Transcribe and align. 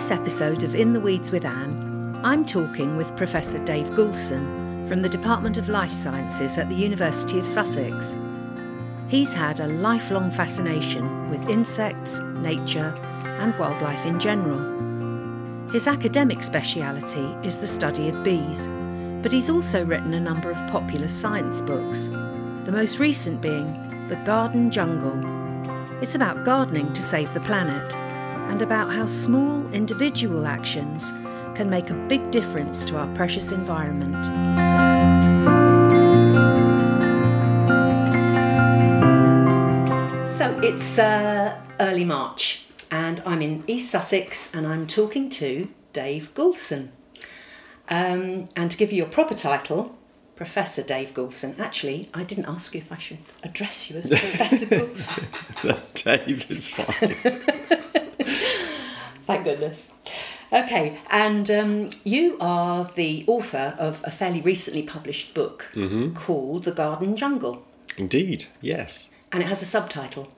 this 0.00 0.10
episode 0.10 0.62
of 0.62 0.74
In 0.74 0.94
the 0.94 1.00
Weeds 1.00 1.30
with 1.30 1.44
Anne, 1.44 2.18
I'm 2.24 2.46
talking 2.46 2.96
with 2.96 3.14
Professor 3.18 3.62
Dave 3.66 3.90
Goulson 3.90 4.88
from 4.88 5.02
the 5.02 5.10
Department 5.10 5.58
of 5.58 5.68
Life 5.68 5.92
Sciences 5.92 6.56
at 6.56 6.70
the 6.70 6.74
University 6.74 7.38
of 7.38 7.46
Sussex. 7.46 8.16
He's 9.08 9.34
had 9.34 9.60
a 9.60 9.66
lifelong 9.66 10.30
fascination 10.30 11.28
with 11.28 11.50
insects, 11.50 12.18
nature, 12.20 12.96
and 13.40 13.54
wildlife 13.58 14.06
in 14.06 14.18
general. 14.18 15.70
His 15.70 15.86
academic 15.86 16.42
speciality 16.42 17.36
is 17.46 17.58
the 17.58 17.66
study 17.66 18.08
of 18.08 18.24
bees, 18.24 18.68
but 19.20 19.32
he's 19.32 19.50
also 19.50 19.84
written 19.84 20.14
a 20.14 20.20
number 20.20 20.50
of 20.50 20.70
popular 20.70 21.08
science 21.08 21.60
books, 21.60 22.08
the 22.64 22.72
most 22.72 22.98
recent 22.98 23.42
being 23.42 24.08
The 24.08 24.16
Garden 24.24 24.70
Jungle. 24.70 25.20
It's 26.02 26.14
about 26.14 26.46
gardening 26.46 26.90
to 26.94 27.02
save 27.02 27.34
the 27.34 27.40
planet 27.40 27.94
and 28.50 28.62
about 28.62 28.92
how 28.92 29.06
small 29.06 29.64
individual 29.72 30.44
actions 30.44 31.12
can 31.54 31.70
make 31.70 31.88
a 31.88 31.94
big 32.08 32.32
difference 32.32 32.84
to 32.84 32.96
our 32.96 33.06
precious 33.14 33.52
environment. 33.52 34.26
So 40.36 40.58
it's 40.64 40.98
uh, 40.98 41.60
early 41.78 42.04
March, 42.04 42.64
and 42.90 43.22
I'm 43.24 43.40
in 43.40 43.62
East 43.68 43.88
Sussex, 43.88 44.52
and 44.52 44.66
I'm 44.66 44.88
talking 44.88 45.30
to 45.30 45.68
Dave 45.92 46.34
Goulson. 46.34 46.90
Um, 47.88 48.48
and 48.56 48.68
to 48.68 48.76
give 48.76 48.90
you 48.90 48.98
your 48.98 49.06
proper 49.06 49.36
title, 49.36 49.96
Professor 50.34 50.82
Dave 50.82 51.14
Goulson. 51.14 51.54
Actually, 51.60 52.08
I 52.12 52.24
didn't 52.24 52.46
ask 52.46 52.74
you 52.74 52.80
if 52.80 52.90
I 52.90 52.98
should 52.98 53.18
address 53.44 53.90
you 53.90 53.98
as 53.98 54.08
Professor 54.08 54.66
Goulson. 54.70 55.24
Dave 55.94 56.50
is 56.50 56.68
fine. 56.68 57.16
Thank 59.30 59.44
goodness. 59.44 59.92
Okay, 60.52 60.98
and 61.10 61.48
um, 61.50 61.90
you 62.02 62.36
are 62.40 62.90
the 62.96 63.24
author 63.28 63.76
of 63.78 64.02
a 64.04 64.10
fairly 64.10 64.40
recently 64.40 64.82
published 64.82 65.32
book 65.32 65.70
called 66.14 66.64
The 66.64 66.72
Garden 66.72 67.16
Jungle, 67.16 67.64
Indeed, 67.96 68.46
yes. 68.60 69.08
and 69.30 69.42
it 69.42 69.46
has 69.46 69.62
a 69.62 69.64
subtitle. 69.64 70.28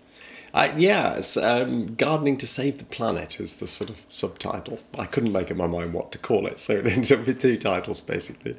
Uh, 0.52 0.70
yes, 0.76 1.38
um, 1.38 1.94
Gardening 1.94 2.36
to 2.36 2.46
Save 2.46 2.76
the 2.76 2.84
Planet 2.84 3.40
is 3.40 3.54
the 3.54 3.66
sort 3.66 3.88
of 3.88 4.02
subtitle. 4.10 4.80
I 4.98 5.06
couldn't 5.06 5.32
make 5.32 5.50
up 5.50 5.56
my 5.56 5.66
mind 5.66 5.94
what 5.94 6.12
to 6.12 6.18
call 6.18 6.46
it, 6.46 6.60
so 6.60 6.74
it 6.74 6.86
ended 6.86 7.12
up 7.12 7.26
with 7.26 7.40
two 7.40 7.56
titles 7.56 8.02
basically. 8.02 8.56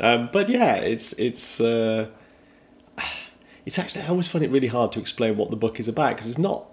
Um, 0.00 0.28
but 0.32 0.50
yeah, 0.50 0.74
it's 0.74 1.14
it's 1.14 1.60
uh, 1.60 2.10
it's 3.64 3.78
actually 3.78 4.02
I 4.02 4.08
always 4.08 4.28
find 4.28 4.44
it 4.44 4.50
really 4.50 4.68
hard 4.68 4.92
to 4.92 5.00
explain 5.00 5.38
what 5.38 5.50
the 5.50 5.56
book 5.56 5.80
is 5.80 5.88
about 5.88 6.10
because 6.10 6.28
it's 6.28 6.36
not 6.36 6.66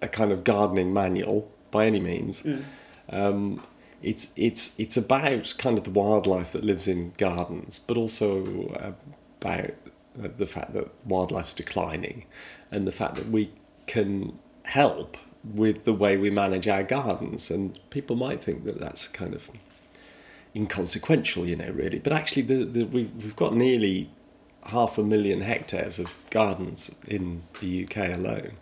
a 0.00 0.06
kind 0.06 0.30
of 0.30 0.44
gardening 0.44 0.92
manual 0.92 1.50
by 1.70 1.86
any 1.86 2.00
means. 2.00 2.42
Um, 3.08 3.62
it's 4.02 4.28
it's 4.36 4.78
it's 4.78 4.96
about 4.96 5.54
kind 5.58 5.78
of 5.78 5.84
the 5.84 5.90
wildlife 5.90 6.52
that 6.52 6.64
lives 6.64 6.86
in 6.86 7.12
gardens, 7.18 7.78
but 7.78 7.96
also 7.96 8.72
about 9.38 9.74
the 10.14 10.46
fact 10.46 10.72
that 10.74 10.90
wildlife's 11.04 11.52
declining, 11.52 12.24
and 12.70 12.86
the 12.86 12.92
fact 12.92 13.16
that 13.16 13.28
we 13.30 13.52
can 13.86 14.38
help 14.64 15.16
with 15.44 15.84
the 15.84 15.92
way 15.92 16.16
we 16.16 16.30
manage 16.30 16.66
our 16.66 16.82
gardens. 16.82 17.50
And 17.50 17.78
people 17.90 18.16
might 18.16 18.42
think 18.42 18.64
that 18.64 18.80
that's 18.80 19.08
kind 19.08 19.34
of 19.34 19.48
inconsequential, 20.54 21.46
you 21.46 21.56
know, 21.56 21.70
really. 21.70 21.98
But 21.98 22.12
actually, 22.12 22.42
the, 22.42 22.64
the, 22.64 22.84
we, 22.84 23.04
we've 23.04 23.36
got 23.36 23.54
nearly 23.54 24.10
half 24.66 24.98
a 24.98 25.02
million 25.02 25.42
hectares 25.42 25.98
of 25.98 26.12
gardens 26.30 26.90
in 27.06 27.42
the 27.60 27.84
UK 27.84 27.96
alone, 28.14 28.52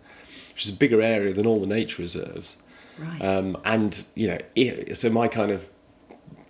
which 0.53 0.65
is 0.65 0.69
a 0.69 0.73
bigger 0.73 1.01
area 1.01 1.33
than 1.33 1.47
all 1.47 1.59
the 1.59 1.67
nature 1.67 2.01
reserves. 2.01 2.57
Right. 2.97 3.21
Um, 3.21 3.57
and 3.65 4.03
you 4.15 4.27
know, 4.27 4.93
so 4.93 5.09
my 5.09 5.27
kind 5.27 5.51
of 5.51 5.67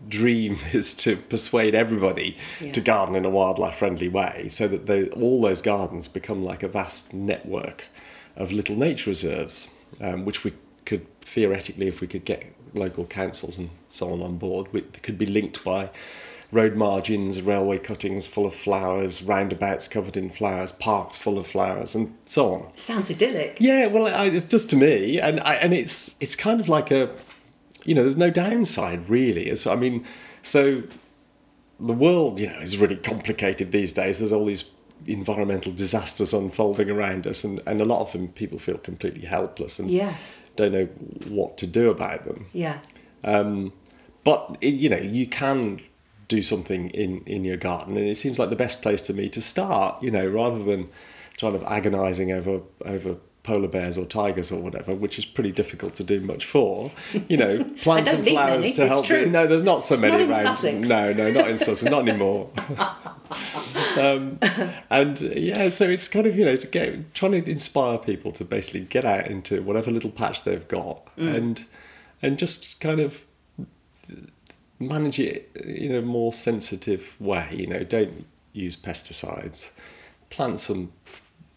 dream 0.07 0.57
is 0.73 0.93
to 0.93 1.17
persuade 1.17 1.73
everybody 1.75 2.37
Yeah. 2.61 2.71
to 2.73 2.81
garden 2.81 3.15
in 3.15 3.25
a 3.25 3.29
wildlife 3.29 3.75
friendly 3.75 4.07
way, 4.07 4.47
so 4.49 4.67
that 4.67 4.85
they, 4.85 5.09
all 5.09 5.41
those 5.41 5.61
gardens 5.61 6.07
become 6.07 6.43
like 6.43 6.63
a 6.63 6.67
vast 6.67 7.13
network 7.13 7.85
of 8.35 8.51
little 8.51 8.75
nature 8.75 9.09
reserves, 9.09 9.67
um, 10.01 10.25
which 10.25 10.43
we 10.43 10.53
could 10.85 11.05
theoretically, 11.21 11.87
if 11.87 12.01
we 12.01 12.07
could 12.07 12.25
get 12.25 12.43
local 12.73 13.05
councils 13.05 13.57
and 13.57 13.69
so 13.87 14.11
on 14.11 14.21
on 14.21 14.37
board, 14.37 14.67
we, 14.71 14.81
could 14.81 15.17
be 15.17 15.25
linked 15.25 15.63
by 15.63 15.89
road 16.55 16.75
margins, 16.75 17.41
railway 17.41 17.77
cuttings 17.77 18.25
full 18.25 18.45
of 18.45 18.55
flowers, 18.55 19.21
roundabouts 19.21 19.87
covered 19.89 20.15
in 20.15 20.29
flowers, 20.29 20.71
parks 20.71 21.17
full 21.17 21.37
of 21.37 21.45
flowers, 21.45 21.93
and 21.95 22.15
so 22.25 22.53
on. 22.53 22.71
Sounds 22.77 23.11
idyllic. 23.11 23.57
Yeah, 23.59 23.87
well, 23.87 24.07
I, 24.07 24.27
it's 24.27 24.45
just 24.45 24.69
to 24.69 24.75
me, 24.77 25.19
and 25.19 25.39
I, 25.41 25.55
and 25.55 25.73
it's 25.73 26.15
it's 26.21 26.35
kind 26.35 26.61
of 26.61 26.69
like 26.69 26.91
a, 26.91 27.13
you 27.83 27.93
know, 27.93 28.01
there's 28.03 28.15
no 28.17 28.29
downside 28.29 29.09
really. 29.09 29.47
It's, 29.49 29.67
I 29.67 29.75
mean, 29.75 30.05
so 30.43 30.83
the 31.77 31.93
world, 31.93 32.39
you 32.39 32.47
know, 32.47 32.59
is 32.59 32.77
really 32.77 32.95
complicated 32.95 33.73
these 33.73 33.91
days. 33.91 34.17
There's 34.19 34.31
all 34.31 34.45
these 34.45 34.63
environmental 35.07 35.73
disasters 35.73 36.33
unfolding 36.33 36.89
around 36.89 37.27
us, 37.27 37.43
and, 37.43 37.61
and 37.67 37.81
a 37.81 37.85
lot 37.85 37.99
of 37.99 38.13
them 38.13 38.29
people 38.29 38.59
feel 38.59 38.77
completely 38.77 39.25
helpless 39.25 39.77
and 39.77 39.91
Yes. 39.91 40.41
don't 40.55 40.71
know 40.71 40.85
what 41.27 41.57
to 41.57 41.67
do 41.67 41.89
about 41.89 42.23
them. 42.23 42.47
Yeah. 42.53 42.79
Um, 43.25 43.73
but 44.23 44.57
you 44.63 44.87
know, 44.89 44.97
you 44.97 45.27
can 45.27 45.81
do 46.27 46.41
something 46.41 46.89
in 46.89 47.21
in 47.25 47.43
your 47.43 47.57
garden, 47.57 47.97
and 47.97 48.07
it 48.07 48.15
seems 48.15 48.39
like 48.39 48.49
the 48.49 48.55
best 48.55 48.81
place 48.81 49.01
to 49.03 49.13
me 49.13 49.29
to 49.29 49.41
start. 49.41 50.01
You 50.01 50.11
know, 50.11 50.27
rather 50.27 50.63
than 50.63 50.89
kind 51.39 51.55
of 51.55 51.63
agonising 51.63 52.31
over 52.31 52.61
over 52.85 53.17
polar 53.45 53.67
bears 53.67 53.95
or 53.95 54.05
tigers 54.05 54.51
or 54.51 54.59
whatever, 54.59 54.95
which 54.95 55.19
is 55.19 55.25
pretty 55.25 55.51
difficult 55.51 55.93
to 55.93 56.03
do 56.03 56.19
much 56.19 56.45
for. 56.45 56.91
You 57.29 57.37
know, 57.37 57.63
plant 57.81 58.07
some 58.07 58.23
flowers 58.23 58.63
many, 58.63 58.73
to 58.73 58.83
it's 58.83 58.91
help. 58.91 59.05
true. 59.05 59.27
No, 59.27 59.45
there's 59.45 59.61
not 59.61 59.83
so 59.83 59.95
many 59.95 60.13
Not 60.13 60.21
in 60.21 60.31
around. 60.31 60.55
Sussex. 60.55 60.89
No, 60.89 61.13
no, 61.13 61.31
not 61.31 61.49
in 61.49 61.57
Sussex, 61.57 61.83
not 61.89 62.07
anymore. 62.07 62.49
um, 63.97 64.39
and 64.89 65.19
yeah, 65.21 65.69
so 65.69 65.87
it's 65.87 66.07
kind 66.07 66.25
of 66.25 66.35
you 66.35 66.43
know 66.43 66.57
to 66.57 66.67
get 66.67 67.13
trying 67.13 67.31
to 67.33 67.49
inspire 67.49 67.97
people 67.97 68.31
to 68.33 68.43
basically 68.43 68.81
get 68.81 69.05
out 69.05 69.27
into 69.27 69.61
whatever 69.61 69.91
little 69.91 70.11
patch 70.11 70.43
they've 70.43 70.67
got 70.67 71.07
and 71.17 71.65
and 72.21 72.37
just 72.37 72.79
kind 72.79 72.99
of 72.99 73.23
manage 74.79 75.19
it 75.19 75.49
in 75.55 75.93
a 75.93 76.01
more 76.01 76.33
sensitive 76.33 77.15
way. 77.19 77.49
You 77.51 77.67
know, 77.67 77.83
don't 77.83 78.25
use 78.53 78.75
pesticides. 78.75 79.69
Plant 80.29 80.59
some 80.59 80.91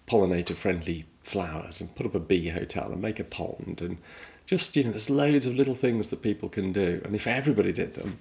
pollinator 0.09 0.57
friendly 0.57 1.07
flowers 1.23 1.81
and 1.81 1.95
put 1.95 2.07
up 2.07 2.15
a 2.15 2.21
bee 2.21 2.49
hotel 2.49 2.91
and 2.91 3.03
make 3.03 3.21
a 3.21 3.25
pond 3.25 3.81
and 3.83 3.99
just 4.47 4.75
you 4.75 4.83
know 4.83 4.91
there's 4.91 5.11
loads 5.11 5.45
of 5.45 5.55
little 5.55 5.75
things 5.75 6.09
that 6.09 6.23
people 6.23 6.49
can 6.49 6.73
do 6.73 7.03
and 7.05 7.15
if 7.15 7.27
everybody 7.27 7.71
did 7.71 7.95
them 7.95 8.19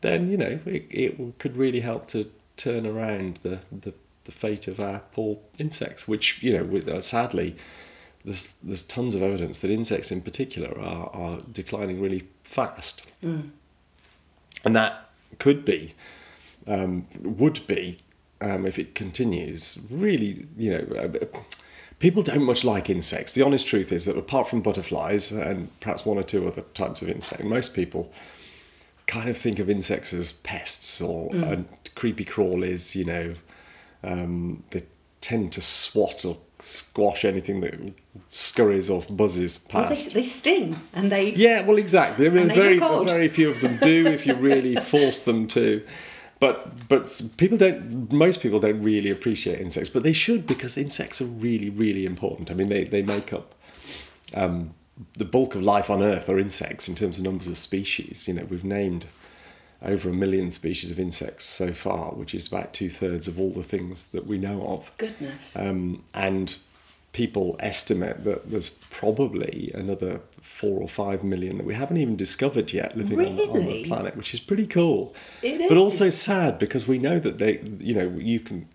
then 0.00 0.28
you 0.28 0.36
know 0.36 0.58
it, 0.66 0.86
it 0.90 1.38
could 1.38 1.56
really 1.56 1.80
help 1.80 2.08
to 2.08 2.28
turn 2.56 2.84
around 2.84 3.38
the, 3.44 3.60
the, 3.70 3.94
the 4.24 4.32
fate 4.32 4.66
of 4.66 4.80
our 4.80 5.02
poor 5.12 5.38
insects 5.58 6.08
which 6.08 6.42
you 6.42 6.52
know 6.52 6.64
with, 6.64 6.88
uh, 6.88 7.00
sadly 7.00 7.54
there's 8.24 8.48
there's 8.60 8.82
tons 8.82 9.14
of 9.14 9.22
evidence 9.22 9.60
that 9.60 9.70
insects 9.70 10.10
in 10.10 10.20
particular 10.20 10.76
are, 10.80 11.08
are 11.14 11.40
declining 11.52 12.00
really 12.00 12.26
fast 12.42 13.02
and 14.64 14.74
that 14.76 15.10
could 15.38 15.64
be 15.64 15.94
um, 16.66 17.06
would 17.20 17.66
be 17.66 17.98
um, 18.40 18.66
if 18.66 18.78
it 18.78 18.94
continues 18.94 19.78
really 19.90 20.46
you 20.56 20.70
know 20.70 20.96
uh, 20.96 21.26
people 21.98 22.22
don't 22.22 22.44
much 22.44 22.64
like 22.64 22.88
insects. 22.88 23.32
The 23.32 23.42
honest 23.42 23.66
truth 23.66 23.90
is 23.92 24.04
that 24.04 24.16
apart 24.16 24.48
from 24.48 24.60
butterflies 24.60 25.32
and 25.32 25.68
perhaps 25.80 26.04
one 26.04 26.18
or 26.18 26.22
two 26.22 26.46
other 26.46 26.62
types 26.74 27.02
of 27.02 27.08
insect 27.08 27.44
most 27.44 27.74
people 27.74 28.12
kind 29.06 29.30
of 29.30 29.38
think 29.38 29.58
of 29.58 29.70
insects 29.70 30.12
as 30.12 30.32
pests 30.32 31.00
or 31.00 31.34
and 31.34 31.66
creepy 31.94 32.24
crawlies 32.24 32.94
you 32.94 33.04
know 33.04 33.34
um, 34.04 34.62
they 34.70 34.84
tend 35.20 35.52
to 35.52 35.60
swat 35.62 36.24
or 36.24 36.38
squash 36.60 37.24
anything 37.24 37.60
that 37.60 37.74
scurries 38.32 38.90
or 38.90 39.02
buzzes 39.02 39.60
Well, 39.72 39.84
they, 39.88 39.94
past 39.94 40.14
they 40.14 40.24
sting 40.24 40.80
and 40.92 41.10
they. 41.10 41.32
yeah, 41.34 41.62
well, 41.62 41.78
exactly. 41.78 42.26
I 42.26 42.30
mean, 42.30 42.48
very, 42.48 42.78
very 42.78 43.28
few 43.28 43.50
of 43.50 43.60
them 43.60 43.78
do 43.80 44.06
if 44.06 44.26
you 44.26 44.34
really 44.34 44.76
force 44.94 45.20
them 45.20 45.46
to. 45.48 45.86
But 46.40 46.88
but 46.88 47.20
people 47.36 47.58
don't. 47.58 48.12
Most 48.12 48.40
people 48.40 48.60
don't 48.60 48.82
really 48.82 49.10
appreciate 49.10 49.60
insects, 49.60 49.90
but 49.90 50.04
they 50.04 50.12
should 50.12 50.46
because 50.46 50.76
insects 50.78 51.20
are 51.20 51.26
really 51.26 51.68
really 51.68 52.06
important. 52.06 52.50
I 52.50 52.54
mean, 52.54 52.68
they 52.68 52.84
they 52.84 53.02
make 53.02 53.32
up 53.32 53.54
um, 54.34 54.74
the 55.16 55.24
bulk 55.24 55.56
of 55.56 55.62
life 55.62 55.90
on 55.90 56.02
Earth 56.02 56.28
are 56.28 56.38
insects 56.38 56.88
in 56.88 56.94
terms 56.94 57.18
of 57.18 57.24
numbers 57.24 57.48
of 57.48 57.58
species. 57.58 58.28
You 58.28 58.34
know, 58.34 58.44
we've 58.44 58.64
named 58.64 59.06
over 59.82 60.08
a 60.08 60.12
million 60.12 60.50
species 60.50 60.90
of 60.90 60.98
insects 60.98 61.44
so 61.44 61.72
far, 61.72 62.12
which 62.12 62.34
is 62.34 62.46
about 62.48 62.74
two 62.74 62.90
thirds 62.90 63.28
of 63.28 63.38
all 63.38 63.50
the 63.50 63.62
things 63.62 64.08
that 64.08 64.26
we 64.26 64.38
know 64.38 64.66
of. 64.66 64.90
Goodness. 64.98 65.56
Um, 65.56 66.02
and 66.14 66.56
people 67.12 67.56
estimate 67.60 68.24
that 68.24 68.50
there's 68.50 68.70
probably 68.70 69.70
another 69.74 70.20
four 70.42 70.80
or 70.80 70.88
five 70.88 71.24
million 71.24 71.56
that 71.56 71.66
we 71.66 71.74
haven't 71.74 71.96
even 71.96 72.16
discovered 72.16 72.72
yet 72.72 72.96
living 72.96 73.18
on, 73.24 73.36
the, 73.36 73.42
on 73.44 73.66
the 73.66 73.84
planet, 73.84 74.16
which 74.16 74.34
is 74.34 74.40
pretty 74.40 74.66
cool. 74.66 75.14
It 75.42 75.68
but 75.68 75.78
also 75.78 76.10
sad 76.10 76.58
because 76.58 76.86
we 76.86 76.98
know 76.98 77.18
that 77.18 77.38
they, 77.38 77.60
you 77.78 77.94
know, 77.94 78.08
you 78.18 78.40
can. 78.40 78.68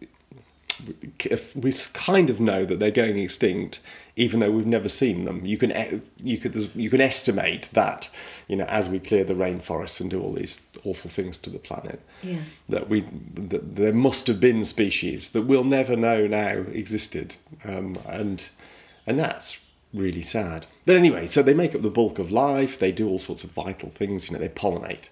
we 1.56 1.72
kind 1.94 2.30
of 2.30 2.40
know 2.40 2.66
that 2.66 2.80
they're 2.80 2.92
going 2.92 3.18
extinct, 3.18 3.80
even 4.16 4.40
though 4.40 4.52
we've 4.52 4.68
never 4.68 4.88
seen 4.90 5.26
them. 5.26 5.46
You 5.46 5.58
can 5.58 6.02
you 6.18 6.38
could 6.38 6.70
you 6.76 6.90
can 6.90 7.02
estimate 7.02 7.70
that 7.74 8.10
you 8.48 8.56
know 8.56 8.66
as 8.66 8.88
we 8.90 9.00
clear 9.00 9.24
the 9.24 9.34
rainforests 9.34 10.00
and 10.00 10.10
do 10.10 10.22
all 10.22 10.34
these 10.34 10.62
awful 10.84 11.10
things 11.10 11.38
to 11.40 11.50
the 11.50 11.58
planet 11.60 12.00
Yeah. 12.22 12.42
that 12.70 12.90
we 12.90 13.06
that 13.36 13.76
there 13.76 13.94
must 13.94 14.28
have 14.28 14.40
been 14.40 14.66
species 14.66 15.32
that 15.32 15.44
we'll 15.44 15.64
never 15.64 15.96
know 15.96 16.28
now 16.28 16.52
existed, 16.74 17.36
um, 17.66 17.98
and 18.08 18.44
and 19.08 19.18
that's 19.20 19.58
really 19.94 20.22
sad. 20.22 20.66
But 20.86 20.96
anyway, 20.96 21.28
so 21.28 21.42
they 21.42 21.54
make 21.54 21.74
up 21.76 21.82
the 21.82 21.90
bulk 21.90 22.20
of 22.20 22.32
life. 22.32 22.78
They 22.80 22.92
do 22.92 23.08
all 23.08 23.20
sorts 23.20 23.44
of 23.44 23.52
vital 23.52 23.90
things. 23.90 24.28
You 24.28 24.34
know, 24.34 24.40
they 24.40 24.50
pollinate. 24.50 25.10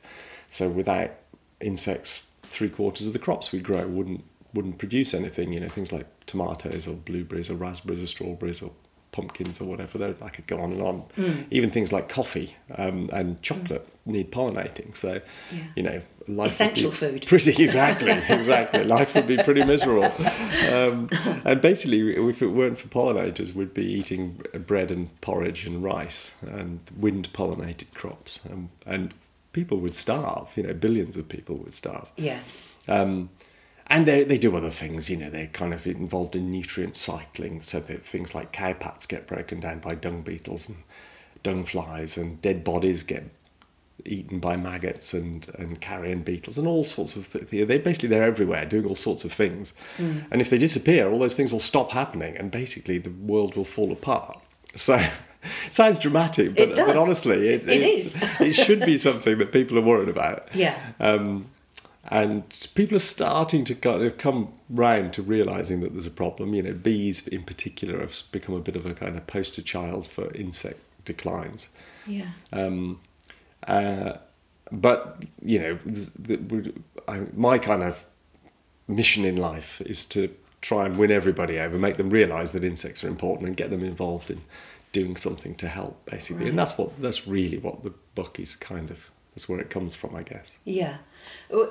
So 0.50 0.70
without 0.70 1.12
insects, 1.60 2.24
three 2.44 2.70
quarters 2.70 3.08
of 3.08 3.14
the 3.14 3.20
crops 3.20 3.52
we 3.52 3.60
grow 3.62 3.88
wouldn't 3.88 4.24
wouldn't 4.54 4.78
produce 4.78 5.14
anything. 5.14 5.54
You 5.54 5.60
know, 5.62 5.70
things 5.70 5.92
like 5.92 6.08
tomatoes 6.26 6.88
or 6.88 6.94
blueberries 6.94 7.50
or 7.50 7.56
raspberries 7.56 8.04
or 8.04 8.08
strawberries 8.08 8.62
or 8.62 8.72
pumpkins 9.12 9.60
or 9.60 9.66
whatever. 9.66 9.98
They're, 9.98 10.16
I 10.22 10.30
could 10.30 10.48
go 10.48 10.60
on 10.60 10.72
and 10.72 10.82
on. 10.82 11.04
Mm. 11.18 11.46
Even 11.52 11.70
things 11.72 11.92
like 11.92 12.10
coffee 12.10 12.56
um, 12.78 13.10
and 13.12 13.42
chocolate 13.42 13.88
need 14.06 14.32
pollinating. 14.32 14.96
So, 14.96 15.22
Yeah. 15.52 15.60
you 15.76 15.84
know, 15.84 16.02
life 16.28 16.48
Essential 16.52 16.92
food. 16.92 17.26
Pretty 17.28 17.52
exactly, 17.64 18.12
exactly. 18.30 18.84
life 18.86 19.14
would 19.16 19.28
be 19.28 19.38
pretty 19.38 19.66
miserable. 19.66 20.12
Um, 20.72 21.10
and 21.46 21.62
basically, 21.62 22.16
if 22.30 22.42
it 22.42 22.48
weren't 22.48 22.80
for 22.80 22.88
pollinators, 22.88 23.54
we'd 23.54 23.74
be 23.74 23.86
eating 23.86 24.42
bread 24.66 24.92
and 24.92 25.20
porridge 25.22 25.66
and 25.66 25.84
rice 25.84 26.32
and 26.42 26.80
wind 26.98 27.32
pollinated 27.34 27.94
crops, 27.94 28.40
and, 28.50 28.70
and 28.86 29.14
people 29.54 29.78
would 29.80 29.96
starve. 29.96 30.50
You 30.56 30.64
know, 30.64 30.74
billions 30.74 31.18
of 31.18 31.28
people 31.28 31.58
would 31.58 31.74
starve. 31.74 32.08
Yes. 32.18 32.64
Um, 32.88 33.30
and 33.92 34.06
they 34.06 34.24
they 34.24 34.38
do 34.38 34.56
other 34.56 34.72
things, 34.72 35.10
you 35.10 35.18
know. 35.18 35.30
They're 35.30 35.48
kind 35.48 35.74
of 35.74 35.86
involved 35.86 36.36
in 36.36 36.50
nutrient 36.50 36.96
cycling, 36.96 37.62
so 37.62 37.80
that 37.82 38.06
things 38.06 38.34
like 38.34 38.52
cow 38.52 38.74
pats 38.74 39.06
get 39.06 39.28
broken 39.28 39.60
down 39.60 39.80
by 39.80 39.96
dung 39.96 40.22
beetles 40.22 40.68
and 40.70 40.78
dung 41.44 41.66
flies, 41.66 42.18
and 42.18 42.42
dead 42.42 42.64
bodies 42.64 43.04
get 43.04 43.26
eaten 44.06 44.40
by 44.40 44.58
maggots 44.58 45.14
and, 45.14 45.48
and 45.60 45.80
carrion 45.80 46.24
beetles 46.24 46.58
and 46.58 46.68
all 46.68 46.84
sorts 46.84 47.16
of 47.16 47.32
th- 47.32 47.68
they 47.68 47.78
basically 47.78 48.10
they're 48.10 48.24
everywhere 48.24 48.66
doing 48.66 48.86
all 48.86 48.96
sorts 48.96 49.24
of 49.24 49.32
things. 49.32 49.74
And 50.00 50.42
if 50.42 50.50
they 50.50 50.58
disappear 50.58 51.08
all 51.08 51.20
those 51.20 51.36
things 51.36 51.52
will 51.52 51.60
stop 51.60 51.92
happening 51.92 52.36
and 52.36 52.50
basically 52.50 52.98
the 52.98 53.12
world 53.12 53.56
will 53.56 53.66
fall 53.66 53.92
apart. 53.92 54.40
So 54.76 55.06
sounds 55.72 56.00
dramatic 56.00 56.56
but, 56.56 56.76
but 56.76 56.98
honestly 56.98 57.50
it, 57.50 57.68
It 57.68 58.16
it 58.42 58.54
should 58.54 58.84
be 58.86 58.98
something 59.08 59.38
that 59.38 59.52
people 59.52 59.78
are 59.78 59.84
worried 59.84 60.10
about. 60.10 60.48
Yeah. 60.56 60.80
um, 61.00 61.52
and 62.12 62.44
people 62.76 62.98
are 62.98 63.00
starting 63.00 63.64
to 63.64 63.74
kind 63.74 64.04
of 64.04 64.18
come 64.18 64.54
round 64.70 65.14
to 65.14 65.22
realizing 65.22 65.80
that 65.80 65.94
there's 65.94 66.06
a 66.06 66.12
problem. 66.12 66.54
You 66.54 66.62
know, 66.62 66.74
bees 66.74 67.26
in 67.26 67.44
particular 67.44 68.02
have 68.02 68.22
become 68.34 68.54
a 68.54 68.60
bit 68.60 68.76
of 68.76 68.86
a 68.86 68.94
kind 68.94 69.16
of 69.16 69.26
poster 69.28 69.62
child 69.62 70.08
for 70.08 70.32
insect 70.34 70.82
declines. 71.06 71.70
Yeah. 72.06 72.32
Um, 72.52 73.00
uh, 73.66 74.18
but 74.74 75.24
you 75.42 75.60
know, 75.60 75.80
the, 75.86 76.36
the, 76.36 76.74
I, 77.08 77.22
my 77.34 77.58
kind 77.58 77.82
of 77.82 78.04
mission 78.90 79.24
in 79.24 79.38
life 79.38 79.82
is 79.86 80.04
to 80.06 80.36
try 80.60 80.86
and 80.86 80.98
win 80.98 81.12
everybody 81.12 81.58
over, 81.60 81.80
make 81.80 81.96
them 81.96 82.10
realise 82.10 82.52
that 82.52 82.64
insects 82.66 83.06
are 83.06 83.08
important, 83.08 83.48
and 83.48 83.56
get 83.56 83.70
them 83.70 83.86
involved 83.86 84.30
in 84.30 84.42
doing 84.92 85.16
something 85.16 85.56
to 85.56 85.70
help, 85.70 86.04
basically. 86.06 86.50
And 86.50 86.60
that's 86.60 86.78
what 86.78 87.02
that's 87.02 87.26
really 87.26 87.58
what 87.58 87.86
the 87.86 87.94
book 88.16 88.38
is 88.38 88.58
kind 88.58 88.92
of. 88.92 89.10
That's 89.34 89.48
where 89.48 89.62
it 89.62 89.70
comes 89.70 89.96
from, 89.96 90.14
I 90.14 90.24
guess. 90.24 90.58
Yeah. 90.66 90.98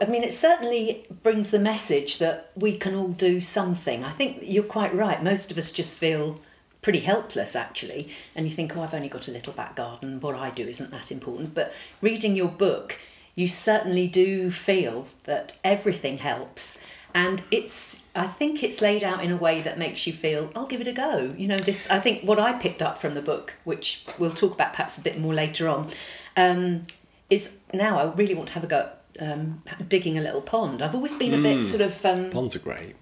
I 0.03 0.07
mean, 0.07 0.23
it 0.23 0.33
certainly 0.33 1.07
brings 1.23 1.51
the 1.51 1.59
message 1.59 2.19
that 2.19 2.51
we 2.55 2.77
can 2.77 2.95
all 2.95 3.09
do 3.09 3.41
something. 3.41 4.05
I 4.05 4.12
think 4.12 4.41
you're 4.43 4.62
quite 4.62 4.95
right. 4.95 5.23
Most 5.23 5.51
of 5.51 5.59
us 5.59 5.73
just 5.73 5.97
feel 5.99 6.41
pretty 6.83 7.01
helpless, 7.01 7.55
actually. 7.55 8.09
And 8.35 8.47
you 8.47 8.53
think, 8.53 8.77
oh, 8.77 8.83
I've 8.83 8.95
only 8.95 9.09
got 9.09 9.29
a 9.29 9.33
little 9.33 9.53
back 9.53 9.77
garden. 9.77 10.21
What 10.21 10.35
I 10.35 10.51
do 10.51 10.67
isn't 10.67 10.91
that 10.91 11.12
important. 11.12 11.55
But 11.55 11.73
reading 12.01 12.37
your 12.37 12.49
book, 12.49 12.99
you 13.35 13.49
certainly 13.49 14.07
do 14.07 14.51
feel 14.51 15.09
that 15.25 15.57
everything 15.65 16.19
helps. 16.19 16.79
And 17.15 17.43
it's, 17.51 18.03
I 18.15 18.29
think 18.29 18.63
it's 18.63 18.81
laid 18.81 19.03
out 19.03 19.23
in 19.25 19.31
a 19.31 19.37
way 19.37 19.63
that 19.63 19.79
makes 19.79 20.06
you 20.06 20.13
feel, 20.13 20.51
I'll 20.55 20.67
give 20.67 20.81
it 20.81 20.87
a 20.87 20.93
go. 20.93 21.35
You 21.37 21.49
know, 21.49 21.56
this, 21.56 21.91
I 21.91 21.99
think 21.99 22.23
what 22.23 22.39
I 22.39 22.53
picked 22.53 22.83
up 22.83 22.99
from 22.99 23.15
the 23.15 23.23
book, 23.23 23.55
which 23.65 24.05
we'll 24.19 24.31
talk 24.31 24.53
about 24.55 24.73
perhaps 24.73 24.97
a 24.97 25.01
bit 25.01 25.19
more 25.19 25.35
later 25.35 25.69
on, 25.69 25.91
um, 26.37 26.85
is 27.29 27.56
now 27.75 27.99
I 27.99 28.13
really 28.15 28.35
want 28.35 28.49
to 28.49 28.55
have 28.55 28.65
a 28.65 28.69
go 28.69 28.91
um, 29.20 29.62
digging 29.88 30.19
a 30.19 30.20
little 30.20 30.40
pond. 30.43 30.82
I've 30.82 30.94
always 30.94 31.14
been 31.14 31.34
a 31.34 31.38
bit 31.43 31.62
sort 31.62 31.82
of 31.82 32.05
um, 32.05 32.31
Ponds 32.31 32.56
are 32.56 32.61
great. 32.61 32.96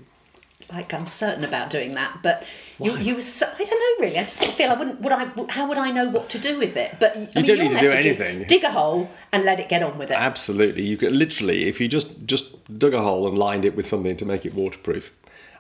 like 0.73 0.93
uncertain 0.93 1.45
about 1.45 1.71
doing 1.71 1.93
that, 1.95 2.19
but 2.23 2.45
you, 2.79 2.93
Why? 2.93 3.01
you 3.01 3.15
were 3.15 3.21
so, 3.21 3.47
I 3.47 3.65
don't 3.65 3.71
know 3.71 4.07
really. 4.07 4.19
I 4.19 4.25
just 4.25 4.37
sort 4.37 4.51
of 4.51 4.57
feel 4.57 4.71
I 4.71 4.75
wouldn't. 4.75 5.01
Would 5.01 5.13
I? 5.13 5.25
How 5.51 5.67
would 5.69 5.79
I 5.79 5.91
know 5.91 6.09
what 6.09 6.29
to 6.31 6.39
do 6.39 6.59
with 6.59 6.77
it? 6.77 6.97
But 7.01 7.17
I 7.17 7.21
mean, 7.21 7.29
don't 7.33 7.47
your 7.47 7.57
need 7.57 7.71
to 7.71 7.81
do 7.81 7.89
message 7.89 8.07
is 8.07 8.21
anything. 8.21 8.47
Dig 8.47 8.65
a 8.65 8.71
hole 8.71 9.11
and 9.33 9.45
let 9.45 9.61
it 9.61 9.69
get 9.69 9.83
on 9.83 9.97
with 9.99 10.11
it. 10.11 10.15
Absolutely, 10.15 10.83
you 10.85 10.97
could 10.97 11.13
literally, 11.13 11.69
if 11.69 11.81
you 11.81 11.89
just 11.89 12.27
just 12.27 12.79
dug 12.79 12.95
a 12.95 13.03
hole 13.03 13.27
and 13.27 13.39
lined 13.39 13.65
it 13.65 13.75
with 13.75 13.87
something 13.87 14.17
to 14.17 14.25
make 14.25 14.45
it 14.45 14.55
waterproof, 14.55 15.13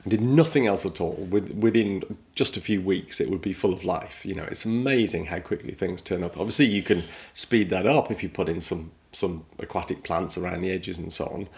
and 0.04 0.10
did 0.10 0.20
nothing 0.20 0.66
else 0.66 0.84
at 0.86 1.00
all, 1.00 1.14
with, 1.30 1.50
within 1.52 2.18
just 2.34 2.56
a 2.56 2.60
few 2.60 2.80
weeks, 2.80 3.20
it 3.20 3.30
would 3.30 3.42
be 3.42 3.52
full 3.52 3.72
of 3.72 3.84
life. 3.84 4.24
You 4.24 4.34
know, 4.34 4.44
it's 4.44 4.64
amazing 4.64 5.26
how 5.26 5.40
quickly 5.40 5.72
things 5.72 6.02
turn 6.02 6.22
up. 6.22 6.36
Obviously, 6.36 6.66
you 6.66 6.82
can 6.82 7.04
speed 7.32 7.70
that 7.70 7.86
up 7.86 8.10
if 8.12 8.22
you 8.22 8.28
put 8.28 8.48
in 8.48 8.60
some 8.60 8.92
some 9.12 9.46
aquatic 9.58 10.02
plants 10.02 10.36
around 10.36 10.60
the 10.60 10.70
edges 10.70 10.98
and 10.98 11.12
so 11.12 11.26
on. 11.26 11.48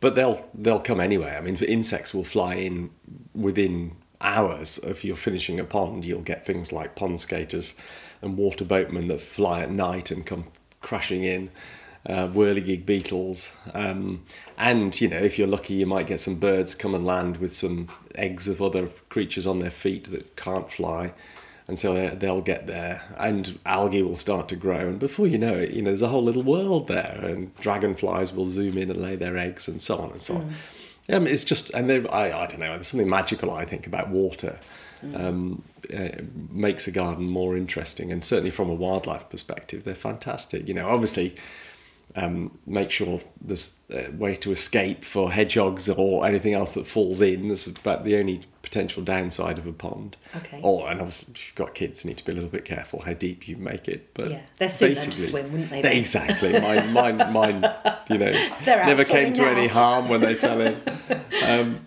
But 0.00 0.14
they'll 0.14 0.46
they'll 0.54 0.80
come 0.80 1.00
anyway. 1.00 1.36
I 1.36 1.40
mean, 1.40 1.56
insects 1.56 2.12
will 2.12 2.24
fly 2.24 2.54
in 2.54 2.90
within 3.34 3.96
hours 4.20 4.78
of 4.78 5.04
you're 5.04 5.16
finishing 5.16 5.60
a 5.60 5.64
pond. 5.64 6.04
You'll 6.04 6.20
get 6.20 6.46
things 6.46 6.72
like 6.72 6.94
pond 6.94 7.20
skaters 7.20 7.74
and 8.22 8.36
water 8.36 8.64
boatmen 8.64 9.08
that 9.08 9.20
fly 9.20 9.62
at 9.62 9.70
night 9.70 10.10
and 10.10 10.24
come 10.24 10.46
crashing 10.80 11.24
in. 11.24 11.50
Uh, 12.08 12.28
whirligig 12.28 12.86
beetles, 12.86 13.50
um, 13.74 14.24
and 14.56 15.00
you 15.00 15.08
know 15.08 15.18
if 15.18 15.36
you're 15.36 15.48
lucky, 15.48 15.74
you 15.74 15.84
might 15.84 16.06
get 16.06 16.20
some 16.20 16.36
birds 16.36 16.72
come 16.72 16.94
and 16.94 17.04
land 17.04 17.38
with 17.38 17.52
some 17.52 17.88
eggs 18.14 18.46
of 18.46 18.62
other 18.62 18.90
creatures 19.08 19.44
on 19.44 19.58
their 19.58 19.72
feet 19.72 20.08
that 20.12 20.36
can't 20.36 20.70
fly, 20.70 21.12
and 21.68 21.78
so 21.78 21.94
they- 21.94 22.14
they'll 22.14 22.40
get 22.40 22.66
there, 22.66 23.02
and 23.18 23.58
algae 23.66 24.02
will 24.02 24.16
start 24.16 24.48
to 24.48 24.56
grow, 24.56 24.88
and 24.88 24.98
before 24.98 25.26
you 25.26 25.38
know 25.38 25.54
it, 25.54 25.70
you 25.72 25.82
know 25.82 25.90
there's 25.90 26.02
a 26.02 26.08
whole 26.08 26.22
little 26.24 26.42
world 26.42 26.88
there, 26.88 27.20
and 27.24 27.54
dragonflies 27.60 28.32
will 28.32 28.46
zoom 28.46 28.78
in 28.78 28.90
and 28.90 29.00
lay 29.02 29.16
their 29.16 29.36
eggs, 29.36 29.66
and 29.68 29.80
so 29.80 29.96
on 29.98 30.10
and 30.12 30.22
so 30.22 30.34
on. 30.36 30.54
Yeah, 31.08 31.16
I 31.16 31.18
mean, 31.20 31.32
it's 31.32 31.44
just, 31.44 31.70
and 31.70 31.88
there, 31.88 32.04
I, 32.14 32.32
I 32.32 32.46
don't 32.46 32.58
know, 32.60 32.74
there's 32.74 32.88
something 32.88 33.08
magical 33.08 33.50
I 33.50 33.64
think 33.64 33.86
about 33.86 34.08
water. 34.10 34.58
Um, 35.14 35.62
uh, 35.94 36.08
makes 36.50 36.88
a 36.88 36.90
garden 36.90 37.26
more 37.28 37.56
interesting, 37.56 38.10
and 38.10 38.24
certainly 38.24 38.50
from 38.50 38.68
a 38.70 38.74
wildlife 38.74 39.28
perspective, 39.28 39.84
they're 39.84 39.94
fantastic. 39.94 40.66
You 40.66 40.74
know, 40.74 40.88
obviously, 40.88 41.36
um, 42.16 42.58
make 42.66 42.90
sure 42.90 43.20
there's 43.40 43.74
a 43.90 44.08
way 44.10 44.34
to 44.36 44.50
escape 44.50 45.04
for 45.04 45.30
hedgehogs 45.32 45.88
or 45.88 46.26
anything 46.26 46.54
else 46.54 46.72
that 46.72 46.86
falls 46.86 47.20
in. 47.20 47.48
That's 47.48 47.66
about 47.68 48.04
the 48.04 48.16
only 48.16 48.40
potential 48.66 49.00
downside 49.04 49.58
of 49.58 49.66
a 49.66 49.72
pond. 49.72 50.16
Okay. 50.34 50.60
Or 50.60 50.90
and 50.90 51.00
obviously, 51.00 51.32
if 51.34 51.46
you've 51.46 51.54
got 51.54 51.74
kids, 51.74 52.04
you 52.04 52.08
need 52.08 52.18
to 52.18 52.24
be 52.24 52.32
a 52.32 52.34
little 52.34 52.50
bit 52.50 52.64
careful 52.64 53.02
how 53.02 53.12
deep 53.12 53.46
you 53.46 53.56
make 53.56 53.86
it. 53.86 54.12
But 54.12 54.32
Yeah, 54.32 54.40
they're 54.58 54.68
soon 54.68 54.94
learn 54.94 55.10
to 55.10 55.20
swim, 55.20 55.52
wouldn't 55.52 55.70
they, 55.70 55.82
then? 55.82 55.96
Exactly. 55.96 56.52
Mine, 56.60 56.92
mine, 56.92 57.16
mine. 57.32 57.64
You 58.10 58.18
know, 58.18 58.32
never 58.66 59.04
came 59.04 59.32
to 59.34 59.46
any 59.46 59.68
harm 59.68 60.08
when 60.08 60.20
they 60.20 60.34
fell 60.34 60.60
in. 60.60 60.82
Um, 61.44 61.86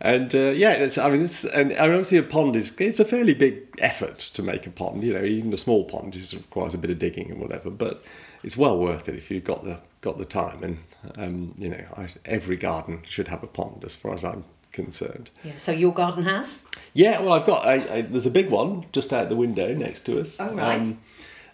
and 0.00 0.32
uh, 0.34 0.50
yeah, 0.50 0.72
it's, 0.72 0.96
I 0.96 1.10
mean, 1.10 1.22
it's, 1.22 1.44
and, 1.44 1.72
and 1.72 1.92
obviously 1.92 2.18
a 2.18 2.22
pond 2.22 2.54
is 2.54 2.72
it's 2.78 3.00
a 3.00 3.04
fairly 3.04 3.34
big 3.34 3.66
effort 3.78 4.18
to 4.18 4.42
make 4.42 4.66
a 4.66 4.70
pond. 4.70 5.02
You 5.02 5.14
know, 5.14 5.24
even 5.24 5.52
a 5.52 5.56
small 5.56 5.84
pond 5.84 6.12
just 6.12 6.32
requires 6.32 6.74
a 6.74 6.78
bit 6.78 6.90
of 6.90 6.98
digging 6.98 7.30
and 7.30 7.40
whatever, 7.40 7.70
but 7.70 8.04
it's 8.44 8.56
well 8.56 8.78
worth 8.78 9.08
it 9.08 9.16
if 9.16 9.30
you've 9.30 9.42
got 9.42 9.64
the 9.64 9.80
got 10.00 10.18
the 10.18 10.24
time. 10.24 10.62
And 10.62 10.78
um, 11.16 11.54
you 11.58 11.70
know, 11.70 11.84
I, 11.96 12.10
every 12.24 12.56
garden 12.56 13.02
should 13.08 13.28
have 13.28 13.42
a 13.42 13.48
pond, 13.48 13.84
as 13.84 13.96
far 13.96 14.14
as 14.14 14.22
I'm 14.24 14.44
concerned. 14.72 15.30
Yeah. 15.44 15.56
So 15.56 15.72
your 15.72 15.92
garden 15.92 16.24
has. 16.24 16.62
Yeah, 16.94 17.20
well, 17.20 17.32
I've 17.32 17.46
got 17.46 17.64
a, 17.66 17.98
a, 17.98 18.02
there's 18.02 18.26
a 18.26 18.30
big 18.30 18.50
one 18.50 18.86
just 18.92 19.12
out 19.12 19.28
the 19.28 19.36
window 19.36 19.74
next 19.74 20.04
to 20.06 20.20
us. 20.20 20.36
Oh, 20.40 20.54
right. 20.54 20.80
Um, 20.80 21.00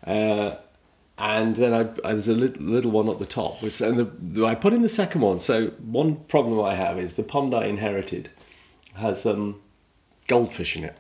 uh, 0.06 0.56
and 1.18 1.56
then 1.56 1.72
I, 1.72 1.82
there's 2.10 2.28
a 2.28 2.34
little, 2.34 2.62
little 2.62 2.90
one 2.90 3.08
at 3.08 3.18
the 3.18 3.26
top. 3.26 3.62
And 3.62 3.98
the, 3.98 4.44
I 4.44 4.54
put 4.54 4.72
in 4.72 4.82
the 4.82 4.88
second 4.88 5.22
one. 5.22 5.40
So 5.40 5.68
one 5.82 6.16
problem 6.28 6.60
I 6.60 6.74
have 6.74 6.98
is 6.98 7.14
the 7.14 7.22
pond 7.22 7.54
I 7.54 7.66
inherited 7.66 8.30
has 8.94 9.26
um, 9.26 9.60
goldfish 10.26 10.76
in 10.76 10.84
it, 10.84 10.96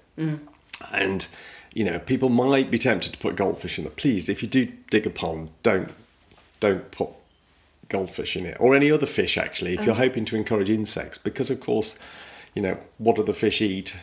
and 0.92 1.26
you 1.72 1.84
know 1.84 1.98
people 1.98 2.28
might 2.28 2.70
be 2.70 2.78
tempted 2.78 3.12
to 3.12 3.18
put 3.18 3.36
goldfish 3.36 3.78
in 3.78 3.86
it. 3.86 3.96
Please, 3.96 4.28
if 4.28 4.42
you 4.42 4.48
do 4.48 4.72
dig 4.90 5.06
a 5.06 5.10
pond, 5.10 5.50
don't 5.62 5.92
don't 6.60 6.90
put 6.90 7.10
goldfish 7.88 8.36
in 8.36 8.44
it 8.46 8.56
or 8.60 8.74
any 8.74 8.90
other 8.90 9.06
fish 9.06 9.38
actually 9.38 9.74
if 9.74 9.84
you're 9.84 9.94
hoping 9.94 10.24
to 10.24 10.36
encourage 10.36 10.68
insects 10.68 11.18
because 11.18 11.50
of 11.50 11.60
course 11.60 11.98
you 12.54 12.62
know 12.62 12.76
what 12.98 13.16
do 13.16 13.22
the 13.22 13.34
fish 13.34 13.60
eat 13.60 13.94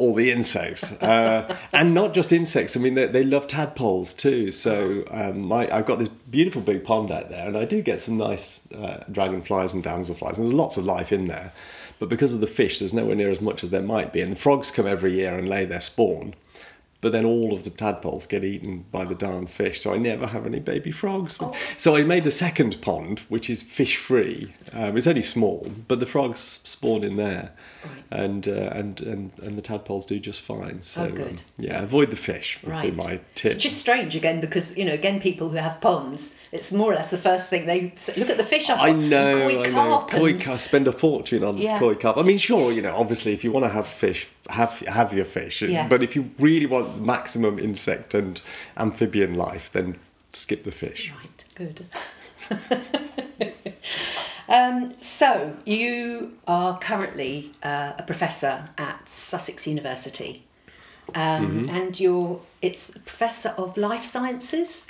all 0.00 0.14
the 0.14 0.30
insects, 0.30 0.92
uh, 1.02 1.56
and 1.72 1.94
not 1.94 2.14
just 2.14 2.32
insects. 2.32 2.76
I 2.76 2.80
mean, 2.80 2.94
they, 2.94 3.06
they 3.06 3.22
love 3.22 3.46
tadpoles 3.46 4.14
too. 4.14 4.50
So 4.50 5.04
um, 5.10 5.40
my, 5.42 5.68
I've 5.70 5.86
got 5.86 5.98
this 5.98 6.08
beautiful 6.08 6.62
big 6.62 6.84
pond 6.84 7.10
out 7.10 7.28
there, 7.28 7.46
and 7.46 7.56
I 7.56 7.64
do 7.64 7.82
get 7.82 8.00
some 8.00 8.16
nice 8.16 8.60
uh, 8.74 9.04
dragonflies 9.10 9.74
and 9.74 9.84
damselflies, 9.84 10.36
and 10.36 10.44
there's 10.44 10.52
lots 10.52 10.76
of 10.76 10.84
life 10.84 11.12
in 11.12 11.26
there. 11.26 11.52
But 11.98 12.08
because 12.08 12.32
of 12.32 12.40
the 12.40 12.46
fish, 12.46 12.78
there's 12.78 12.94
nowhere 12.94 13.14
near 13.14 13.30
as 13.30 13.42
much 13.42 13.62
as 13.62 13.70
there 13.70 13.82
might 13.82 14.12
be. 14.12 14.22
And 14.22 14.32
the 14.32 14.36
frogs 14.36 14.70
come 14.70 14.86
every 14.86 15.12
year 15.12 15.36
and 15.36 15.48
lay 15.48 15.66
their 15.66 15.82
spawn 15.82 16.34
but 17.00 17.12
then 17.12 17.24
all 17.24 17.52
of 17.52 17.64
the 17.64 17.70
tadpoles 17.70 18.26
get 18.26 18.44
eaten 18.44 18.84
by 18.90 19.04
the 19.04 19.14
darn 19.14 19.46
fish, 19.46 19.80
so 19.80 19.94
I 19.94 19.96
never 19.96 20.26
have 20.26 20.46
any 20.46 20.60
baby 20.60 20.90
frogs. 20.90 21.36
Oh. 21.40 21.54
So 21.76 21.96
I 21.96 22.02
made 22.02 22.26
a 22.26 22.30
second 22.30 22.80
pond, 22.82 23.20
which 23.28 23.48
is 23.48 23.62
fish 23.62 23.96
free. 23.96 24.52
Um, 24.72 24.96
it's 24.96 25.06
only 25.06 25.22
small, 25.22 25.66
but 25.88 26.00
the 26.00 26.06
frogs 26.06 26.60
spawn 26.64 27.02
in 27.04 27.16
there, 27.16 27.52
right. 27.84 28.02
and, 28.10 28.48
uh, 28.48 28.70
and 28.72 29.00
and 29.00 29.30
and 29.42 29.58
the 29.58 29.62
tadpoles 29.62 30.04
do 30.04 30.18
just 30.18 30.42
fine. 30.42 30.82
So 30.82 31.04
oh, 31.04 31.10
good. 31.10 31.28
Um, 31.28 31.36
yeah, 31.58 31.82
avoid 31.82 32.10
the 32.10 32.16
fish. 32.16 32.58
Would 32.62 32.70
right. 32.70 32.90
Be 32.90 32.96
my 32.96 33.20
tip. 33.34 33.52
It's 33.52 33.62
just 33.62 33.78
strange 33.78 34.14
again 34.14 34.40
because 34.40 34.76
you 34.76 34.84
know 34.84 34.92
again 34.92 35.20
people 35.20 35.48
who 35.48 35.56
have 35.56 35.80
ponds, 35.80 36.34
it's 36.52 36.72
more 36.72 36.92
or 36.92 36.94
less 36.94 37.10
the 37.10 37.18
first 37.18 37.48
thing 37.48 37.66
they 37.66 37.92
look 38.16 38.30
at 38.30 38.36
the 38.36 38.44
fish. 38.44 38.68
I 38.68 38.92
know, 38.92 39.48
I 39.48 39.68
know. 39.68 40.06
Koi 40.08 40.38
carp. 40.38 40.58
Spend 40.58 40.88
a 40.88 40.92
fortune 40.92 41.44
on 41.44 41.58
yeah. 41.58 41.78
koi 41.78 41.94
carp. 41.94 42.16
I 42.16 42.22
mean, 42.22 42.38
sure, 42.38 42.72
you 42.72 42.82
know, 42.82 42.96
obviously 42.96 43.32
if 43.32 43.44
you 43.44 43.52
want 43.52 43.64
to 43.64 43.70
have 43.70 43.86
fish 43.86 44.28
have 44.50 44.78
have 44.80 45.12
your 45.12 45.24
fish. 45.24 45.62
Yes. 45.62 45.88
But 45.88 46.02
if 46.02 46.16
you 46.16 46.30
really 46.38 46.66
want 46.66 47.00
maximum 47.00 47.58
insect 47.58 48.14
and 48.14 48.40
amphibian 48.76 49.34
life, 49.34 49.70
then 49.72 49.98
skip 50.32 50.64
the 50.64 50.72
fish. 50.72 51.12
Right, 51.12 51.44
good. 51.54 51.86
um, 54.50 54.92
so 54.98 55.56
you 55.64 56.36
are 56.46 56.78
currently 56.78 57.52
uh, 57.62 57.92
a 57.96 58.02
professor 58.02 58.68
at 58.76 59.08
Sussex 59.08 59.66
University, 59.66 60.44
um, 61.14 61.64
mm-hmm. 61.64 61.74
and 61.74 61.98
you're 61.98 62.40
it's 62.60 62.90
professor 62.90 63.50
of 63.50 63.76
life 63.76 64.04
sciences. 64.04 64.86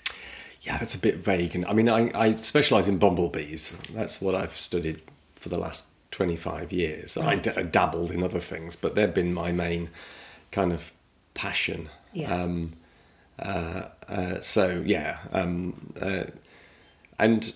Yeah, 0.62 0.78
that's 0.78 0.94
a 0.94 0.98
bit 0.98 1.18
vague. 1.18 1.54
And 1.54 1.64
I 1.66 1.72
mean, 1.72 1.88
I, 1.88 2.10
I 2.14 2.36
specialise 2.36 2.88
in 2.88 2.98
bumblebees. 2.98 3.76
That's 3.94 4.20
what 4.20 4.34
I've 4.34 4.56
studied 4.56 5.00
for 5.36 5.48
the 5.48 5.56
last 5.56 5.86
25 6.10 6.72
years. 6.72 7.16
Right. 7.16 7.26
I, 7.26 7.34
d- 7.36 7.52
I 7.56 7.62
dabbled 7.62 8.10
in 8.10 8.22
other 8.22 8.40
things, 8.40 8.76
but 8.76 8.94
they've 8.94 9.12
been 9.12 9.32
my 9.32 9.52
main 9.52 9.90
kind 10.52 10.72
of 10.72 10.92
passion. 11.34 11.88
Yeah. 12.12 12.34
Um, 12.34 12.72
uh, 13.38 13.84
uh, 14.08 14.40
so 14.40 14.82
yeah, 14.84 15.18
um, 15.32 15.92
uh, 16.00 16.24
and 17.18 17.54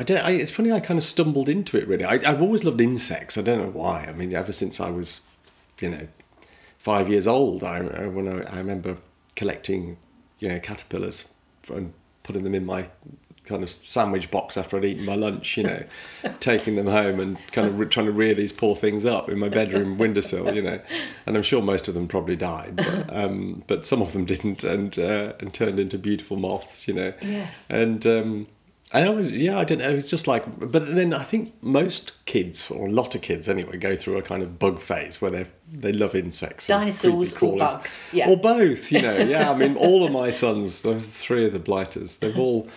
I 0.00 0.02
don't. 0.02 0.24
I, 0.24 0.30
it's 0.30 0.50
funny. 0.50 0.72
I 0.72 0.80
kind 0.80 0.96
of 0.96 1.04
stumbled 1.04 1.46
into 1.46 1.76
it. 1.76 1.86
Really, 1.86 2.06
I, 2.06 2.24
have 2.24 2.40
always 2.40 2.64
loved 2.64 2.80
insects. 2.80 3.36
I 3.36 3.42
don't 3.42 3.58
know 3.58 3.70
why. 3.70 4.06
I 4.08 4.14
mean, 4.14 4.34
ever 4.34 4.50
since 4.50 4.80
I 4.80 4.88
was, 4.88 5.20
you 5.78 5.90
know, 5.90 6.08
five 6.78 7.10
years 7.10 7.26
old, 7.26 7.62
I 7.62 7.82
when 8.06 8.26
I, 8.26 8.50
I 8.50 8.56
remember 8.56 8.96
collecting, 9.36 9.98
you 10.38 10.48
know, 10.48 10.58
caterpillars 10.58 11.28
and 11.68 11.92
putting 12.22 12.44
them 12.44 12.54
in 12.54 12.64
my 12.64 12.86
kind 13.44 13.62
of 13.62 13.68
sandwich 13.68 14.30
box 14.30 14.56
after 14.56 14.78
I'd 14.78 14.86
eaten 14.86 15.04
my 15.04 15.16
lunch, 15.16 15.58
you 15.58 15.64
know, 15.64 15.84
taking 16.40 16.76
them 16.76 16.86
home 16.86 17.20
and 17.20 17.36
kind 17.52 17.68
of 17.68 17.78
re- 17.78 17.86
trying 17.86 18.06
to 18.06 18.12
rear 18.12 18.32
these 18.34 18.52
poor 18.52 18.74
things 18.74 19.04
up 19.04 19.28
in 19.28 19.38
my 19.38 19.50
bedroom 19.50 19.98
windowsill, 19.98 20.54
you 20.54 20.62
know. 20.62 20.80
And 21.26 21.36
I'm 21.36 21.42
sure 21.42 21.60
most 21.60 21.88
of 21.88 21.94
them 21.94 22.08
probably 22.08 22.36
died, 22.36 22.76
but, 22.76 23.04
um, 23.14 23.64
but 23.66 23.84
some 23.84 24.00
of 24.00 24.14
them 24.14 24.24
didn't 24.24 24.64
and 24.64 24.98
uh, 24.98 25.34
and 25.40 25.52
turned 25.52 25.78
into 25.78 25.98
beautiful 25.98 26.38
moths, 26.38 26.88
you 26.88 26.94
know. 26.94 27.12
Yes. 27.20 27.66
And 27.68 28.06
um, 28.06 28.46
I 28.92 29.06
always, 29.06 29.30
yeah, 29.30 29.56
I 29.56 29.64
don't 29.64 29.78
know. 29.78 29.90
It's 29.90 30.08
just 30.08 30.26
like, 30.26 30.44
but 30.58 30.94
then 30.94 31.14
I 31.14 31.22
think 31.22 31.54
most 31.62 32.24
kids, 32.24 32.72
or 32.72 32.88
a 32.88 32.90
lot 32.90 33.14
of 33.14 33.22
kids 33.22 33.48
anyway, 33.48 33.76
go 33.76 33.94
through 33.94 34.18
a 34.18 34.22
kind 34.22 34.42
of 34.42 34.58
bug 34.58 34.80
phase 34.80 35.20
where 35.20 35.30
they 35.30 35.46
they 35.72 35.92
love 35.92 36.16
insects, 36.16 36.66
dinosaurs, 36.66 37.36
or 37.40 37.56
bugs, 37.56 38.02
yeah, 38.12 38.28
or 38.28 38.36
both. 38.36 38.90
You 38.90 39.02
know, 39.02 39.16
yeah. 39.16 39.50
I 39.50 39.56
mean, 39.56 39.76
all 39.76 40.04
of 40.04 40.10
my 40.10 40.30
sons, 40.30 40.80
three 40.82 41.46
of 41.46 41.52
the 41.52 41.60
blighters, 41.60 42.16
they've 42.16 42.36
all 42.36 42.68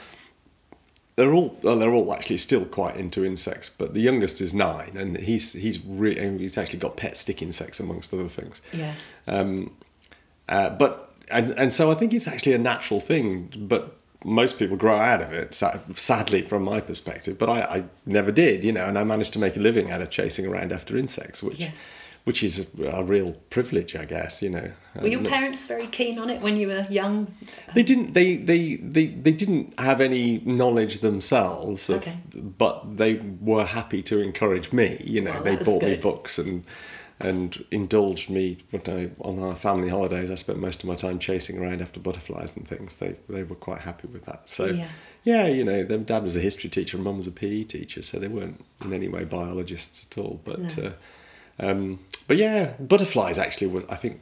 they're 1.15 1.33
all 1.33 1.57
well, 1.61 1.77
they're 1.77 1.93
all 1.93 2.13
actually 2.13 2.37
still 2.37 2.65
quite 2.65 2.95
into 2.95 3.25
insects, 3.25 3.69
but 3.69 3.93
the 3.93 4.01
youngest 4.01 4.41
is 4.41 4.53
nine, 4.53 4.95
and 4.95 5.17
he's 5.17 5.53
he's 5.53 5.79
really 5.83 6.37
he's 6.37 6.57
actually 6.57 6.79
got 6.79 6.97
pet 6.97 7.17
stick 7.17 7.41
insects 7.41 7.79
amongst 7.79 8.13
other 8.13 8.29
things. 8.29 8.61
Yes. 8.71 9.15
Um, 9.27 9.71
uh, 10.49 10.69
but 10.69 11.13
and 11.29 11.51
and 11.51 11.73
so 11.73 11.91
I 11.91 11.95
think 11.95 12.13
it's 12.13 12.27
actually 12.27 12.53
a 12.53 12.59
natural 12.59 12.99
thing, 12.99 13.51
but 13.55 13.97
most 14.23 14.57
people 14.57 14.77
grow 14.77 14.95
out 14.95 15.21
of 15.21 15.31
it. 15.31 15.55
Sadly, 15.95 16.41
from 16.41 16.63
my 16.63 16.81
perspective, 16.81 17.37
but 17.37 17.49
I, 17.49 17.61
I 17.61 17.83
never 18.05 18.31
did, 18.31 18.63
you 18.63 18.71
know, 18.71 18.85
and 18.85 18.97
I 18.97 19.03
managed 19.03 19.33
to 19.33 19.39
make 19.39 19.55
a 19.55 19.59
living 19.59 19.91
out 19.91 20.01
of 20.01 20.09
chasing 20.09 20.45
around 20.45 20.71
after 20.71 20.97
insects, 20.97 21.43
which. 21.43 21.59
Yeah 21.59 21.71
which 22.23 22.41
is 22.41 22.59
a, 22.59 22.85
a, 22.85 23.03
real 23.03 23.33
privilege, 23.49 23.95
I 23.95 24.05
guess. 24.05 24.41
You 24.41 24.49
know. 24.49 24.71
Were 25.01 25.07
your 25.07 25.19
um, 25.19 25.25
parents 25.25 25.65
very 25.65 25.87
keen 25.87 26.17
on 26.17 26.29
it 26.29 26.41
when 26.41 26.55
you 26.55 26.67
were 26.67 26.87
young? 26.89 27.33
They 27.75 27.83
didn't. 27.83 28.13
They 28.13 28.37
they 28.37 28.75
they, 28.77 29.07
they 29.07 29.31
didn't 29.31 29.77
have 29.79 29.99
any 29.99 30.39
knowledge 30.39 30.99
themselves, 30.99 31.89
of, 31.89 32.01
okay. 32.01 32.17
but 32.33 32.97
they 32.97 33.15
were 33.41 33.65
happy 33.65 34.01
to 34.03 34.19
encourage 34.19 34.71
me. 34.71 35.01
You 35.05 35.21
know, 35.21 35.33
well, 35.33 35.43
they 35.43 35.55
bought 35.57 35.81
good. 35.81 35.97
me 35.97 36.01
books 36.01 36.37
and 36.37 36.63
and 37.19 37.63
indulged 37.71 38.29
me 38.29 38.57
when 38.71 38.81
I, 38.87 39.09
on 39.21 39.39
our 39.39 39.55
family 39.55 39.89
holidays. 39.89 40.29
I 40.31 40.35
spent 40.35 40.59
most 40.59 40.81
of 40.81 40.85
my 40.85 40.95
time 40.95 41.19
chasing 41.19 41.57
around 41.59 41.81
after 41.81 41.99
butterflies 41.99 42.55
and 42.55 42.67
things. 42.67 42.97
They 42.97 43.15
they 43.29 43.43
were 43.43 43.55
quite 43.55 43.81
happy 43.81 44.07
with 44.07 44.25
that. 44.25 44.49
So. 44.49 44.65
Yeah. 44.65 44.89
Yeah, 45.25 45.47
you 45.47 45.63
know, 45.63 45.85
their 45.85 45.99
dad 45.99 46.21
was 46.21 46.35
a 46.35 46.41
history 46.41 46.69
teacher 46.69 46.97
and 46.97 47.05
mum 47.05 47.15
was 47.15 47.27
a 47.27 47.31
PE 47.31 47.63
teacher, 47.63 48.01
so 48.01 48.19
they 48.19 48.27
weren't 48.27 48.61
in 48.83 48.91
any 48.91 49.07
way 49.07 49.23
biologists 49.23 50.05
at 50.11 50.17
all. 50.17 50.41
But 50.43 50.77
no. 50.77 50.87
uh, 50.87 50.91
um, 51.59 51.99
but 52.27 52.37
yeah, 52.37 52.73
butterflies 52.79 53.37
actually 53.37 53.67
was 53.67 53.85
I 53.89 53.95
think 53.95 54.19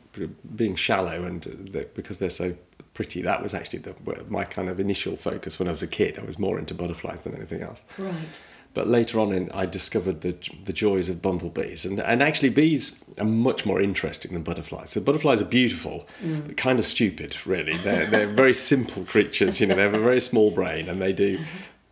being 0.56 0.76
shallow 0.76 1.24
and 1.24 1.42
the, 1.42 1.88
because 1.96 2.20
they're 2.20 2.30
so 2.30 2.56
pretty. 2.94 3.22
That 3.22 3.42
was 3.42 3.54
actually 3.54 3.80
the, 3.80 3.96
my 4.30 4.44
kind 4.44 4.70
of 4.70 4.80
initial 4.80 5.16
focus 5.16 5.60
when 5.60 5.68
I 5.68 5.72
was 5.72 5.82
a 5.82 5.88
kid. 5.88 6.20
I 6.20 6.24
was 6.24 6.38
more 6.38 6.60
into 6.60 6.74
butterflies 6.74 7.22
than 7.22 7.36
anything 7.36 7.62
else. 7.62 7.82
Right. 7.98 8.40
But 8.74 8.88
later 8.88 9.20
on, 9.20 9.34
in, 9.34 9.52
I 9.52 9.66
discovered 9.66 10.22
the 10.22 10.36
the 10.66 10.72
joys 10.72 11.10
of 11.10 11.22
bumblebees, 11.22 11.86
and 11.86 12.00
and 12.00 12.24
actually 12.24 12.50
bees 12.50 13.04
are 13.18 13.26
much 13.26 13.66
more 13.66 13.82
interesting 13.82 14.32
than 14.34 14.44
butterflies. 14.44 14.92
So 14.92 15.02
butterflies 15.02 15.42
are 15.42 15.46
beautiful, 15.46 16.08
mm. 16.24 16.48
but 16.48 16.56
kind 16.56 16.80
of 16.80 16.86
stupid, 16.86 17.36
really. 17.46 17.76
They're 17.78 18.06
they're 18.06 18.28
very 18.28 18.54
simple 18.54 19.04
creatures. 19.04 19.60
You 19.60 19.68
know, 19.68 19.76
they 19.76 19.82
have 19.82 19.94
a 19.94 20.00
very 20.00 20.22
small 20.22 20.52
brain, 20.52 20.88
and 20.88 21.02
they 21.02 21.12
do 21.12 21.40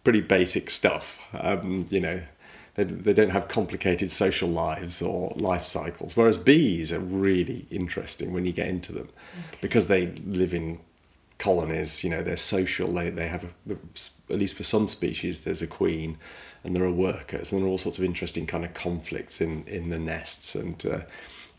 pretty 0.05 0.21
basic 0.21 0.69
stuff. 0.69 1.17
Um, 1.33 1.85
you 1.89 1.99
know, 1.99 2.21
they, 2.75 2.85
they 2.85 3.13
don't 3.13 3.31
have 3.31 3.49
complicated 3.49 4.09
social 4.09 4.47
lives 4.47 5.01
or 5.01 5.33
life 5.35 5.65
cycles. 5.65 6.15
Whereas 6.15 6.37
bees 6.37 6.93
are 6.93 6.99
really 6.99 7.65
interesting 7.69 8.31
when 8.31 8.45
you 8.45 8.53
get 8.53 8.67
into 8.67 8.93
them 8.93 9.09
okay. 9.37 9.57
because 9.59 9.87
they 9.87 10.07
live 10.25 10.53
in 10.53 10.79
colonies. 11.39 12.03
You 12.03 12.09
know, 12.09 12.23
they're 12.23 12.37
social. 12.37 12.91
They 12.93 13.09
they 13.09 13.27
have 13.27 13.43
a, 13.43 13.71
at 14.29 14.37
least 14.37 14.55
for 14.55 14.63
some 14.63 14.87
species, 14.87 15.41
there's 15.41 15.61
a 15.61 15.67
queen, 15.67 16.17
and 16.63 16.75
there 16.75 16.83
are 16.83 16.91
workers, 16.91 17.51
and 17.51 17.61
there 17.61 17.67
are 17.67 17.71
all 17.71 17.77
sorts 17.77 17.97
of 17.97 18.03
interesting 18.03 18.45
kind 18.45 18.65
of 18.65 18.73
conflicts 18.73 19.41
in 19.41 19.63
in 19.67 19.89
the 19.89 19.99
nests, 19.99 20.55
and 20.55 20.85
uh, 20.85 21.01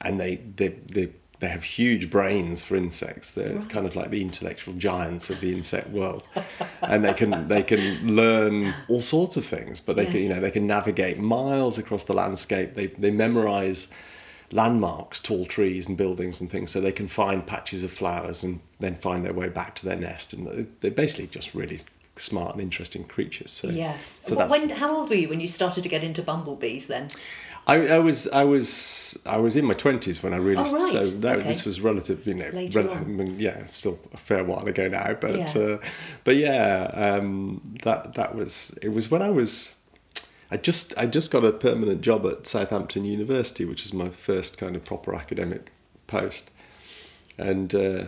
and 0.00 0.20
they 0.20 0.36
they 0.56 0.68
they 0.68 1.10
they 1.40 1.48
have 1.48 1.64
huge 1.64 2.10
brains 2.10 2.62
for 2.62 2.76
insects. 2.76 3.32
They're 3.32 3.54
right. 3.54 3.68
kind 3.68 3.86
of 3.86 3.96
like 3.96 4.10
the 4.10 4.20
intellectual 4.20 4.74
giants 4.74 5.30
of 5.30 5.40
the 5.40 5.52
insect 5.52 5.88
world, 5.88 6.22
and 6.82 7.04
they 7.04 7.14
can 7.14 7.48
they 7.48 7.62
can 7.62 8.14
learn 8.14 8.74
all 8.88 9.00
sorts 9.00 9.36
of 9.36 9.44
things. 9.44 9.80
But 9.80 9.96
they 9.96 10.04
yes. 10.04 10.12
can 10.12 10.22
you 10.22 10.28
know 10.28 10.40
they 10.40 10.50
can 10.50 10.66
navigate 10.66 11.18
miles 11.18 11.78
across 11.78 12.04
the 12.04 12.14
landscape. 12.14 12.74
They 12.74 12.86
they 12.86 13.10
memorize 13.10 13.88
landmarks, 14.52 15.20
tall 15.20 15.46
trees 15.46 15.86
and 15.88 15.96
buildings 15.96 16.40
and 16.40 16.50
things, 16.50 16.72
so 16.72 16.80
they 16.80 16.92
can 16.92 17.08
find 17.08 17.46
patches 17.46 17.82
of 17.82 17.92
flowers 17.92 18.42
and 18.42 18.60
then 18.78 18.96
find 18.96 19.24
their 19.24 19.32
way 19.32 19.48
back 19.48 19.74
to 19.76 19.86
their 19.86 19.96
nest. 19.96 20.32
And 20.32 20.68
they're 20.80 20.90
basically 20.90 21.28
just 21.28 21.54
really 21.54 21.80
smart 22.20 22.52
and 22.54 22.62
interesting 22.62 23.04
creatures. 23.04 23.50
So, 23.50 23.68
yes. 23.68 24.18
So 24.24 24.46
when, 24.46 24.70
how 24.70 24.94
old 24.94 25.08
were 25.08 25.16
you 25.16 25.28
when 25.28 25.40
you 25.40 25.48
started 25.48 25.82
to 25.82 25.88
get 25.88 26.04
into 26.04 26.22
bumblebees 26.22 26.86
then? 26.86 27.08
I, 27.66 27.86
I, 27.86 27.98
was 27.98 28.26
I 28.28 28.44
was 28.44 29.18
I 29.26 29.36
was 29.36 29.54
in 29.54 29.64
my 29.64 29.74
twenties 29.74 30.22
when 30.22 30.32
I 30.32 30.38
really 30.38 30.64
oh, 30.66 30.72
right. 30.72 30.92
so 30.92 31.04
that, 31.04 31.38
okay. 31.38 31.46
this 31.46 31.64
was 31.64 31.80
relative 31.80 32.26
you 32.26 32.34
know 32.34 32.50
relative, 32.50 33.40
yeah 33.40 33.66
still 33.66 33.98
a 34.12 34.16
fair 34.16 34.42
while 34.42 34.66
ago 34.66 34.88
now 34.88 35.14
but 35.14 35.36
yeah. 35.36 35.62
Uh, 35.62 35.78
but 36.24 36.36
yeah 36.36 36.90
um, 36.94 37.76
that 37.82 38.14
that 38.14 38.34
was 38.34 38.72
it 38.82 38.88
was 38.88 39.10
when 39.10 39.22
I 39.22 39.30
was 39.30 39.74
I 40.50 40.56
just 40.56 40.94
I 40.96 41.06
just 41.06 41.30
got 41.30 41.44
a 41.44 41.52
permanent 41.52 42.00
job 42.00 42.26
at 42.26 42.46
Southampton 42.46 43.04
University 43.04 43.64
which 43.64 43.84
is 43.84 43.92
my 43.92 44.08
first 44.08 44.58
kind 44.58 44.74
of 44.74 44.84
proper 44.84 45.14
academic 45.14 45.70
post 46.06 46.50
and 47.38 47.74
uh, 47.74 48.04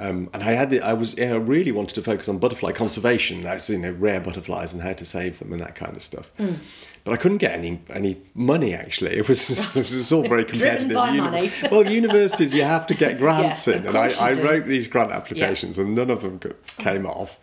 um, 0.00 0.30
and 0.32 0.42
I 0.42 0.52
had 0.52 0.70
the, 0.70 0.80
I 0.80 0.94
was 0.94 1.18
I 1.18 1.34
really 1.34 1.72
wanted 1.72 1.94
to 1.94 2.02
focus 2.02 2.26
on 2.26 2.38
butterfly 2.38 2.72
conservation. 2.72 3.42
That's 3.42 3.68
you 3.68 3.78
know 3.78 3.90
rare 3.90 4.18
butterflies 4.18 4.72
and 4.72 4.82
how 4.82 4.94
to 4.94 5.04
save 5.04 5.38
them 5.38 5.52
and 5.52 5.60
that 5.60 5.74
kind 5.74 5.94
of 5.94 6.02
stuff. 6.02 6.30
Mm. 6.38 6.58
But 7.04 7.12
I 7.12 7.16
couldn't 7.18 7.36
get 7.36 7.52
any 7.52 7.82
any 7.90 8.16
money 8.34 8.72
actually. 8.72 9.18
It 9.18 9.28
was 9.28 9.76
it 9.76 9.78
was 9.78 10.10
all 10.10 10.26
very 10.26 10.44
competitive. 10.46 10.88
Driven 10.88 10.94
by 10.94 11.08
Uni- 11.10 11.20
money. 11.20 11.52
well, 11.70 11.86
universities 11.86 12.54
you 12.54 12.62
have 12.62 12.86
to 12.86 12.94
get 12.94 13.18
grants 13.18 13.68
in, 13.68 13.86
and 13.86 13.96
I, 13.96 14.08
I 14.12 14.32
wrote 14.32 14.64
these 14.64 14.86
grant 14.86 15.12
applications 15.12 15.76
yeah. 15.76 15.84
and 15.84 15.94
none 15.94 16.08
of 16.08 16.22
them 16.22 16.40
came 16.78 17.04
off. 17.04 17.38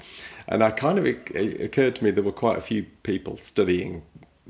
And 0.48 0.64
I 0.64 0.72
kind 0.72 0.98
of 0.98 1.06
it, 1.06 1.30
it 1.36 1.62
occurred 1.62 1.98
to 1.98 2.04
me 2.04 2.10
there 2.10 2.24
were 2.24 2.32
quite 2.32 2.58
a 2.58 2.62
few 2.62 2.88
people 3.04 3.38
studying 3.38 4.02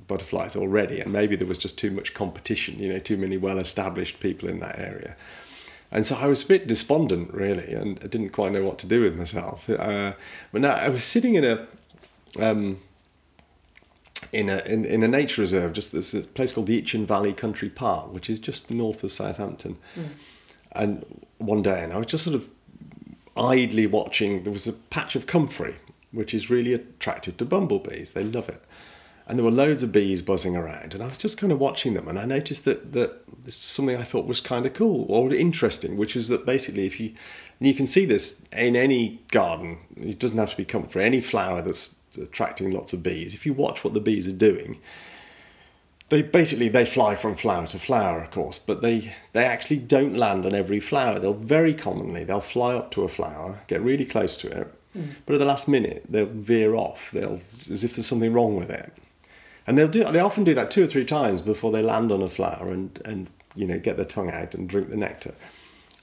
butterflies 0.07 0.55
already, 0.55 1.01
and 1.01 1.11
maybe 1.11 1.35
there 1.35 1.47
was 1.47 1.57
just 1.57 1.77
too 1.77 1.91
much 1.91 2.13
competition. 2.13 2.79
You 2.79 2.93
know, 2.93 2.99
too 2.99 3.17
many 3.17 3.35
well-established 3.35 4.21
people 4.21 4.47
in 4.47 4.61
that 4.61 4.79
area. 4.79 5.17
And 5.91 6.05
so 6.05 6.15
I 6.15 6.27
was 6.27 6.43
a 6.43 6.47
bit 6.47 6.67
despondent, 6.67 7.33
really, 7.33 7.73
and 7.73 7.99
I 8.03 8.07
didn't 8.07 8.29
quite 8.29 8.51
know 8.51 8.63
what 8.63 8.77
to 8.79 8.87
do 8.87 9.01
with 9.01 9.15
myself. 9.15 9.69
Uh, 9.69 10.13
but 10.51 10.61
now 10.61 10.73
I 10.73 10.89
was 10.89 11.03
sitting 11.03 11.35
in 11.35 11.45
a 11.45 11.67
um, 12.39 12.79
in 14.33 14.49
a 14.49 14.57
in, 14.65 14.83
in 14.85 15.03
a 15.03 15.07
nature 15.07 15.41
reserve, 15.41 15.73
just 15.73 15.91
this, 15.91 16.11
this 16.11 16.25
place 16.25 16.51
called 16.51 16.67
the 16.67 16.81
Itchen 16.81 17.05
Valley 17.05 17.33
Country 17.33 17.69
Park, 17.69 18.13
which 18.13 18.29
is 18.29 18.39
just 18.39 18.69
north 18.69 19.03
of 19.03 19.11
Southampton. 19.11 19.77
Mm. 19.95 20.09
And 20.73 21.23
one 21.37 21.61
day, 21.61 21.83
and 21.83 21.93
I 21.93 21.97
was 21.97 22.07
just 22.07 22.25
sort 22.25 22.35
of 22.35 22.47
idly 23.37 23.87
watching. 23.87 24.43
There 24.43 24.53
was 24.53 24.67
a 24.67 24.73
patch 24.73 25.15
of 25.15 25.25
comfrey, 25.25 25.75
which 26.11 26.33
is 26.33 26.49
really 26.49 26.73
attractive 26.73 27.37
to 27.37 27.45
bumblebees. 27.45 28.13
They 28.13 28.23
love 28.23 28.49
it. 28.49 28.61
And 29.29 29.37
there 29.37 29.43
were 29.43 29.51
loads 29.51 29.83
of 29.83 29.91
bees 29.91 30.21
buzzing 30.21 30.55
around, 30.55 30.93
and 30.93 31.03
I 31.03 31.07
was 31.07 31.17
just 31.17 31.37
kind 31.37 31.51
of 31.51 31.59
watching 31.59 31.93
them, 31.95 32.07
and 32.07 32.17
I 32.17 32.23
noticed 32.23 32.63
that 32.63 32.93
that 32.93 33.23
this 33.43 33.57
is 33.57 33.61
something 33.61 33.97
I 33.97 34.03
thought 34.03 34.25
was 34.25 34.39
kind 34.39 34.65
of 34.65 34.73
cool 34.73 35.05
or 35.09 35.33
interesting, 35.33 35.97
which 35.97 36.15
is 36.15 36.29
that 36.29 36.45
basically, 36.45 36.85
if 36.85 36.97
you 36.97 37.13
and 37.59 37.67
you 37.67 37.73
can 37.73 37.87
see 37.87 38.05
this 38.05 38.41
in 38.53 38.75
any 38.75 39.21
garden, 39.31 39.79
it 39.97 40.19
doesn't 40.19 40.37
have 40.37 40.51
to 40.51 40.57
be 40.57 40.65
comfrey, 40.65 41.03
any 41.03 41.21
flower 41.21 41.61
that's 41.61 41.93
attracting 42.21 42.71
lots 42.71 42.93
of 42.93 43.03
bees. 43.03 43.33
If 43.33 43.45
you 43.45 43.53
watch 43.53 43.83
what 43.83 43.93
the 43.93 43.99
bees 43.99 44.27
are 44.27 44.31
doing, 44.31 44.79
they 46.09 46.21
basically 46.21 46.69
they 46.69 46.85
fly 46.85 47.15
from 47.15 47.35
flower 47.35 47.67
to 47.67 47.79
flower, 47.79 48.23
of 48.23 48.31
course, 48.31 48.59
but 48.59 48.81
they 48.81 49.13
they 49.33 49.43
actually 49.43 49.77
don't 49.77 50.15
land 50.15 50.45
on 50.45 50.55
every 50.55 50.79
flower. 50.79 51.19
They'll 51.19 51.33
very 51.33 51.73
commonly 51.73 52.23
they'll 52.23 52.41
fly 52.41 52.75
up 52.75 52.91
to 52.91 53.03
a 53.03 53.07
flower, 53.07 53.59
get 53.67 53.81
really 53.81 54.05
close 54.05 54.37
to 54.37 54.47
it, 54.47 54.73
mm. 54.95 55.15
but 55.25 55.33
at 55.33 55.39
the 55.39 55.45
last 55.45 55.67
minute 55.67 56.05
they'll 56.09 56.27
veer 56.27 56.75
off. 56.75 57.11
They'll 57.11 57.41
as 57.69 57.83
if 57.83 57.95
there's 57.95 58.07
something 58.07 58.31
wrong 58.31 58.55
with 58.55 58.69
it, 58.69 58.93
and 59.67 59.77
they'll 59.77 59.87
do 59.87 60.03
they 60.05 60.19
often 60.19 60.43
do 60.43 60.53
that 60.55 60.71
two 60.71 60.83
or 60.83 60.87
three 60.87 61.05
times 61.05 61.41
before 61.41 61.71
they 61.71 61.81
land 61.81 62.11
on 62.11 62.21
a 62.21 62.29
flower 62.29 62.71
and 62.71 62.99
and 63.05 63.27
you 63.53 63.67
know 63.67 63.77
get 63.77 63.97
their 63.97 64.05
tongue 64.05 64.31
out 64.31 64.55
and 64.55 64.67
drink 64.67 64.89
the 64.89 64.97
nectar. 64.97 65.35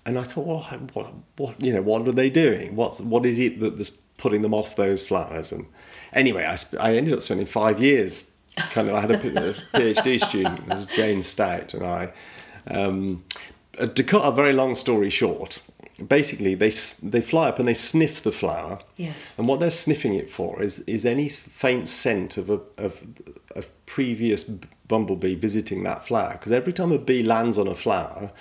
And 0.06 0.18
I 0.18 0.22
thought, 0.22 0.46
well, 0.46 0.80
what, 0.92 1.14
what, 1.36 1.62
you 1.62 1.72
know, 1.72 1.80
what 1.80 2.06
are 2.06 2.12
they 2.12 2.28
doing? 2.28 2.76
What, 2.76 3.00
what 3.00 3.24
is 3.24 3.38
it 3.38 3.58
that's 3.58 3.88
putting 4.18 4.42
them 4.42 4.52
off 4.52 4.76
those 4.76 5.02
flowers? 5.02 5.50
And 5.50 5.66
anyway, 6.12 6.44
I, 6.44 6.56
I 6.78 6.94
ended 6.96 7.14
up 7.14 7.22
spending 7.22 7.46
five 7.46 7.80
years. 7.80 8.30
Kind 8.56 8.88
of, 8.88 8.94
I 8.94 9.00
had 9.00 9.10
a, 9.12 9.18
PhD 9.18 10.22
student, 10.22 10.58
it 10.60 10.68
was 10.68 10.86
Jane 10.94 11.22
Stout, 11.22 11.74
and 11.74 11.84
I. 11.84 12.12
Um, 12.66 13.24
uh, 13.78 13.86
to 13.86 14.04
cut 14.04 14.22
a 14.22 14.30
very 14.30 14.52
long 14.52 14.74
story 14.74 15.10
short, 15.10 15.60
basically 16.06 16.54
they 16.54 16.70
they 17.02 17.20
fly 17.20 17.48
up 17.48 17.58
and 17.58 17.66
they 17.66 17.74
sniff 17.74 18.22
the 18.22 18.30
flower. 18.30 18.78
Yes. 18.96 19.36
And 19.38 19.48
what 19.48 19.58
they're 19.58 19.70
sniffing 19.70 20.14
it 20.14 20.30
for 20.30 20.62
is 20.62 20.80
is 20.80 21.04
any 21.04 21.28
faint 21.28 21.88
scent 21.88 22.36
of 22.36 22.48
a 22.48 22.60
of 22.78 23.00
previous 23.94 24.42
bumblebee 24.88 25.36
visiting 25.36 25.84
that 25.84 26.04
flower. 26.04 26.32
Because 26.32 26.50
every 26.50 26.72
time 26.72 26.90
a 26.90 26.98
bee 26.98 27.22
lands 27.22 27.56
on 27.56 27.68
a 27.68 27.76
flower, 27.76 28.32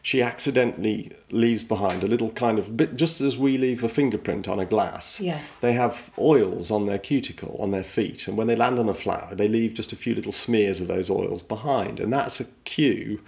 she 0.00 0.22
accidentally 0.22 1.12
leaves 1.30 1.62
behind 1.62 2.02
a 2.02 2.08
little 2.08 2.30
kind 2.30 2.58
of 2.58 2.74
bit, 2.74 2.96
just 2.96 3.20
as 3.20 3.36
we 3.36 3.58
leave 3.58 3.84
a 3.84 3.88
fingerprint 3.90 4.48
on 4.48 4.58
a 4.58 4.64
glass. 4.64 5.20
Yes. 5.20 5.58
They 5.58 5.74
have 5.74 6.10
oils 6.18 6.70
on 6.70 6.86
their 6.86 6.98
cuticle, 6.98 7.54
on 7.60 7.70
their 7.70 7.84
feet, 7.84 8.26
and 8.26 8.38
when 8.38 8.46
they 8.46 8.56
land 8.56 8.78
on 8.78 8.88
a 8.88 8.94
flower, 8.94 9.34
they 9.34 9.46
leave 9.46 9.74
just 9.74 9.92
a 9.92 9.96
few 9.96 10.14
little 10.14 10.32
smears 10.32 10.80
of 10.80 10.88
those 10.88 11.10
oils 11.10 11.42
behind, 11.42 12.00
and 12.00 12.10
that's 12.10 12.40
a 12.40 12.46
cue. 12.64 13.20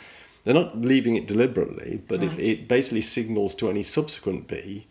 They're 0.44 0.54
not 0.54 0.80
leaving 0.80 1.14
it 1.14 1.26
deliberately, 1.26 2.00
but 2.08 2.20
right. 2.20 2.40
it, 2.40 2.48
it 2.48 2.68
basically 2.68 3.02
signals 3.02 3.54
to 3.56 3.68
any 3.68 3.82
subsequent 3.82 4.48
bee 4.48 4.86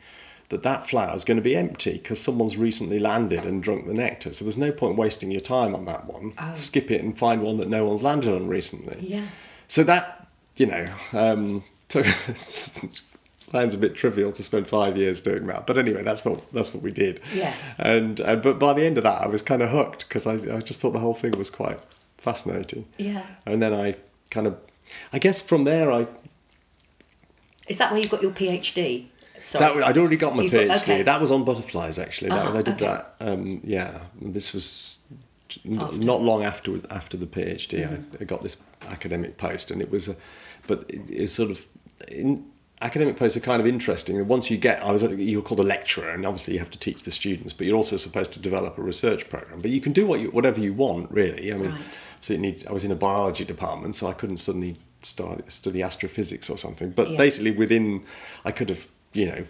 that 0.49 0.63
that 0.63 0.87
flower 0.87 1.13
is 1.15 1.23
going 1.23 1.37
to 1.37 1.43
be 1.43 1.55
empty 1.55 1.93
because 1.93 2.21
someone's 2.21 2.57
recently 2.57 2.99
landed 2.99 3.45
and 3.45 3.63
drunk 3.63 3.87
the 3.87 3.93
nectar. 3.93 4.31
So 4.31 4.45
there's 4.45 4.57
no 4.57 4.71
point 4.71 4.95
wasting 4.95 5.31
your 5.31 5.41
time 5.41 5.73
on 5.73 5.85
that 5.85 6.05
one. 6.05 6.33
Oh. 6.37 6.53
Skip 6.53 6.91
it 6.91 7.01
and 7.01 7.17
find 7.17 7.41
one 7.41 7.57
that 7.57 7.69
no 7.69 7.85
one's 7.85 8.03
landed 8.03 8.33
on 8.33 8.47
recently. 8.47 9.07
Yeah. 9.07 9.27
So 9.67 9.83
that, 9.83 10.27
you 10.55 10.67
know, 10.67 10.85
um, 11.13 11.63
took 11.87 12.05
sounds 13.51 13.73
a 13.73 13.77
bit 13.77 13.95
trivial 13.95 14.31
to 14.31 14.43
spend 14.43 14.67
five 14.67 14.97
years 14.97 15.21
doing 15.21 15.45
that, 15.47 15.67
but 15.67 15.77
anyway, 15.77 16.01
that's 16.01 16.25
what 16.25 16.51
that's 16.51 16.73
what 16.73 16.81
we 16.81 16.91
did. 16.91 17.21
Yes. 17.33 17.69
And, 17.77 18.19
and 18.19 18.41
but 18.41 18.59
by 18.59 18.73
the 18.73 18.83
end 18.83 18.97
of 18.97 19.03
that, 19.03 19.21
I 19.21 19.27
was 19.27 19.41
kind 19.41 19.61
of 19.61 19.69
hooked 19.69 20.07
because 20.07 20.25
I 20.25 20.33
I 20.55 20.61
just 20.61 20.81
thought 20.81 20.91
the 20.91 20.99
whole 20.99 21.13
thing 21.13 21.31
was 21.37 21.49
quite 21.49 21.79
fascinating. 22.17 22.85
Yeah. 22.97 23.25
And 23.45 23.61
then 23.61 23.73
I 23.73 23.95
kind 24.31 24.47
of, 24.47 24.57
I 25.13 25.19
guess 25.19 25.41
from 25.41 25.63
there 25.63 25.91
I. 25.91 26.07
Is 27.67 27.77
that 27.79 27.91
where 27.91 28.01
you 28.01 28.07
got 28.07 28.21
your 28.21 28.31
PhD? 28.31 29.07
Sorry. 29.39 29.79
That, 29.79 29.87
I'd 29.87 29.97
already 29.97 30.17
got 30.17 30.35
my 30.35 30.43
PhD. 30.45 30.67
Got, 30.67 30.81
okay. 30.83 31.03
That 31.03 31.21
was 31.21 31.31
on 31.31 31.43
butterflies, 31.43 31.99
actually. 31.99 32.29
That, 32.29 32.45
uh-huh, 32.45 32.57
I 32.57 32.61
did 32.61 32.75
okay. 32.75 32.85
that. 32.85 33.15
Um, 33.19 33.61
yeah, 33.63 34.01
this 34.21 34.53
was 34.53 34.99
after. 35.65 35.97
not 35.97 36.21
long 36.21 36.43
after 36.43 36.79
after 36.89 37.17
the 37.17 37.27
PhD. 37.27 37.87
Mm-hmm. 37.87 38.17
I, 38.21 38.25
got 38.25 38.43
this 38.43 38.57
academic 38.87 39.37
post, 39.37 39.71
and 39.71 39.81
it 39.81 39.91
was 39.91 40.07
a, 40.07 40.15
but 40.67 40.85
it, 40.89 41.09
it's 41.09 41.33
sort 41.33 41.51
of 41.51 41.65
in, 42.11 42.45
academic 42.81 43.17
posts 43.17 43.37
are 43.37 43.41
kind 43.41 43.61
of 43.61 43.67
interesting. 43.67 44.25
Once 44.27 44.49
you 44.49 44.57
get, 44.57 44.83
I 44.83 44.91
was 44.91 45.03
you're 45.03 45.41
called 45.41 45.59
a 45.59 45.63
lecturer, 45.63 46.09
and 46.09 46.25
obviously 46.25 46.53
you 46.53 46.59
have 46.59 46.71
to 46.71 46.79
teach 46.79 47.03
the 47.03 47.11
students, 47.11 47.53
but 47.53 47.67
you're 47.67 47.75
also 47.75 47.97
supposed 47.97 48.33
to 48.33 48.39
develop 48.39 48.77
a 48.77 48.81
research 48.81 49.29
program. 49.29 49.59
But 49.59 49.71
you 49.71 49.81
can 49.81 49.93
do 49.93 50.05
what 50.05 50.19
you, 50.19 50.31
whatever 50.31 50.59
you 50.59 50.73
want, 50.73 51.11
really. 51.11 51.53
I 51.53 51.57
mean, 51.57 51.71
right. 51.71 51.81
so 52.21 52.35
need, 52.35 52.65
I 52.67 52.73
was 52.73 52.83
in 52.83 52.91
a 52.91 52.95
biology 52.95 53.45
department, 53.45 53.95
so 53.95 54.07
I 54.07 54.13
couldn't 54.13 54.37
suddenly 54.37 54.77
start 55.01 55.51
study 55.51 55.81
astrophysics 55.81 56.49
or 56.49 56.57
something. 56.57 56.89
But 56.91 57.11
yeah. 57.11 57.17
basically, 57.17 57.51
within, 57.51 58.03
I 58.43 58.51
could 58.51 58.69
have 58.69 58.87
you 59.15 59.25
know 59.25 59.45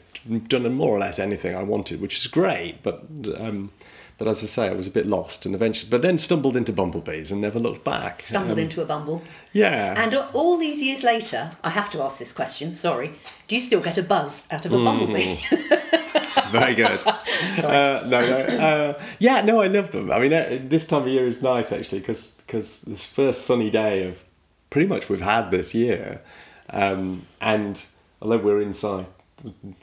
done 0.47 0.71
more 0.73 0.95
or 0.95 0.99
less 0.99 1.19
anything 1.19 1.55
I 1.55 1.63
wanted, 1.63 2.01
which 2.01 2.17
is 2.17 2.27
great. 2.27 2.81
But 2.83 3.05
um, 3.37 3.71
but 4.17 4.27
as 4.29 4.41
I 4.41 4.45
say, 4.45 4.67
I 4.69 4.73
was 4.73 4.87
a 4.87 4.91
bit 4.91 5.05
lost 5.05 5.45
and 5.45 5.53
eventually, 5.53 5.89
but 5.89 6.01
then 6.01 6.17
stumbled 6.17 6.55
into 6.55 6.71
bumblebees 6.71 7.31
and 7.31 7.41
never 7.41 7.59
looked 7.59 7.83
back. 7.83 8.21
Stumbled 8.21 8.57
um, 8.57 8.63
into 8.63 8.81
a 8.81 8.85
bumble. 8.85 9.23
Yeah. 9.51 10.01
And 10.01 10.15
all 10.33 10.57
these 10.57 10.81
years 10.81 11.03
later, 11.03 11.51
I 11.63 11.71
have 11.71 11.89
to 11.91 12.01
ask 12.01 12.17
this 12.17 12.31
question, 12.31 12.73
sorry. 12.73 13.11
Do 13.47 13.55
you 13.55 13.61
still 13.61 13.81
get 13.81 13.97
a 13.97 14.03
buzz 14.03 14.47
out 14.51 14.65
of 14.65 14.71
a 14.71 14.77
mm. 14.77 14.85
bumblebee? 14.85 16.51
Very 16.51 16.75
good. 16.75 16.99
sorry. 17.55 17.75
Uh, 17.75 18.07
no, 18.07 18.21
no. 18.21 18.39
Uh, 18.39 19.03
yeah, 19.19 19.41
no, 19.41 19.61
I 19.61 19.67
love 19.67 19.91
them. 19.91 20.09
I 20.09 20.19
mean, 20.19 20.31
uh, 20.31 20.59
this 20.61 20.87
time 20.87 21.01
of 21.01 21.07
year 21.09 21.27
is 21.27 21.41
nice 21.41 21.73
actually 21.73 21.99
because 21.99 22.35
because 22.47 22.81
this 22.83 23.03
first 23.03 23.45
sunny 23.45 23.69
day 23.69 24.07
of 24.07 24.23
pretty 24.69 24.87
much 24.87 25.09
we've 25.09 25.21
had 25.21 25.51
this 25.51 25.73
year. 25.73 26.21
Um, 26.69 27.27
and 27.41 27.81
although 28.21 28.37
we're 28.37 28.61
inside 28.61 29.07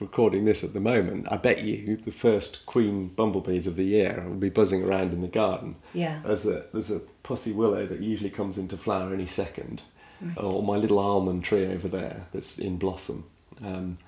recording 0.01 0.45
this 0.45 0.65
at 0.65 0.73
the 0.73 0.81
moment, 0.81 1.27
I 1.31 1.37
bet 1.37 1.63
you 1.63 1.97
the 1.97 2.11
first 2.11 2.65
queen 2.67 3.09
bumblebees 3.09 3.67
of 3.67 3.77
the 3.77 3.85
year 3.85 4.25
will 4.27 4.37
be 4.37 4.49
buzzing 4.49 4.85
around 4.85 5.13
in 5.13 5.23
the 5.23 5.29
garden. 5.29 5.77
Yeah. 5.95 6.21
As 6.25 6.47
a 6.47 6.65
there's 6.73 6.91
a 6.91 7.01
pussy 7.23 7.53
willow 7.53 7.87
that 7.87 8.01
usually 8.01 8.31
comes 8.31 8.59
into 8.59 8.77
flower 8.77 9.13
any 9.13 9.27
second, 9.27 9.83
right. 10.21 10.39
or 10.39 10.63
my 10.63 10.77
little 10.77 10.99
almond 10.99 11.45
tree 11.45 11.67
over 11.67 11.89
there 11.89 12.27
that's 12.33 12.59
in 12.59 12.79
blossom. 12.79 13.25
Um, 13.63 13.99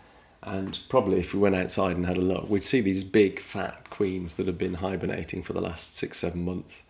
and 0.43 0.79
probably 0.89 1.21
if 1.21 1.33
we 1.33 1.41
went 1.41 1.57
outside 1.57 1.97
and 1.97 2.07
had 2.07 2.19
a 2.19 2.21
look, 2.21 2.49
we'd 2.51 2.63
see 2.63 2.81
these 2.81 3.03
big 3.03 3.41
fat 3.41 3.89
queens 3.91 4.35
that 4.35 4.47
have 4.47 4.59
been 4.59 4.75
hibernating 4.75 5.43
for 5.43 5.55
the 5.55 5.61
last 5.63 5.97
six 5.97 6.19
seven 6.19 6.45
months. 6.45 6.83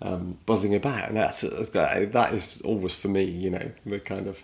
Um, 0.00 0.38
buzzing 0.46 0.74
about, 0.74 1.08
and 1.08 1.16
that's 1.16 1.42
that, 1.42 2.12
that 2.12 2.34
is 2.34 2.60
always 2.62 2.92
for 2.92 3.06
me, 3.06 3.22
you 3.22 3.50
know, 3.50 3.70
the 3.86 4.00
kind 4.00 4.26
of 4.26 4.42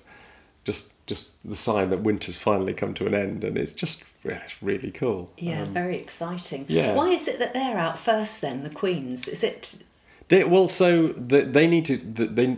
just 0.63 0.93
just 1.09 1.31
the 1.45 1.57
sign 1.57 1.91
that 1.91 2.01
winter's 2.01 2.37
finally 2.37 2.75
come 2.75 2.95
to 2.95 3.07
an 3.07 3.15
end, 3.15 3.43
and 3.43 3.57
it's 3.57 3.73
just 3.73 4.05
it's 4.23 4.63
really 4.63 4.91
cool. 4.91 5.33
Yeah, 5.39 5.63
um, 5.63 5.73
very 5.73 5.97
exciting. 5.97 6.67
Yeah. 6.69 6.95
Why 6.95 7.09
is 7.09 7.27
it 7.27 7.39
that 7.39 7.55
they're 7.55 7.79
out 7.79 7.99
first 7.99 8.41
then? 8.41 8.63
The 8.63 8.71
queens 8.71 9.27
is 9.27 9.43
it? 9.43 9.83
They, 10.29 10.45
well, 10.45 10.69
so 10.69 11.09
the, 11.09 11.43
they 11.43 11.67
need 11.67 11.87
to 11.87 11.97
they 11.97 12.57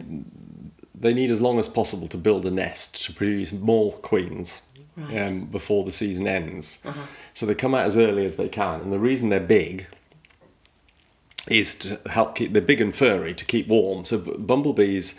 they 0.92 1.14
need 1.14 1.30
as 1.30 1.40
long 1.40 1.58
as 1.58 1.68
possible 1.68 2.08
to 2.08 2.18
build 2.18 2.44
a 2.44 2.50
nest 2.50 3.02
to 3.04 3.12
produce 3.14 3.52
more 3.52 3.92
queens 3.92 4.60
right. 4.96 5.22
um, 5.22 5.46
before 5.46 5.84
the 5.84 5.92
season 5.92 6.26
ends. 6.26 6.78
Uh-huh. 6.84 7.06
So 7.32 7.46
they 7.46 7.54
come 7.54 7.74
out 7.74 7.86
as 7.86 7.96
early 7.96 8.26
as 8.26 8.36
they 8.36 8.48
can, 8.48 8.80
and 8.80 8.92
the 8.92 8.98
reason 8.98 9.28
they're 9.28 9.40
big 9.40 9.86
is 11.48 11.74
to 11.76 12.00
help 12.10 12.34
keep 12.34 12.52
they're 12.52 12.60
big 12.60 12.80
and 12.80 12.94
furry 12.94 13.32
to 13.32 13.44
keep 13.44 13.68
warm. 13.68 14.04
So 14.04 14.18
bumblebees 14.18 15.14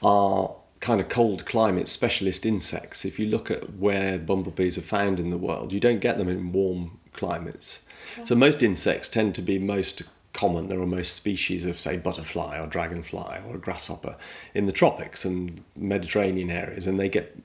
are 0.00 0.54
kind 0.80 1.00
of 1.00 1.08
cold 1.08 1.44
climate 1.44 1.88
specialist 1.88 2.46
insects. 2.46 3.04
If 3.04 3.18
you 3.18 3.26
look 3.26 3.50
at 3.50 3.76
where 3.76 4.18
bumblebees 4.18 4.78
are 4.78 4.82
found 4.82 5.18
in 5.18 5.30
the 5.30 5.38
world, 5.38 5.72
you 5.72 5.80
don't 5.80 6.00
get 6.00 6.18
them 6.18 6.28
in 6.28 6.52
warm 6.52 6.98
climates. 7.12 7.80
So 8.24 8.34
most 8.34 8.62
insects 8.62 9.08
tend 9.08 9.34
to 9.34 9.42
be 9.42 9.58
most 9.58 10.02
common. 10.32 10.68
There 10.68 10.80
are 10.80 10.86
most 10.86 11.14
species 11.14 11.64
of, 11.64 11.80
say, 11.80 11.96
butterfly 11.96 12.58
or 12.58 12.66
dragonfly 12.66 13.40
or 13.48 13.58
grasshopper 13.58 14.16
in 14.54 14.66
the 14.66 14.72
tropics 14.72 15.24
and 15.24 15.64
Mediterranean 15.76 16.50
areas, 16.50 16.86
and 16.86 16.98
they 16.98 17.08
get 17.08 17.36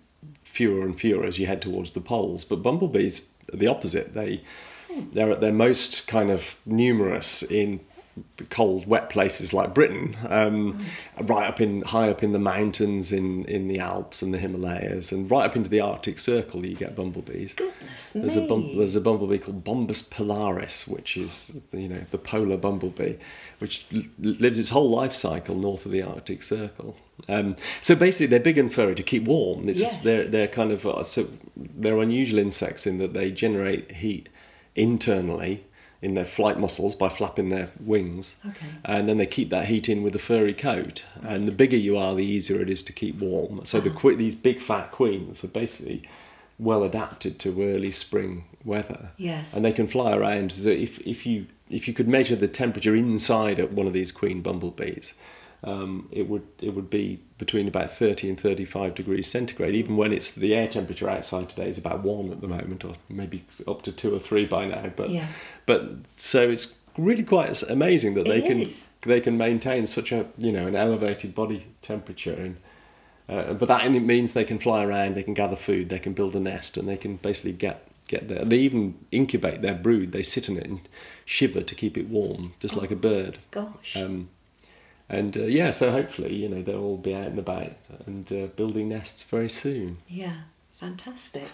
fewer 0.44 0.86
and 0.86 1.00
fewer 1.00 1.26
as 1.26 1.40
you 1.40 1.48
head 1.48 1.62
towards 1.62 1.92
the 1.92 2.02
poles. 2.02 2.46
But 2.46 2.62
bumblebees 2.62 3.26
are 3.52 3.58
the 3.58 3.68
opposite. 3.68 4.14
They 4.14 4.44
hmm. 4.92 5.06
they're 5.12 5.32
at 5.32 5.42
their 5.42 5.54
most 5.54 6.08
kind 6.08 6.30
of 6.30 6.56
numerous 6.66 7.42
in 7.44 7.80
cold, 8.50 8.86
wet 8.86 9.10
places 9.10 9.54
like 9.54 9.74
Britain, 9.74 10.16
um, 10.30 10.86
right 11.22 11.48
up 11.48 11.60
in 11.60 11.82
high 11.82 12.10
up 12.10 12.22
in 12.24 12.32
the 12.32 12.40
mountains 12.40 13.12
in, 13.12 13.46
in 13.46 13.68
the 13.68 13.80
Alps 13.80 14.22
and 14.22 14.34
the 14.34 14.38
Himalayas, 14.38 15.12
and 15.12 15.30
right 15.30 15.46
up 15.46 15.56
into 15.56 15.70
the 15.70 15.80
Arctic 15.80 16.20
Circle, 16.20 16.66
you 16.66 16.76
get 16.76 16.96
bumblebees. 16.96 17.54
Goodness 17.54 18.14
There's 18.14 18.38
me. 18.38 18.46
a 18.46 18.48
bum- 18.48 18.78
there's 18.78 18.96
a 18.96 19.02
bumblebee 19.02 19.40
called 19.40 19.64
Bombus 19.64 20.02
polaris, 20.02 20.88
which 20.88 21.18
is 21.18 21.52
you 21.72 21.88
know 21.90 22.06
the 22.12 22.18
polar 22.18 22.58
bumblebee, 22.58 23.16
which 23.60 23.86
l- 23.94 24.04
lives 24.20 24.60
its 24.60 24.70
whole 24.70 24.90
life 24.90 25.14
cycle 25.14 25.56
north 25.56 25.86
of 25.86 25.92
the 25.92 26.02
Arctic 26.02 26.44
Circle. 26.44 26.96
Um, 27.30 27.56
so 27.82 27.96
basically, 27.96 28.28
they're 28.28 28.40
big 28.40 28.58
and 28.58 28.74
furry 28.74 28.96
to 28.96 29.04
keep 29.04 29.24
warm. 29.24 29.70
It's 29.70 29.80
just, 29.80 30.04
they're 30.04 30.28
they're 30.28 30.48
kind 30.48 30.72
of 30.72 30.86
uh, 30.86 31.04
so 31.04 31.30
they're 31.56 32.00
unusual 32.00 32.40
insects 32.40 32.86
in 32.86 32.98
that 33.00 33.14
they 33.14 33.32
generate 33.32 33.92
heat 33.94 34.30
internally 34.76 35.64
in 36.04 36.16
their 36.16 36.26
flight 36.26 36.60
muscles 36.60 36.96
by 36.96 37.08
flapping 37.08 37.48
their 37.48 37.70
wings, 37.80 38.36
Okay. 38.46 38.68
and 38.84 39.08
then 39.08 39.18
they 39.18 39.26
keep 39.26 39.50
that 39.50 39.68
heat 39.68 39.88
in 39.88 40.04
with 40.04 40.14
a 40.16 40.20
furry 40.20 40.54
coat. 40.54 41.04
And 41.24 41.48
the 41.48 41.52
bigger 41.52 41.78
you 41.78 41.98
are, 41.98 42.14
the 42.14 42.26
easier 42.26 42.60
it 42.62 42.70
is 42.70 42.84
to 42.84 42.94
keep 42.94 43.20
warm. 43.20 43.62
So 43.64 43.80
the 43.80 43.90
ah. 43.90 44.00
que- 44.00 44.18
these 44.18 44.36
big 44.36 44.60
fat 44.60 44.92
queens 44.92 45.44
are 45.44 45.48
basically 45.48 46.04
well 46.60 46.84
adapted 46.84 47.40
to 47.40 47.64
early 47.64 47.92
spring 47.92 48.44
weather. 48.66 49.12
Yes. 49.18 49.56
And 49.56 49.64
they 49.64 49.72
can 49.72 49.88
fly 49.88 50.14
around. 50.14 50.52
So 50.52 50.70
if, 50.70 51.00
if 51.00 51.26
you 51.26 51.48
if 51.70 51.88
you 51.88 51.94
could 51.94 52.08
measure 52.08 52.36
the 52.36 52.48
temperature 52.48 52.96
inside 52.96 53.60
at 53.60 53.72
one 53.72 53.88
of 53.88 53.94
these 53.94 54.12
queen 54.12 54.42
bumblebees, 54.42 55.14
um, 55.64 56.10
it 56.12 56.28
would 56.28 56.46
it 56.60 56.76
would 56.76 56.90
be 56.90 57.22
between 57.38 57.68
about 57.68 57.94
thirty 57.94 58.30
and 58.30 58.40
thirty 58.40 58.66
five 58.66 58.96
degrees 58.96 59.30
centigrade. 59.30 59.76
Even 59.76 59.96
when 59.96 60.12
it's 60.12 60.32
the 60.32 60.54
air 60.54 60.68
temperature 60.68 61.10
outside 61.10 61.50
today 61.50 61.70
is 61.70 61.78
about 61.78 62.04
one 62.04 62.32
at 62.32 62.42
the 62.42 62.48
moment, 62.48 62.84
or 62.84 62.96
maybe 63.10 63.46
up 63.68 63.82
to 63.84 63.92
two 63.92 64.14
or 64.14 64.20
three 64.20 64.46
by 64.46 64.66
now. 64.66 64.92
But 64.96 65.10
Yeah. 65.10 65.28
but 65.66 65.84
so 66.18 66.50
it's 66.50 66.76
really 66.98 67.24
quite 67.24 67.62
amazing 67.64 68.14
that 68.16 68.26
they 68.26 68.44
It 68.44 68.48
can 68.48 68.66
they 69.02 69.22
can 69.22 69.38
maintain 69.38 69.88
such 69.88 70.12
a 70.12 70.28
you 70.38 70.52
know 70.52 70.68
an 70.68 70.76
elevated 70.76 71.34
body 71.34 71.68
temperature 71.82 72.34
and. 72.34 72.58
Uh, 73.30 73.54
but 73.54 73.70
that 73.70 73.90
means 73.90 74.34
they 74.34 74.44
can 74.44 74.60
fly 74.60 74.84
around, 74.84 75.16
they 75.16 75.24
can 75.24 75.34
gather 75.34 75.56
food, 75.56 75.88
they 75.88 75.98
can 75.98 76.12
build 76.12 76.36
a 76.36 76.42
nest, 76.42 76.76
and 76.76 76.90
they 76.90 76.98
can 76.98 77.16
basically 77.16 77.54
get 77.54 77.88
get 78.10 78.28
there. 78.28 78.44
They 78.44 78.58
even 78.58 78.96
incubate 79.12 79.62
their 79.62 79.74
brood. 79.74 80.12
They 80.12 80.24
sit 80.24 80.50
on 80.50 80.58
it 80.58 80.66
and 80.66 80.82
shiver 81.26 81.62
to 81.62 81.74
keep 81.76 81.98
it 81.98 82.10
warm, 82.10 82.54
just 82.60 82.76
like 82.76 82.92
a 82.92 82.98
bird. 82.98 83.40
Gosh. 83.52 83.96
Um, 83.96 84.30
and 85.10 85.36
uh, 85.38 85.44
yeah, 85.44 85.70
so 85.70 85.92
hopefully 85.92 86.36
you 86.36 86.50
know 86.50 86.62
they'll 86.62 86.82
all 86.82 86.98
be 86.98 87.14
out 87.14 87.28
and 87.28 87.40
about 87.40 87.74
and 88.06 88.32
uh, 88.32 88.48
building 88.56 88.90
nests 88.90 89.24
very 89.24 89.50
soon. 89.50 89.98
Yeah, 90.08 90.42
fantastic. 90.80 91.50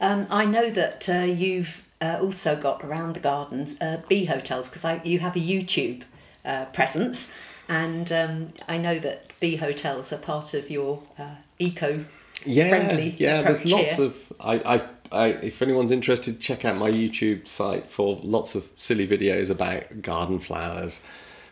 Um, 0.00 0.26
I 0.30 0.46
know 0.46 0.70
that 0.70 1.08
uh, 1.08 1.24
you've 1.24 1.84
uh, 2.00 2.18
also 2.20 2.56
got 2.56 2.82
around 2.82 3.14
the 3.14 3.20
gardens 3.20 3.76
uh, 3.80 4.02
bee 4.08 4.24
hotels 4.24 4.68
because 4.68 5.00
you 5.04 5.18
have 5.18 5.36
a 5.36 5.40
YouTube 5.40 6.02
uh, 6.44 6.66
presence, 6.66 7.30
and 7.68 8.10
um, 8.10 8.52
I 8.66 8.78
know 8.78 8.98
that 8.98 9.38
bee 9.40 9.56
hotels 9.56 10.12
are 10.12 10.18
part 10.18 10.54
of 10.54 10.70
your 10.70 11.02
uh, 11.18 11.36
eco 11.58 12.06
yeah, 12.44 12.68
friendly 12.68 13.14
yeah. 13.18 13.40
approach 13.40 13.58
There's 13.58 13.72
lots 13.72 13.98
of 13.98 14.16
I, 14.40 14.54
I, 14.54 14.88
I. 15.12 15.26
If 15.26 15.60
anyone's 15.60 15.90
interested, 15.90 16.40
check 16.40 16.64
out 16.64 16.78
my 16.78 16.90
YouTube 16.90 17.46
site 17.46 17.90
for 17.90 18.18
lots 18.22 18.54
of 18.54 18.68
silly 18.76 19.06
videos 19.06 19.50
about 19.50 20.02
garden 20.02 20.40
flowers, 20.40 21.00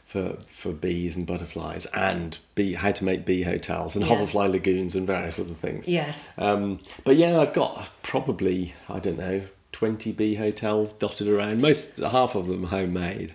for 0.09 0.39
for 0.51 0.73
bees 0.73 1.17
and 1.17 1.27
butterflies, 1.27 1.85
and 1.93 2.39
bee 2.55 2.73
how 2.73 2.91
to 2.91 3.05
make 3.05 3.25
bee 3.27 3.43
hotels 3.43 3.95
and 3.95 4.05
Yeah. 4.05 4.15
hoverfly 4.15 4.49
lagoons 4.49 4.95
and 4.97 5.07
various 5.07 5.39
other 5.39 5.53
things. 5.55 5.87
Yes. 5.87 6.31
Um, 6.39 6.81
but 7.05 7.17
yeah, 7.17 7.39
I've 7.39 7.53
got 7.53 7.91
probably 8.03 8.75
I 8.89 8.99
don't 9.01 9.19
know 9.19 9.43
twenty 9.71 10.11
bee 10.13 10.35
hotels 10.37 10.93
dotted 10.95 11.29
around. 11.29 11.61
Most 11.61 11.99
half 11.99 12.35
of 12.35 12.47
them 12.47 12.65
homemade, 12.65 13.35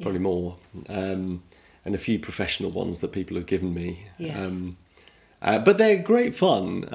probably 0.00 0.20
more, 0.20 0.56
um, 0.88 1.42
and 1.84 1.94
a 1.94 1.98
few 1.98 2.18
professional 2.18 2.70
ones 2.70 3.00
that 3.00 3.12
people 3.12 3.36
have 3.36 3.46
given 3.46 3.74
me. 3.74 4.06
Yes. 4.16 4.50
Um, 4.50 4.78
uh, 5.42 5.58
but 5.58 5.76
they're 5.76 5.98
great 5.98 6.34
fun. 6.34 6.88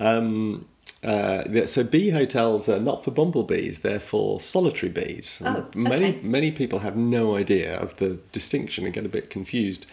Uh, 1.04 1.66
so 1.66 1.84
bee 1.84 2.12
hotels 2.12 2.70
are 2.70 2.80
not 2.80 3.04
for 3.04 3.12
bumblebees; 3.12 3.80
they're 3.80 4.00
for 4.00 4.40
solitary 4.40 4.92
bees. 4.92 5.42
Oh, 5.44 5.66
many 5.74 6.10
okay. 6.10 6.20
many 6.22 6.52
people 6.52 6.80
have 6.80 6.96
no 6.96 7.36
idea 7.36 7.76
of 7.78 7.98
the 7.98 8.20
distinction 8.32 8.86
and 8.86 8.94
get 8.94 9.06
a 9.06 9.10
bit 9.10 9.30
confused 9.32 9.88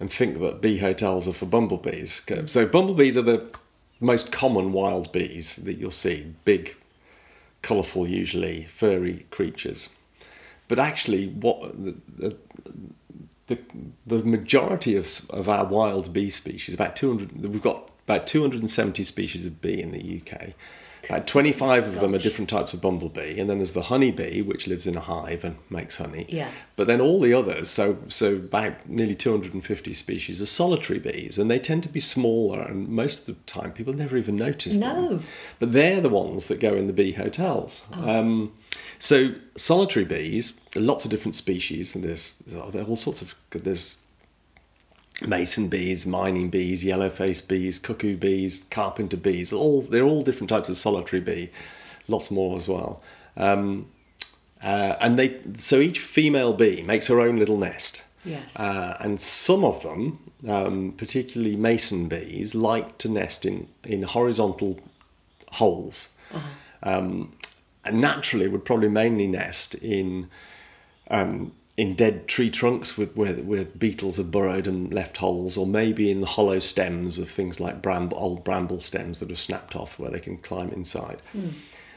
and 0.00 0.12
think 0.12 0.40
that 0.40 0.60
bee 0.60 0.78
hotels 0.78 1.28
are 1.28 1.32
for 1.32 1.46
bumblebees. 1.46 2.22
So 2.46 2.66
bumblebees 2.66 3.16
are 3.16 3.22
the 3.22 3.46
most 4.00 4.32
common 4.32 4.72
wild 4.72 5.12
bees 5.12 5.56
that 5.56 5.78
you'll 5.78 5.90
see, 5.90 6.34
big, 6.44 6.76
colourful, 7.62 8.08
usually 8.08 8.64
furry 8.64 9.26
creatures. 9.30 9.90
But 10.66 10.78
actually, 10.78 11.28
what 11.28 11.72
the, 11.72 11.94
the, 12.08 12.36
the, 13.46 13.58
the 14.06 14.22
majority 14.22 14.96
of, 14.96 15.30
of 15.30 15.48
our 15.48 15.64
wild 15.64 16.12
bee 16.12 16.30
species, 16.30 16.74
about 16.74 16.96
200, 16.96 17.46
we've 17.46 17.62
got 17.62 17.90
about 18.06 18.26
270 18.26 19.02
species 19.04 19.44
of 19.46 19.60
bee 19.60 19.80
in 19.80 19.90
the 19.90 20.20
UK. 20.20 20.52
About 21.04 21.26
25 21.26 21.86
of 21.86 21.94
them 22.00 22.14
are 22.14 22.18
different 22.18 22.48
types 22.48 22.72
of 22.72 22.80
bumblebee, 22.80 23.38
and 23.38 23.50
then 23.50 23.58
there's 23.58 23.74
the 23.74 23.82
honeybee, 23.82 24.40
which 24.40 24.66
lives 24.66 24.86
in 24.86 24.96
a 24.96 25.00
hive 25.00 25.44
and 25.44 25.56
makes 25.68 25.98
honey. 25.98 26.24
Yeah. 26.30 26.48
But 26.76 26.86
then 26.86 26.98
all 26.98 27.20
the 27.20 27.34
others, 27.34 27.68
so 27.68 27.98
so 28.08 28.36
about 28.36 28.88
nearly 28.88 29.14
250 29.14 29.92
species, 29.92 30.40
are 30.40 30.46
solitary 30.46 30.98
bees, 30.98 31.36
and 31.36 31.50
they 31.50 31.58
tend 31.58 31.82
to 31.82 31.90
be 31.90 32.00
smaller, 32.00 32.62
and 32.62 32.88
most 32.88 33.20
of 33.20 33.26
the 33.26 33.34
time 33.46 33.72
people 33.72 33.92
never 33.92 34.16
even 34.16 34.36
notice 34.36 34.76
No. 34.76 35.08
them. 35.10 35.26
But 35.58 35.72
they're 35.72 36.00
the 36.00 36.08
ones 36.08 36.46
that 36.46 36.58
go 36.58 36.74
in 36.74 36.86
the 36.86 36.94
bee 36.94 37.12
hotels. 37.12 37.82
Um, 37.92 38.54
so 38.98 39.34
solitary 39.58 40.06
bees, 40.06 40.54
lots 40.74 41.04
of 41.04 41.10
different 41.10 41.34
species, 41.34 41.94
and 41.94 42.02
there's 42.02 42.32
there 42.46 42.60
are 42.62 42.86
all 42.86 42.96
sorts 42.96 43.20
of 43.20 43.34
there's 43.50 43.98
mason 45.22 45.68
bees, 45.68 46.06
mining 46.06 46.50
bees, 46.50 46.84
yellow-faced 46.84 47.48
bees, 47.48 47.78
cuckoo 47.78 48.16
bees, 48.16 48.64
carpenter 48.70 49.16
bees. 49.16 49.52
All 49.52 49.82
they're 49.82 50.04
all 50.04 50.22
different 50.22 50.50
types 50.50 50.68
of 50.68 50.76
solitary 50.76 51.20
bee. 51.20 51.50
Lots 52.08 52.30
more 52.30 52.56
as 52.56 52.68
well. 52.68 53.02
Um, 53.36 53.86
uh, 54.62 54.96
and 55.00 55.18
they 55.18 55.40
so 55.56 55.80
each 55.80 56.00
female 56.00 56.52
bee 56.52 56.82
makes 56.82 57.06
her 57.06 57.20
own 57.20 57.38
little 57.38 57.58
nest. 57.58 58.02
Yes. 58.24 58.58
Uh, 58.58 58.96
and 59.00 59.20
some 59.20 59.64
of 59.64 59.82
them, 59.82 60.30
um, 60.48 60.94
particularly 60.96 61.56
mason 61.56 62.08
bees, 62.08 62.54
like 62.54 62.96
to 62.98 63.08
nest 63.08 63.44
in, 63.44 63.68
in 63.84 64.02
horizontal 64.02 64.80
holes. 65.52 66.08
Um, 66.82 67.34
and 67.84 68.00
naturally 68.00 68.48
would 68.48 68.64
probably 68.64 68.88
mainly 68.88 69.26
nest 69.26 69.74
in 69.74 70.30
um, 71.10 71.52
in 71.76 71.94
dead 71.94 72.28
tree 72.28 72.50
trunks 72.50 72.96
with, 72.96 73.16
where, 73.16 73.34
where 73.34 73.64
beetles 73.64 74.16
have 74.16 74.30
burrowed 74.30 74.66
and 74.66 74.94
left 74.94 75.16
holes, 75.16 75.56
or 75.56 75.66
maybe 75.66 76.10
in 76.10 76.20
the 76.20 76.26
hollow 76.26 76.60
stems 76.60 77.18
of 77.18 77.28
things 77.28 77.58
like 77.58 77.82
bramble, 77.82 78.16
old 78.18 78.44
bramble 78.44 78.80
stems 78.80 79.18
that 79.20 79.28
have 79.28 79.38
snapped 79.40 79.74
off 79.74 79.98
where 79.98 80.10
they 80.10 80.20
can 80.20 80.36
climb 80.38 80.70
inside. 80.70 81.18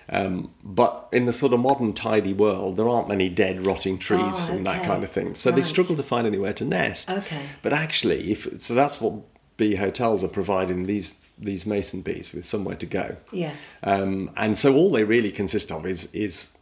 Um, 0.09 0.53
but 0.63 1.07
in 1.11 1.25
the 1.25 1.33
sort 1.33 1.53
of 1.53 1.59
modern 1.59 1.93
tidy 1.93 2.33
world, 2.33 2.77
there 2.77 2.87
aren't 2.87 3.07
many 3.07 3.29
dead, 3.29 3.65
rotting 3.65 3.99
trees 3.99 4.49
Oh, 4.49 4.53
and 4.53 4.65
that 4.65 4.83
kind 4.83 5.03
of 5.03 5.11
thing. 5.11 5.35
So 5.35 5.51
they 5.51 5.61
struggle 5.61 5.95
to 5.95 6.03
find 6.03 6.25
anywhere 6.25 6.53
to 6.53 6.65
nest. 6.65 7.09
Okay. 7.09 7.41
But 7.61 7.73
actually, 7.73 8.31
if 8.31 8.59
so, 8.61 8.73
that's 8.73 9.01
what 9.01 9.13
bee 9.57 9.75
hotels 9.75 10.23
are 10.23 10.29
providing 10.29 10.85
these 10.85 11.29
these 11.37 11.65
mason 11.65 12.01
bees 12.01 12.31
with 12.33 12.45
somewhere 12.45 12.75
to 12.75 12.85
go. 12.85 13.17
Yes. 13.31 13.77
Um, 13.83 14.31
and 14.37 14.57
so 14.57 14.75
all 14.75 14.91
they 14.91 15.03
really 15.03 15.31
consist 15.31 15.71
of 15.71 15.85
is 15.85 16.07
is 16.13 16.53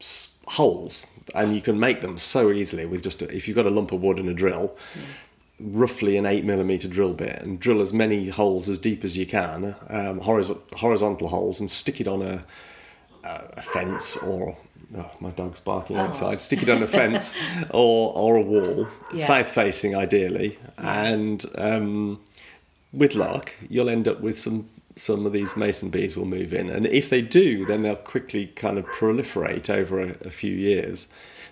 holes, 0.47 1.06
and 1.34 1.56
you 1.56 1.62
can 1.62 1.80
make 1.80 2.02
them 2.02 2.18
so 2.18 2.52
easily 2.52 2.86
with 2.86 3.02
just 3.04 3.22
a, 3.22 3.36
if 3.36 3.48
you've 3.48 3.56
got 3.56 3.66
a 3.66 3.70
lump 3.72 3.92
of 3.92 4.02
wood 4.02 4.20
and 4.20 4.30
a 4.30 4.34
drill, 4.34 4.76
roughly 5.60 6.18
an 6.18 6.26
eight 6.26 6.44
millimeter 6.46 6.88
drill 6.88 7.14
bit, 7.14 7.42
and 7.42 7.60
drill 7.60 7.82
as 7.82 7.94
many 7.94 8.30
holes 8.30 8.70
as 8.70 8.78
deep 8.78 9.04
as 9.04 9.18
you 9.18 9.26
can, 9.26 9.76
um, 9.90 10.20
horizontal 10.20 10.64
horizontal 10.78 11.30
holes, 11.30 11.60
and 11.60 11.70
stick 11.72 12.00
it 12.02 12.08
on 12.08 12.22
a 12.22 12.44
a, 13.24 13.62
fence 13.62 14.18
or. 14.18 14.58
Oh, 14.96 15.10
my 15.20 15.32
dog's 15.32 15.60
barking 15.62 15.98
outside. 15.98 16.44
Stick 16.44 16.62
it 16.62 16.70
on 16.70 16.84
a 16.84 16.88
fence 16.88 17.34
or 17.72 18.14
or 18.16 18.36
a 18.36 18.42
wall, 18.42 18.88
Yeah. 19.14 19.26
south 19.26 19.48
facing 19.48 19.96
ideally, 19.96 20.60
and 20.78 21.44
um, 21.56 22.20
with 22.94 23.16
luck, 23.16 23.52
you'll 23.68 23.90
end 23.90 24.08
up 24.08 24.22
with 24.22 24.38
some 24.38 24.70
some 24.95 25.25
of 25.25 25.34
these 25.34 25.58
mason 25.58 25.89
bees 25.89 26.15
will 26.15 26.25
move 26.25 26.53
in, 26.53 26.69
and 26.69 26.86
if 26.88 27.10
they 27.10 27.21
do, 27.21 27.65
then 27.65 27.81
they'll 27.84 27.95
quickly 27.95 28.47
kind 28.47 28.77
of 28.77 28.86
proliferate 28.86 29.69
over 29.69 29.99
a, 30.01 30.15
a 30.21 30.29
few 30.29 30.53
years. 30.55 31.08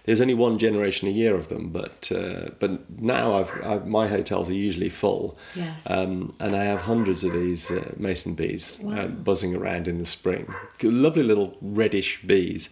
There's 0.05 0.19
only 0.19 0.33
one 0.33 0.59
generation 0.59 1.07
a 1.07 1.11
year 1.11 1.33
of 1.35 1.47
them, 1.47 1.69
but 1.69 2.11
uh, 2.13 2.49
but 2.59 2.89
now 3.01 3.37
I've, 3.39 3.63
I've 3.65 3.87
my 3.87 4.07
hotels 4.09 4.49
are 4.49 4.53
usually 4.53 4.89
full, 4.89 5.37
Yes. 5.55 5.89
um, 5.89 6.35
and 6.41 6.55
I 6.55 6.63
have 6.65 6.81
hundreds 6.81 7.23
of 7.23 7.31
these 7.31 7.71
uh, 7.71 7.93
mason 7.97 8.33
bees 8.33 8.81
uh, 8.85 9.07
buzzing 9.07 9.55
around 9.55 9.87
in 9.87 9.99
the 9.99 10.05
spring. 10.05 10.53
Lovely 10.81 11.23
little 11.23 11.57
reddish 11.61 12.21
bees. 12.21 12.69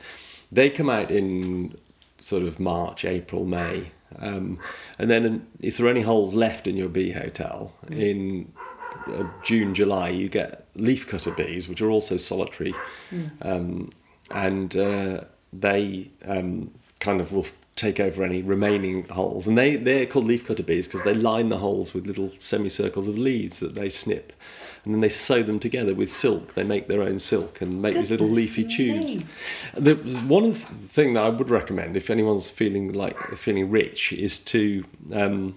They 0.52 0.70
come 0.70 0.90
out 0.90 1.10
in 1.10 1.78
sort 2.22 2.44
of 2.44 2.60
March, 2.60 3.06
April, 3.06 3.46
May, 3.46 3.92
um, 4.20 4.60
and 5.00 5.10
then 5.10 5.48
if 5.62 5.78
there 5.78 5.86
are 5.86 5.90
any 5.90 6.02
holes 6.02 6.36
left 6.36 6.68
in 6.68 6.76
your 6.76 6.90
bee 6.90 7.12
hotel 7.12 7.72
in 7.90 8.52
uh, 9.08 9.24
June, 9.44 9.74
July, 9.74 10.10
you 10.10 10.28
get 10.28 10.61
leafcutter 10.76 11.36
bees, 11.36 11.68
which 11.68 11.82
are 11.82 11.90
also 11.90 12.18
solitary, 12.18 12.74
um, 13.42 13.92
and 14.32 14.76
uh, 14.76 15.22
they 15.52 16.10
um, 16.26 16.72
kind 17.00 17.22
of 17.22 17.32
will 17.32 17.46
take 17.76 18.00
over 18.00 18.24
any 18.24 18.42
remaining 18.42 19.08
holes. 19.08 19.48
And 19.48 19.58
they, 19.58 19.76
they're 19.76 20.06
called 20.06 20.26
leafcutter 20.26 20.66
bees 20.66 20.88
because 20.88 21.04
they 21.04 21.14
line 21.14 21.50
the 21.50 21.58
holes 21.58 21.94
with 21.94 22.06
little 22.06 22.32
semicircles 22.38 23.08
of 23.08 23.18
leaves 23.18 23.60
that 23.60 23.74
they 23.76 23.90
snip. 23.90 24.34
And 24.84 24.94
then 24.94 25.02
they 25.02 25.10
sew 25.10 25.44
them 25.44 25.60
together 25.60 25.94
with 25.94 26.12
silk. 26.12 26.56
They 26.56 26.64
make 26.64 26.88
their 26.88 27.04
own 27.04 27.20
silk 27.20 27.62
and 27.62 27.82
make 27.82 27.96
these 27.96 28.10
little 28.10 28.28
Goodness 28.28 28.58
leafy 28.58 28.76
tubes. 28.76 29.18
me. 29.18 29.26
The, 29.76 29.96
one 29.96 30.54
thing 30.54 31.14
that 31.14 31.24
I 31.24 31.30
would 31.30 31.50
recommend 31.50 31.96
if 31.96 32.10
anyone's 32.10 32.50
feeling 32.50 32.92
like 32.94 33.36
feeling 33.38 33.70
rich 33.70 34.12
is 34.12 34.40
to 34.40 34.84
um, 35.14 35.56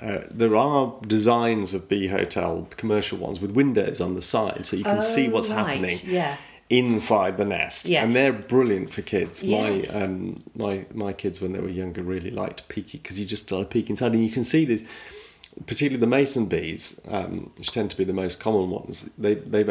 uh, 0.00 0.26
there 0.30 0.54
are 0.56 0.94
designs 1.06 1.74
of 1.74 1.88
bee 1.88 2.08
hotel 2.08 2.68
commercial 2.76 3.18
ones 3.18 3.40
with 3.40 3.50
windows 3.52 4.00
on 4.00 4.14
the 4.14 4.22
side 4.22 4.66
so 4.66 4.76
you 4.76 4.84
can 4.84 5.00
see 5.00 5.28
Oh, 5.28 5.30
what's 5.30 5.48
right, 5.50 5.66
happening 5.68 5.98
Yeah. 6.04 6.36
inside 6.70 7.36
the 7.38 7.44
nest 7.44 7.88
Yes. 7.88 8.04
and 8.04 8.12
they're 8.12 8.32
brilliant 8.32 8.92
for 8.92 9.02
kids 9.02 9.42
Yes. 9.42 9.94
my 9.94 10.02
um 10.02 10.42
my 10.54 10.84
my 10.94 11.12
kids 11.12 11.40
when 11.40 11.52
they 11.52 11.60
were 11.60 11.68
younger 11.68 12.02
really 12.02 12.30
liked 12.30 12.68
peeking 12.68 13.00
because 13.02 13.18
you 13.18 13.26
just 13.26 13.48
to 13.48 13.64
peek 13.64 13.88
inside 13.90 14.12
and 14.12 14.22
you 14.24 14.30
can 14.30 14.44
see 14.44 14.64
these, 14.64 14.84
particularly 15.66 16.00
the 16.00 16.06
mason 16.06 16.46
bees 16.46 17.00
um, 17.08 17.50
which 17.56 17.70
tend 17.70 17.90
to 17.90 17.96
be 17.96 18.04
the 18.04 18.12
most 18.12 18.38
common 18.38 18.68
ones 18.70 19.08
they 19.16 19.34
they 19.34 19.62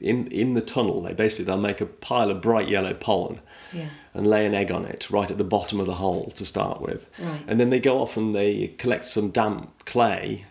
in 0.00 0.26
in 0.28 0.54
the 0.54 0.60
tunnel 0.60 1.00
they 1.02 1.14
basically 1.14 1.44
they'll 1.46 1.56
make 1.58 1.80
a 1.80 1.86
pile 1.86 2.30
of 2.30 2.40
bright 2.42 2.68
yellow 2.68 2.92
pollen 2.92 3.40
Yeah. 3.72 3.88
and 4.14 4.26
lay 4.26 4.46
an 4.46 4.54
egg 4.54 4.70
on 4.70 4.84
it 4.84 5.08
right 5.10 5.30
at 5.30 5.38
the 5.38 5.44
bottom 5.44 5.80
of 5.80 5.86
the 5.86 5.94
hole 5.94 6.30
to 6.36 6.44
start 6.46 6.80
with. 6.80 7.08
Right. 7.18 7.42
And 7.46 7.58
then 7.60 7.70
they 7.70 7.80
go 7.80 7.98
off 7.98 8.16
and 8.16 8.34
they 8.34 8.68
collect 8.78 9.04
some 9.06 9.30
damp 9.30 9.84
clay 9.84 10.44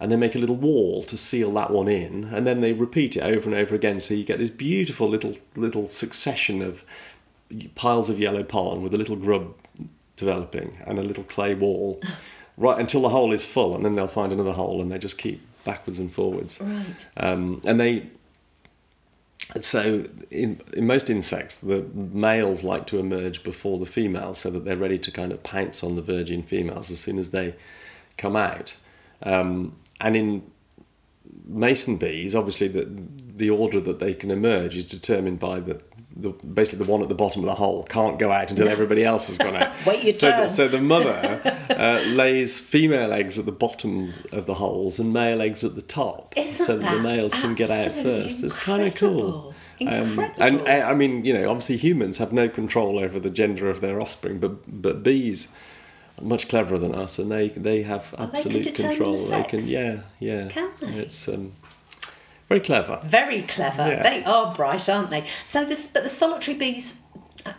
and 0.00 0.10
they 0.10 0.16
make 0.16 0.34
a 0.34 0.38
little 0.38 0.56
wall 0.56 1.04
to 1.04 1.16
seal 1.16 1.52
that 1.54 1.70
one 1.70 1.88
in 1.88 2.24
and 2.32 2.46
then 2.46 2.60
they 2.60 2.72
repeat 2.72 3.16
it 3.16 3.20
over 3.22 3.48
and 3.48 3.54
over 3.54 3.74
again 3.74 4.00
so 4.00 4.12
you 4.14 4.24
get 4.24 4.38
this 4.38 4.50
beautiful 4.50 5.08
little 5.08 5.36
little 5.56 5.86
succession 5.86 6.60
of 6.62 6.84
piles 7.74 8.08
of 8.10 8.18
yellow 8.18 8.42
pollen 8.42 8.82
with 8.82 8.92
a 8.92 8.98
little 8.98 9.16
grub 9.16 9.54
developing 10.16 10.78
and 10.86 10.98
a 10.98 11.02
little 11.02 11.24
clay 11.24 11.54
wall 11.54 12.00
right 12.56 12.78
until 12.78 13.02
the 13.02 13.08
hole 13.08 13.32
is 13.32 13.44
full 13.44 13.74
and 13.74 13.84
then 13.84 13.94
they'll 13.94 14.08
find 14.08 14.32
another 14.32 14.52
hole 14.52 14.80
and 14.82 14.90
they 14.90 14.98
just 14.98 15.18
keep 15.18 15.40
backwards 15.64 15.98
and 15.98 16.12
forwards 16.12 16.60
Right. 16.60 17.06
um, 17.16 17.62
and 17.64 17.80
they 17.80 18.10
so 19.60 20.06
in, 20.30 20.60
in 20.72 20.86
most 20.86 21.10
insects 21.10 21.56
the 21.56 21.82
males 21.94 22.64
like 22.64 22.86
to 22.86 22.98
emerge 22.98 23.42
before 23.42 23.78
the 23.78 23.86
females 23.86 24.38
so 24.38 24.50
that 24.50 24.64
they're 24.64 24.76
ready 24.76 24.98
to 24.98 25.10
kind 25.10 25.32
of 25.32 25.42
pounce 25.42 25.82
on 25.84 25.96
the 25.96 26.02
virgin 26.02 26.42
females 26.42 26.90
as 26.90 27.00
soon 27.00 27.18
as 27.18 27.30
they 27.30 27.54
come 28.16 28.36
out. 28.36 28.74
Um, 29.22 29.76
and 30.00 30.16
in 30.16 30.50
mason 31.46 31.96
bees 31.96 32.34
obviously 32.34 32.68
the, 32.68 32.88
the 33.36 33.50
order 33.50 33.80
that 33.80 33.98
they 33.98 34.14
can 34.14 34.30
emerge 34.30 34.76
is 34.76 34.84
determined 34.84 35.38
by 35.38 35.60
the, 35.60 35.80
the 36.16 36.30
basically 36.30 36.78
the 36.84 36.90
one 36.90 37.02
at 37.02 37.08
the 37.08 37.14
bottom 37.14 37.42
of 37.42 37.46
the 37.46 37.54
hole 37.54 37.82
can't 37.84 38.18
go 38.20 38.30
out 38.30 38.50
until 38.50 38.68
everybody 38.68 39.04
else 39.04 39.26
has 39.26 39.36
gone 39.36 39.56
out 39.56 39.72
Wait 39.86 40.04
your 40.04 40.14
so, 40.14 40.30
turn. 40.30 40.40
the- 40.42 40.48
so 40.48 40.68
the 40.68 40.80
mother 40.80 41.40
uh, 41.70 42.00
lays 42.06 42.60
female 42.60 43.12
eggs 43.12 43.38
at 43.38 43.46
the 43.46 43.52
bottom 43.52 44.14
of 44.30 44.46
the 44.46 44.54
holes 44.54 44.98
and 45.00 45.12
male 45.12 45.42
eggs 45.42 45.64
at 45.64 45.74
the 45.74 45.82
top 45.82 46.32
Isn't 46.36 46.66
so 46.66 46.76
that 46.78 46.94
the 46.94 47.00
males 47.02 47.34
can 47.34 47.54
get 47.54 47.68
out 47.70 47.92
first 47.92 48.42
it's 48.44 48.56
kind 48.56 48.82
of 48.82 48.94
cool 48.94 49.54
incredible? 49.80 50.20
Um, 50.22 50.30
and 50.38 50.58
Incredible. 50.60 50.88
I 50.90 50.94
mean, 50.94 51.24
you 51.24 51.32
know, 51.34 51.48
obviously 51.50 51.76
humans 51.78 52.18
have 52.18 52.32
no 52.32 52.48
control 52.48 53.00
over 53.00 53.18
the 53.18 53.28
gender 53.28 53.68
of 53.68 53.80
their 53.80 54.00
offspring, 54.00 54.38
but 54.38 54.52
but 54.82 55.02
bees 55.02 55.48
are 56.16 56.24
much 56.24 56.48
cleverer 56.48 56.78
than 56.78 56.94
us, 56.94 57.18
and 57.18 57.28
they 57.32 57.48
they 57.48 57.82
have 57.82 58.14
Oh, 58.16 58.26
they 58.26 58.38
absolute 58.38 58.72
control. 58.76 59.16
the 59.18 59.30
They 59.30 59.42
can, 59.42 59.66
yeah, 59.66 60.02
yeah. 60.20 60.46
Can 60.48 60.70
they? 60.80 60.92
It's 60.92 61.26
um, 61.28 61.54
very 62.54 62.64
clever. 62.64 63.00
Very 63.04 63.42
clever. 63.42 63.86
Yeah. 63.88 64.02
They 64.02 64.24
are 64.24 64.54
bright, 64.54 64.88
aren't 64.88 65.10
they? 65.10 65.26
So 65.44 65.64
this, 65.64 65.86
but 65.86 66.02
the 66.02 66.08
solitary 66.08 66.56
bees 66.56 66.96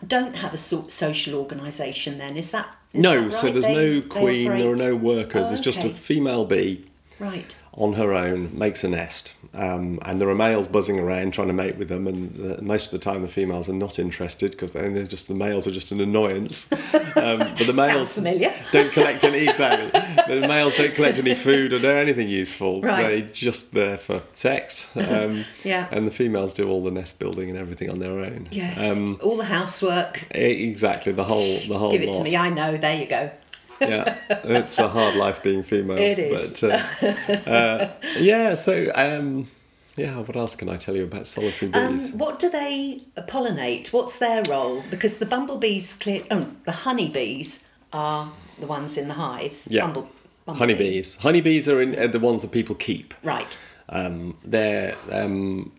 don't 0.06 0.36
have 0.38 0.54
a 0.54 0.58
so- 0.58 0.88
social 0.88 1.36
organisation. 1.40 2.18
Then 2.18 2.38
is 2.38 2.52
that? 2.52 2.68
is 2.94 3.02
No, 3.02 3.26
that 3.26 3.34
so 3.34 3.52
there's 3.52 3.66
They- 3.66 3.74
no 4.00 4.02
queen. 4.08 4.58
There 4.58 4.72
are 4.72 4.76
no 4.76 4.96
workers. 4.96 5.48
Oh, 5.48 5.50
There's 5.50 5.60
just 5.60 5.80
a 5.84 5.90
female 5.94 6.46
bee 6.46 6.86
right. 7.20 7.54
on 7.74 7.94
her 7.94 8.14
own 8.14 8.58
makes 8.58 8.84
a 8.84 8.90
nest, 8.90 9.34
um, 9.56 10.00
and 10.04 10.20
there 10.22 10.30
are 10.30 10.36
males 10.36 10.68
buzzing 10.68 11.00
around 11.00 11.34
trying 11.34 11.48
to 11.48 11.54
mate 11.54 11.78
with 11.78 11.90
them. 11.90 12.08
And 12.08 12.52
uh, 12.60 12.62
most 12.62 12.86
of 12.86 12.92
the 12.92 13.00
time, 13.00 13.22
the 13.22 13.28
females 13.28 13.68
are 13.70 13.74
not 13.74 13.98
interested 14.00 14.52
because 14.52 14.74
they're 14.74 15.04
just 15.06 15.28
the 15.28 15.34
males 15.34 15.66
are 15.68 15.72
just 15.72 15.92
an 15.92 16.02
annoyance. 16.02 16.68
Um, 16.72 17.40
but 17.40 17.58
the 17.66 17.74
males 17.76 18.14
familiar. 18.14 18.54
don't 18.72 18.92
collect 18.92 19.24
any 19.24 19.48
exactly. 19.48 19.90
The 20.28 20.48
males 20.48 20.76
don't 20.78 20.94
collect 20.94 21.18
any 21.20 21.36
food 21.36 21.74
or 21.74 21.80
do 21.80 21.90
anything 21.90 22.28
useful. 22.30 22.82
Right. 22.82 23.02
They're 23.08 23.22
just 23.34 23.74
there 23.74 23.98
for 23.98 24.22
sex. 24.34 24.88
Um, 24.96 25.46
Yeah. 25.64 25.88
And 25.92 26.06
the 26.06 26.12
females 26.12 26.54
do 26.54 26.70
all 26.70 26.84
the 26.84 26.92
nest 26.92 27.18
building 27.18 27.50
and 27.50 27.58
everything 27.58 27.90
on 27.90 28.00
their 28.00 28.20
own. 28.20 28.48
Yes. 28.52 28.80
Um, 28.98 29.18
All 29.24 29.36
the 29.38 29.46
housework. 29.46 30.26
exactly 30.32 31.12
the 31.12 31.24
whole 31.24 31.58
the 31.68 31.78
whole 31.78 31.92
Give 31.92 32.02
it 32.04 32.10
lot. 32.10 32.18
to 32.18 32.24
me. 32.24 32.36
I 32.36 32.50
know. 32.50 32.78
There 32.78 32.96
you 32.96 33.08
go. 33.08 33.32
Yeah, 33.82 34.18
it's 34.30 34.78
a 34.80 34.88
hard 34.88 35.16
life 35.16 35.42
being 35.44 35.64
female. 35.64 35.98
It 35.98 36.20
is. 36.20 36.62
But, 36.62 36.72
uh, 36.72 37.50
uh, 37.50 37.92
yeah, 38.20 38.54
so 38.54 38.92
um, 38.96 39.48
yeah, 39.96 40.18
what 40.18 40.36
else 40.36 40.56
can 40.56 40.70
I 40.70 40.78
tell 40.78 40.96
you 40.96 41.04
about 41.04 41.28
solitary 41.28 41.72
bees? 41.72 42.12
Um, 42.12 42.18
what 42.18 42.40
do 42.40 42.50
they 42.50 43.02
pollinate? 43.28 43.94
What's 43.94 44.18
their 44.18 44.44
role? 44.50 44.84
Because 44.90 45.18
the 45.20 45.26
bumblebees, 45.26 45.94
clear, 45.94 46.24
um, 46.30 46.58
the 46.66 46.72
honeybees 46.72 47.64
are 47.94 48.32
the 48.60 48.68
ones 48.68 48.98
in 48.98 49.08
the 49.08 49.14
hives. 49.14 49.68
yeah, 49.70 49.82
Bumble, 49.82 50.10
bumblebees. 50.46 50.60
honeybees. 50.60 51.16
Honeybees 51.16 51.68
are, 51.70 51.82
in, 51.82 51.98
are 51.98 52.08
the 52.08 52.20
ones 52.20 52.42
that 52.42 52.52
people 52.52 52.76
keep. 52.76 53.14
Right. 53.24 53.58
Um, 53.88 54.38
they're 54.44 54.96
um, 55.12 55.72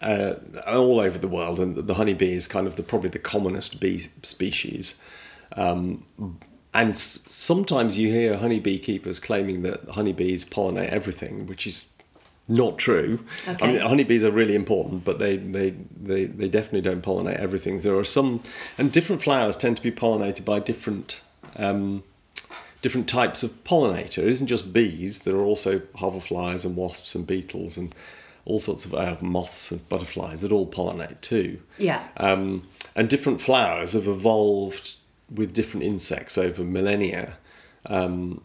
uh, 0.00 0.34
all 0.66 1.00
over 1.00 1.18
the 1.18 1.28
world, 1.28 1.60
and 1.60 1.76
the 1.76 1.94
honeybee 1.94 2.34
is 2.34 2.46
kind 2.46 2.66
of 2.66 2.76
the 2.76 2.82
probably 2.82 3.10
the 3.10 3.18
commonest 3.18 3.78
bee 3.80 4.08
species. 4.22 4.94
Um, 5.56 6.04
and 6.74 6.96
sometimes 6.96 7.96
you 7.98 8.08
hear 8.08 8.36
honeybee 8.38 8.78
keepers 8.78 9.20
claiming 9.20 9.62
that 9.62 9.88
honeybees 9.90 10.44
pollinate 10.44 10.88
everything, 10.88 11.46
which 11.46 11.66
is 11.66 11.86
not 12.48 12.76
true. 12.78 13.20
I 13.46 13.52
Okay. 13.52 13.66
mean, 13.72 13.80
honeybees 13.80 14.24
are 14.24 14.30
really 14.30 14.54
important, 14.54 15.04
but 15.04 15.18
they, 15.18 15.36
they, 15.36 15.70
they, 15.70 16.24
they 16.26 16.48
definitely 16.48 16.80
don't 16.80 17.02
pollinate 17.02 17.38
everything. 17.38 17.80
There 17.80 17.96
are 17.96 18.04
some, 18.04 18.42
and 18.78 18.90
different 18.90 19.22
flowers 19.22 19.56
tend 19.56 19.76
to 19.76 19.82
be 19.82 19.92
pollinated 19.92 20.44
by 20.44 20.58
different 20.60 21.20
um, 21.56 22.02
different 22.80 23.08
types 23.08 23.42
of 23.44 23.62
pollinator. 23.62 24.18
It 24.18 24.28
isn't 24.28 24.48
just 24.48 24.72
bees. 24.72 25.20
There 25.20 25.36
are 25.36 25.44
also 25.44 25.80
hoverflies 25.98 26.64
and 26.64 26.74
wasps 26.74 27.14
and 27.14 27.24
beetles 27.26 27.76
and 27.76 27.94
all 28.44 28.58
sorts 28.58 28.84
of 28.84 28.92
uh, 28.92 29.16
moths 29.20 29.70
and 29.70 29.88
butterflies 29.88 30.40
that 30.40 30.50
all 30.50 30.66
pollinate 30.66 31.20
too. 31.20 31.60
Yeah. 31.78 32.08
Um, 32.16 32.66
and 32.96 33.08
different 33.08 33.40
flowers 33.40 33.92
have 33.92 34.08
evolved 34.08 34.94
with 35.34 35.52
different 35.52 35.84
insects 35.84 36.36
over 36.36 36.62
millennia. 36.62 37.38
Um, 37.86 38.42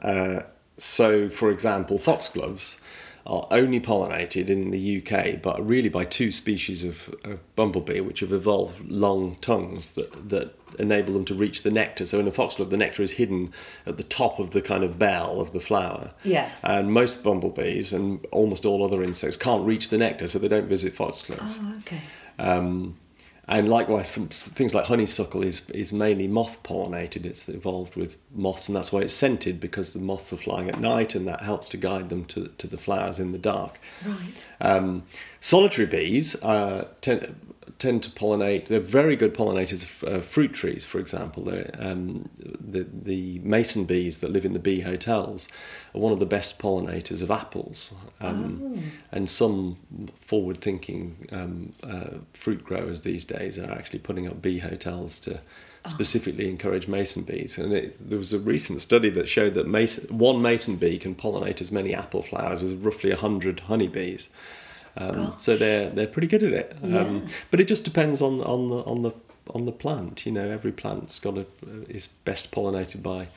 uh, 0.00 0.42
so, 0.78 1.28
for 1.28 1.50
example, 1.50 1.98
foxgloves 1.98 2.80
are 3.24 3.46
only 3.52 3.80
pollinated 3.80 4.48
in 4.48 4.70
the 4.72 4.98
UK, 5.00 5.40
but 5.40 5.64
really 5.64 5.88
by 5.88 6.04
two 6.04 6.32
species 6.32 6.82
of, 6.82 7.14
of 7.22 7.54
bumblebee, 7.54 8.00
which 8.00 8.20
have 8.20 8.32
evolved 8.32 8.90
long 8.90 9.36
tongues 9.40 9.92
that, 9.92 10.28
that 10.30 10.58
enable 10.78 11.12
them 11.12 11.24
to 11.24 11.34
reach 11.34 11.62
the 11.62 11.70
nectar. 11.70 12.04
So, 12.04 12.18
in 12.18 12.26
a 12.26 12.32
foxglove, 12.32 12.70
the 12.70 12.76
nectar 12.76 13.02
is 13.02 13.12
hidden 13.12 13.52
at 13.86 13.96
the 13.96 14.02
top 14.02 14.40
of 14.40 14.50
the 14.50 14.62
kind 14.62 14.82
of 14.82 14.98
bell 14.98 15.40
of 15.40 15.52
the 15.52 15.60
flower. 15.60 16.10
Yes. 16.24 16.62
And 16.64 16.92
most 16.92 17.22
bumblebees 17.22 17.92
and 17.92 18.24
almost 18.32 18.64
all 18.64 18.84
other 18.84 19.04
insects 19.04 19.36
can't 19.36 19.64
reach 19.64 19.90
the 19.90 19.98
nectar, 19.98 20.26
so 20.26 20.38
they 20.40 20.48
don't 20.48 20.68
visit 20.68 20.94
foxgloves. 20.94 21.58
Oh, 21.60 21.74
okay. 21.80 22.00
Um, 22.38 22.96
and 23.58 23.68
likewise, 23.68 24.08
some 24.08 24.28
things 24.28 24.74
like 24.74 24.86
honeysuckle 24.86 25.42
is 25.42 25.68
is 25.70 25.92
mainly 25.92 26.26
moth 26.26 26.62
pollinated. 26.62 27.26
It's 27.26 27.48
evolved 27.48 27.96
with 27.96 28.16
moths, 28.34 28.68
and 28.68 28.76
that's 28.76 28.92
why 28.92 29.00
it's 29.00 29.14
scented 29.14 29.60
because 29.60 29.92
the 29.92 29.98
moths 29.98 30.32
are 30.32 30.38
flying 30.38 30.68
at 30.68 30.80
night, 30.80 31.14
and 31.14 31.28
that 31.28 31.42
helps 31.42 31.68
to 31.70 31.76
guide 31.76 32.08
them 32.08 32.24
to 32.26 32.48
to 32.58 32.66
the 32.66 32.78
flowers 32.78 33.18
in 33.18 33.32
the 33.32 33.38
dark. 33.38 33.78
Right. 34.06 34.44
Um, 34.60 35.04
solitary 35.40 35.86
bees 35.86 36.34
uh, 36.42 36.88
tend 37.00 37.51
tend 37.82 38.02
to 38.02 38.10
pollinate. 38.10 38.62
They're 38.68 38.90
very 39.02 39.16
good 39.16 39.34
pollinators 39.34 39.82
of 39.82 39.92
uh, 40.04 40.20
fruit 40.34 40.52
trees, 40.60 40.84
for 40.84 40.98
example. 41.00 41.42
Um, 41.88 42.28
the 42.72 42.82
the 43.10 43.40
mason 43.56 43.84
bees 43.84 44.18
that 44.18 44.30
live 44.30 44.46
in 44.48 44.52
the 44.52 44.64
bee 44.68 44.82
hotels 44.92 45.48
are 45.94 46.00
one 46.06 46.12
of 46.12 46.20
the 46.24 46.30
best 46.36 46.58
pollinators 46.58 47.22
of 47.22 47.30
apples. 47.30 47.92
Um, 48.20 48.82
And 49.12 49.28
some 49.28 49.76
forward-thinking 50.26 51.28
um, 51.32 51.72
uh, 51.94 52.18
fruit 52.32 52.62
growers 52.64 53.00
these 53.00 53.24
days 53.36 53.58
are 53.58 53.70
actually 53.78 54.02
putting 54.08 54.26
up 54.28 54.36
bee 54.42 54.60
hotels 54.60 55.18
to 55.20 55.40
specifically 55.86 56.48
encourage 56.48 56.86
mason 56.88 57.22
bees. 57.22 57.58
And 57.58 57.72
it, 57.72 58.08
there 58.08 58.18
was 58.18 58.32
a 58.32 58.38
recent 58.38 58.80
study 58.82 59.10
that 59.10 59.28
showed 59.28 59.54
that 59.54 59.66
mason, 59.66 60.18
one 60.18 60.40
mason 60.40 60.76
bee 60.76 60.98
can 60.98 61.14
pollinate 61.14 61.60
as 61.60 61.72
many 61.72 61.94
apple 61.94 62.22
flowers 62.22 62.62
as 62.62 62.72
roughly 62.74 63.10
hundred 63.12 63.60
honeybees. 63.60 64.28
Um, 64.96 65.34
so 65.38 65.56
they're 65.56 65.88
they're 65.90 66.06
pretty 66.06 66.28
good 66.28 66.42
at 66.42 66.52
it. 66.52 66.76
Um, 66.82 67.26
But 67.50 67.60
it 67.60 67.64
just 67.68 67.84
depends 67.84 68.20
on 68.20 68.40
on 68.42 68.68
the 68.70 68.76
on 68.84 69.02
the 69.02 69.12
on 69.50 69.64
the 69.66 69.72
plant. 69.72 70.24
You 70.26 70.32
know, 70.32 70.48
every 70.50 70.72
plant's 70.72 71.18
got 71.18 71.38
a 71.38 71.46
is 71.88 72.08
best 72.24 72.50
pollinated 72.50 73.02
by 73.02 73.28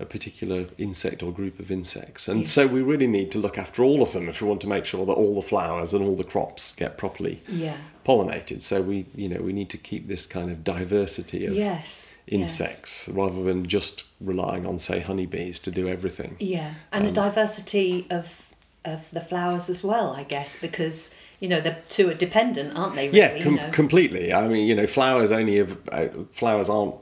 a 0.00 0.06
particular 0.06 0.66
insect 0.78 1.22
or 1.22 1.30
group 1.32 1.60
of 1.60 1.70
insects, 1.70 2.26
and 2.28 2.48
so 2.48 2.66
we 2.66 2.82
really 2.82 3.06
need 3.06 3.30
to 3.32 3.38
look 3.38 3.58
after 3.58 3.84
all 3.84 4.02
of 4.02 4.12
them 4.12 4.28
if 4.28 4.40
we 4.40 4.48
want 4.48 4.60
to 4.60 4.66
make 4.66 4.84
sure 4.84 5.04
that 5.06 5.12
all 5.12 5.34
the 5.40 5.46
flowers 5.46 5.92
and 5.92 6.02
all 6.04 6.16
the 6.16 6.24
crops 6.24 6.72
get 6.74 6.96
properly 6.96 7.42
Yeah. 7.48 7.76
pollinated. 8.06 8.62
So 8.62 8.80
we 8.82 9.06
you 9.14 9.28
know 9.28 9.40
we 9.42 9.52
need 9.52 9.70
to 9.70 9.78
keep 9.78 10.08
this 10.08 10.26
kind 10.26 10.50
of 10.50 10.64
diversity 10.64 11.46
of 11.46 11.54
Yes. 11.54 12.10
insects 12.26 13.08
rather 13.08 13.42
than 13.44 13.66
just 13.68 14.04
relying 14.20 14.64
on, 14.66 14.78
say, 14.78 15.00
honeybees 15.00 15.58
to 15.60 15.70
do 15.70 15.88
everything. 15.88 16.36
Yeah, 16.40 16.74
and 16.92 17.04
Um, 17.04 17.10
a 17.10 17.12
diversity 17.12 18.06
of 18.10 18.51
of 18.84 19.10
the 19.10 19.20
flowers 19.20 19.68
as 19.68 19.82
well, 19.82 20.12
I 20.12 20.24
guess, 20.24 20.58
because 20.58 21.10
you 21.40 21.48
know 21.48 21.60
the 21.60 21.76
two 21.88 22.08
are 22.10 22.14
dependent, 22.14 22.76
aren't 22.76 22.94
they? 22.94 23.08
Really? 23.08 23.18
Yeah, 23.18 23.42
com- 23.42 23.54
you 23.54 23.60
know? 23.60 23.70
completely. 23.70 24.32
I 24.32 24.48
mean, 24.48 24.66
you 24.66 24.74
know, 24.74 24.86
flowers 24.86 25.32
only 25.32 25.56
have 25.56 25.78
uh, 25.90 26.08
flowers 26.32 26.68
aren't 26.68 26.94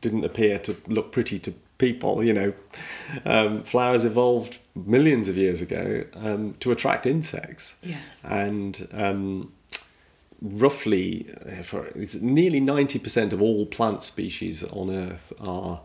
didn't 0.00 0.24
appear 0.24 0.58
to 0.60 0.76
look 0.86 1.12
pretty 1.12 1.38
to 1.40 1.52
people. 1.78 2.24
You 2.24 2.32
know, 2.32 2.52
um, 3.24 3.62
flowers 3.64 4.04
evolved 4.04 4.58
millions 4.74 5.28
of 5.28 5.36
years 5.36 5.60
ago 5.60 6.04
um, 6.14 6.54
to 6.60 6.70
attract 6.70 7.06
insects, 7.06 7.74
yes. 7.82 8.22
and 8.24 8.88
um, 8.92 9.52
roughly, 10.40 11.28
uh, 11.46 11.62
for 11.62 11.86
it's 11.88 12.14
nearly 12.16 12.60
ninety 12.60 12.98
percent 12.98 13.32
of 13.32 13.40
all 13.42 13.66
plant 13.66 14.02
species 14.02 14.62
on 14.64 14.90
Earth 14.90 15.32
are. 15.40 15.82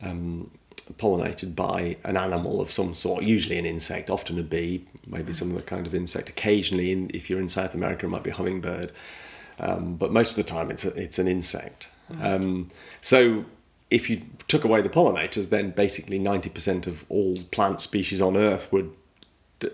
Um, 0.00 0.52
pollinated 0.96 1.54
by 1.54 1.96
an 2.04 2.16
animal 2.16 2.60
of 2.60 2.70
some 2.70 2.94
sort, 2.94 3.24
usually 3.24 3.58
an 3.58 3.66
insect, 3.66 4.10
often 4.10 4.38
a 4.38 4.42
bee, 4.42 4.86
maybe 5.06 5.32
some 5.32 5.52
other 5.52 5.62
kind 5.62 5.86
of 5.86 5.94
insect. 5.94 6.28
Occasionally, 6.28 6.92
in, 6.92 7.10
if 7.12 7.28
you're 7.28 7.40
in 7.40 7.48
South 7.48 7.74
America, 7.74 8.06
it 8.06 8.08
might 8.08 8.22
be 8.22 8.30
a 8.30 8.34
hummingbird, 8.34 8.92
um, 9.60 9.96
but 9.96 10.12
most 10.12 10.30
of 10.30 10.36
the 10.36 10.42
time 10.42 10.70
it's 10.70 10.84
a, 10.84 10.94
it's 10.94 11.18
an 11.18 11.28
insect. 11.28 11.88
Um, 12.22 12.70
so 13.00 13.44
if 13.90 14.08
you 14.08 14.22
took 14.48 14.64
away 14.64 14.80
the 14.80 14.88
pollinators, 14.88 15.50
then 15.50 15.72
basically 15.72 16.18
ninety 16.18 16.48
percent 16.48 16.86
of 16.86 17.04
all 17.08 17.36
plant 17.50 17.80
species 17.80 18.20
on 18.20 18.36
Earth 18.36 18.72
would 18.72 18.94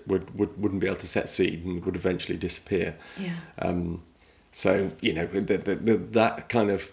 would, 0.06 0.36
would 0.36 0.60
wouldn't 0.60 0.80
be 0.80 0.86
able 0.86 0.96
to 0.96 1.06
set 1.06 1.30
seed 1.30 1.64
and 1.64 1.84
would 1.84 1.96
eventually 1.96 2.36
disappear. 2.36 2.96
Yeah. 3.18 3.36
Um, 3.58 4.02
so 4.50 4.90
you 5.00 5.12
know 5.12 5.26
the, 5.26 5.40
the, 5.40 5.74
the, 5.76 5.96
that 5.96 6.48
kind 6.48 6.70
of 6.70 6.90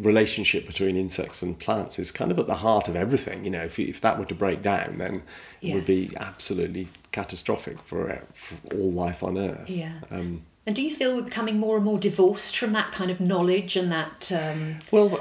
relationship 0.00 0.66
between 0.66 0.96
insects 0.96 1.42
and 1.42 1.58
plants 1.58 1.98
is 1.98 2.10
kind 2.10 2.30
of 2.30 2.38
at 2.38 2.46
the 2.46 2.56
heart 2.56 2.88
of 2.88 2.96
everything. 2.96 3.44
You 3.44 3.50
know, 3.50 3.64
if, 3.64 3.78
if 3.78 4.00
that 4.00 4.18
were 4.18 4.24
to 4.26 4.34
break 4.34 4.62
down, 4.62 4.98
then 4.98 5.22
it 5.60 5.74
would 5.74 5.86
be 5.86 6.12
absolutely 6.16 6.88
catastrophic 7.12 7.80
for, 7.82 8.10
uh, 8.10 8.20
for 8.34 8.74
all 8.74 8.92
life 8.92 9.22
on 9.22 9.36
Earth. 9.36 9.68
Yeah. 9.68 10.00
Um, 10.10 10.42
And 10.66 10.76
do 10.76 10.82
you 10.82 10.94
feel 10.94 11.16
we're 11.16 11.22
becoming 11.22 11.58
more 11.58 11.76
and 11.76 11.84
more 11.84 11.98
divorced 11.98 12.56
from 12.56 12.72
that 12.72 12.92
kind 12.92 13.10
of 13.10 13.20
knowledge 13.20 13.76
and 13.76 13.90
that? 13.90 14.30
Um, 14.30 14.78
well, 14.90 15.18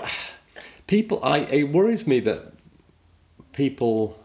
people, 0.87 1.19
I 1.23 1.39
it 1.39 1.69
worries 1.71 2.05
me 2.05 2.19
that 2.21 2.53
people 3.53 4.19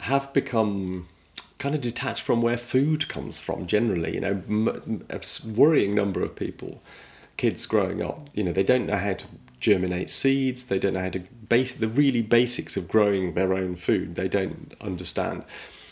have 0.00 0.32
become 0.32 1.08
kind 1.58 1.74
of 1.74 1.80
detached 1.80 2.22
from 2.22 2.42
where 2.42 2.58
food 2.58 3.08
comes 3.08 3.38
from. 3.38 3.66
Generally, 3.68 4.14
you 4.14 4.20
know, 4.20 4.42
a 5.08 5.20
worrying 5.46 5.94
number 5.94 6.22
of 6.22 6.34
people 6.34 6.82
kids 7.42 7.66
growing 7.66 8.00
up, 8.00 8.30
you 8.34 8.44
know, 8.44 8.52
they 8.52 8.62
don't 8.62 8.86
know 8.86 8.96
how 8.96 9.14
to 9.14 9.24
germinate 9.58 10.08
seeds. 10.08 10.66
They 10.66 10.78
don't 10.78 10.94
know 10.94 11.00
how 11.00 11.10
to 11.10 11.24
base 11.48 11.72
the 11.72 11.88
really 11.88 12.22
basics 12.22 12.76
of 12.76 12.86
growing 12.86 13.34
their 13.34 13.52
own 13.52 13.74
food. 13.74 14.14
They 14.14 14.28
don't 14.28 14.72
understand, 14.80 15.42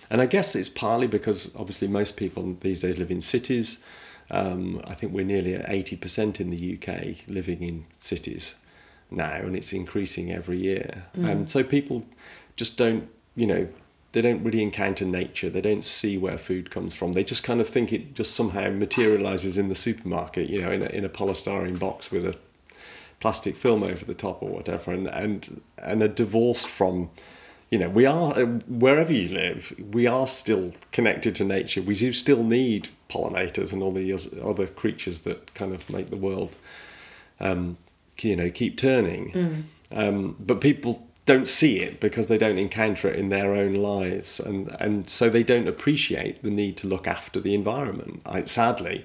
and 0.09 0.21
I 0.21 0.27
guess 0.27 0.55
it's 0.55 0.69
partly 0.69 1.09
because 1.09 1.51
obviously 1.57 1.89
most 1.89 2.17
people 2.17 2.57
these 2.61 2.79
days 2.79 2.99
live 2.99 3.11
in 3.11 3.21
cities. 3.21 3.79
Um, 4.31 4.81
I 4.85 4.95
think 4.95 5.13
we're 5.13 5.25
nearly 5.25 5.55
at 5.57 5.69
eighty 5.69 5.97
percent 5.97 6.41
in 6.41 6.51
the 6.51 6.61
UK 6.77 7.27
living 7.27 7.65
in 7.65 7.85
cities 7.99 8.55
now, 9.11 9.39
and 9.47 9.57
it's 9.57 9.73
increasing 9.73 10.31
every 10.31 10.59
year. 10.59 11.07
Um, 11.25 11.49
so 11.49 11.65
people 11.65 12.07
just 12.55 12.79
don't, 12.79 13.09
you 13.35 13.49
know, 13.49 13.67
they 14.12 14.23
don't 14.23 14.42
really 14.42 14.62
encounter 14.62 15.05
nature. 15.05 15.49
They 15.49 15.61
don't 15.61 15.85
see 15.85 16.18
where 16.18 16.38
food 16.38 16.70
comes 16.70 16.94
from. 16.94 17.12
They 17.12 17.23
just 17.23 17.42
kind 17.42 17.61
of 17.61 17.68
think 17.68 17.92
it 17.92 18.14
just 18.14 18.35
somehow 18.35 18.70
materializes 18.70 19.57
in 19.57 19.68
the 19.68 19.75
supermarket, 19.75 20.51
you 20.51 20.61
know, 20.61 20.70
in 20.70 20.83
a, 20.83 20.87
in 20.87 21.05
a 21.05 21.09
polystyrene 21.09 21.79
box 21.79 22.11
with 22.11 22.27
a 22.27 22.37
plastic 23.20 23.57
film 23.57 23.83
over 23.83 24.05
the 24.05 24.14
top 24.14 24.42
or 24.42 24.49
whatever, 24.49 24.92
and 24.92 25.07
and 25.09 25.61
and 25.79 26.03
are 26.03 26.09
divorced 26.09 26.68
from. 26.68 27.11
You 27.70 27.79
know, 27.79 27.88
we 27.88 28.05
are 28.05 28.37
uh, 28.37 28.46
wherever 28.66 29.12
you 29.12 29.29
live. 29.29 29.73
We 29.92 30.05
are 30.09 30.27
still 30.27 30.73
connected 30.90 31.37
to 31.37 31.44
nature. 31.44 31.81
We 31.81 31.94
do 31.94 32.12
still 32.12 32.42
need 32.42 32.88
pollinators 33.09 33.73
and 33.73 33.81
all 33.81 33.92
the 33.92 34.12
other 34.42 34.66
creatures 34.66 35.20
that 35.20 35.55
kind 35.55 35.73
of 35.73 35.88
make 35.88 36.11
the 36.11 36.16
world, 36.16 36.57
um, 37.38 37.77
you 38.20 38.35
know, 38.35 38.51
keep 38.51 38.77
turning. 38.77 39.68
Um, 39.92 40.35
but 40.40 40.61
people 40.61 41.07
don't 41.33 41.47
see 41.47 41.81
it 41.81 42.01
because 42.01 42.27
they 42.27 42.38
don't 42.38 42.59
encounter 42.59 43.09
it 43.09 43.16
in 43.16 43.29
their 43.29 43.55
own 43.55 43.75
lives, 43.75 44.40
and 44.40 44.75
and 44.81 45.09
so 45.09 45.31
they 45.31 45.45
don't 45.45 45.69
appreciate 45.69 46.43
the 46.43 46.51
need 46.51 46.77
to 46.79 46.88
look 46.88 47.07
after 47.07 47.40
the 47.40 47.55
environment. 47.55 48.21
I, 48.27 48.45
sadly, 48.47 49.05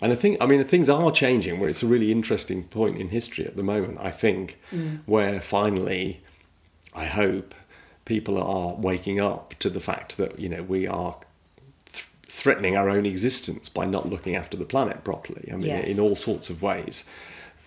and 0.00 0.12
I 0.12 0.16
think 0.16 0.36
I 0.42 0.46
mean 0.46 0.62
things 0.64 0.88
are 0.88 1.10
changing. 1.10 1.58
Where 1.58 1.70
it's 1.70 1.82
a 1.82 1.86
really 1.86 2.12
interesting 2.12 2.64
point 2.64 2.98
in 2.98 3.08
history 3.08 3.46
at 3.46 3.56
the 3.56 3.62
moment. 3.62 3.98
I 4.00 4.10
think 4.10 4.58
mm. 4.70 5.00
where 5.06 5.40
finally, 5.40 6.22
I 6.92 7.06
hope 7.06 7.54
people 8.04 8.36
are 8.36 8.76
waking 8.76 9.18
up 9.18 9.54
to 9.60 9.70
the 9.70 9.80
fact 9.80 10.18
that 10.18 10.38
you 10.38 10.50
know 10.50 10.62
we 10.62 10.86
are 10.86 11.16
th- 11.94 12.06
threatening 12.28 12.76
our 12.76 12.90
own 12.90 13.06
existence 13.06 13.70
by 13.70 13.86
not 13.86 14.10
looking 14.10 14.36
after 14.36 14.58
the 14.58 14.66
planet 14.66 15.02
properly. 15.02 15.48
I 15.50 15.56
mean, 15.56 15.66
Yes. 15.68 15.92
in 15.92 15.98
all 15.98 16.16
sorts 16.16 16.50
of 16.50 16.60
ways. 16.60 17.04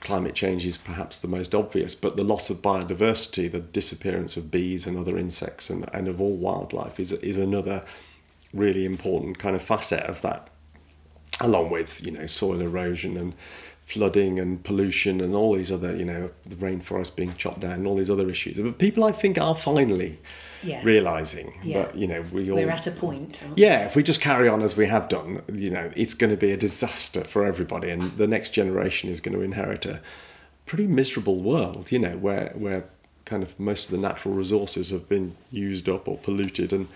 Climate 0.02 0.36
change 0.36 0.66
is 0.66 0.78
perhaps 0.78 1.18
the 1.18 1.28
most 1.28 1.56
obvious, 1.56 1.96
but 1.96 2.18
the 2.18 2.24
loss 2.24 2.50
of 2.50 2.62
biodiversity, 2.62 3.52
the 3.52 3.60
disappearance 3.60 4.38
of 4.38 4.52
bees 4.52 4.86
and 4.86 4.98
other 4.98 5.18
insects 5.18 5.70
and, 5.70 5.90
and 5.94 6.08
of 6.08 6.22
all 6.22 6.36
wildlife 6.36 7.00
is, 7.00 7.12
is 7.14 7.38
another 7.38 7.84
really 8.54 8.86
important 8.86 9.40
kind 9.40 9.56
of 9.56 9.62
facet 9.62 10.02
of 10.02 10.22
that, 10.22 10.50
along 11.42 11.70
with, 11.70 12.02
you 12.04 12.12
know, 12.12 12.28
soil 12.28 12.62
erosion 12.62 13.18
and 13.18 13.34
flooding 13.86 14.40
and 14.40 14.64
pollution 14.64 15.22
and 15.22 15.34
all 15.34 15.56
these 15.56 15.72
other, 15.72 15.96
you 15.96 16.06
know, 16.06 16.30
the 16.46 16.56
rainforest 16.56 17.16
being 17.16 17.34
chopped 17.36 17.62
down 17.62 17.74
and 17.74 17.88
all 17.88 17.96
these 17.96 18.10
other 18.10 18.30
issues. 18.30 18.58
But 18.58 18.78
people, 18.78 19.04
I 19.04 19.12
think, 19.12 19.40
are 19.40 19.56
finally 19.56 20.20
Yes. 20.64 20.84
realizing 20.84 21.54
Yeah. 21.64 21.84
that, 21.84 21.96
you 21.98 22.08
know, 22.08 22.24
we 22.32 22.50
all 22.52 22.58
we're 22.58 22.70
at 22.70 22.88
a 22.88 22.92
point. 22.92 23.40
yeah, 23.56 23.86
if 23.86 23.96
we 23.96 24.04
just 24.04 24.22
carry 24.22 24.48
on 24.48 24.62
as 24.62 24.76
we 24.76 24.88
have 24.88 25.08
done, 25.10 25.42
you 25.54 25.70
know, 25.70 25.92
it's 25.96 26.14
going 26.14 26.32
to 26.32 26.38
be 26.38 26.52
a 26.52 26.58
disaster 26.58 27.24
for 27.24 27.46
everybody, 27.46 27.90
and 27.90 28.18
the 28.18 28.28
next 28.28 28.54
generation 28.54 29.10
is 29.10 29.20
going 29.22 29.36
to 29.38 29.44
inherit 29.44 29.86
a 29.86 30.02
pretty 30.66 30.88
miserable 30.88 31.40
world, 31.42 31.92
you 31.92 32.00
know, 32.00 32.18
where 32.18 32.52
where 32.56 32.86
kind 33.26 33.44
of 33.44 33.60
most 33.60 33.86
of 33.86 33.92
the 33.92 33.98
natural 33.98 34.34
resources 34.34 34.90
have 34.90 35.08
been 35.10 35.36
used 35.52 35.88
up 35.90 36.08
or 36.08 36.18
polluted, 36.18 36.72
and 36.74 36.88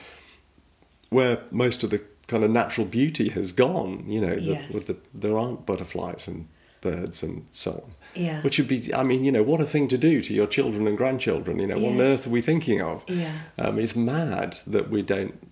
where 1.10 1.40
most 1.52 1.84
of 1.84 1.90
the 1.90 2.02
kind 2.28 2.44
of 2.44 2.50
natural 2.52 2.88
beauty 2.88 3.30
has 3.30 3.52
gone, 3.52 4.06
you 4.08 4.22
know, 4.22 4.34
Yes. 4.34 4.74
with 4.74 4.88
the, 4.88 4.96
there 5.14 5.38
aren't 5.38 5.66
butterflies 5.66 6.28
and 6.28 6.48
birds 6.80 7.22
and 7.22 7.46
so 7.52 7.72
on. 7.72 7.92
Yeah. 8.14 8.42
Which 8.42 8.58
would 8.58 8.68
be, 8.68 8.94
I 8.94 9.04
mean, 9.04 9.24
you 9.24 9.32
know, 9.32 9.44
what 9.44 9.62
a 9.62 9.66
thing 9.66 9.88
to 9.90 9.98
do 9.98 10.22
to 10.22 10.34
your 10.34 10.48
children 10.48 10.88
and 10.88 10.98
grandchildren. 10.98 11.60
You 11.60 11.68
know, 11.68 11.78
what 11.78 11.94
on 11.94 12.02
earth 12.02 12.28
are 12.28 12.32
we 12.32 12.42
thinking 12.42 12.82
of? 12.82 13.04
Yeah. 13.08 13.34
Um, 13.58 13.80
it's 13.80 13.96
mad 13.96 14.58
that 14.68 14.90
we 14.90 15.02
don't 15.02 15.52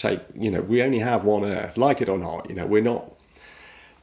take, 0.00 0.20
you 0.34 0.50
know, 0.50 0.62
we 0.62 0.82
only 0.82 1.00
have 1.00 1.24
one 1.24 1.44
Earth, 1.44 1.76
like 1.76 2.00
it 2.00 2.08
or 2.08 2.18
not. 2.18 2.48
You 2.48 2.56
know, 2.56 2.66
we're 2.66 2.82
not. 2.82 3.12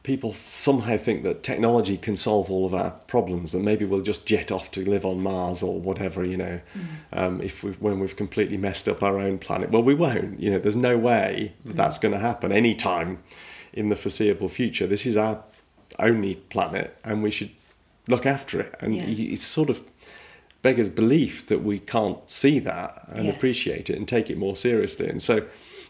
People 0.03 0.31
somehow 0.31 0.97
think 0.97 1.23
that 1.23 1.43
technology 1.43 1.97
can 1.97 2.15
solve 2.15 2.49
all 2.49 2.65
of 2.65 2.73
our 2.73 2.91
problems, 3.07 3.53
and 3.53 3.65
maybe 3.65 3.83
we'll 3.83 4.01
just 4.01 4.25
jet 4.25 4.53
off 4.53 4.71
to 4.71 4.89
live 4.89 5.05
on 5.05 5.21
Mars 5.21 5.61
or 5.61 5.81
whatever. 5.81 6.23
You 6.23 6.37
know, 6.37 6.61
um, 7.11 7.41
if 7.41 7.61
we 7.61 7.71
when 7.71 7.99
we've 7.99 8.15
completely 8.15 8.55
messed 8.55 8.87
up 8.87 9.03
our 9.03 9.19
own 9.19 9.37
planet. 9.37 9.69
Well, 9.69 9.83
we 9.83 9.93
won't. 9.93 10.39
You 10.39 10.51
know, 10.51 10.59
there's 10.59 10.77
no 10.77 10.97
way 10.97 11.53
that 11.65 11.75
that's 11.75 11.99
going 11.99 12.13
to 12.13 12.19
happen 12.19 12.53
anytime 12.53 13.21
in 13.73 13.89
the 13.89 13.97
foreseeable 13.97 14.47
future. 14.47 14.87
This 14.87 15.05
is 15.05 15.17
our 15.17 15.43
only 15.99 16.35
planet, 16.35 16.97
and 17.03 17.21
we 17.21 17.31
should 17.31 17.51
look 18.07 18.25
after 18.25 18.59
it. 18.61 18.73
And 18.79 18.95
Yeah. 18.95 19.03
it's 19.07 19.45
sort 19.45 19.69
of 19.69 19.81
beggars 20.61 20.89
belief 20.89 21.45
that 21.47 21.63
we 21.63 21.79
can't 21.79 22.19
see 22.29 22.59
that 22.59 23.05
and 23.09 23.25
Yes. 23.27 23.35
appreciate 23.35 23.89
it 23.89 23.97
and 23.97 24.07
take 24.07 24.29
it 24.29 24.37
more 24.37 24.55
seriously. 24.55 25.07
And 25.07 25.21
so, 25.21 25.43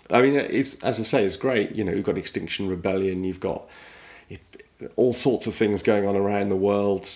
I 0.10 0.21
mean, 0.21 0.36
it's 0.36 0.75
as 0.84 0.99
I 0.99 1.03
say, 1.03 1.23
it's 1.25 1.36
great. 1.38 1.75
You 1.75 1.84
know, 1.84 1.93
you've 1.93 2.06
got 2.06 2.17
Extinction 2.17 2.67
Rebellion, 2.67 3.23
you've 3.23 3.39
got 3.39 3.67
it, 4.30 4.39
all 4.95 5.13
sorts 5.13 5.47
of 5.47 5.56
things 5.56 5.82
going 5.84 6.06
on 6.08 6.15
around 6.15 6.49
the 6.49 6.56
world, 6.56 7.10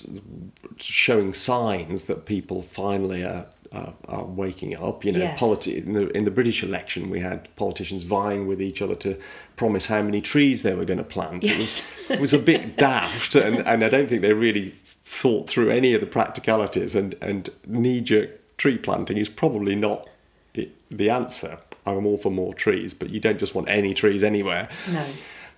showing 0.77 1.33
signs 1.33 2.05
that 2.05 2.25
people 2.25 2.61
finally 2.61 3.23
are. 3.23 3.45
Are, 3.73 3.93
are 4.09 4.25
waking 4.25 4.75
up, 4.75 5.05
you 5.05 5.13
know. 5.13 5.19
Yes. 5.19 5.39
Politi- 5.39 5.85
in 5.85 5.93
the 5.93 6.09
in 6.09 6.25
the 6.25 6.29
British 6.31 6.61
election, 6.61 7.09
we 7.09 7.21
had 7.21 7.47
politicians 7.55 8.03
vying 8.03 8.45
with 8.45 8.61
each 8.61 8.81
other 8.81 8.95
to 8.95 9.15
promise 9.55 9.85
how 9.85 10.01
many 10.01 10.19
trees 10.19 10.61
they 10.63 10.73
were 10.73 10.83
going 10.83 10.97
to 10.97 11.05
plant. 11.05 11.45
It 11.45 11.55
was 11.55 11.81
it 12.09 12.19
was 12.19 12.33
a 12.33 12.37
bit 12.37 12.75
daft, 12.87 13.33
and, 13.33 13.65
and 13.65 13.81
I 13.85 13.87
don't 13.87 14.09
think 14.09 14.23
they 14.23 14.33
really 14.33 14.75
thought 15.11 15.49
through 15.49 15.69
any 15.69 15.93
of 15.93 15.99
the 16.01 16.07
practicalities. 16.07 16.95
And 16.95 17.15
and 17.21 17.49
knee 17.67 17.99
jerk 18.01 18.29
tree 18.57 18.77
planting 18.77 19.17
is 19.17 19.27
probably 19.29 19.75
not 19.75 20.07
it, 20.53 20.69
the 20.89 21.09
answer. 21.09 21.57
I'm 21.85 22.05
all 22.05 22.17
for 22.17 22.31
more 22.31 22.53
trees, 22.53 22.93
but 22.93 23.09
you 23.09 23.19
don't 23.19 23.39
just 23.39 23.53
want 23.53 23.67
any 23.67 23.93
trees 23.93 24.23
anywhere. 24.23 24.69
No. 24.89 25.05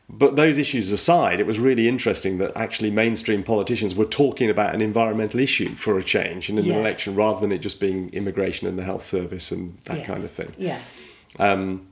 But 0.10 0.36
those 0.36 0.58
issues 0.58 0.92
aside, 0.92 1.40
it 1.40 1.46
was 1.48 1.60
really 1.60 1.88
interesting 1.88 2.38
that 2.40 2.52
actually 2.56 2.92
mainstream 2.92 3.44
politicians 3.44 3.94
were 3.96 4.06
talking 4.06 4.50
about 4.50 4.74
an 4.76 4.82
environmental 4.82 5.40
issue 5.40 5.70
for 5.76 5.98
a 5.98 6.04
change 6.04 6.50
in 6.50 6.58
an 6.58 6.66
Yes. 6.66 6.78
election 6.78 7.16
rather 7.16 7.40
than 7.42 7.52
it 7.52 7.60
just 7.60 7.80
being 7.80 8.10
immigration 8.14 8.68
and 8.68 8.78
the 8.78 8.84
health 8.84 9.06
service 9.06 9.52
and 9.52 9.78
that 9.86 9.98
Yes. 10.00 10.08
kind 10.08 10.24
of 10.24 10.32
thing. 10.32 10.54
Yes. 10.58 11.02
Um, 11.40 11.88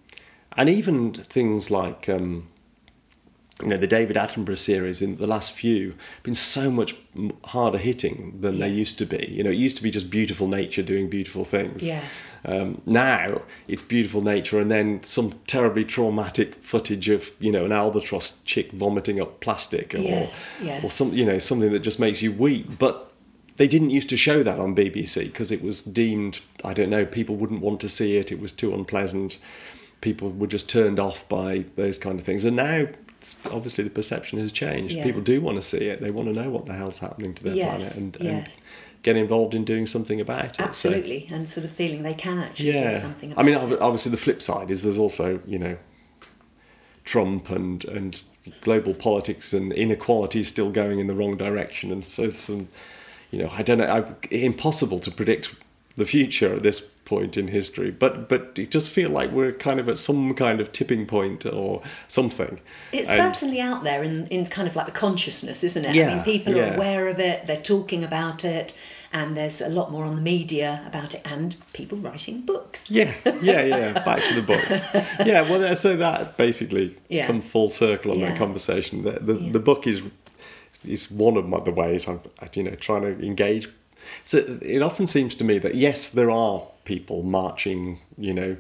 and 0.58 0.70
even 0.70 1.14
things 1.14 1.72
like 1.72 2.10
um, 2.10 2.48
you 3.62 3.68
know 3.68 3.78
the 3.78 3.88
David 3.88 4.16
Attenborough 4.16 4.58
series 4.58 5.02
in 5.02 5.18
the 5.18 5.28
last 5.28 5.52
few 5.52 5.92
have 5.92 6.24
been 6.24 6.36
so 6.36 6.72
much 6.72 6.96
harder 7.46 7.78
hitting 7.78 8.40
than 8.42 8.60
they 8.60 8.70
used 8.70 8.98
to 9.00 9.06
be. 9.06 9.28
You 9.30 9.44
know, 9.44 9.50
it 9.52 9.58
used 9.58 9.76
to 9.78 9.84
be 9.84 9.92
just 9.92 10.10
beautiful 10.10 10.48
nature 10.48 10.82
doing 10.82 11.10
beautiful 11.10 11.44
things. 11.46 11.86
Yes. 11.86 12.36
Um, 12.46 12.82
now 12.86 13.42
it's 13.68 13.84
beautiful 13.84 14.22
nature 14.22 14.60
and 14.60 14.72
then 14.72 15.04
some 15.04 15.34
terribly 15.48 15.84
traumatic 15.86 16.56
footage 16.56 17.10
of 17.10 17.32
you 17.40 17.52
know 17.52 17.66
an 17.66 17.72
albatross 17.72 18.40
chick 18.46 18.72
vomiting 18.72 19.20
up 19.22 19.40
plastic 19.42 19.94
or 19.94 20.00
Yes, 20.00 20.52
yes. 20.62 20.84
or 20.84 20.90
some 20.90 21.14
you 21.14 21.26
know 21.26 21.40
something 21.40 21.72
that 21.72 21.80
just 21.80 22.00
makes 22.00 22.22
you 22.22 22.32
weep. 22.32 22.80
But 22.80 23.12
they 23.58 23.68
didn't 23.68 23.92
used 23.92 24.10
to 24.10 24.18
show 24.18 24.42
that 24.44 24.60
on 24.60 24.76
BBC 24.76 25.26
because 25.26 25.52
it 25.52 25.62
was 25.62 25.82
deemed 25.82 26.42
I 26.64 26.74
don't 26.74 26.90
know 26.90 27.06
people 27.06 27.36
wouldn't 27.36 27.62
want 27.62 27.80
to 27.82 27.90
see 27.90 28.18
it. 28.18 28.32
It 28.32 28.40
was 28.40 28.52
too 28.52 28.74
unpleasant. 28.74 29.38
People 30.00 30.32
were 30.32 30.48
just 30.48 30.68
turned 30.68 31.00
off 31.00 31.28
by 31.30 31.66
those 31.76 32.00
kind 32.00 32.20
of 32.20 32.26
things. 32.26 32.44
And 32.44 32.56
now 32.56 32.88
obviously 33.46 33.84
the 33.84 33.90
perception 33.90 34.40
has 34.40 34.52
changed. 34.52 34.96
Yeah. 34.96 35.04
People 35.04 35.22
do 35.22 35.42
want 35.42 35.58
to 35.58 35.62
see 35.62 35.86
it. 35.88 36.02
They 36.02 36.12
want 36.12 36.28
to 36.28 36.34
know 36.34 36.50
what 36.50 36.66
the 36.66 36.74
hell's 36.74 37.00
happening 37.00 37.34
to 37.36 37.44
their 37.44 37.54
Yes, 37.54 37.96
planet 37.96 37.98
and, 37.98 38.26
yes. 38.26 38.58
and 38.58 38.66
get 39.04 39.18
involved 39.18 39.54
in 39.56 39.66
doing 39.66 39.88
something 39.88 40.20
about 40.20 40.46
it. 40.46 40.56
So- 40.56 40.64
Absolutely, 40.64 41.28
and 41.32 41.50
sort 41.50 41.66
of 41.66 41.72
feeling 41.72 42.04
they 42.04 42.14
can 42.14 42.40
actually 42.40 42.72
do 42.74 42.78
yeah. 42.78 43.00
something 43.00 43.34
I 43.38 43.44
mean, 43.44 43.56
it. 43.56 43.82
obviously, 43.82 44.12
the 44.12 44.18
flip 44.18 44.42
side 44.42 44.72
is 44.72 44.84
there's 44.84 44.98
also, 44.98 45.40
you 45.46 45.60
know, 45.60 45.78
Trump 47.04 47.50
and, 47.50 47.84
and 47.86 48.22
global 48.62 48.94
politics 48.94 49.54
and 49.54 49.72
inequality 49.74 50.40
is 50.42 50.48
still 50.48 50.72
going 50.72 51.00
in 51.00 51.08
the 51.08 51.16
wrong 51.16 51.38
direction. 51.38 51.92
And 51.92 52.06
so, 52.06 52.30
some, 52.32 52.68
you 53.32 53.40
know, 53.40 53.50
I 53.52 53.62
don't 53.64 53.80
know, 53.80 53.86
I, 53.86 54.28
impossible 54.34 55.00
to 55.00 55.12
predict 55.12 55.56
the 56.02 56.08
future 56.08 56.54
at 56.56 56.64
this 56.64 56.82
point 57.06 57.38
in 57.38 57.48
history. 57.50 57.92
But, 57.92 58.28
but 58.28 58.52
it 58.56 58.72
just 58.72 58.90
feel 58.90 59.10
like 59.10 59.32
we're 59.32 59.52
kind 59.52 59.80
of 59.80 59.88
at 59.88 59.98
some 59.98 60.34
kind 60.34 60.60
of 60.60 60.72
tipping 60.72 61.06
point 61.06 61.46
or 61.46 61.82
something. 62.08 62.60
It's 62.92 63.10
And- 63.10 63.22
certainly 63.22 63.60
out 63.62 63.84
there 63.84 64.02
in, 64.04 64.28
in 64.28 64.46
kind 64.48 64.68
of 64.68 64.76
like 64.76 64.88
the 64.88 64.92
consciousness, 64.94 65.64
isn't 65.64 65.86
it? 65.86 65.94
Yeah, 65.96 66.10
I 66.12 66.16
mean, 66.16 66.24
people 66.24 66.56
yeah. 66.56 66.72
are 66.72 66.76
aware 66.76 67.08
of 67.08 67.20
it, 67.20 67.46
they're 67.48 67.62
talking 67.76 68.04
about 68.04 68.44
it, 68.44 68.74
and 69.14 69.36
there's 69.36 69.60
a 69.62 69.68
lot 69.70 69.92
more 69.92 70.06
on 70.06 70.16
the 70.16 70.22
media 70.22 70.82
about 70.88 71.14
it, 71.14 71.22
and 71.26 71.56
people 71.74 71.98
writing 71.98 72.42
books. 72.42 72.90
Yeah, 72.90 73.14
yeah, 73.42 73.62
yeah. 73.64 73.92
Back 74.06 74.22
to 74.30 74.34
the 74.34 74.42
books. 74.42 74.86
Yeah, 75.26 75.42
well, 75.50 75.76
so 75.76 75.98
that 75.98 76.38
basically 76.38 76.98
Yeah. 77.10 77.28
come 77.28 77.42
full 77.42 77.70
circle 77.70 78.12
on 78.14 78.20
Yeah. 78.20 78.30
that 78.30 78.38
conversation. 78.38 79.04
The 79.04 79.20
the, 79.20 79.34
the 79.34 79.60
book 79.60 79.86
is 79.86 80.02
is 80.86 81.12
one 81.12 81.36
of 81.38 81.46
my, 81.48 81.60
the 81.60 81.72
ways 81.72 82.08
I'm, 82.08 82.22
you 82.54 82.64
know, 82.64 82.76
trying 82.76 83.02
to 83.04 83.14
engage. 83.26 83.70
So 84.24 84.60
it 84.62 84.82
often 84.82 85.08
seems 85.08 85.36
to 85.36 85.44
me 85.44 85.58
that 85.60 85.76
yes, 85.76 86.10
there 86.10 86.32
are 86.32 86.64
people 86.86 87.24
marching, 87.24 88.00
you 88.18 88.34
know, 88.34 88.58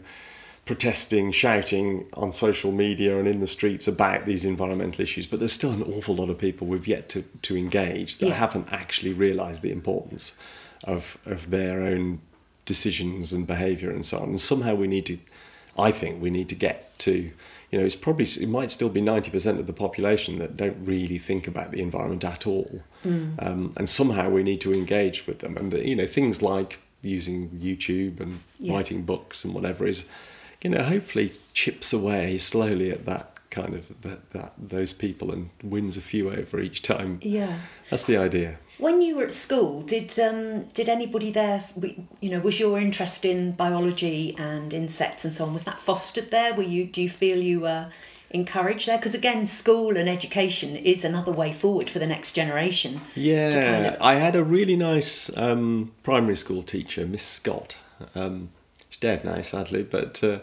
protesting, 0.66 1.32
shouting 1.32 2.06
on 2.14 2.32
social 2.32 2.72
media 2.72 3.18
and 3.18 3.28
in 3.28 3.40
the 3.40 3.48
streets 3.48 3.88
about 3.88 4.26
these 4.26 4.46
environmental 4.46 5.02
issues, 5.02 5.26
but 5.26 5.40
there's 5.40 5.52
still 5.52 5.72
an 5.72 5.84
awful 5.84 6.16
lot 6.16 6.30
of 6.30 6.38
people 6.38 6.68
we've 6.68 6.88
yet 6.88 7.10
to, 7.10 7.24
to 7.42 7.58
engage 7.58 8.18
that 8.18 8.28
Yeah. 8.28 8.36
haven't 8.36 8.72
actually 8.72 9.12
realised 9.12 9.62
the 9.64 9.72
importance 9.72 10.34
of 10.84 11.18
of 11.26 11.50
their 11.50 11.82
own 11.82 12.22
decisions 12.66 13.34
and 13.34 13.46
behaviour 13.48 13.90
and 13.90 14.06
so 14.06 14.20
on. 14.20 14.30
And 14.30 14.42
somehow 14.42 14.76
we 14.76 14.88
need 14.88 15.06
to, 15.08 15.18
I 15.78 15.92
think 15.92 16.22
we 16.22 16.30
need 16.30 16.48
to 16.50 16.56
get 16.56 16.98
to, 17.00 17.32
you 17.72 17.80
know, 17.80 17.86
it's 17.86 17.96
probably 17.96 18.26
it 18.26 18.50
might 18.50 18.70
still 18.72 18.90
be 18.90 19.02
ninety 19.02 19.30
percent 19.32 19.60
of 19.60 19.66
the 19.68 19.74
population 19.74 20.40
that 20.40 20.58
don't 20.58 20.78
really 20.86 21.18
think 21.18 21.48
about 21.48 21.72
the 21.72 21.82
environment 21.82 22.24
at 22.24 22.46
all, 22.46 22.82
um, 23.04 23.74
and 23.78 23.88
somehow 23.90 24.30
we 24.30 24.44
need 24.44 24.62
to 24.62 24.74
engage 24.74 25.26
with 25.28 25.40
them. 25.40 25.58
And 25.58 25.74
you 25.74 25.96
know, 25.96 26.08
things 26.08 26.42
like 26.42 26.80
using 27.02 27.50
YouTube 27.50 28.20
and 28.20 28.42
Yeah. 28.60 28.74
writing 28.76 29.04
books 29.04 29.44
and 29.44 29.54
whatever 29.54 29.88
is, 29.88 30.04
you 30.62 30.70
know, 30.70 30.84
hopefully 30.84 31.34
chips 31.54 31.92
away 31.94 32.38
slowly 32.38 32.92
at 32.92 33.06
that 33.06 33.28
kind 33.50 33.74
of 33.74 34.02
that, 34.02 34.32
that 34.32 34.54
those 34.58 34.94
people 34.94 35.32
and 35.32 35.50
wins 35.64 35.98
a 35.98 36.02
few 36.02 36.30
over 36.32 36.60
each 36.60 36.82
time. 36.82 37.20
Yeah. 37.24 37.60
That's 37.90 38.06
the 38.06 38.18
idea. 38.18 38.60
When 38.82 39.02
you 39.04 39.16
were 39.18 39.24
at 39.26 39.32
school, 39.32 39.84
did 39.84 40.18
um, 40.20 40.64
did 40.74 40.90
anybody 40.90 41.30
there, 41.32 41.64
you 42.20 42.30
know, 42.32 42.40
was 42.40 42.60
your 42.60 42.80
interest 42.80 43.24
in 43.24 43.52
biology 43.52 44.36
and 44.40 44.74
insects 44.74 45.24
and 45.24 45.32
so 45.34 45.46
on, 45.46 45.54
was 45.54 45.64
that 45.66 45.80
fostered 45.80 46.32
there? 46.32 46.54
Were 46.56 46.64
you, 46.64 46.86
do 46.86 47.00
you 47.00 47.10
feel 47.10 47.38
you 47.38 47.60
were 47.60 47.92
encouraged 48.32 48.88
there? 48.88 48.98
Because 48.98 49.14
again, 49.14 49.46
school 49.46 49.98
and 49.98 50.10
education 50.10 50.76
is 50.76 51.04
another 51.06 51.32
way 51.32 51.54
forward 51.54 51.92
for 51.92 52.00
the 52.00 52.08
next 52.08 52.32
generation. 52.34 53.02
Yeah, 53.14 53.52
kind 53.52 53.86
of- 53.96 54.02
I 54.02 54.16
had 54.16 54.36
a 54.36 54.44
really 54.44 54.76
nice 54.76 55.30
um, 55.38 55.92
primary 56.02 56.36
school 56.36 56.64
teacher, 56.64 57.06
Miss 57.06 57.24
Scott. 57.24 57.76
Um, 58.16 58.50
she's 58.90 58.98
dead 59.00 59.24
now, 59.24 59.44
sadly, 59.44 59.84
but 59.84 60.24
uh, 60.24 60.40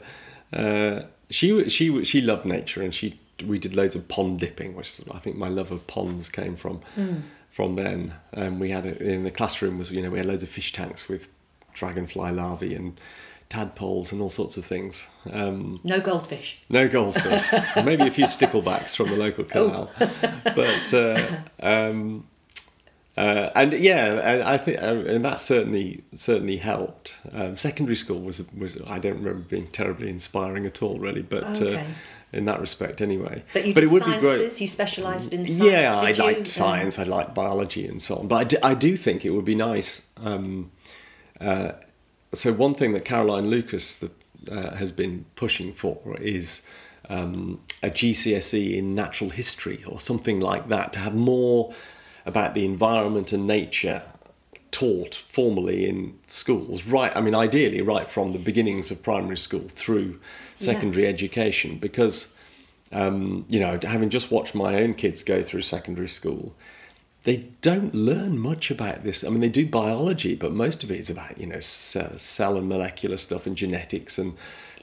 uh, 0.56 1.06
she 1.28 1.68
she 1.68 2.04
she 2.04 2.20
loved 2.20 2.44
nature, 2.46 2.82
and 2.82 2.94
she 2.94 3.18
we 3.44 3.58
did 3.58 3.74
loads 3.74 3.96
of 3.96 4.06
pond 4.06 4.38
dipping, 4.38 4.76
which 4.76 5.00
I 5.12 5.18
think 5.18 5.36
my 5.36 5.48
love 5.48 5.72
of 5.72 5.88
ponds 5.88 6.28
came 6.28 6.56
from 6.56 6.82
from 7.58 7.74
then. 7.74 8.14
Um, 8.34 8.60
we 8.60 8.70
had 8.70 8.86
it 8.86 9.02
in 9.02 9.24
the 9.24 9.32
classroom 9.32 9.78
was 9.78 9.90
you 9.90 10.00
know 10.00 10.10
we 10.10 10.18
had 10.18 10.26
loads 10.28 10.44
of 10.44 10.48
fish 10.48 10.72
tanks 10.72 11.08
with 11.08 11.26
dragonfly 11.74 12.30
larvae 12.30 12.72
and 12.72 13.00
tadpoles 13.48 14.12
and 14.12 14.20
all 14.22 14.30
sorts 14.30 14.56
of 14.56 14.64
things. 14.64 15.04
Um, 15.32 15.80
No 15.82 15.98
goldfish. 15.98 16.60
no 16.68 16.86
goldfish. 16.88 17.42
Maybe 17.84 18.06
a 18.06 18.12
few 18.12 18.26
sticklebacks 18.26 18.94
from 18.94 19.08
the 19.08 19.16
local 19.16 19.42
canal. 19.42 19.90
But 20.44 20.94
uh, 20.94 21.38
um, 21.58 22.28
uh, 23.16 23.50
and 23.56 23.72
yeah, 23.72 24.20
and 24.30 24.42
I 24.44 24.56
think 24.56 24.80
uh, 24.80 25.14
and 25.14 25.24
that 25.24 25.40
certainly 25.40 26.04
certainly 26.14 26.58
helped. 26.58 27.14
Um, 27.32 27.56
secondary 27.56 27.96
school 27.96 28.20
was 28.20 28.40
was 28.52 28.78
I 28.86 29.00
don't 29.00 29.16
remember 29.18 29.40
being 29.56 29.66
terribly 29.72 30.08
inspiring 30.10 30.64
at 30.64 30.80
all, 30.80 31.00
really. 31.00 31.22
But 31.22 31.60
uh, 31.60 31.64
Okay. 31.64 31.86
In 32.32 32.44
that 32.44 32.60
respect, 32.60 33.00
anyway. 33.00 33.42
But 33.52 33.66
you 33.66 33.74
but 33.74 33.80
did 33.80 33.88
it 33.88 33.92
would 33.92 34.02
sciences, 34.02 34.20
be 34.20 34.38
great. 34.38 34.60
you 34.60 34.66
specialised 34.68 35.32
in 35.32 35.46
science. 35.46 35.60
Yeah, 35.60 35.96
I 35.96 36.10
you? 36.10 36.22
liked 36.22 36.38
Um, 36.40 36.44
science. 36.44 36.98
I 36.98 37.04
liked 37.04 37.34
biology 37.34 37.86
and 37.86 38.00
so 38.02 38.16
on. 38.16 38.28
But 38.28 38.36
I 38.36 38.44
do, 38.44 38.56
I 38.62 38.74
do 38.74 38.96
think 38.96 39.24
it 39.24 39.30
would 39.30 39.44
be 39.44 39.54
nice. 39.54 40.02
Um, 40.16 40.70
uh, 41.40 41.72
so 42.34 42.52
one 42.52 42.74
thing 42.74 42.92
that 42.92 43.04
Caroline 43.04 43.48
Lucas 43.48 43.96
that, 43.98 44.12
uh, 44.50 44.74
has 44.76 44.92
been 44.92 45.24
pushing 45.36 45.72
for 45.72 46.16
is 46.20 46.62
um, 47.08 47.60
a 47.82 47.90
GCSE 47.90 48.76
in 48.76 48.94
natural 48.94 49.30
history 49.30 49.82
or 49.86 50.00
something 50.00 50.40
like 50.40 50.68
that 50.68 50.92
to 50.92 50.98
have 50.98 51.14
more 51.14 51.72
about 52.26 52.54
the 52.54 52.64
environment 52.64 53.32
and 53.32 53.46
nature 53.46 54.02
taught 54.70 55.14
formally 55.14 55.88
in 55.88 56.18
schools 56.26 56.84
right 56.84 57.16
i 57.16 57.20
mean 57.20 57.34
ideally 57.34 57.80
right 57.80 58.10
from 58.10 58.32
the 58.32 58.38
beginnings 58.38 58.90
of 58.90 59.02
primary 59.02 59.36
school 59.36 59.66
through 59.68 60.18
secondary 60.58 61.06
education 61.06 61.78
because 61.78 62.28
um, 62.90 63.44
you 63.48 63.60
know 63.60 63.78
having 63.82 64.10
just 64.10 64.30
watched 64.30 64.54
my 64.54 64.76
own 64.76 64.94
kids 64.94 65.22
go 65.22 65.42
through 65.42 65.62
secondary 65.62 66.08
school 66.08 66.54
they 67.24 67.48
don't 67.60 67.94
learn 67.94 68.38
much 68.38 68.70
about 68.70 69.02
this. 69.02 69.22
I 69.22 69.28
mean, 69.28 69.40
they 69.40 69.50
do 69.50 69.66
biology, 69.66 70.34
but 70.34 70.52
most 70.52 70.82
of 70.82 70.90
it 70.90 70.98
is 70.98 71.10
about 71.10 71.38
you 71.38 71.46
know 71.46 71.60
cell 71.60 72.56
and 72.56 72.68
molecular 72.68 73.18
stuff 73.18 73.46
and 73.46 73.56
genetics 73.56 74.18
and 74.18 74.34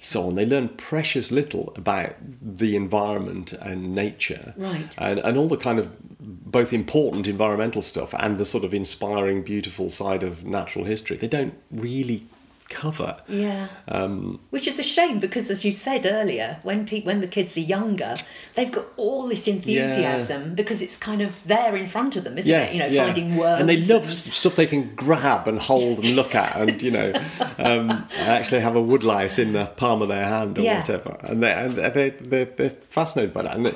so 0.02 0.28
on. 0.28 0.36
They 0.36 0.46
learn 0.46 0.70
precious 0.70 1.32
little 1.32 1.74
about 1.76 2.16
the 2.20 2.76
environment 2.76 3.54
and 3.54 3.96
nature, 3.96 4.54
Right. 4.58 4.94
And 4.98 5.20
and 5.20 5.38
all 5.38 5.48
the 5.48 5.58
kind 5.58 5.80
of 5.80 5.92
both 6.26 6.74
important 6.74 7.28
environmental 7.28 7.82
stuff 7.82 8.14
and 8.20 8.38
the 8.38 8.46
sort 8.46 8.64
of 8.64 8.74
inspiring, 8.74 9.44
beautiful 9.44 9.90
side 9.90 10.24
of 10.24 10.44
natural 10.46 10.86
history. 10.86 11.18
They 11.18 11.28
don't 11.28 11.54
really 11.72 12.28
cover. 12.68 13.16
Yeah. 13.28 13.68
Um, 13.88 14.40
Which 14.50 14.68
is 14.68 14.80
a 14.80 14.84
shame 14.84 15.20
because, 15.20 15.52
as 15.52 15.64
you 15.64 15.72
said 15.72 16.04
earlier, 16.08 16.60
when 16.64 16.88
pe- 16.88 17.04
when 17.04 17.22
the 17.22 17.28
kids 17.28 17.56
are 17.58 17.62
younger, 17.62 18.16
they've 18.56 18.72
got 18.72 18.86
all 18.98 19.28
this 19.28 19.48
enthusiasm 19.48 20.56
because 20.56 20.82
it's 20.82 20.98
kind 20.98 21.22
of 21.22 21.36
there 21.46 21.76
in 21.76 21.88
front 21.88 22.16
of 22.16 22.24
them, 22.24 22.40
isn't 22.40 22.52
it? 22.52 22.74
You 22.74 22.80
know, 22.80 22.90
finding 23.06 23.36
worms. 23.38 23.60
and 23.62 23.70
they 23.70 23.80
love 23.80 24.12
stuff 24.12 24.56
they 24.56 24.66
can 24.66 24.96
grab 24.96 25.48
and 25.48 25.60
hold 25.60 26.00
and 26.00 26.16
look 26.16 26.34
at, 26.34 26.56
and 26.56 26.82
you 26.82 26.90
know, 26.92 27.14
um, 27.60 28.08
actually 28.18 28.62
have 28.62 28.76
a 28.76 28.82
woodlouse 28.82 29.38
in 29.38 29.54
the 29.54 29.68
palm 29.78 30.02
of 30.02 30.08
their 30.08 30.26
hand 30.26 30.58
or 30.58 30.62
Yeah. 30.62 30.80
whatever, 30.80 31.18
and 31.22 31.44
they 31.44 31.54
and 31.54 31.74
they 31.74 32.10
they're, 32.10 32.46
they're 32.46 32.76
fascinated 32.90 33.32
by 33.32 33.44
that. 33.44 33.58
And 33.58 33.76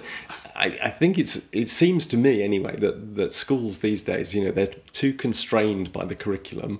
I, 0.59 0.77
I 0.83 0.89
think 0.89 1.17
it's 1.17 1.41
it 1.51 1.69
seems 1.69 2.05
to 2.07 2.17
me 2.17 2.43
anyway 2.43 2.75
that 2.77 3.15
that 3.15 3.33
schools 3.33 3.79
these 3.79 4.01
days, 4.01 4.35
you 4.35 4.43
know, 4.43 4.51
they're 4.51 4.73
too 4.91 5.13
constrained 5.13 5.91
by 5.91 6.05
the 6.05 6.15
curriculum. 6.15 6.79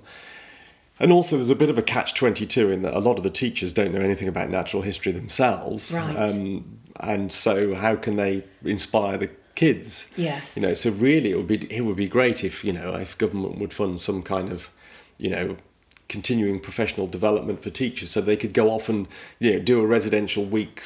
And 1.02 1.14
also, 1.14 1.38
there's 1.38 1.50
a 1.50 1.56
bit 1.56 1.70
of 1.70 1.78
a 1.78 1.82
catch 1.82 2.14
22 2.14 2.72
in 2.72 2.82
that 2.82 2.94
a 2.94 3.00
lot 3.00 3.18
of 3.18 3.24
the 3.24 3.30
teachers 3.30 3.72
don't 3.72 3.94
know 3.94 4.02
anything 4.02 4.28
about 4.28 4.50
natural 4.50 4.82
history 4.82 5.14
themselves. 5.14 5.94
Right. 5.94 6.14
Um, 6.14 6.80
and 7.00 7.32
so, 7.32 7.74
how 7.74 7.96
can 7.96 8.18
they 8.18 8.44
inspire 8.66 9.18
the 9.18 9.30
kids? 9.56 10.10
Yes. 10.18 10.58
You 10.58 10.64
know, 10.64 10.74
so 10.74 10.92
really, 10.92 11.32
it 11.32 11.38
would 11.38 11.48
be 11.48 11.74
it 11.74 11.82
would 11.86 11.96
be 11.96 12.10
great 12.10 12.44
if 12.44 12.66
you 12.66 12.74
know 12.74 12.96
if 12.96 13.18
government 13.18 13.60
would 13.60 13.74
fund 13.74 14.02
some 14.02 14.22
kind 14.22 14.52
of, 14.52 14.70
you 15.18 15.30
know, 15.30 15.56
continuing 16.10 16.60
professional 16.60 17.08
development 17.08 17.64
for 17.64 17.70
teachers, 17.70 18.12
so 18.12 18.20
they 18.20 18.36
could 18.36 18.54
go 18.54 18.70
off 18.70 18.90
and 18.90 19.08
you 19.40 19.54
know 19.54 19.60
do 19.60 19.80
a 19.80 19.88
residential 19.88 20.44
week 20.44 20.84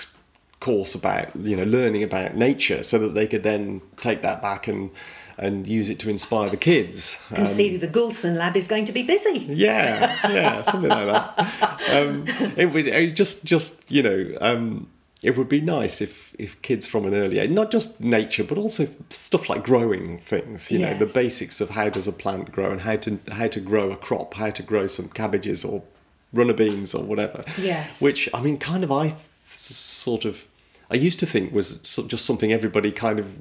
course 0.64 0.95
about 0.95 1.36
you 1.36 1.55
know 1.55 1.66
learning 1.66 2.03
about 2.03 2.36
nature, 2.36 2.84
so 2.84 2.97
that 2.99 3.14
they 3.14 3.28
could 3.28 3.43
then 3.43 3.82
take 3.97 4.22
that 4.22 4.41
back 4.41 4.68
and 4.68 4.89
and 5.38 5.68
use 5.68 5.89
it 5.89 5.99
to 5.99 6.09
inspire 6.09 6.49
the 6.49 6.57
kids. 6.57 7.18
I 7.32 7.36
can 7.36 7.47
see 7.47 7.78
the 7.78 7.88
Goulson 7.88 8.36
lab 8.36 8.55
is 8.55 8.68
going 8.68 8.86
to 8.86 8.91
be 8.91 9.03
busy. 9.03 9.39
Yeah, 9.49 10.18
yeah, 10.32 10.61
something 10.61 10.89
like 10.89 11.07
that. 11.07 11.82
Um, 11.93 12.26
it 12.57 12.68
would 12.74 12.88
it 12.88 13.16
just, 13.16 13.43
just 13.43 13.82
you 13.89 14.03
know, 14.03 14.38
um, 14.41 14.88
it 15.22 15.38
would 15.38 15.49
be 15.49 15.61
nice 15.61 16.01
if 16.01 16.34
if 16.39 16.61
kids 16.61 16.88
from 16.88 17.05
an 17.05 17.14
early 17.14 17.39
age, 17.39 17.49
not 17.49 17.72
just 17.72 17.99
nature, 17.99 18.43
but 18.43 18.57
also 18.57 18.88
stuff 19.09 19.49
like 19.49 19.64
growing 19.64 20.20
things. 20.20 20.72
You 20.72 20.80
know, 20.80 20.97
the 20.97 21.07
basics 21.07 21.61
of 21.61 21.72
how 21.72 21.89
does 21.89 22.07
a 22.07 22.11
plant 22.11 22.51
grow 22.51 22.72
and 22.72 22.82
how 22.82 22.97
to 22.97 23.20
how 23.32 23.47
to 23.47 23.59
grow 23.59 23.91
a 23.91 23.97
crop, 23.97 24.36
how 24.36 24.51
to 24.51 24.64
grow 24.64 24.88
some 24.88 25.09
cabbages 25.09 25.66
or 25.66 25.84
runner 26.32 26.53
beans 26.53 26.93
or 26.93 27.03
whatever. 27.03 27.43
Yes. 27.57 28.01
Which 28.01 28.30
I 28.34 28.41
mean, 28.41 28.57
kind 28.57 28.84
of 28.84 28.91
I 28.91 29.16
sort 29.55 30.26
of 30.26 30.43
I 30.89 30.95
used 30.95 31.19
to 31.19 31.25
think 31.25 31.53
was 31.53 31.75
just 32.07 32.25
something 32.25 32.51
everybody 32.51 32.91
kind 32.91 33.19
of 33.19 33.34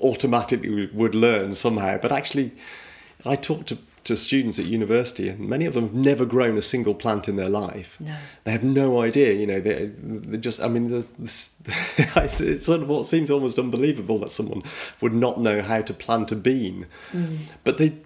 automatically 0.00 0.86
would 0.92 1.14
learn 1.14 1.54
somehow, 1.54 1.98
but 1.98 2.12
actually, 2.12 2.52
I 3.24 3.36
talked 3.36 3.68
to 3.68 3.78
to 4.08 4.16
students 4.16 4.58
at 4.58 4.64
university, 4.64 5.28
and 5.28 5.40
many 5.40 5.66
of 5.66 5.74
them 5.74 5.84
have 5.84 5.94
never 5.94 6.24
grown 6.24 6.56
a 6.56 6.62
single 6.62 6.94
plant 6.94 7.28
in 7.28 7.36
their 7.36 7.48
life. 7.48 7.96
No. 8.00 8.16
They 8.44 8.52
have 8.52 8.64
no 8.64 9.02
idea, 9.02 9.34
you 9.34 9.46
know. 9.46 9.60
They, 9.60 9.92
they 10.02 10.38
just, 10.38 10.60
I 10.60 10.68
mean, 10.68 10.88
the, 10.88 11.06
this, 11.18 11.50
it's, 11.98 12.40
it's 12.40 12.64
sort 12.64 12.80
of 12.80 12.88
what 12.88 13.06
seems 13.06 13.30
almost 13.30 13.58
unbelievable 13.58 14.18
that 14.20 14.30
someone 14.30 14.62
would 15.02 15.12
not 15.12 15.38
know 15.40 15.60
how 15.60 15.82
to 15.82 15.92
plant 15.92 16.32
a 16.32 16.36
bean, 16.36 16.86
mm. 17.12 17.38
but 17.64 17.76
they 17.76 17.96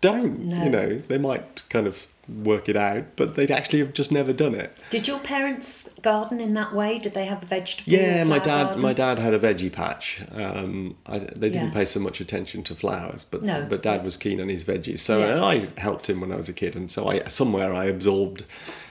don't. 0.00 0.44
No. 0.44 0.62
You 0.62 0.70
know, 0.70 1.02
they 1.08 1.18
might 1.18 1.68
kind 1.68 1.88
of 1.88 2.06
work 2.28 2.68
it 2.68 2.76
out, 2.76 3.04
but 3.16 3.36
they'd 3.36 3.50
actually 3.50 3.78
have 3.78 3.92
just 3.94 4.12
never 4.12 4.32
done 4.32 4.54
it. 4.54 4.76
Did 4.90 5.08
your 5.08 5.18
parents 5.18 5.88
garden 6.02 6.40
in 6.40 6.54
that 6.54 6.74
way? 6.74 6.98
Did 6.98 7.14
they 7.14 7.24
have 7.24 7.42
a 7.42 7.46
vegetable? 7.46 7.90
Yeah, 7.92 8.24
my 8.24 8.38
dad. 8.38 8.64
garden? 8.64 8.82
My 8.82 8.92
dad 8.92 9.18
had 9.18 9.32
a 9.34 9.38
veggie 9.38 9.72
patch. 9.72 10.20
Um, 10.32 10.96
I, 11.06 11.18
they 11.20 11.48
didn't 11.48 11.68
Yeah. 11.68 11.72
pay 11.74 11.84
so 11.84 12.00
much 12.00 12.20
attention 12.20 12.62
to 12.64 12.74
flowers, 12.74 13.24
but 13.24 13.42
No. 13.42 13.66
but 13.68 13.82
dad 13.82 14.04
was 14.04 14.16
keen 14.16 14.40
on 14.40 14.48
his 14.48 14.62
veggies. 14.64 14.98
So 14.98 15.20
Yeah. 15.20 15.42
I 15.44 15.68
helped 15.78 16.08
him 16.10 16.20
when 16.20 16.30
I 16.32 16.36
was 16.36 16.48
a 16.48 16.52
kid, 16.52 16.76
and 16.76 16.90
so 16.90 17.08
I 17.08 17.20
somewhere 17.28 17.72
I 17.72 17.86
absorbed, 17.86 18.44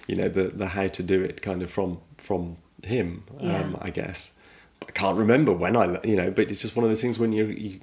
you 0.07 0.15
know, 0.15 0.29
the 0.29 0.45
the 0.49 0.67
how 0.67 0.87
to 0.87 1.03
do 1.03 1.21
it 1.23 1.41
kind 1.41 1.61
of 1.61 1.69
from 1.69 1.99
from 2.17 2.57
him. 2.83 3.23
Yeah. 3.39 3.59
Um, 3.61 3.77
I 3.81 3.89
guess. 3.91 4.31
I 4.87 4.91
can't 4.91 5.17
remember 5.17 5.51
when 5.51 5.75
I, 5.75 5.99
you 6.03 6.15
know, 6.15 6.29
but 6.31 6.49
it's 6.51 6.61
just 6.61 6.75
one 6.75 6.83
of 6.85 6.89
those 6.91 7.01
things 7.01 7.17
when 7.19 7.33
you, 7.33 7.45
you 7.45 7.79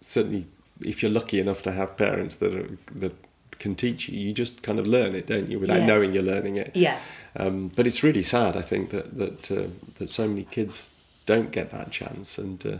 certainly 0.00 0.46
if 0.82 1.02
you're 1.02 1.10
lucky 1.10 1.38
enough 1.38 1.62
to 1.62 1.72
have 1.72 1.96
parents 1.96 2.36
that 2.36 2.54
are, 2.54 2.78
that 2.96 3.12
can 3.60 3.76
teach 3.76 4.08
you, 4.08 4.18
you 4.18 4.32
just 4.32 4.62
kind 4.62 4.78
of 4.80 4.86
learn 4.86 5.14
it, 5.14 5.26
don't 5.28 5.48
you, 5.48 5.60
without 5.60 5.78
Yes. 5.80 5.86
knowing 5.86 6.12
you're 6.12 6.24
learning 6.34 6.56
it. 6.56 6.72
Yeah. 6.74 6.98
Um, 7.36 7.70
but 7.76 7.86
it's 7.86 8.02
really 8.02 8.24
sad, 8.24 8.56
I 8.56 8.62
think, 8.62 8.90
that 8.90 9.16
that 9.18 9.50
uh, 9.52 9.68
that 9.98 10.10
so 10.10 10.26
many 10.26 10.44
kids 10.50 10.90
don't 11.26 11.52
get 11.52 11.70
that 11.70 11.92
chance. 11.92 12.38
And 12.38 12.66
uh, 12.66 12.78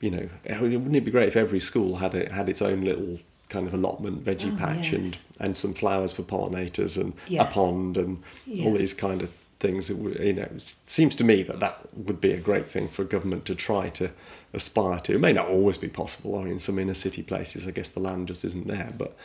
you 0.00 0.10
know, 0.10 0.28
wouldn't 0.48 0.96
it 0.96 1.04
be 1.04 1.10
great 1.10 1.28
if 1.28 1.36
every 1.36 1.60
school 1.60 1.96
had 1.96 2.14
it 2.14 2.32
had 2.32 2.48
its 2.50 2.60
own 2.60 2.82
little 2.82 3.18
kind 3.48 3.66
of 3.66 3.74
allotment 3.74 4.24
veggie 4.24 4.52
Oh, 4.54 4.56
patch 4.58 4.92
yes. 4.92 4.94
and 4.94 5.16
and 5.40 5.56
some 5.56 5.74
flowers 5.74 6.12
for 6.12 6.22
pollinators 6.22 6.96
and 7.00 7.14
Yes. 7.28 7.42
a 7.48 7.52
pond 7.54 7.96
and 7.96 8.22
Yeah. 8.46 8.64
all 8.66 8.74
these 8.74 8.92
kind 8.94 9.22
of 9.22 9.30
things. 9.58 9.90
It 9.90 9.96
would, 9.98 10.18
you 10.20 10.32
know, 10.34 10.42
it 10.56 10.74
seems 10.86 11.14
to 11.16 11.24
me 11.24 11.42
that 11.44 11.60
that 11.60 11.76
would 11.96 12.20
be 12.20 12.32
a 12.32 12.38
great 12.40 12.68
thing 12.70 12.88
for 12.88 13.04
government 13.04 13.44
to 13.46 13.54
try 13.54 13.88
to 13.90 14.10
aspire 14.52 15.00
to. 15.00 15.14
It 15.14 15.20
may 15.20 15.32
not 15.32 15.48
always 15.48 15.78
be 15.78 15.88
possible, 15.88 16.34
or 16.34 16.46
in 16.46 16.58
some 16.58 16.78
inner 16.78 16.94
city 16.94 17.22
places, 17.22 17.66
I 17.66 17.70
guess 17.70 17.88
the 17.90 18.00
land 18.00 18.28
just 18.28 18.44
isn't 18.44 18.66
there. 18.66 18.92
But 18.96 19.16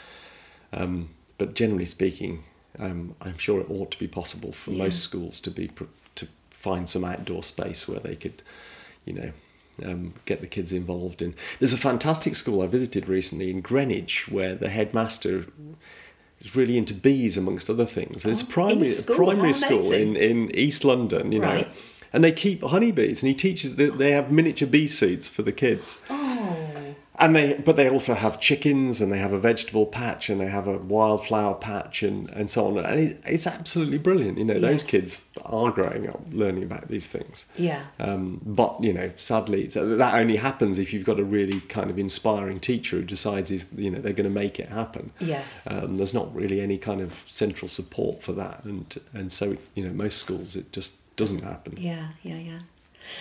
um, 0.73 1.09
but 1.37 1.53
generally 1.53 1.85
speaking, 1.85 2.43
um, 2.79 3.15
I'm 3.21 3.37
sure 3.37 3.59
it 3.61 3.69
ought 3.69 3.91
to 3.91 3.99
be 3.99 4.07
possible 4.07 4.51
for 4.51 4.71
Yeah. 4.71 4.83
most 4.85 4.99
schools 4.99 5.39
to 5.41 5.51
be 5.51 5.69
to 6.15 6.27
find 6.51 6.87
some 6.89 7.03
outdoor 7.05 7.43
space 7.43 7.87
where 7.87 7.99
they 7.99 8.15
could, 8.15 8.41
you 9.05 9.13
know, 9.13 9.31
um, 9.83 10.13
get 10.25 10.41
the 10.41 10.47
kids 10.47 10.71
involved 10.71 11.21
in. 11.21 11.35
There's 11.59 11.73
a 11.73 11.77
fantastic 11.77 12.35
school 12.35 12.61
I 12.61 12.67
visited 12.67 13.07
recently 13.07 13.49
in 13.51 13.61
Greenwich 13.61 14.27
where 14.29 14.55
the 14.55 14.69
headmaster 14.69 15.45
is 16.41 16.55
really 16.55 16.77
into 16.77 16.93
bees 16.93 17.37
amongst 17.37 17.69
other 17.69 17.85
things. 17.85 18.25
It's 18.25 18.41
Oh, 18.41 18.45
a 18.45 18.49
primary 18.49 18.87
in 18.87 18.93
a 18.93 18.95
school? 18.95 19.15
primary 19.17 19.53
school 19.53 19.91
in, 19.91 20.15
in 20.15 20.55
East 20.55 20.83
London, 20.85 21.31
you 21.31 21.39
know. 21.39 21.65
And 22.13 22.23
they 22.23 22.31
keep 22.31 22.63
honeybees, 22.63 23.21
and 23.21 23.27
he 23.27 23.35
teaches 23.35 23.75
that 23.75 23.97
they 23.97 24.11
have 24.11 24.31
miniature 24.31 24.67
bee 24.67 24.87
suits 24.87 25.27
for 25.27 25.41
the 25.41 25.51
kids. 25.51 25.97
Oh, 26.09 26.64
And 27.17 27.35
they, 27.35 27.53
but 27.53 27.75
they 27.75 27.89
also 27.89 28.13
have 28.13 28.39
chickens, 28.39 29.01
and 29.01 29.11
they 29.11 29.17
have 29.19 29.33
a 29.33 29.39
vegetable 29.39 29.85
patch, 29.85 30.29
and 30.29 30.41
they 30.41 30.47
have 30.47 30.67
a 30.67 30.77
wildflower 30.77 31.55
patch, 31.55 32.03
and, 32.03 32.29
and 32.29 32.51
so 32.51 32.65
on. 32.67 32.77
And 32.83 32.99
it, 32.99 33.21
it's 33.25 33.47
absolutely 33.47 33.97
brilliant. 33.97 34.37
You 34.37 34.45
know, 34.45 34.59
those 34.59 34.83
kids 34.83 35.27
are 35.43 35.71
growing 35.71 36.09
up 36.09 36.21
learning 36.31 36.63
about 36.63 36.87
these 36.87 37.07
things. 37.07 37.45
yeah. 37.57 37.85
Um, 37.99 38.41
but 38.45 38.81
you 38.81 38.93
know, 38.93 39.11
sadly, 39.17 39.67
that 39.67 40.15
only 40.15 40.35
happens 40.37 40.79
if 40.79 40.93
you've 40.93 41.05
got 41.05 41.19
a 41.19 41.23
really 41.23 41.61
kind 41.61 41.89
of 41.89 41.97
inspiring 41.97 42.59
teacher 42.59 42.97
who 42.97 43.03
decides 43.03 43.49
he's, 43.49 43.67
you 43.75 43.89
know 43.89 43.99
they're 43.99 44.13
going 44.13 44.29
to 44.29 44.29
make 44.29 44.59
it 44.59 44.69
happen. 44.69 45.11
Yes. 45.19 45.67
Um, 45.69 45.97
there's 45.97 46.13
not 46.13 46.33
really 46.35 46.61
any 46.61 46.77
kind 46.77 47.01
of 47.01 47.23
central 47.27 47.67
support 47.67 48.21
for 48.21 48.33
that, 48.33 48.63
and 48.63 48.99
and 49.13 49.31
so 49.31 49.57
you 49.73 49.85
know 49.85 49.93
most 49.93 50.17
schools 50.17 50.55
it 50.55 50.71
just 50.71 50.93
doesn't 51.15 51.43
happen. 51.43 51.77
Yeah, 51.77 52.09
yeah, 52.23 52.37
yeah. 52.37 52.59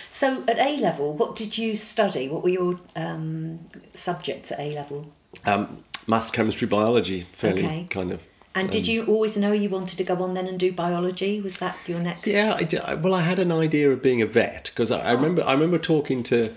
So 0.09 0.43
at 0.47 0.59
A 0.59 0.77
level, 0.77 1.13
what 1.13 1.35
did 1.35 1.57
you 1.57 1.75
study? 1.75 2.29
What 2.29 2.43
were 2.43 2.49
your 2.49 2.79
um, 2.95 3.67
subjects 3.93 4.51
at 4.51 4.59
A 4.59 4.73
level? 4.73 5.11
Um, 5.45 5.83
maths, 6.07 6.31
chemistry, 6.31 6.67
biology, 6.67 7.27
fairly 7.33 7.65
Okay. 7.65 7.87
kind 7.89 8.11
of. 8.11 8.23
And 8.57 8.69
did 8.69 8.87
um, 8.87 8.93
you 8.93 9.05
always 9.05 9.35
know 9.35 9.51
you 9.51 9.69
wanted 9.69 9.97
to 9.97 10.03
go 10.05 10.15
on 10.23 10.33
then 10.33 10.47
and 10.47 10.57
do 10.57 10.71
biology? 10.71 11.41
Was 11.41 11.57
that 11.57 11.77
your 11.87 11.99
next? 11.99 12.27
Yeah, 12.27 12.55
I 12.57 12.63
did, 12.63 13.03
well, 13.03 13.13
I 13.13 13.21
had 13.21 13.37
an 13.37 13.51
idea 13.51 13.91
of 13.91 14.01
being 14.01 14.21
a 14.21 14.25
vet 14.25 14.71
because 14.73 14.91
I, 14.91 15.09
I 15.09 15.11
remember 15.11 15.43
I 15.43 15.51
remember 15.51 15.77
talking 15.77 16.23
to, 16.23 16.55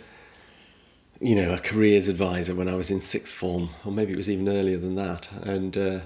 you 1.21 1.35
know, 1.35 1.53
a 1.53 1.59
careers 1.59 2.07
advisor 2.07 2.55
when 2.55 2.69
I 2.69 2.77
was 2.77 2.89
in 2.89 3.01
sixth 3.01 3.35
form, 3.35 3.71
or 3.85 3.91
maybe 3.91 4.13
it 4.13 4.17
was 4.17 4.31
even 4.31 4.49
earlier 4.49 4.79
than 4.79 4.95
that, 4.95 5.29
and 5.43 5.77
uh, 5.77 6.01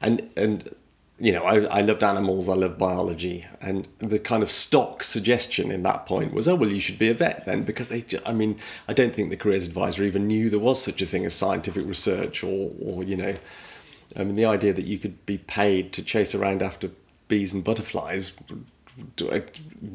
and 0.00 0.28
and 0.36 0.74
you 1.22 1.30
know, 1.30 1.44
I, 1.44 1.60
I 1.78 1.80
loved 1.82 2.02
animals, 2.02 2.48
I 2.48 2.54
loved 2.54 2.78
biology, 2.78 3.46
and 3.60 3.86
the 3.98 4.18
kind 4.18 4.42
of 4.42 4.50
stock 4.50 5.04
suggestion 5.04 5.70
in 5.70 5.84
that 5.84 6.04
point 6.04 6.34
was, 6.34 6.48
oh 6.48 6.56
well, 6.56 6.68
you 6.68 6.80
should 6.80 6.98
be 6.98 7.10
a 7.10 7.14
vet 7.14 7.46
then, 7.46 7.62
because 7.62 7.88
they, 7.90 8.04
I 8.26 8.32
mean, 8.32 8.58
I 8.88 8.92
don't 8.92 9.14
think 9.14 9.30
the 9.30 9.36
careers 9.36 9.68
advisor 9.68 10.02
even 10.02 10.26
knew 10.26 10.50
there 10.50 10.58
was 10.58 10.82
such 10.82 11.00
a 11.00 11.06
thing 11.06 11.24
as 11.24 11.32
scientific 11.32 11.86
research, 11.86 12.42
or 12.42 12.72
or 12.80 13.04
you 13.04 13.16
know, 13.16 13.36
I 14.16 14.24
mean, 14.24 14.34
the 14.34 14.46
idea 14.46 14.72
that 14.72 14.84
you 14.84 14.98
could 14.98 15.24
be 15.24 15.38
paid 15.38 15.92
to 15.92 16.02
chase 16.02 16.34
around 16.34 16.60
after 16.60 16.90
bees 17.28 17.52
and 17.52 17.62
butterflies 17.62 18.32
uh, 19.22 19.40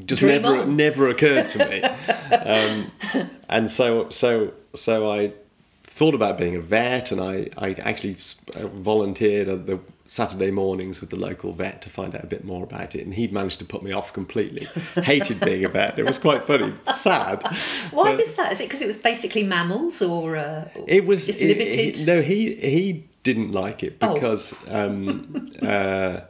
just 0.05 0.21
Dream 0.21 0.41
never 0.41 0.57
on. 0.59 0.77
never 0.77 1.09
occurred 1.09 1.49
to 1.49 1.67
me. 1.67 1.81
um, 2.37 2.89
and 3.49 3.69
so 3.69 4.09
so 4.11 4.53
so 4.73 5.11
I 5.11 5.33
thought 5.83 6.15
about 6.15 6.37
being 6.37 6.55
a 6.55 6.61
vet, 6.61 7.11
and 7.11 7.19
I 7.19 7.49
I 7.57 7.73
actually 7.73 8.15
volunteered 8.55 9.49
at 9.49 9.65
the 9.65 9.81
Saturday 10.09 10.51
mornings 10.51 11.01
with 11.01 11.09
the 11.09 11.15
local 11.17 11.51
vet 11.53 11.81
to 11.83 11.89
find 11.89 12.15
out 12.15 12.23
a 12.23 12.27
bit 12.27 12.43
more 12.45 12.63
about 12.63 12.95
it, 12.95 13.03
and 13.05 13.13
he'd 13.13 13.31
managed 13.33 13.59
to 13.59 13.65
put 13.65 13.83
me 13.83 13.91
off 13.91 14.13
completely. 14.13 14.67
Hated 15.03 15.39
being 15.41 15.63
a 15.65 15.69
vet. 15.69 15.99
It 15.99 16.05
was 16.05 16.17
quite 16.17 16.45
funny, 16.45 16.73
sad. 16.95 17.43
Why 17.91 18.11
but- 18.11 18.17
was 18.17 18.35
that? 18.35 18.51
Is 18.53 18.61
it 18.61 18.63
because 18.65 18.81
it 18.81 18.87
was 18.87 18.97
basically 18.97 19.43
mammals 19.43 20.01
or 20.01 20.37
uh, 20.37 20.69
it 20.87 21.05
was 21.05 21.25
just 21.27 21.41
it- 21.41 21.47
limited? 21.57 21.97
he- 21.97 22.05
no, 22.05 22.21
he 22.21 22.55
he 22.55 23.03
didn't 23.23 23.51
like 23.51 23.83
it 23.83 23.97
Oh. 24.01 24.13
because 24.13 24.53
um, 24.69 25.51
uh, 25.61 26.21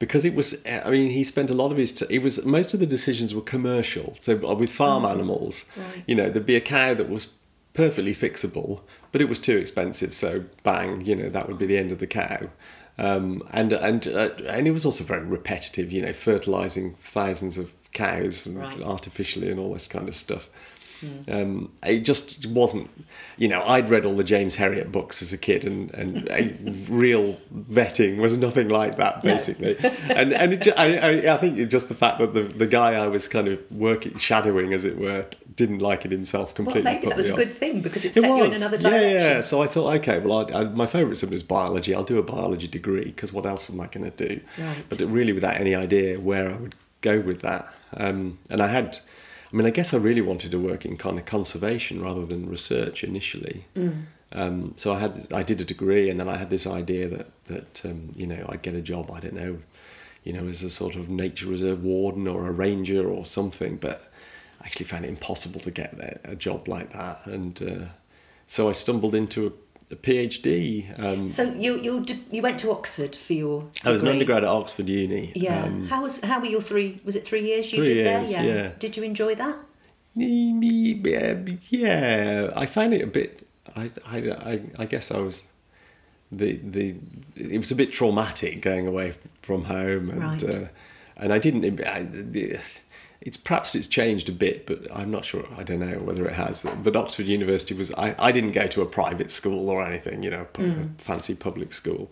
because 0.00 0.24
it 0.24 0.34
was. 0.34 0.60
I 0.66 0.90
mean, 0.90 1.10
he 1.10 1.22
spent 1.22 1.48
a 1.48 1.54
lot 1.54 1.70
of 1.70 1.78
his. 1.78 1.92
T- 1.92 2.06
it 2.10 2.22
was 2.22 2.44
most 2.44 2.74
of 2.74 2.80
the 2.80 2.86
decisions 2.86 3.32
were 3.34 3.40
commercial. 3.40 4.16
So 4.20 4.32
uh, 4.46 4.54
with 4.54 4.70
farm 4.70 5.04
animals, 5.04 5.64
Oh, 5.78 5.80
right. 5.82 6.02
you 6.08 6.14
know, 6.16 6.28
there'd 6.28 6.44
be 6.46 6.56
a 6.56 6.60
cow 6.60 6.94
that 6.94 7.08
was 7.08 7.28
perfectly 7.72 8.14
fixable, 8.14 8.80
but 9.12 9.20
it 9.20 9.28
was 9.28 9.38
too 9.38 9.56
expensive. 9.56 10.12
So 10.14 10.44
bang, 10.64 11.06
you 11.06 11.14
know, 11.14 11.28
that 11.30 11.46
would 11.48 11.58
be 11.58 11.66
the 11.66 11.78
end 11.78 11.92
of 11.92 12.00
the 12.00 12.08
cow. 12.08 12.48
Um, 12.98 13.42
and 13.50 13.72
and 13.72 14.06
uh, 14.06 14.30
and 14.46 14.66
it 14.66 14.72
was 14.72 14.84
also 14.84 15.04
very 15.04 15.24
repetitive. 15.24 15.90
You 15.92 16.02
know, 16.02 16.12
fertilizing 16.12 16.94
thousands 17.02 17.56
of 17.58 17.72
cows 17.92 18.46
and 18.46 18.58
Right. 18.58 18.82
artificially 18.82 19.50
and 19.50 19.58
all 19.60 19.72
this 19.72 19.86
kind 19.88 20.08
of 20.08 20.16
stuff. 20.16 20.48
Um, 21.28 21.72
it 21.82 22.00
just 22.00 22.46
wasn't, 22.46 22.90
you 23.36 23.48
know, 23.48 23.62
I'd 23.62 23.90
read 23.90 24.04
all 24.04 24.14
the 24.16 24.24
James 24.24 24.56
Herriot 24.56 24.92
books 24.92 25.22
as 25.22 25.32
a 25.32 25.38
kid, 25.38 25.64
and, 25.64 25.92
and 25.94 26.28
a 26.30 26.54
real 26.92 27.38
vetting 27.54 28.18
was 28.18 28.36
nothing 28.36 28.68
like 28.68 28.96
that, 28.98 29.24
No. 29.24 29.32
basically. 29.34 29.76
and 30.08 30.32
and 30.32 30.52
it, 30.54 30.68
I, 30.78 30.96
I, 31.28 31.34
I 31.34 31.38
think 31.38 31.68
just 31.70 31.88
the 31.88 31.94
fact 31.94 32.18
that 32.18 32.34
the, 32.34 32.42
the 32.42 32.66
guy 32.66 32.94
I 32.94 33.08
was 33.08 33.28
kind 33.28 33.48
of 33.48 33.58
working, 33.70 34.18
shadowing, 34.18 34.72
as 34.72 34.84
it 34.84 34.98
were, 34.98 35.26
didn't 35.56 35.80
like 35.80 36.04
it 36.04 36.10
himself 36.12 36.54
completely. 36.54 36.82
Well, 36.82 36.94
maybe 36.94 37.06
that 37.08 37.16
was 37.16 37.30
a 37.30 37.34
good 37.34 37.56
thing 37.56 37.82
because 37.82 38.04
it 38.04 38.08
It 38.08 38.14
set 38.14 38.24
you 38.24 38.44
in 38.44 38.48
was, 38.50 38.60
another 38.60 38.76
yeah, 38.78 38.90
direction. 38.90 39.20
yeah. 39.20 39.40
So 39.40 39.62
I 39.62 39.66
thought, 39.66 39.94
okay, 39.96 40.18
well, 40.18 40.46
I, 40.50 40.60
I, 40.60 40.64
my 40.64 40.86
favourite 40.86 41.18
subject 41.18 41.34
is 41.36 41.42
biology. 41.42 41.94
I'll 41.94 42.04
do 42.04 42.18
a 42.18 42.22
biology 42.22 42.68
degree 42.68 43.04
because 43.06 43.32
what 43.32 43.44
else 43.44 43.68
am 43.68 43.80
I 43.80 43.86
going 43.88 44.10
to 44.10 44.28
do? 44.28 44.40
Right. 44.58 44.84
But 44.88 45.00
really, 45.00 45.32
without 45.32 45.56
any 45.60 45.74
idea 45.74 46.18
where 46.20 46.48
I 46.50 46.54
would 46.56 46.74
go 47.02 47.20
with 47.20 47.42
that. 47.42 47.66
Um, 47.94 48.38
and 48.48 48.62
I 48.62 48.68
had, 48.68 48.98
I 49.52 49.56
mean, 49.56 49.66
I 49.66 49.70
guess 49.70 49.92
I 49.92 49.98
really 49.98 50.22
wanted 50.22 50.50
to 50.52 50.58
work 50.58 50.84
in 50.84 50.96
kind 50.96 51.18
of 51.18 51.26
conservation 51.26 52.02
rather 52.02 52.24
than 52.24 52.48
research 52.48 53.04
initially. 53.04 53.66
Mm. 53.76 54.04
Um, 54.32 54.72
so 54.76 54.94
I 54.94 55.00
had, 55.00 55.26
I 55.32 55.42
did 55.42 55.60
a 55.60 55.64
degree, 55.64 56.08
and 56.08 56.18
then 56.18 56.28
I 56.28 56.38
had 56.38 56.48
this 56.48 56.66
idea 56.66 57.08
that 57.08 57.30
that 57.46 57.82
um, 57.84 58.12
you 58.16 58.26
know 58.26 58.46
I'd 58.48 58.62
get 58.62 58.74
a 58.74 58.80
job. 58.80 59.10
I 59.10 59.20
don't 59.20 59.34
know, 59.34 59.58
you 60.24 60.32
know, 60.32 60.48
as 60.48 60.62
a 60.62 60.70
sort 60.70 60.94
of 60.94 61.10
nature 61.10 61.46
reserve 61.46 61.82
warden 61.84 62.26
or 62.26 62.46
a 62.46 62.52
ranger 62.52 63.08
or 63.08 63.26
something, 63.26 63.76
but. 63.76 64.08
I 64.60 64.66
actually 64.66 64.86
found 64.86 65.04
it 65.04 65.08
impossible 65.08 65.58
to 65.62 65.72
get 65.72 66.20
a 66.22 66.36
job 66.36 66.68
like 66.68 66.92
that, 66.92 67.26
and 67.26 67.60
uh, 67.60 67.86
so 68.46 68.68
I 68.68 68.72
stumbled 68.72 69.16
into 69.16 69.44
a 69.44 69.50
PhD. 69.96 70.98
Um, 70.98 71.28
So 71.28 71.42
you 71.54 71.80
you 71.80 72.02
you 72.30 72.42
went 72.42 72.58
to 72.60 72.70
Oxford 72.70 73.16
for 73.16 73.32
your. 73.32 73.64
I 73.84 73.90
was 73.90 74.02
an 74.02 74.08
undergrad 74.08 74.44
at 74.44 74.48
Oxford 74.50 74.88
Uni. 74.88 75.32
Yeah. 75.34 75.64
Um, 75.64 75.86
how 75.88 76.02
was 76.02 76.20
how 76.20 76.40
were 76.40 76.46
your 76.46 76.62
three? 76.62 77.00
Was 77.04 77.16
it 77.16 77.24
three 77.24 77.42
years 77.44 77.72
you 77.72 77.78
Three 77.78 77.94
did 77.94 77.96
years, 78.06 78.30
there? 78.32 78.44
yeah. 78.44 78.70
Did 78.78 78.96
you 78.96 79.02
enjoy 79.02 79.34
that? 79.36 79.56
Yeah, 80.14 81.38
yeah, 81.70 82.50
I 82.54 82.66
found 82.66 82.94
it 82.94 83.02
a 83.02 83.06
bit. 83.06 83.46
I, 83.74 83.90
I, 84.06 84.18
I, 84.52 84.60
I 84.78 84.84
guess 84.86 85.10
I 85.10 85.18
was 85.18 85.42
the 86.30 86.58
the. 86.62 86.94
It 87.36 87.58
was 87.58 87.70
a 87.70 87.74
bit 87.76 87.92
traumatic 87.92 88.60
going 88.60 88.86
away 88.86 89.14
from 89.42 89.64
home, 89.64 90.10
and 90.10 90.20
Right. 90.22 90.42
uh, 90.44 90.68
and 91.16 91.32
I 91.32 91.38
didn't. 91.38 91.64
I, 91.86 92.02
the, 92.02 92.58
it's 93.24 93.36
perhaps 93.36 93.74
it's 93.74 93.86
changed 93.86 94.28
a 94.28 94.32
bit, 94.32 94.66
but 94.66 94.78
I'm 94.92 95.10
not 95.10 95.24
sure. 95.24 95.46
I 95.56 95.62
don't 95.62 95.78
know 95.80 95.98
whether 96.00 96.26
it 96.26 96.34
has. 96.34 96.66
But 96.82 96.96
Oxford 96.96 97.26
University 97.26 97.72
was. 97.74 97.90
I, 97.92 98.14
I 98.18 98.32
didn't 98.32 98.50
go 98.52 98.66
to 98.66 98.82
a 98.82 98.86
private 98.86 99.30
school 99.30 99.70
or 99.70 99.84
anything, 99.84 100.22
you 100.24 100.30
know, 100.30 100.46
Mm. 100.54 100.98
fancy 101.00 101.34
public 101.34 101.72
school, 101.72 102.10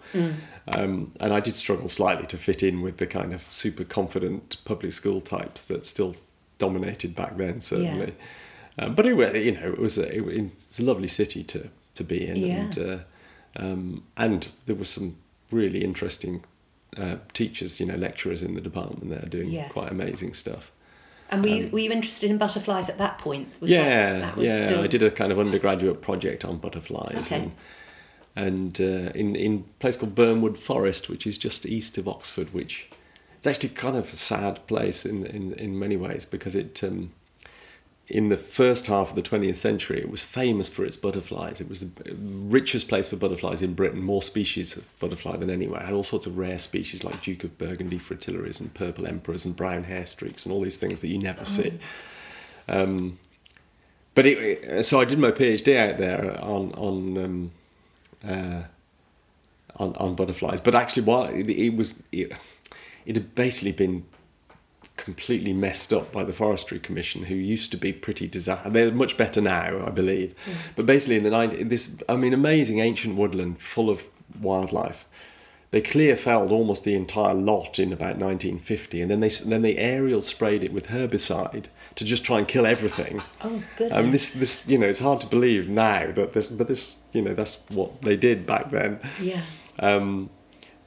um, 0.76 1.12
and 1.20 1.32
I 1.32 1.40
did 1.40 1.56
struggle 1.56 1.88
slightly 1.88 2.26
to 2.28 2.36
fit 2.36 2.62
in 2.62 2.80
with 2.80 2.96
the 2.98 3.06
kind 3.06 3.32
of 3.34 3.44
super 3.50 3.84
confident 3.84 4.56
public 4.64 4.92
school 4.92 5.20
types 5.20 5.60
that 5.62 5.84
still 5.84 6.14
dominated 6.58 7.14
back 7.14 7.36
then, 7.36 7.60
certainly. 7.60 8.14
Um, 8.78 8.94
but 8.94 9.04
anyway, 9.06 9.44
you 9.44 9.52
know, 9.52 9.68
it 9.68 9.78
was 9.78 9.98
a, 9.98 10.06
it, 10.16 10.22
it's 10.28 10.78
a 10.80 10.84
lovely 10.84 11.08
city 11.08 11.42
to 11.44 11.68
to 11.94 12.04
be 12.04 12.26
in, 12.26 12.36
Yeah. 12.36 12.56
and 12.56 12.78
uh, 12.78 12.98
um, 13.56 14.04
and 14.16 14.48
there 14.66 14.76
were 14.76 14.84
some 14.84 15.16
really 15.50 15.82
interesting 15.82 16.44
uh, 16.96 17.16
teachers, 17.32 17.80
you 17.80 17.86
know, 17.86 17.96
lecturers 17.96 18.42
in 18.42 18.54
the 18.54 18.60
department 18.60 19.10
there 19.10 19.28
doing 19.28 19.50
Yes. 19.50 19.72
quite 19.72 19.90
amazing 19.90 20.34
stuff. 20.34 20.70
And 21.30 21.42
were 21.42 21.48
you 21.48 21.68
were 21.72 21.78
you 21.78 21.92
interested 21.92 22.30
in 22.30 22.38
butterflies 22.38 22.88
at 22.88 22.98
that 22.98 23.18
point? 23.18 23.60
Was 23.60 23.70
Um, 23.70 23.76
yeah, 23.76 24.12
that, 24.12 24.20
that 24.20 24.36
was 24.36 24.48
yeah. 24.48 24.66
Still... 24.66 24.80
I 24.82 24.86
did 24.86 25.02
a 25.02 25.10
kind 25.10 25.32
of 25.32 25.38
undergraduate 25.38 26.00
project 26.02 26.44
on 26.44 26.58
butterflies, 26.58 27.16
Okay. 27.26 27.36
and 27.36 27.52
and 28.36 28.80
uh, 28.80 29.10
in 29.14 29.36
in 29.36 29.64
a 29.68 29.80
place 29.80 29.96
called 29.96 30.14
Bernwood 30.14 30.58
Forest, 30.58 31.08
which 31.08 31.26
is 31.26 31.38
just 31.38 31.64
east 31.66 31.98
of 31.98 32.08
Oxford, 32.08 32.52
which 32.52 32.90
it's 33.38 33.46
actually 33.46 33.70
kind 33.70 33.96
of 33.96 34.12
a 34.12 34.16
sad 34.16 34.66
place 34.66 35.06
in 35.06 35.24
in 35.26 35.52
in 35.54 35.78
many 35.78 35.96
ways 35.96 36.26
because 36.26 36.54
it. 36.54 36.82
Um, 36.82 37.12
in 38.10 38.28
the 38.28 38.36
first 38.36 38.88
half 38.88 39.10
of 39.10 39.14
the 39.14 39.22
20th 39.22 39.56
century, 39.56 40.00
it 40.00 40.10
was 40.10 40.22
famous 40.22 40.68
for 40.68 40.84
its 40.84 40.96
butterflies. 40.96 41.60
It 41.60 41.68
was 41.68 41.80
the 41.80 41.90
richest 42.16 42.88
place 42.88 43.08
for 43.08 43.14
butterflies 43.14 43.62
in 43.62 43.74
Britain, 43.74 44.02
more 44.02 44.22
species 44.22 44.76
of 44.76 44.84
butterfly 44.98 45.36
than 45.36 45.48
anywhere. 45.48 45.80
It 45.80 45.86
had 45.86 45.94
all 45.94 46.02
sorts 46.02 46.26
of 46.26 46.36
rare 46.36 46.58
species 46.58 47.04
like 47.04 47.22
Duke 47.22 47.44
of 47.44 47.56
Burgundy 47.56 48.00
fritillaries 48.00 48.58
and 48.60 48.74
purple 48.74 49.06
emperors 49.06 49.44
and 49.44 49.54
brown 49.54 49.84
hairstreaks 49.84 50.44
and 50.44 50.52
all 50.52 50.60
these 50.60 50.76
things 50.76 51.00
that 51.02 51.08
you 51.08 51.18
never 51.18 51.44
see. 51.44 51.78
Um, 52.68 53.20
but 54.14 54.26
it, 54.26 54.84
so 54.84 55.00
I 55.00 55.04
did 55.04 55.20
my 55.20 55.30
PhD 55.30 55.76
out 55.76 55.98
there 55.98 56.36
on 56.42 56.72
on 56.74 57.18
um, 57.18 57.50
uh, 58.28 58.62
on, 59.76 59.94
on 59.96 60.14
butterflies. 60.16 60.60
But 60.60 60.74
actually, 60.74 61.04
while 61.04 61.26
it, 61.26 61.48
it 61.48 61.76
was 61.76 62.02
it, 62.10 62.32
it 63.06 63.14
had 63.16 63.34
basically 63.36 63.72
been 63.72 64.04
completely 65.00 65.52
messed 65.52 65.92
up 65.92 66.12
by 66.12 66.22
the 66.22 66.32
Forestry 66.32 66.78
Commission, 66.78 67.24
who 67.24 67.34
used 67.34 67.70
to 67.72 67.76
be 67.76 67.92
pretty 67.92 68.28
disaster. 68.28 68.70
They're 68.70 68.92
much 68.92 69.16
better 69.16 69.40
now, 69.40 69.84
I 69.84 69.90
believe. 69.90 70.34
But 70.76 70.86
basically, 70.86 71.16
in 71.16 71.24
the 71.24 71.30
90s, 71.30 71.68
this 71.68 71.96
I 72.08 72.16
mean, 72.16 72.32
amazing 72.32 72.78
ancient 72.78 73.16
woodland 73.16 73.60
full 73.60 73.90
of 73.90 74.04
wildlife. 74.40 75.06
They 75.72 75.80
clear 75.80 76.16
felled 76.16 76.50
almost 76.50 76.82
the 76.82 76.94
entire 76.94 77.34
lot 77.34 77.78
in 77.78 77.92
about 77.92 78.16
1950, 78.16 79.00
and 79.00 79.10
then 79.10 79.20
they 79.20 79.28
then 79.28 79.62
they 79.62 79.76
aerial 79.76 80.20
sprayed 80.20 80.64
it 80.64 80.72
with 80.72 80.88
herbicide 80.88 81.66
to 81.94 82.04
just 82.04 82.24
try 82.24 82.38
and 82.38 82.48
kill 82.48 82.66
everything. 82.66 83.22
Oh 83.42 83.62
goodness. 83.76 83.96
I 83.96 84.02
mean, 84.02 84.10
this, 84.10 84.30
this, 84.30 84.68
you 84.68 84.78
know, 84.78 84.88
it's 84.88 84.98
hard 84.98 85.20
to 85.20 85.26
believe 85.26 85.68
now 85.68 86.10
that 86.12 86.32
this, 86.32 86.48
but 86.48 86.66
this, 86.66 86.96
you 87.12 87.22
know, 87.22 87.34
that's 87.34 87.60
what 87.68 88.02
they 88.02 88.16
did 88.16 88.46
back 88.46 88.70
then. 88.70 89.00
Yeah. 89.20 89.42
Um, 89.78 90.30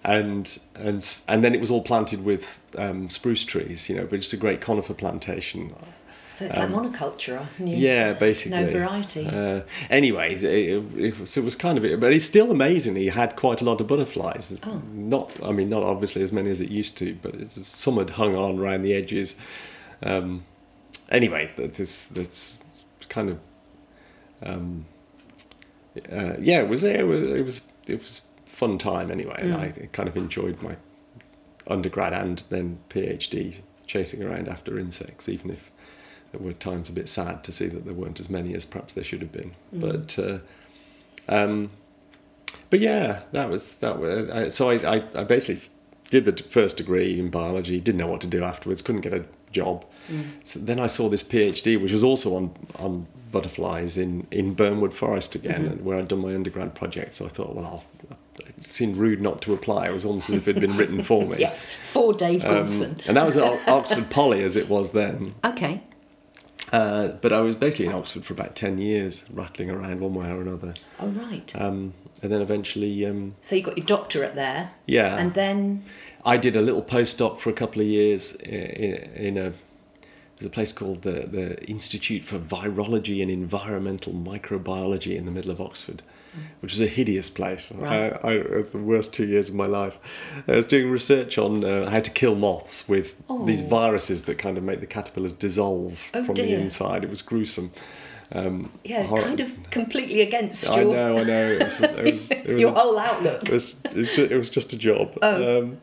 and 0.03 0.59
and 0.75 1.05
and 1.27 1.43
then 1.43 1.53
it 1.55 1.59
was 1.59 1.71
all 1.71 1.81
planted 1.81 2.23
with 2.23 2.59
um, 2.77 3.09
spruce 3.09 3.45
trees, 3.45 3.89
you 3.89 3.95
know, 3.95 4.05
but 4.05 4.17
just 4.17 4.33
a 4.33 4.37
great 4.37 4.61
conifer 4.61 4.93
plantation. 4.93 5.73
So 6.29 6.45
it's 6.45 6.55
like 6.57 6.69
monoculture. 6.69 7.45
new- 7.59 7.75
um, 7.75 7.79
Yeah, 7.79 8.13
basically. 8.13 8.59
No 8.59 8.71
variety. 8.71 9.27
Uh, 9.27 9.61
anyways, 9.91 10.43
it, 10.43 10.51
it, 10.51 10.83
it, 10.97 11.19
was, 11.19 11.37
it 11.37 11.43
was 11.43 11.55
kind 11.55 11.77
of 11.77 11.85
it, 11.85 11.99
but 11.99 12.11
it's 12.11 12.25
still 12.25 12.49
amazingly 12.49 13.09
had 13.09 13.35
quite 13.35 13.61
a 13.61 13.63
lot 13.63 13.79
of 13.79 13.85
butterflies. 13.85 14.59
Oh. 14.63 14.81
Not, 14.93 15.31
I 15.43 15.51
mean, 15.51 15.69
not 15.69 15.83
obviously 15.83 16.23
as 16.23 16.31
many 16.31 16.49
as 16.49 16.59
it 16.59 16.69
used 16.69 16.97
to, 16.97 17.15
but 17.21 17.35
it's, 17.35 17.67
some 17.67 17.97
had 17.97 18.09
hung 18.11 18.35
on 18.35 18.57
around 18.57 18.81
the 18.81 18.93
edges. 18.95 19.35
Um, 20.01 20.43
anyway, 21.09 21.51
that- 21.55 21.75
this 21.75 22.05
that's 22.05 22.63
kind 23.09 23.29
of, 23.29 23.39
um, 24.41 24.85
uh, 26.11 26.33
yeah, 26.39 26.61
it 26.61 26.67
was 26.67 26.83
it 26.83 27.05
was 27.05 27.21
it 27.21 27.45
was 27.45 27.61
it 27.85 28.01
was 28.01 28.21
fun 28.53 28.77
time 28.77 29.09
anyway, 29.11 29.37
and 29.39 29.55
I 29.55 29.89
kind 29.91 30.07
of 30.07 30.15
enjoyed 30.15 30.61
my 30.61 30.75
undergrad 31.67 32.13
and 32.13 32.43
then 32.49 32.79
PhD 32.89 33.61
chasing 33.87 34.21
around 34.23 34.47
after 34.47 34.77
insects, 34.77 35.27
even 35.27 35.49
if 35.49 35.71
there 36.31 36.41
were 36.41 36.53
times 36.53 36.87
a 36.89 36.91
bit 36.91 37.09
sad 37.09 37.43
to 37.45 37.51
see 37.51 37.67
that 37.67 37.85
there 37.85 37.93
weren't 37.93 38.19
as 38.19 38.29
many 38.29 38.53
as 38.53 38.65
perhaps 38.65 38.93
there 38.93 39.03
should 39.03 39.21
have 39.21 39.31
been. 39.31 39.55
But 39.71 40.19
uh, 40.19 40.39
um, 41.27 41.71
but 42.69 42.79
yeah, 42.79 43.21
that 43.31 43.49
was 43.49 43.75
that. 43.75 43.99
Was, 43.99 44.29
I, 44.29 44.47
so 44.49 44.69
I, 44.69 44.97
I, 44.97 45.03
I 45.15 45.23
basically 45.23 45.69
did 46.09 46.25
the 46.25 46.43
first 46.43 46.77
degree 46.77 47.19
in 47.19 47.29
biology, 47.29 47.79
didn't 47.79 47.97
know 47.97 48.07
what 48.07 48.21
to 48.21 48.27
do 48.27 48.43
afterwards, 48.43 48.83
couldn't 48.83 49.01
get 49.01 49.13
a 49.13 49.25
job. 49.51 49.83
So 50.43 50.59
then 50.59 50.79
I 50.79 50.85
saw 50.87 51.09
this 51.09 51.23
PhD, 51.23 51.81
which 51.81 51.91
was 51.91 52.03
also 52.03 52.35
on 52.35 52.55
on 52.77 53.07
butterflies 53.33 53.97
in 53.97 54.25
in 54.31 54.53
Bernwood 54.53 54.93
Forest 54.93 55.35
again, 55.35 55.65
and 55.65 55.83
where 55.83 55.97
I'd 55.97 56.07
done 56.07 56.19
my 56.19 56.33
undergrad 56.33 56.73
project. 56.75 57.15
So 57.15 57.25
I 57.25 57.29
thought, 57.29 57.53
well, 57.53 57.65
I'll, 57.65 57.83
it 58.39 58.71
seemed 58.73 58.95
rude 58.95 59.21
not 59.21 59.41
to 59.41 59.53
apply. 59.53 59.87
It 59.89 59.93
was 59.93 60.05
almost 60.05 60.29
as 60.29 60.37
if 60.37 60.47
it 60.47 60.55
had 60.55 60.61
been 60.61 60.77
written 60.77 61.03
for 61.03 61.25
me. 61.25 61.37
Yes, 61.39 61.65
for 61.91 62.13
Dave 62.13 62.45
Um, 62.45 62.67
and 63.07 63.17
that 63.17 63.25
was 63.25 63.35
at 63.35 63.67
Oxford 63.67 64.09
Poly 64.09 64.41
as 64.43 64.55
it 64.55 64.69
was 64.69 64.91
then. 64.93 65.35
okay. 65.43 65.83
Uh, 66.71 67.09
but 67.21 67.31
I 67.31 67.39
was 67.41 67.55
basically 67.55 67.85
in 67.85 67.91
Oxford 67.91 68.25
for 68.25 68.33
about 68.33 68.55
10 68.55 68.79
years, 68.79 69.23
rattling 69.29 69.69
around 69.69 69.99
one 69.99 70.15
way 70.15 70.27
or 70.27 70.41
another. 70.41 70.73
Oh 70.99 71.07
right. 71.09 71.51
Um, 71.55 71.93
and 72.23 72.31
then 72.31 72.41
eventually, 72.41 73.05
um, 73.05 73.35
so 73.41 73.55
you 73.55 73.61
got 73.61 73.77
your 73.77 73.85
doctorate 73.85 74.33
there. 74.33 74.71
yeah, 74.87 75.17
And 75.17 75.33
then 75.35 75.83
I 76.25 76.37
did 76.37 76.55
a 76.55 76.61
little 76.61 76.81
postdoc 76.81 77.39
for 77.39 77.51
a 77.51 77.53
couple 77.53 77.81
of 77.81 77.87
years 77.87 78.33
in, 78.37 78.93
in 79.27 79.37
a 79.37 79.53
there's 80.43 80.51
a 80.51 80.53
place 80.53 80.73
called 80.73 81.03
the, 81.03 81.25
the 81.31 81.63
Institute 81.69 82.21
for 82.23 82.37
Virology 82.37 83.21
and 83.21 83.31
Environmental 83.31 84.11
Microbiology 84.11 85.15
in 85.15 85.23
the 85.23 85.31
middle 85.31 85.51
of 85.51 85.61
Oxford, 85.61 86.01
which 86.59 86.73
was 86.73 86.81
a 86.81 86.87
hideous 86.87 87.29
place. 87.29 87.71
Right. 87.71 88.11
I, 88.23 88.27
I, 88.27 88.33
it 88.33 88.51
was 88.51 88.71
the 88.73 88.77
worst 88.79 89.13
two 89.13 89.25
years 89.25 89.47
of 89.47 89.55
my 89.55 89.67
life. 89.67 89.93
I 90.45 90.51
was 90.57 90.65
doing 90.65 90.89
research 90.91 91.37
on 91.37 91.63
uh, 91.63 91.89
how 91.89 92.01
to 92.01 92.11
kill 92.11 92.35
moths 92.35 92.89
with 92.89 93.15
these 93.45 93.61
Oh. 93.61 93.67
viruses 93.67 94.25
that 94.25 94.37
kind 94.37 94.57
of 94.57 94.63
make 94.65 94.81
the 94.81 94.85
caterpillars 94.85 95.31
dissolve 95.31 95.97
Oh, 96.13 96.25
from 96.25 96.35
the 96.35 96.53
inside. 96.53 97.05
It 97.05 97.09
was 97.09 97.21
gruesome. 97.21 97.71
Um, 98.35 98.71
yeah, 98.83 99.05
horri- 99.05 99.23
kind 99.23 99.39
of 99.39 99.69
completely 99.69 100.21
against 100.21 100.67
I 100.67 100.83
know, 100.83 101.17
I 101.19 101.23
know. 101.23 101.47
It 101.51 101.63
was, 101.65 101.81
it 101.81 102.11
was, 102.13 102.31
it 102.31 102.47
was 102.47 102.61
your 102.61 102.71
a- 102.71 102.79
whole 102.79 102.97
outlook. 102.97 103.43
it 103.43 103.51
was 103.51 103.75
it 103.85 103.93
was 103.95 104.15
ju- 104.15 104.27
it 104.31 104.35
was 104.35 104.49
just 104.49 104.73
a 104.73 104.77
job. 104.77 105.15
Oh. 105.21 105.59
Um, 105.59 105.77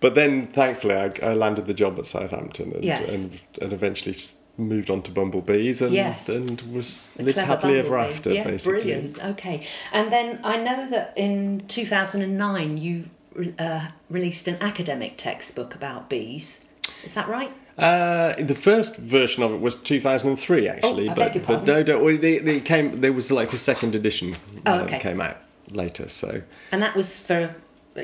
but 0.00 0.14
then 0.14 0.46
thankfully 0.48 0.94
I, 0.94 1.12
I 1.22 1.34
landed 1.34 1.66
the 1.66 1.74
job 1.74 1.98
at 1.98 2.06
Southampton 2.06 2.72
and, 2.72 2.84
Yes. 2.84 3.14
and 3.14 3.38
and 3.60 3.72
eventually 3.74 4.14
just 4.14 4.36
moved 4.56 4.90
on 4.90 5.02
to 5.02 5.10
bumblebees 5.10 5.82
and 5.82 5.92
Yes. 5.92 6.28
and 6.30 6.60
was 6.72 7.06
The 7.16 7.24
lived 7.24 7.38
happily 7.38 7.78
ever 7.78 7.98
after 7.98 8.32
Yeah, 8.32 8.44
basically. 8.44 8.72
brilliant. 8.80 9.22
Okay, 9.32 9.66
and 9.92 10.10
then 10.10 10.40
I 10.42 10.56
know 10.56 10.88
that 10.90 11.12
in 11.16 11.64
2009 11.68 12.78
you 12.78 13.10
uh, 13.58 13.88
released 14.08 14.48
an 14.48 14.56
academic 14.60 15.16
textbook 15.18 15.74
about 15.74 16.08
bees. 16.08 16.62
Is 17.04 17.14
that 17.14 17.28
right? 17.28 17.52
Uh, 17.78 18.34
the 18.42 18.54
first 18.54 18.96
version 18.96 19.42
of 19.42 19.52
it 19.52 19.60
was 19.60 19.74
2003 19.74 20.68
actually, 20.68 21.08
Oh, 21.08 21.14
but 21.14 21.46
but 21.46 21.64
no, 21.66 21.82
don't, 21.82 22.02
well, 22.04 22.18
they, 22.18 22.38
they 22.38 22.60
came. 22.60 23.00
There 23.00 23.12
was 23.12 23.30
like 23.30 23.52
a 23.52 23.58
second 23.58 23.94
edition 23.94 24.36
Oh, 24.66 24.80
uh, 24.80 24.82
okay. 24.84 24.98
came 24.98 25.20
out 25.20 25.38
later. 25.70 26.08
So 26.08 26.42
And 26.72 26.82
that 26.82 26.94
was 26.94 27.18
for 27.18 27.54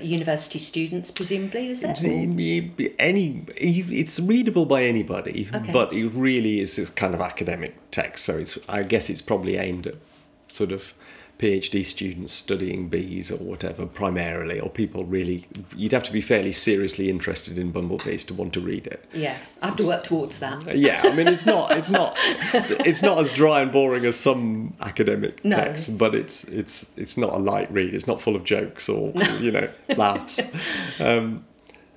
university 0.03 0.59
students, 0.59 1.11
presumably, 1.11 1.69
was 1.69 1.83
it? 1.83 2.03
Any 2.99 3.45
it's 3.57 4.19
readable 4.21 4.67
by 4.67 4.83
anybody 4.85 5.49
Okay. 5.55 5.73
but 5.73 5.93
it 5.93 6.09
really 6.09 6.61
is 6.61 6.77
this 6.77 6.91
kind 6.91 7.15
of 7.15 7.21
academic 7.21 7.75
text 7.93 8.25
so 8.25 8.37
it's 8.37 8.59
i 8.69 8.83
guess 8.83 9.09
it's 9.09 9.23
probably 9.23 9.57
aimed 9.57 9.87
at 9.87 9.95
sort 10.51 10.73
of 10.73 10.93
phd 11.39 11.85
students 11.85 12.33
studying 12.33 12.89
bees 12.89 13.31
or 13.31 13.37
whatever 13.37 13.85
primarily 13.85 14.59
or 14.59 14.71
people 14.71 15.05
really 15.05 15.47
you'd 15.77 15.93
have 15.93 16.03
to 16.03 16.13
be 16.13 16.21
fairly 16.23 16.51
seriously 16.53 17.11
interested 17.11 17.59
in 17.59 17.71
bumblebees 17.71 18.25
to 18.25 18.33
want 18.33 18.53
to 18.55 18.61
read 18.61 18.87
it 18.87 19.05
Yes, 19.13 19.59
I 19.61 19.67
have 19.67 19.77
to 19.77 19.87
work 19.87 20.05
towards 20.05 20.39
that. 20.39 20.77
yeah 20.79 21.03
i 21.05 21.15
mean 21.15 21.29
it's 21.29 21.45
not 21.45 21.73
it's 21.73 21.91
not 21.91 22.15
it's 22.21 23.03
not 23.03 23.19
as 23.19 23.29
dry 23.35 23.61
and 23.61 23.71
boring 23.71 24.05
as 24.07 24.17
some 24.17 24.75
academic 24.81 25.45
No. 25.45 25.57
text 25.57 25.99
but 25.99 26.15
it's 26.15 26.45
it's 26.45 26.87
it's 26.97 27.17
not 27.19 27.35
a 27.35 27.39
light 27.39 27.71
read 27.71 27.93
it's 27.95 28.07
not 28.07 28.21
full 28.21 28.35
of 28.37 28.45
jokes 28.45 28.89
or 28.89 29.13
you 29.41 29.51
know 29.53 29.69
laughs 29.97 30.41
um, 31.01 31.45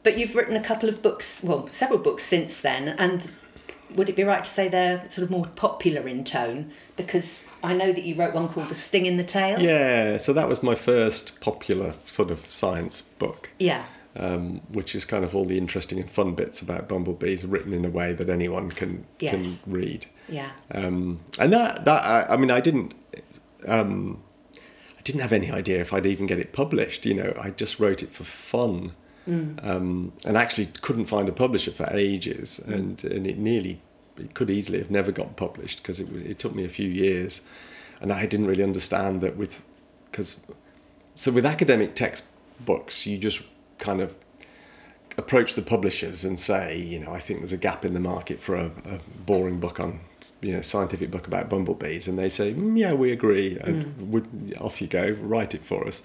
But 0.03 0.17
you've 0.17 0.33
written 0.35 0.55
a 0.55 0.63
couple 0.63 0.87
of 0.89 1.01
books, 1.01 1.41
well, 1.43 1.67
several 1.71 1.99
books 1.99 2.23
since 2.23 2.61
then, 2.61 2.87
and 2.87 3.29
would 3.95 4.09
it 4.09 4.15
be 4.15 4.23
right 4.23 4.43
to 4.43 4.49
say 4.49 4.67
they're 4.67 5.09
sort 5.09 5.23
of 5.23 5.29
more 5.31 5.45
popular 5.55 6.07
in 6.07 6.23
tone? 6.23 6.71
Because 6.95 7.45
I 7.63 7.73
know 7.73 7.91
that 7.91 8.03
you 8.03 8.15
wrote 8.15 8.33
one 8.33 8.47
called 8.49 8.69
The 8.69 8.75
Sting 8.75 9.05
in 9.05 9.17
the 9.17 9.23
Tail. 9.23 9.59
Yeah, 9.61 10.17
so 10.17 10.33
that 10.33 10.47
was 10.47 10.61
my 10.63 10.75
first 10.75 11.39
popular 11.39 11.95
sort 12.05 12.31
of 12.31 12.49
science 12.51 13.01
book. 13.01 13.49
Yeah. 13.59 13.85
Um, 14.15 14.61
which 14.69 14.95
is 14.95 15.05
kind 15.05 15.23
of 15.23 15.35
all 15.35 15.45
the 15.45 15.57
interesting 15.57 15.99
and 15.99 16.09
fun 16.09 16.33
bits 16.35 16.61
about 16.61 16.89
bumblebees 16.89 17.45
written 17.45 17.73
in 17.73 17.85
a 17.85 17.89
way 17.89 18.11
that 18.13 18.27
anyone 18.29 18.69
can 18.71 19.05
Yes. 19.19 19.61
can 19.61 19.71
read. 19.73 20.07
Yeah. 20.27 20.51
Um, 20.71 21.19
and 21.37 21.53
that 21.53 21.85
that 21.85 22.03
I, 22.05 22.33
I 22.33 22.37
mean 22.37 22.51
I 22.51 22.59
didn't 22.59 22.93
um, 23.67 24.21
I 24.97 25.01
didn't 25.03 25.21
have 25.21 25.31
any 25.31 25.51
idea 25.51 25.79
if 25.79 25.93
I'd 25.93 26.05
even 26.05 26.25
get 26.25 26.39
it 26.39 26.53
published. 26.53 27.05
You 27.05 27.13
know, 27.13 27.33
I 27.39 27.51
just 27.51 27.79
wrote 27.79 28.01
it 28.03 28.11
for 28.11 28.23
fun, 28.23 28.93
um, 29.63 30.13
and 30.25 30.37
actually 30.37 30.67
couldn't 30.81 31.05
find 31.05 31.29
a 31.29 31.31
publisher 31.31 31.71
for 31.71 31.87
ages, 31.91 32.59
and 32.59 33.03
and 33.03 33.27
it 33.27 33.37
nearly 33.37 33.81
it 34.17 34.33
could 34.33 34.49
easily 34.49 34.79
have 34.79 34.91
never 34.91 35.11
got 35.11 35.35
published 35.35 35.81
because 35.81 35.99
it 35.99 36.07
it 36.15 36.39
took 36.39 36.55
me 36.55 36.65
a 36.65 36.69
few 36.69 36.87
years, 36.87 37.41
and 38.01 38.11
I 38.11 38.25
didn't 38.25 38.47
really 38.47 38.63
understand 38.63 39.21
that 39.21 39.37
with 39.37 39.61
because 40.11 40.39
so 41.15 41.31
with 41.31 41.45
academic 41.45 41.95
textbooks 41.95 43.05
you 43.05 43.17
just 43.17 43.41
kind 43.77 44.01
of 44.01 44.15
approach 45.17 45.53
the 45.53 45.61
publishers 45.61 46.23
and 46.23 46.39
say, 46.39 46.77
you 46.77 46.97
know, 46.97 47.11
I 47.11 47.19
think 47.19 47.41
there's 47.41 47.51
a 47.51 47.57
gap 47.57 47.85
in 47.85 47.93
the 47.93 47.99
market 47.99 48.41
for 48.41 48.55
a, 48.55 48.67
a 48.85 48.99
boring 49.25 49.59
book 49.59 49.79
on, 49.79 49.99
you 50.41 50.53
know, 50.53 50.61
scientific 50.61 51.11
book 51.11 51.27
about 51.27 51.49
bumblebees, 51.49 52.07
and 52.07 52.17
they 52.17 52.29
say, 52.29 52.53
mm, 52.53 52.77
yeah, 52.77 52.93
we 52.93 53.11
agree, 53.11 53.57
and 53.59 54.11
would, 54.11 54.57
off 54.59 54.81
you 54.81 54.87
go, 54.87 55.09
write 55.21 55.53
it 55.53 55.63
for 55.65 55.87
us. 55.87 56.01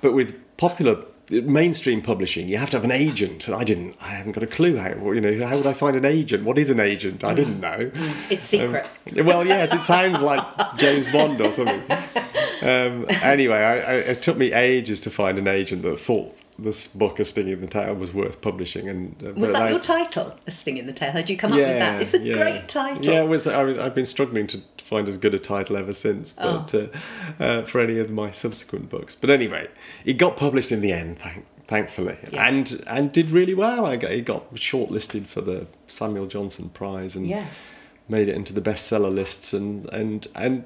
But 0.00 0.12
with 0.12 0.34
popular 0.56 1.04
mainstream 1.30 2.02
publishing, 2.02 2.48
you 2.48 2.56
have 2.58 2.70
to 2.70 2.76
have 2.76 2.84
an 2.84 2.90
agent, 2.90 3.46
and 3.46 3.54
I 3.54 3.64
didn't, 3.64 3.96
I 4.00 4.08
haven't 4.08 4.32
got 4.32 4.42
a 4.42 4.46
clue 4.46 4.76
how, 4.76 5.12
you 5.12 5.20
know, 5.20 5.46
how 5.46 5.56
would 5.56 5.66
I 5.66 5.72
find 5.72 5.96
an 5.96 6.04
agent? 6.04 6.44
What 6.44 6.58
is 6.58 6.70
an 6.70 6.80
agent? 6.80 7.24
I 7.24 7.34
didn't 7.34 7.60
know. 7.60 7.90
It's 8.30 8.44
secret. 8.44 8.86
Um, 9.18 9.26
well, 9.26 9.46
yes, 9.46 9.72
it 9.72 9.80
sounds 9.80 10.22
like 10.22 10.44
James 10.76 11.06
Bond 11.12 11.40
or 11.40 11.52
something. 11.52 11.82
Um, 12.62 13.06
anyway, 13.22 13.58
I, 13.58 13.74
I, 13.78 13.94
it 13.94 14.22
took 14.22 14.36
me 14.36 14.52
ages 14.52 15.00
to 15.00 15.10
find 15.10 15.38
an 15.38 15.46
agent 15.48 15.82
that 15.82 16.00
thought 16.00 16.34
this 16.58 16.88
book, 16.88 17.20
A 17.20 17.24
Sting 17.24 17.46
in 17.48 17.60
the 17.60 17.68
Tail, 17.68 17.94
was 17.94 18.12
worth 18.12 18.40
publishing. 18.40 18.88
And 18.88 19.14
uh, 19.24 19.32
was 19.34 19.52
that 19.52 19.62
I- 19.62 19.70
your 19.70 19.78
title, 19.78 20.36
A 20.46 20.50
Sting 20.50 20.76
in 20.76 20.86
the 20.86 20.92
Tail? 20.92 21.12
How 21.12 21.18
did 21.18 21.30
you 21.30 21.36
come 21.36 21.52
up 21.52 21.58
with 21.58 21.66
that? 21.78 22.00
It's 22.00 22.14
a 22.14 22.18
yeah. 22.18 22.34
great 22.34 22.68
title. 22.68 23.04
Yeah, 23.04 23.22
it 23.22 23.28
was. 23.28 23.46
I 23.46 23.62
was, 23.62 23.78
I've 23.78 23.94
been 23.94 24.06
struggling 24.06 24.46
to 24.48 24.60
find 24.82 25.06
as 25.06 25.16
good 25.18 25.34
a 25.34 25.38
title 25.38 25.76
ever 25.76 25.94
since, 25.94 26.34
Oh. 26.38 26.66
uh, 26.74 27.42
uh, 27.42 27.62
for 27.64 27.80
any 27.80 27.98
of 27.98 28.10
my 28.10 28.30
subsequent 28.32 28.88
books. 28.88 29.14
But 29.14 29.30
anyway, 29.30 29.68
it 30.04 30.14
got 30.14 30.36
published 30.36 30.72
in 30.72 30.80
the 30.80 30.92
end, 30.92 31.18
thank, 31.20 31.44
thankfully, 31.68 32.16
Yeah. 32.32 32.48
and 32.48 32.82
and 32.88 33.12
did 33.12 33.30
really 33.30 33.54
well. 33.54 33.86
I 33.86 33.96
got, 33.96 34.10
it 34.10 34.24
got 34.24 34.52
shortlisted 34.56 35.26
for 35.26 35.42
the 35.42 35.66
Samuel 35.86 36.26
Johnson 36.26 36.70
Prize 36.70 37.14
and 37.14 37.26
Yes. 37.26 37.74
made 38.08 38.28
it 38.28 38.34
into 38.34 38.52
the 38.52 38.62
bestseller 38.62 39.14
lists, 39.14 39.52
and 39.52 39.88
and 39.92 40.26
and. 40.34 40.64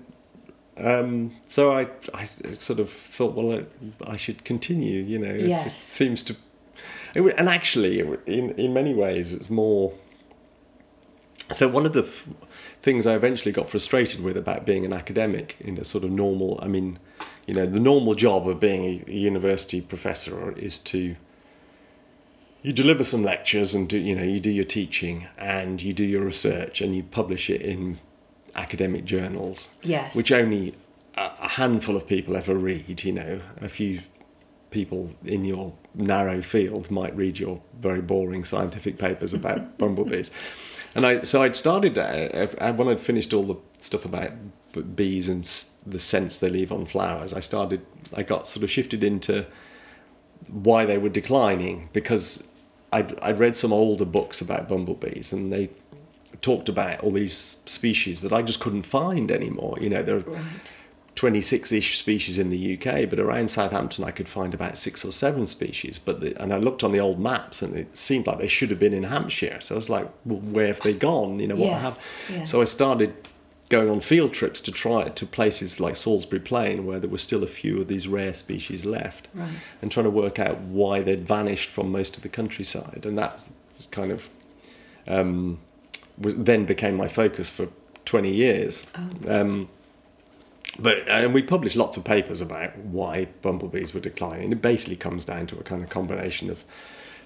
Um, 0.79 1.37
so 1.49 1.71
I, 1.73 1.89
I 2.15 2.27
sort 2.59 2.81
of 2.81 2.91
thought, 2.91 3.35
well, 3.35 3.65
I, 4.07 4.13
I 4.13 4.17
should 4.17 4.45
continue. 4.45 5.03
You 5.03 5.19
know, 5.19 5.35
Yes. 5.35 5.67
it 5.67 5.73
seems 5.73 6.23
to, 6.25 6.37
it, 7.15 7.23
and 7.37 7.49
actually, 7.49 8.01
in 8.01 8.51
in 8.53 8.73
many 8.73 8.95
ways, 8.95 9.35
it's 9.35 9.51
more 9.51 9.93
so 11.51 11.69
one 11.69 11.85
of 11.85 11.93
the 11.93 12.05
f- 12.05 12.27
things 12.83 13.07
I 13.07 13.15
eventually 13.15 13.53
got 13.53 13.69
frustrated 13.69 14.23
with 14.23 14.37
about 14.39 14.65
being 14.65 14.85
an 14.87 14.93
academic 14.93 15.57
in 15.61 15.77
a 15.77 15.85
sort 15.85 16.05
of 16.05 16.11
normal, 16.11 16.59
I 16.63 16.69
mean, 16.69 16.99
you 17.47 17.53
know, 17.55 17.67
the 17.67 17.81
normal 17.81 18.15
job 18.15 18.49
of 18.49 18.59
being 18.59 18.85
a, 18.85 19.05
a 19.11 19.15
university 19.15 19.81
professor 19.83 20.53
is 20.59 20.79
to 20.79 21.17
you 22.63 22.73
deliver 22.73 23.05
some 23.05 23.23
lectures 23.25 23.75
and 23.75 23.89
do 23.89 23.99
you 23.99 24.15
know 24.15 24.23
you 24.23 24.39
do 24.41 24.51
your 24.51 24.65
teaching 24.65 25.27
and 25.37 25.83
you 25.83 25.93
do 25.93 26.05
your 26.05 26.25
research 26.25 26.81
and 26.81 26.95
you 26.97 27.03
publish 27.03 27.51
it 27.51 27.61
in 27.61 27.99
academic 28.55 29.05
journals 29.05 29.71
Yes. 29.83 30.15
which 30.15 30.31
only 30.33 30.75
a 31.17 31.49
handful 31.49 31.95
of 31.97 32.07
people 32.07 32.37
ever 32.37 32.55
read 32.55 33.03
you 33.05 33.13
know 33.13 33.41
a 33.61 33.69
few 33.69 34.01
people 34.71 35.11
in 35.25 35.45
your 35.45 35.75
narrow 35.95 36.41
field 36.41 36.91
might 36.91 37.15
read 37.15 37.39
your 37.39 37.61
very 37.81 38.01
boring 38.01 38.45
scientific 38.45 38.99
papers 38.99 39.35
about 39.35 39.77
bumblebees 39.79 40.31
and 40.95 41.07
I 41.07 41.23
so 41.23 41.43
I'd 41.43 41.57
started 41.57 41.99
uh, 41.99 42.03
uh, 42.59 42.73
when 42.73 42.89
I'd 42.89 43.01
finished 43.01 43.33
all 43.35 43.43
the 43.45 43.57
stuff 43.81 44.05
about 44.05 44.33
bees 44.97 45.29
and 45.29 45.45
the 45.87 45.99
scents 45.99 46.39
they 46.39 46.49
leave 46.49 46.73
on 46.73 46.87
flowers 46.87 47.35
I 47.35 47.41
started 47.41 47.85
I 48.15 48.23
got 48.23 48.49
sort 48.49 48.63
of 48.65 48.71
shifted 48.71 49.05
into 49.05 49.45
why 50.49 50.85
they 50.87 50.99
were 50.99 51.09
declining 51.11 51.89
because 51.93 52.45
I'd, 52.93 53.19
I'd 53.21 53.39
read 53.39 53.57
some 53.57 53.73
older 53.73 54.05
books 54.05 54.41
about 54.41 54.69
bumblebees 54.69 55.33
and 55.33 55.53
they 55.53 55.69
talked 56.41 56.69
about 56.69 57.01
all 57.01 57.13
these 57.13 57.59
species 57.67 58.21
that 58.23 58.33
I 58.33 58.43
just 58.43 58.61
couldn't 58.61 58.83
find 58.83 59.31
anymore. 59.31 59.77
You 59.81 59.91
know, 59.91 60.03
there 60.03 60.17
are 60.17 60.25
26 61.15 61.71
ish 61.73 61.99
species 61.99 62.39
in 62.39 62.49
the 62.51 62.75
UK, 62.79 63.09
but 63.09 63.21
around 63.21 63.49
Southampton 63.51 64.03
I 64.03 64.11
could 64.11 64.29
find 64.29 64.55
about 64.55 64.79
six 64.79 65.05
or 65.05 65.13
seven 65.13 65.47
species. 65.47 65.99
But 66.03 66.21
the, 66.21 66.41
And 66.43 66.53
I 66.53 66.57
looked 66.59 66.83
on 66.83 66.91
the 66.93 67.01
old 67.01 67.21
maps 67.21 67.61
and 67.63 67.77
it 67.77 67.97
seemed 67.97 68.27
like 68.27 68.39
they 68.39 68.49
should 68.49 68.71
have 68.71 68.79
been 68.79 68.95
in 68.95 69.05
Hampshire. 69.05 69.59
So 69.61 69.75
I 69.75 69.77
was 69.79 69.91
like, 69.91 70.09
well, 70.25 70.39
where 70.41 70.69
have 70.69 70.81
they 70.81 70.95
gone? 70.95 71.39
You 71.39 71.49
know, 71.49 71.55
what 71.57 71.67
Yes, 71.67 71.83
have. 71.83 72.05
yeah. 72.39 72.45
So 72.45 72.61
I 72.63 72.65
started 72.65 73.15
going 73.69 73.89
on 73.91 74.01
field 74.01 74.33
trips 74.33 74.61
to 74.63 74.73
try 74.73 75.09
to 75.11 75.27
places 75.27 75.81
like 75.81 75.97
Salisbury 75.97 76.41
Plain 76.41 76.85
where 76.87 76.99
there 76.99 77.09
were 77.09 77.17
still 77.19 77.43
a 77.43 77.47
few 77.47 77.81
of 77.81 77.89
these 77.89 78.07
rare 78.09 78.35
species 78.35 78.85
left 78.85 79.29
Right. 79.35 79.49
and 79.81 79.91
trying 79.93 80.05
to 80.05 80.11
work 80.11 80.39
out 80.39 80.61
why 80.61 81.01
they'd 81.03 81.27
vanished 81.27 81.71
from 81.71 81.91
most 81.91 82.17
of 82.19 82.23
the 82.23 82.29
countryside 82.29 83.05
and 83.07 83.17
that's 83.17 83.51
kind 83.91 84.13
of 84.13 84.29
um, 85.09 85.59
was 86.19 86.37
then 86.37 86.65
became 86.65 86.95
my 86.97 87.09
focus 87.09 87.51
for 87.51 87.69
20 88.05 88.33
years 88.33 88.87
um, 89.29 89.69
but 90.79 91.07
and 91.09 91.35
we 91.35 91.43
published 91.43 91.77
lots 91.77 91.97
of 91.97 92.05
papers 92.05 92.41
about 92.41 92.77
why 92.79 93.29
bumblebees 93.43 93.93
were 93.93 94.01
declining. 94.01 94.53
It 94.53 94.63
basically 94.63 94.97
comes 94.97 95.25
down 95.25 95.47
to 95.49 95.59
a 95.59 95.63
kind 95.63 95.83
of 95.83 95.91
combination 95.91 96.49
of 96.49 96.65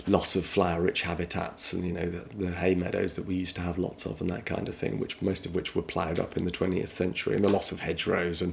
loss 0.07 0.37
of 0.37 0.45
flower-rich 0.45 1.03
habitats 1.03 1.73
and 1.73 1.85
you 1.85 1.93
know 1.93 2.09
the, 2.09 2.25
the 2.37 2.53
hay 2.53 2.75
meadows 2.75 3.17
that 3.17 3.27
we 3.27 3.35
used 3.35 3.57
to 3.57 3.61
have 3.61 3.77
lots 3.79 4.07
of 4.07 4.21
and 4.21 4.31
that 4.31 4.47
kind 4.47 4.69
of 4.69 4.75
thing, 4.75 4.99
which 4.99 5.21
most 5.23 5.47
of 5.47 5.55
which 5.55 5.75
were 5.75 5.83
ploughed 5.83 6.19
up 6.19 6.37
in 6.37 6.45
the 6.45 6.51
20th 6.51 6.91
century, 6.91 7.37
and 7.37 7.45
the 7.45 7.49
loss 7.49 7.71
of 7.71 7.81
hedgerows 7.81 8.43
and 8.43 8.53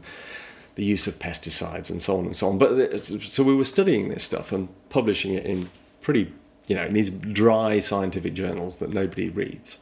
the 0.75 0.83
use 0.83 1.07
of 1.07 1.15
pesticides 1.15 1.89
and 1.89 2.01
so 2.01 2.17
on 2.17 2.25
and 2.25 2.35
so 2.35 2.49
on. 2.49 2.57
But 2.57 3.03
so 3.03 3.43
we 3.43 3.55
were 3.55 3.65
studying 3.65 4.09
this 4.09 4.23
stuff 4.23 4.51
and 4.51 4.69
publishing 4.89 5.33
it 5.33 5.45
in 5.45 5.69
pretty 6.01 6.31
you 6.67 6.75
know 6.75 6.85
in 6.85 6.93
these 6.93 7.09
dry 7.09 7.79
scientific 7.79 8.33
journals 8.33 8.77
that 8.77 8.89
nobody 8.89 9.29
reads. 9.29 9.77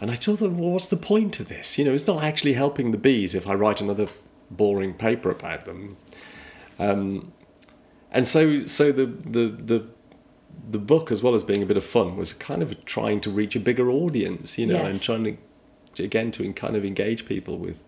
And 0.00 0.10
I 0.10 0.16
thought, 0.16 0.40
well, 0.40 0.50
what's 0.50 0.88
the 0.88 0.96
point 0.96 1.38
of 1.40 1.48
this? 1.48 1.78
You 1.78 1.84
know, 1.84 1.94
it's 1.94 2.06
not 2.06 2.24
actually 2.24 2.54
helping 2.54 2.90
the 2.90 2.98
bees 2.98 3.34
if 3.34 3.46
I 3.46 3.54
write 3.54 3.80
another 3.80 4.08
boring 4.50 4.94
paper 4.94 5.30
about 5.30 5.64
them. 5.64 5.96
Um, 6.78 7.32
and 8.10 8.26
so, 8.26 8.64
so 8.64 8.92
the, 8.92 9.06
the 9.06 9.48
the 9.48 9.86
the 10.70 10.78
book, 10.78 11.12
as 11.12 11.22
well 11.22 11.34
as 11.34 11.42
being 11.42 11.62
a 11.62 11.66
bit 11.66 11.76
of 11.76 11.84
fun, 11.84 12.16
was 12.16 12.32
kind 12.32 12.62
of 12.62 12.84
trying 12.84 13.20
to 13.22 13.30
reach 13.30 13.54
a 13.54 13.60
bigger 13.60 13.90
audience, 13.90 14.56
you 14.58 14.66
know, 14.66 14.84
and 14.84 15.00
trying 15.00 15.24
to 15.24 15.36
again 16.02 16.32
to 16.32 16.52
kind 16.54 16.74
of 16.74 16.84
engage 16.84 17.24
people 17.26 17.58
with 17.58 17.83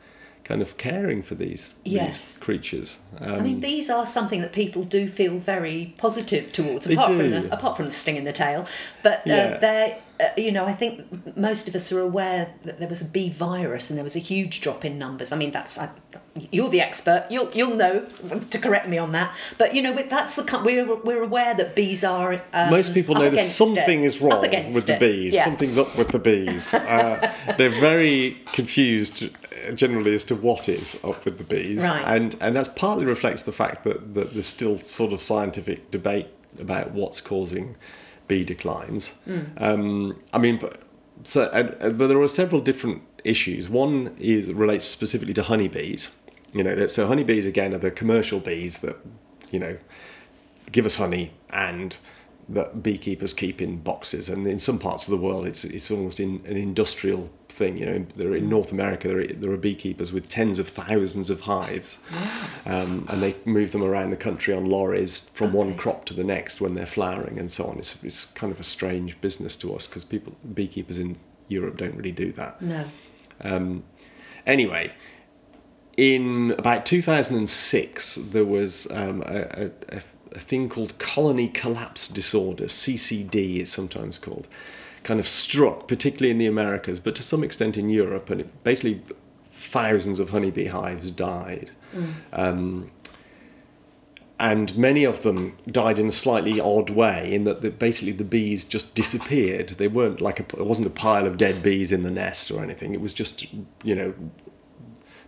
kind 0.47 0.63
of 0.63 0.77
caring 0.77 1.23
for 1.23 1.35
these 1.35 1.75
Yes. 1.85 2.35
these 2.35 2.39
creatures. 2.39 2.99
Um, 3.21 3.35
I 3.35 3.41
mean, 3.41 3.59
bees 3.61 3.91
are 3.91 4.07
something 4.07 4.41
that 4.43 4.53
people 4.53 4.85
do 4.85 5.09
feel 5.09 5.39
very 5.39 5.93
positive 5.99 6.53
towards, 6.53 6.87
apart 6.87 7.09
from 7.17 7.31
the 7.31 7.53
apart 7.53 7.77
from 7.77 7.87
the 7.87 7.91
sting 7.93 8.15
in 8.17 8.25
the 8.25 8.33
tail. 8.33 8.65
But 9.03 9.19
uh, 9.19 9.23
Yeah. 9.35 9.59
they're, 9.59 9.99
uh, 10.19 10.29
you 10.37 10.51
know, 10.51 10.65
I 10.65 10.73
think 10.73 11.37
most 11.37 11.69
of 11.69 11.75
us 11.75 11.93
are 11.93 12.01
aware 12.01 12.55
that 12.65 12.79
there 12.79 12.89
was 12.89 13.01
a 13.03 13.05
bee 13.05 13.29
virus 13.31 13.91
and 13.91 13.97
there 13.99 14.05
was 14.05 14.17
a 14.17 14.21
huge 14.21 14.61
drop 14.61 14.85
in 14.85 14.99
numbers. 14.99 15.33
I 15.33 15.37
mean, 15.37 15.51
that's 15.51 15.79
I, 15.79 15.91
you're 16.51 16.69
the 16.71 16.81
expert. 16.81 17.27
You'll 17.31 17.51
you'll 17.53 17.77
know 17.77 18.07
to 18.51 18.59
correct 18.59 18.89
me 18.89 18.99
on 18.99 19.13
that. 19.13 19.35
But 19.59 19.75
you 19.75 19.83
know, 19.83 19.93
that's 19.95 20.35
the 20.37 20.61
we're 20.65 20.97
we're 20.97 21.23
aware 21.23 21.55
that 21.55 21.75
bees 21.75 22.03
are. 22.03 22.43
Um, 22.53 22.71
Most 22.71 22.95
people 22.95 23.15
know 23.15 23.31
that 23.31 23.41
something 23.41 24.03
it. 24.05 24.07
is 24.07 24.21
wrong 24.21 24.41
with 24.41 24.87
the 24.87 24.97
bees. 24.99 25.35
Yeah. 25.35 25.45
Something's 25.45 25.79
up 25.79 25.97
with 25.99 26.09
the 26.09 26.19
bees. 26.19 26.73
Uh, 26.73 27.33
they're 27.59 27.69
very 27.81 28.39
confused 28.53 29.25
uh, 29.25 29.73
generally 29.73 30.15
as 30.15 30.25
to 30.27 30.35
what 30.35 30.69
is 30.69 30.99
up 31.05 31.25
with 31.25 31.39
the 31.39 31.45
bees, 31.45 31.83
Right. 31.83 32.05
and 32.07 32.37
and 32.41 32.57
that's 32.57 32.69
partly 32.69 33.05
reflects 33.05 33.43
the 33.43 33.53
fact 33.53 33.85
that, 33.85 34.15
that 34.15 34.33
there's 34.33 34.47
still 34.47 34.79
sort 34.79 35.13
of 35.13 35.21
scientific 35.21 35.91
debate 35.91 36.29
about 36.59 36.93
what's 36.93 37.21
causing 37.21 37.77
bee 38.29 38.45
declines. 38.45 39.11
Hmm. 39.25 39.41
Um, 39.59 40.19
I 40.33 40.39
mean, 40.39 40.59
but 40.59 40.83
so 41.25 41.49
but 41.81 42.07
there 42.09 42.21
are 42.21 42.29
several 42.29 42.61
different 42.61 43.03
issues. 43.25 43.69
One 43.69 44.17
is 44.19 44.53
relates 44.53 44.85
specifically 44.85 45.35
to 45.35 45.43
honeybees. 45.43 46.11
You 46.53 46.65
know, 46.65 46.87
so 46.87 47.07
honeybees 47.07 47.47
again 47.47 47.75
are 47.75 47.79
the 47.79 47.91
commercial 47.91 48.41
bees 48.41 48.79
that 48.79 48.97
you 49.51 49.59
know 49.59 49.79
give 50.73 50.87
us 50.87 50.97
honey 50.97 51.33
and 51.51 51.97
that 52.49 52.83
beekeepers 52.83 53.33
keep 53.33 53.61
in 53.61 53.79
boxes 53.79 54.29
and 54.29 54.47
in 54.47 54.59
some 54.59 54.79
parts 54.79 55.05
of 55.05 55.11
the 55.11 55.17
world 55.17 55.47
it's 55.47 55.65
it's 55.65 55.91
almost 55.91 56.21
in 56.21 56.41
an 56.47 56.57
industrial 56.57 57.31
thing 57.57 57.79
you 57.79 57.87
know 57.87 58.07
there 58.17 58.35
in 58.35 58.49
North 58.49 58.71
America 58.71 59.09
there 59.09 59.21
are, 59.21 59.27
there 59.27 59.51
are 59.51 59.57
beekeepers 59.57 60.13
with 60.13 60.29
tens 60.29 60.59
of 60.59 60.69
thousands 60.69 61.31
of 61.31 61.41
hives. 61.43 61.99
Um, 62.67 63.07
and 63.09 63.23
they 63.23 63.37
move 63.45 63.73
them 63.73 63.83
around 63.83 64.11
the 64.11 64.17
country 64.17 64.55
on 64.55 64.67
lorries 64.67 65.31
from 65.35 65.53
one 65.53 65.77
crop 65.77 66.05
to 66.07 66.15
the 66.15 66.25
next 66.25 66.61
when 66.61 66.75
they're 66.75 66.85
flowering 66.85 67.39
and 67.39 67.51
so 67.51 67.65
on. 67.67 67.79
It's, 67.79 68.03
it's 68.03 68.27
kind 68.27 68.53
of 68.53 68.61
a 68.61 68.65
strange 68.65 69.21
business 69.21 69.57
to 69.57 69.75
us 69.75 69.87
because 69.87 70.05
people 70.05 70.35
beekeepers 70.53 70.99
in 70.99 71.17
Europe 71.49 71.77
don't 71.77 71.95
really 71.95 72.13
do 72.13 72.33
that. 72.33 72.61
No. 72.61 72.87
Um, 73.41 73.85
anyway, 74.47 74.93
in 75.97 76.55
about 76.59 76.87
2006, 76.87 78.17
there 78.17 78.45
was 78.45 78.87
um, 78.91 79.23
a, 79.23 79.71
a, 79.89 80.03
a 80.33 80.41
thing 80.41 80.69
called 80.69 80.99
colony 80.99 81.49
collapse 81.49 82.09
disorder, 82.09 82.67
CCD, 82.67 83.61
it's 83.61 83.73
sometimes 83.73 84.19
called, 84.19 84.47
kind 85.07 85.21
of 85.21 85.29
struck, 85.29 85.87
particularly 85.87 86.33
in 86.33 86.39
the 86.39 86.47
Americas, 86.47 86.99
but 86.99 87.15
to 87.15 87.23
some 87.23 87.45
extent 87.45 87.77
in 87.77 87.89
Europe, 87.89 88.29
and 88.29 88.41
it, 88.41 88.65
basically 88.65 89.01
thousands 89.53 90.19
of 90.19 90.31
honeybee 90.31 90.67
hives 90.67 91.11
died. 91.13 91.71
Um, 92.33 92.91
and 94.39 94.77
many 94.77 95.05
of 95.05 95.23
them 95.23 95.57
died 95.71 95.99
in 95.99 96.09
a 96.09 96.13
slightly 96.13 96.61
odd 96.61 96.91
way 96.91 97.33
in 97.33 97.45
that 97.45 97.63
the, 97.63 97.71
basically 97.71 98.13
the 98.13 98.25
bees 98.25 98.65
just 98.65 98.95
disappeared. 98.95 99.71
They 99.71 99.89
weren't 99.89 100.21
like 100.21 100.41
a, 100.41 100.43
it 100.61 100.67
wasn't 100.67 100.89
a 100.89 100.91
pile 100.91 101.27
of 101.27 101.39
dead 101.39 101.63
bees 101.63 101.93
in 101.93 102.03
the 102.03 102.11
nest 102.11 102.51
or 102.51 102.63
anything. 102.63 102.93
It 102.93 103.01
was 103.01 103.15
just 103.15 103.47
you 103.83 103.95
know 103.95 104.13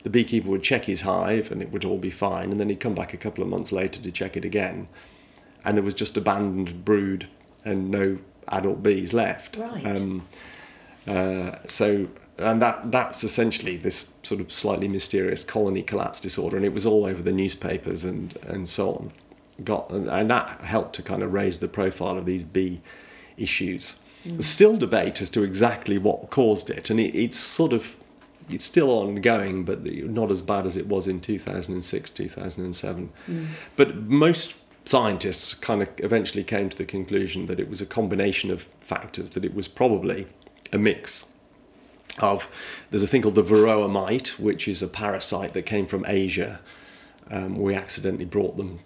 the 0.03 0.11
beekeeper 0.11 0.49
would 0.49 0.63
check 0.63 0.85
his 0.85 1.03
hive 1.03 1.51
and 1.51 1.63
it 1.63 1.73
would 1.73 1.85
all 1.85 1.99
be 1.99 2.11
fine 2.11 2.51
and 2.51 2.61
then 2.61 2.69
he'd 2.69 2.81
come 2.81 2.95
back 2.95 3.15
a 3.15 3.17
couple 3.17 3.43
of 3.43 3.49
months 3.49 3.73
later 3.73 4.01
to 4.03 4.13
check 4.13 4.37
it 4.37 4.45
again. 4.45 4.89
And 5.65 5.77
there 5.77 5.85
was 5.85 5.95
just 5.95 6.17
abandoned 6.17 6.85
brood 6.85 7.29
and 7.65 7.91
no 7.91 8.19
adult 8.51 8.83
bees 8.83 9.13
left 9.13 9.57
Right. 9.57 9.87
um, 9.87 10.27
uh, 11.07 11.57
so 11.67 12.09
and 12.39 12.63
that 12.63 12.91
that's 12.93 13.25
essentially 13.25 13.77
this 13.77 14.13
sort 14.23 14.41
of 14.41 14.53
slightly 14.53 14.89
mysterious 14.89 15.45
colony 15.45 15.83
collapse 15.83 16.21
disorder, 16.21 16.57
and 16.57 16.65
it 16.65 16.73
was 16.73 16.87
all 16.87 17.05
over 17.05 17.23
the 17.23 17.33
newspapers 17.33 18.05
and 18.05 18.39
and 18.47 18.69
so 18.69 18.91
on. 18.91 19.13
Got 19.65 19.91
and, 19.91 20.31
that 20.31 20.61
helped 20.61 20.95
to 20.97 21.03
kind 21.03 21.23
of 21.23 21.33
raise 21.33 21.59
the 21.59 21.67
profile 21.67 22.17
of 22.17 22.27
these 22.27 22.45
bee 22.45 22.81
issues. 23.37 23.99
There's 24.25 24.47
still 24.47 24.77
debate 24.77 25.21
as 25.23 25.31
to 25.31 25.43
exactly 25.43 25.97
what 25.99 26.31
caused 26.31 26.71
it, 26.71 26.91
and 26.91 27.01
it, 27.01 27.17
it's 27.17 27.39
sort 27.39 27.73
of 27.73 27.97
it's 28.51 28.65
still 28.65 28.91
ongoing, 28.91 29.65
but 29.65 29.85
not 29.85 30.31
as 30.31 30.41
bad 30.43 30.65
as 30.65 30.77
it 30.77 30.87
was 30.87 31.07
in 31.07 31.21
2006, 31.21 32.11
2007. 32.11 33.13
But 33.77 33.97
most 33.97 34.55
scientists 34.89 35.53
kind 35.53 35.83
of 35.83 35.89
eventually 35.99 36.43
came 36.43 36.71
to 36.71 36.77
the 36.77 36.85
conclusion 36.85 37.45
that 37.47 37.61
it 37.61 37.69
was 37.69 37.81
a 37.81 37.87
combination 37.87 38.51
of 38.51 38.63
factors, 38.81 39.31
that 39.31 39.45
it 39.45 39.55
was 39.55 39.69
probably 39.69 40.27
a 40.73 40.79
mix 40.79 41.27
of 42.21 42.49
there's 42.91 43.03
a 43.03 43.07
thing 43.07 43.23
called 43.23 43.35
the 43.35 43.45
varroa 43.45 43.89
mite, 43.89 44.39
which 44.39 44.67
is 44.67 44.83
a 44.83 44.89
parasite 44.89 45.53
that 45.53 45.63
came 45.63 45.87
from 45.87 46.05
Asia. 46.09 46.61
Um, 47.31 47.59
we 47.59 47.75
accidentally 47.75 48.25
brought 48.25 48.57
them 48.57 48.81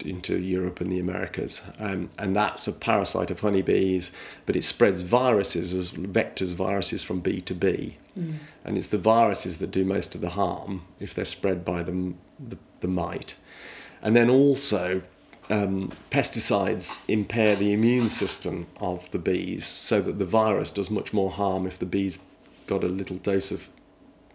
into 0.00 0.36
Europe 0.38 0.80
and 0.80 0.90
the 0.90 0.98
Americas, 0.98 1.62
um, 1.78 2.10
and 2.18 2.34
that's 2.34 2.66
a 2.66 2.72
parasite 2.72 3.30
of 3.30 3.40
honeybees, 3.40 4.10
but 4.44 4.56
it 4.56 4.64
spreads 4.64 5.02
viruses 5.02 5.72
as 5.72 5.92
vectors, 5.92 6.52
viruses 6.54 7.02
from 7.04 7.20
bee 7.20 7.40
to 7.42 7.54
bee, 7.54 7.96
and 8.64 8.76
it's 8.76 8.88
the 8.88 8.98
viruses 8.98 9.58
that 9.58 9.70
do 9.70 9.84
most 9.84 10.14
of 10.16 10.20
the 10.20 10.30
harm 10.30 10.82
if 10.98 11.14
they're 11.14 11.24
spread 11.24 11.64
by 11.64 11.84
the 11.84 12.14
the, 12.38 12.58
the 12.80 12.88
mite, 12.88 13.36
and 14.02 14.14
then 14.16 14.28
also 14.28 15.02
um, 15.50 15.92
pesticides 16.10 17.00
impair 17.08 17.56
the 17.56 17.72
immune 17.72 18.08
system 18.08 18.66
of 18.80 19.10
the 19.10 19.18
bees 19.18 19.66
so 19.66 20.00
that 20.02 20.18
the 20.18 20.24
virus 20.24 20.70
does 20.70 20.90
much 20.90 21.12
more 21.12 21.30
harm 21.30 21.66
if 21.66 21.78
the 21.78 21.86
bees 21.86 22.18
got 22.66 22.82
a 22.82 22.88
little 22.88 23.16
dose 23.16 23.50
of, 23.50 23.68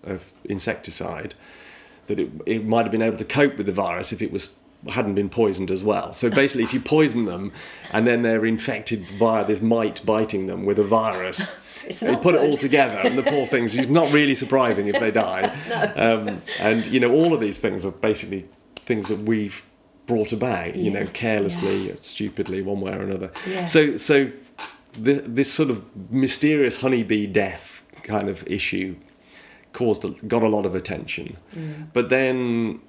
of 0.04 0.32
insecticide 0.46 1.34
that 2.08 2.20
it, 2.20 2.30
it 2.46 2.66
might 2.66 2.84
have 2.84 2.92
been 2.92 3.02
able 3.02 3.18
to 3.18 3.26
cope 3.26 3.58
with 3.58 3.66
the 3.66 3.72
virus 3.72 4.12
if 4.12 4.22
it 4.22 4.32
was 4.32 4.56
hadn't 4.90 5.14
been 5.14 5.30
poisoned 5.30 5.70
as 5.70 5.84
well. 5.84 6.12
So 6.14 6.30
basically, 6.30 6.64
if 6.64 6.74
you 6.74 6.80
poison 6.80 7.26
them 7.26 7.52
and 7.92 8.08
then 8.08 8.24
they're 8.24 8.46
infected 8.46 9.08
via 9.12 9.46
this 9.46 9.62
mite 9.62 10.04
biting 10.06 10.48
them 10.48 10.66
with 10.66 10.80
a 10.80 10.84
virus, 10.84 11.46
not 12.02 12.22
put 12.22 12.36
it 12.36 12.42
all 12.42 12.58
together, 12.58 13.00
and 13.04 13.18
the 13.18 13.24
poor 13.24 13.46
things. 13.46 13.76
It's 13.76 13.90
not 13.90 14.12
really 14.12 14.36
surprising 14.36 14.88
if 14.88 15.00
they 15.00 15.12
die. 15.12 15.44
um, 15.96 16.42
and 16.60 16.88
you 16.88 17.00
know, 17.00 17.12
all 17.12 17.34
of 17.34 17.40
these 17.40 17.60
things 17.60 17.86
are 17.86 17.92
basically 17.92 18.48
things 18.78 19.08
that 19.08 19.20
we've 19.20 19.64
brought 20.12 20.32
about. 20.34 20.76
You 20.76 20.92
know, 20.92 21.02
Yes, 21.02 21.10
carelessly, 21.14 21.96
stupidly, 22.00 22.62
one 22.62 22.82
way 22.82 22.92
or 22.92 23.02
another. 23.02 23.32
Yes. 23.48 23.72
So, 23.72 23.98
so 23.98 24.32
this, 24.94 25.22
this 25.26 25.54
sort 25.54 25.70
of 25.70 25.78
mysterious 26.12 26.82
honeybee 26.82 27.28
death 27.28 27.82
kind 28.04 28.28
of 28.30 28.46
issue 28.48 28.96
caused 29.74 30.04
a, 30.04 30.10
got 30.34 30.44
a 30.44 30.50
lot 30.50 30.66
of 30.66 30.76
attention. 30.76 31.38
But 31.94 32.10
then 32.10 32.82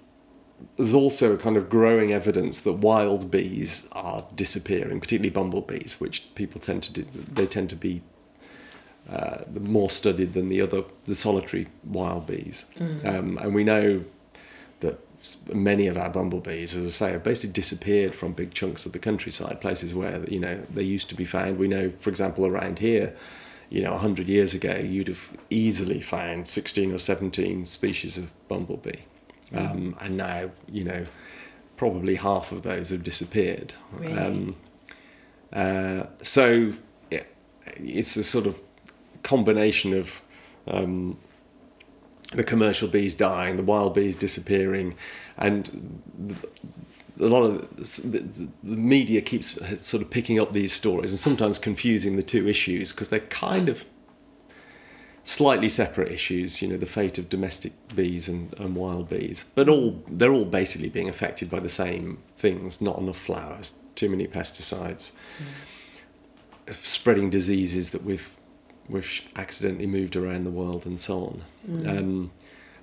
there's 0.76 0.94
also 0.94 1.34
a 1.34 1.38
kind 1.38 1.56
of 1.56 1.68
growing 1.68 2.12
evidence 2.12 2.60
that 2.60 2.74
wild 2.74 3.30
bees 3.30 3.84
are 3.92 4.24
disappearing, 4.34 5.00
particularly 5.00 5.30
bumblebees, 5.30 6.00
which 6.00 6.34
people 6.34 6.60
tend 6.60 6.82
to 6.84 6.92
do. 6.92 7.06
They 7.12 7.46
tend 7.46 7.70
to 7.70 7.76
be 7.76 8.02
uh, 9.08 9.38
more 9.60 9.90
studied 9.90 10.34
than 10.34 10.48
the 10.48 10.60
other 10.60 10.84
the 11.04 11.14
solitary 11.14 11.68
wild 11.84 12.26
bees, 12.26 12.64
um, 13.04 13.38
and 13.38 13.54
we 13.54 13.64
know 13.64 14.04
that 14.82 15.00
many 15.52 15.86
of 15.86 15.96
our 15.96 16.10
bumblebees, 16.10 16.74
as 16.74 16.84
I 16.84 16.88
say, 16.90 17.12
have 17.12 17.24
basically 17.24 17.50
disappeared 17.50 18.14
from 18.14 18.32
big 18.32 18.52
chunks 18.54 18.86
of 18.86 18.92
the 18.92 18.98
countryside, 18.98 19.60
places 19.60 19.94
where 19.94 20.24
you 20.28 20.38
know 20.38 20.62
they 20.72 20.82
used 20.82 21.08
to 21.08 21.14
be 21.14 21.24
found. 21.24 21.58
We 21.58 21.68
know, 21.68 21.92
for 22.00 22.10
example, 22.10 22.46
around 22.46 22.78
here, 22.78 23.16
you 23.70 23.82
know, 23.82 23.96
hundred 23.96 24.28
years 24.28 24.54
ago, 24.54 24.76
you'd 24.76 25.08
have 25.08 25.30
easily 25.50 26.00
found 26.00 26.48
sixteen 26.48 26.92
or 26.92 26.98
seventeen 26.98 27.66
species 27.66 28.16
of 28.16 28.30
bumblebee, 28.48 29.00
um, 29.54 29.96
and 30.00 30.16
now 30.16 30.50
you 30.70 30.84
know 30.84 31.04
probably 31.76 32.16
half 32.16 32.52
of 32.52 32.62
those 32.62 32.90
have 32.90 33.02
disappeared. 33.02 33.74
Really? 33.92 34.18
Um, 34.18 34.56
uh, 35.52 36.04
so 36.22 36.72
yeah, 37.10 37.24
it's 37.76 38.16
a 38.16 38.22
sort 38.22 38.46
of 38.46 38.58
combination 39.22 39.94
of 39.94 40.20
um, 40.66 41.18
the 42.34 42.44
commercial 42.44 42.88
bees 42.88 43.14
dying, 43.14 43.56
the 43.56 43.62
wild 43.62 43.94
bees 43.94 44.16
disappearing, 44.16 44.94
and 45.36 46.38
a 47.20 47.26
lot 47.26 47.42
of 47.42 47.76
the, 47.76 48.48
media 48.62 49.20
keeps 49.20 49.58
sort 49.86 50.02
of 50.02 50.10
picking 50.10 50.40
up 50.40 50.52
these 50.52 50.72
stories 50.72 51.10
and 51.10 51.18
sometimes 51.18 51.58
confusing 51.58 52.16
the 52.16 52.22
two 52.22 52.48
issues 52.48 52.90
because 52.90 53.10
they're 53.10 53.20
kind 53.20 53.68
of 53.68 53.84
slightly 55.24 55.68
separate 55.68 56.10
issues. 56.10 56.62
You 56.62 56.68
know, 56.68 56.76
the 56.76 56.86
fate 56.86 57.18
of 57.18 57.28
domestic 57.28 57.72
bees 57.94 58.28
and, 58.28 58.54
and 58.58 58.74
wild 58.74 59.08
bees, 59.08 59.44
but 59.54 59.68
all 59.68 60.02
they're 60.08 60.32
all 60.32 60.44
basically 60.44 60.88
being 60.88 61.08
affected 61.08 61.50
by 61.50 61.60
the 61.60 61.68
same 61.68 62.18
things: 62.36 62.80
not 62.80 62.98
enough 62.98 63.18
flowers, 63.18 63.72
too 63.94 64.08
many 64.08 64.26
pesticides, 64.26 65.10
mm. 65.38 66.74
spreading 66.82 67.30
diseases 67.30 67.90
that 67.90 68.04
we've 68.04 68.30
we've 68.88 69.20
accidentally 69.36 69.86
moved 69.86 70.16
around 70.16 70.44
the 70.44 70.50
world 70.50 70.84
and 70.86 70.98
so 70.98 71.18
on. 71.68 71.86
Um, 71.88 72.30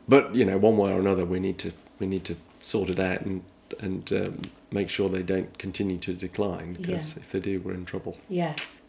but 0.08 0.34
you 0.36 0.46
know, 0.46 0.58
one 0.58 0.78
way 0.78 0.92
or 0.92 1.00
another, 1.00 1.26
we 1.26 1.40
need 1.40 1.58
to 1.60 1.72
we 2.00 2.08
need 2.08 2.26
to 2.26 2.36
sort 2.62 2.90
it 2.90 3.00
out 3.00 3.22
and 3.22 3.44
and 3.80 4.12
um, 4.14 4.42
make 4.72 4.90
sure 4.90 5.10
they 5.10 5.22
don't 5.24 5.58
continue 5.60 5.98
to 6.00 6.14
decline 6.14 6.74
because 6.74 7.16
Yeah. 7.16 7.22
if 7.24 7.32
they 7.32 7.40
do, 7.40 7.60
we're 7.62 7.74
in 7.76 7.86
trouble. 7.86 8.18
Yes. 8.28 8.82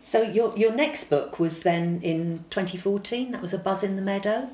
So 0.00 0.22
your 0.22 0.56
your 0.56 0.72
next 0.72 1.04
book 1.10 1.40
was 1.40 1.60
then 1.60 2.00
in 2.02 2.44
2014. 2.50 3.32
That 3.32 3.40
was 3.42 3.52
a 3.54 3.58
Buzz 3.58 3.82
in 3.82 3.96
the 3.96 4.02
Meadow. 4.02 4.48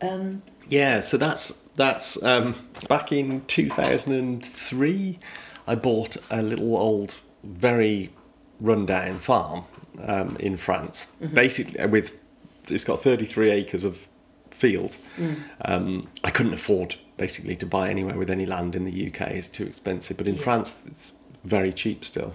Um, 0.00 0.42
Yeah, 0.68 1.00
so 1.00 1.16
that's 1.16 1.58
that's 1.76 2.22
um, 2.22 2.54
back 2.88 3.10
in 3.10 3.42
two 3.46 3.70
thousand 3.70 4.12
and 4.12 4.44
three. 4.44 5.18
I 5.66 5.74
bought 5.74 6.16
a 6.30 6.42
little 6.42 6.76
old, 6.76 7.14
very 7.42 8.10
rundown 8.60 9.18
farm 9.18 9.64
um, 10.06 10.36
in 10.40 10.56
France. 10.56 11.06
Basically, 11.32 11.78
uh, 11.78 11.88
with 11.88 12.12
it's 12.68 12.84
got 12.84 13.02
thirty 13.02 13.26
three 13.26 13.50
acres 13.50 13.84
of 13.84 13.98
field. 14.50 14.96
Um, 15.64 16.08
I 16.24 16.30
couldn't 16.30 16.54
afford 16.54 16.96
basically 17.16 17.56
to 17.56 17.66
buy 17.66 17.88
anywhere 17.90 18.16
with 18.18 18.30
any 18.30 18.46
land 18.46 18.74
in 18.74 18.84
the 18.84 19.06
UK. 19.08 19.20
It's 19.32 19.48
too 19.48 19.64
expensive, 19.64 20.16
but 20.16 20.26
in 20.28 20.34
Yeah. 20.36 20.42
France 20.42 20.84
it's 20.86 21.12
very 21.44 21.72
cheap 21.72 22.04
still. 22.04 22.34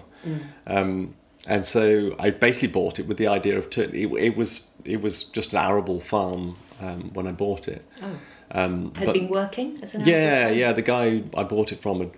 Um, 0.66 1.14
and 1.46 1.66
so 1.66 2.16
I 2.18 2.30
basically 2.30 2.68
bought 2.68 2.98
it 2.98 3.06
with 3.06 3.18
the 3.18 3.26
idea 3.26 3.58
of 3.58 3.68
turn- 3.70 3.90
it, 3.94 4.06
it 4.18 4.36
was 4.36 4.64
it 4.84 5.00
was 5.02 5.24
just 5.24 5.52
an 5.52 5.58
arable 5.58 6.00
farm 6.00 6.56
um, 6.80 7.10
when 7.12 7.26
I 7.26 7.32
bought 7.32 7.68
it. 7.68 7.84
oh, 8.02 8.18
Um, 8.50 8.92
had 8.94 9.06
but- 9.06 9.12
been 9.14 9.28
working 9.28 9.78
as 9.82 9.94
an 9.94 10.06
yeah, 10.06 10.48
yeah. 10.50 10.72
The 10.72 10.82
guy 10.82 11.22
I 11.36 11.44
bought 11.44 11.72
it 11.72 11.82
from 11.82 12.00
had 12.00 12.10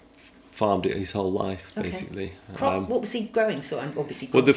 farmed 0.56 0.86
it 0.86 0.96
his 0.96 1.12
whole 1.12 1.30
life, 1.30 1.70
Okay. 1.76 1.86
basically. 1.88 2.32
Crop, 2.54 2.72
Um, 2.72 2.88
what 2.88 3.02
was 3.02 3.12
he 3.12 3.24
growing? 3.24 3.60
So 3.60 3.78
obviously, 3.78 4.30
well, 4.32 4.42
the, 4.42 4.52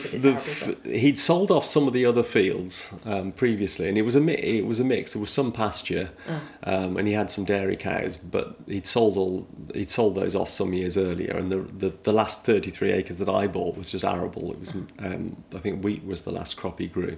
the, 0.83 0.97
he'd 0.97 1.19
sold 1.19 1.51
off 1.51 1.65
some 1.65 1.87
of 1.89 1.93
the 1.93 2.05
other 2.05 2.23
fields 2.23 2.87
um, 3.05 3.33
previously, 3.33 3.89
and 3.89 3.97
it 3.97 4.03
was 4.03 4.15
a 4.15 4.21
mi- 4.21 4.33
it 4.59 4.65
was 4.65 4.79
a 4.79 4.85
mix. 4.85 5.11
There 5.13 5.19
was 5.19 5.29
some 5.31 5.51
pasture, 5.51 6.11
Ah. 6.29 6.41
um, 6.63 6.95
and 6.95 7.05
he 7.05 7.13
had 7.13 7.29
some 7.29 7.43
dairy 7.43 7.75
cows, 7.75 8.15
but 8.15 8.55
he'd 8.65 8.87
sold 8.87 9.17
all 9.17 9.45
he'd 9.73 9.89
sold 9.89 10.15
those 10.15 10.35
off 10.35 10.49
some 10.49 10.71
years 10.73 10.95
earlier. 10.95 11.33
And 11.35 11.51
the 11.51 11.57
the, 11.57 11.93
the 12.03 12.13
last 12.13 12.45
thirty 12.45 12.71
three 12.71 12.91
acres 12.93 13.17
that 13.17 13.27
I 13.27 13.47
bought 13.47 13.75
was 13.77 13.91
just 13.91 14.05
arable. 14.05 14.53
It 14.53 14.59
was 14.61 14.71
um, 14.99 15.35
I 15.53 15.59
think 15.59 15.83
wheat 15.83 16.05
was 16.05 16.21
the 16.21 16.31
last 16.31 16.55
crop 16.55 16.79
he 16.79 16.87
grew. 16.87 17.17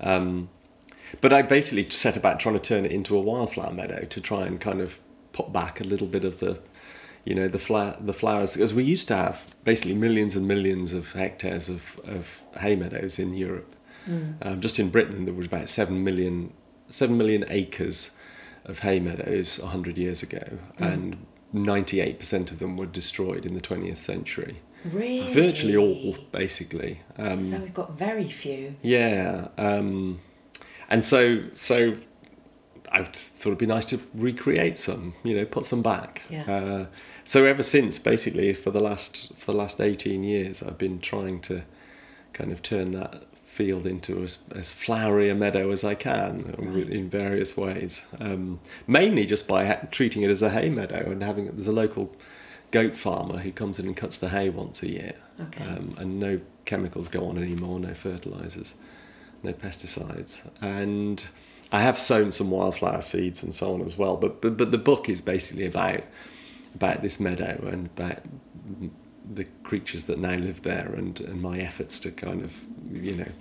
Um, 0.00 0.50
but 1.20 1.32
I 1.32 1.42
basically 1.42 1.88
set 1.90 2.16
about 2.16 2.40
trying 2.40 2.54
to 2.56 2.60
turn 2.60 2.84
it 2.84 2.92
into 2.92 3.16
a 3.16 3.20
wildflower 3.20 3.72
meadow 3.72 4.04
to 4.04 4.20
try 4.20 4.46
and 4.46 4.60
kind 4.60 4.80
of 4.80 4.98
put 5.32 5.52
back 5.52 5.80
a 5.80 5.84
little 5.84 6.06
bit 6.06 6.24
of 6.24 6.40
the, 6.40 6.58
you 7.24 7.34
know, 7.34 7.48
the 7.48 7.58
fla- 7.58 7.96
the 8.00 8.12
flowers 8.12 8.54
because 8.54 8.72
we 8.74 8.84
used 8.84 9.08
to 9.08 9.16
have 9.16 9.54
basically 9.64 9.94
millions 9.94 10.34
and 10.36 10.46
millions 10.48 10.92
of 10.92 11.12
hectares 11.12 11.68
of, 11.68 12.00
of 12.04 12.42
hay 12.58 12.76
meadows 12.76 13.18
in 13.18 13.34
Europe, 13.34 13.74
Um, 14.42 14.60
just 14.60 14.78
in 14.78 14.90
Britain, 14.90 15.24
there 15.26 15.34
was 15.34 15.46
about 15.46 15.68
seven 15.68 16.02
million, 16.02 16.52
seven 16.88 17.16
million 17.16 17.44
acres 17.48 18.10
of 18.64 18.80
hay 18.80 18.98
meadows 19.00 19.58
hundred 19.58 19.96
years 19.98 20.22
ago, 20.22 20.58
and 20.78 21.16
ninety-eight 21.52 22.18
percent 22.18 22.50
of 22.50 22.58
them 22.58 22.76
were 22.76 22.86
destroyed 22.86 23.44
in 23.46 23.54
the 23.54 23.60
twentieth 23.60 24.00
century. 24.00 24.60
Really? 24.84 25.34
So 25.34 25.42
virtually 25.42 25.76
all, 25.76 26.16
basically. 26.32 27.02
Um, 27.18 27.50
so 27.50 27.58
we've 27.58 27.74
got 27.74 27.98
very 27.98 28.28
few. 28.30 28.74
yeah, 28.82 29.48
um, 29.58 30.20
and 30.88 31.04
so 31.04 31.42
so 31.52 31.96
I 32.90 33.04
thought 33.04 33.50
it'd 33.50 33.58
be 33.58 33.66
nice 33.66 33.84
to 33.86 34.00
recreate 34.14 34.78
some, 34.78 35.14
you 35.22 35.36
know, 35.36 35.44
put 35.44 35.64
some 35.64 35.82
back. 35.82 36.22
Yeah. 36.30 36.50
Uh, 36.50 36.86
so 37.30 37.44
ever 37.44 37.62
since, 37.62 38.00
basically, 38.00 38.52
for 38.52 38.72
the 38.72 38.80
last 38.80 39.32
for 39.38 39.52
the 39.52 39.58
last 39.58 39.80
eighteen 39.80 40.24
years, 40.24 40.64
I've 40.64 40.78
been 40.78 40.98
trying 41.00 41.40
to 41.42 41.62
kind 42.32 42.50
of 42.50 42.60
turn 42.60 42.90
that 42.92 43.22
field 43.46 43.86
into 43.86 44.24
as, 44.24 44.38
as 44.52 44.72
flowery 44.72 45.28
a 45.30 45.34
meadow 45.34 45.70
as 45.70 45.84
I 45.84 45.94
can 45.94 46.54
Right. 46.58 46.88
in 46.88 47.08
various 47.08 47.56
ways. 47.56 48.02
Um, 48.18 48.58
mainly 48.86 49.26
just 49.26 49.46
by 49.46 49.66
ha- 49.66 49.86
treating 49.92 50.22
it 50.22 50.30
as 50.30 50.42
a 50.42 50.50
hay 50.50 50.70
meadow 50.70 51.08
and 51.12 51.22
having 51.22 51.44
there's 51.46 51.68
a 51.68 51.72
local 51.84 52.04
goat 52.72 52.96
farmer 52.96 53.38
who 53.38 53.52
comes 53.52 53.78
in 53.78 53.86
and 53.86 53.96
cuts 53.96 54.18
the 54.18 54.30
hay 54.30 54.48
once 54.50 54.82
a 54.82 54.90
year, 54.90 55.14
Okay. 55.40 55.62
um, 55.64 55.94
and 55.98 56.18
no 56.18 56.40
chemicals 56.64 57.06
go 57.06 57.26
on 57.28 57.38
anymore, 57.38 57.78
no 57.78 57.94
fertilizers, 57.94 58.74
no 59.44 59.52
pesticides, 59.52 60.40
and 60.60 61.22
I 61.70 61.80
have 61.82 61.98
sown 62.00 62.32
some 62.32 62.50
wildflower 62.50 63.02
seeds 63.02 63.42
and 63.44 63.54
so 63.54 63.72
on 63.74 63.82
as 63.82 63.96
well. 63.96 64.16
But 64.16 64.40
but, 64.42 64.56
but 64.56 64.72
the 64.72 64.78
book 64.90 65.08
is 65.08 65.20
basically 65.20 65.66
about 65.66 66.02
about 66.74 67.02
this 67.02 67.18
meadow 67.20 67.68
and 67.70 67.86
about 67.86 68.18
the 69.34 69.44
creatures 69.62 70.04
that 70.04 70.18
now 70.18 70.34
live 70.36 70.62
there 70.62 70.92
and, 70.96 71.20
and 71.20 71.40
my 71.40 71.58
efforts 71.58 71.98
to 72.00 72.10
kind 72.10 72.42
of 72.42 72.52
you 72.90 73.14
know 73.16 73.32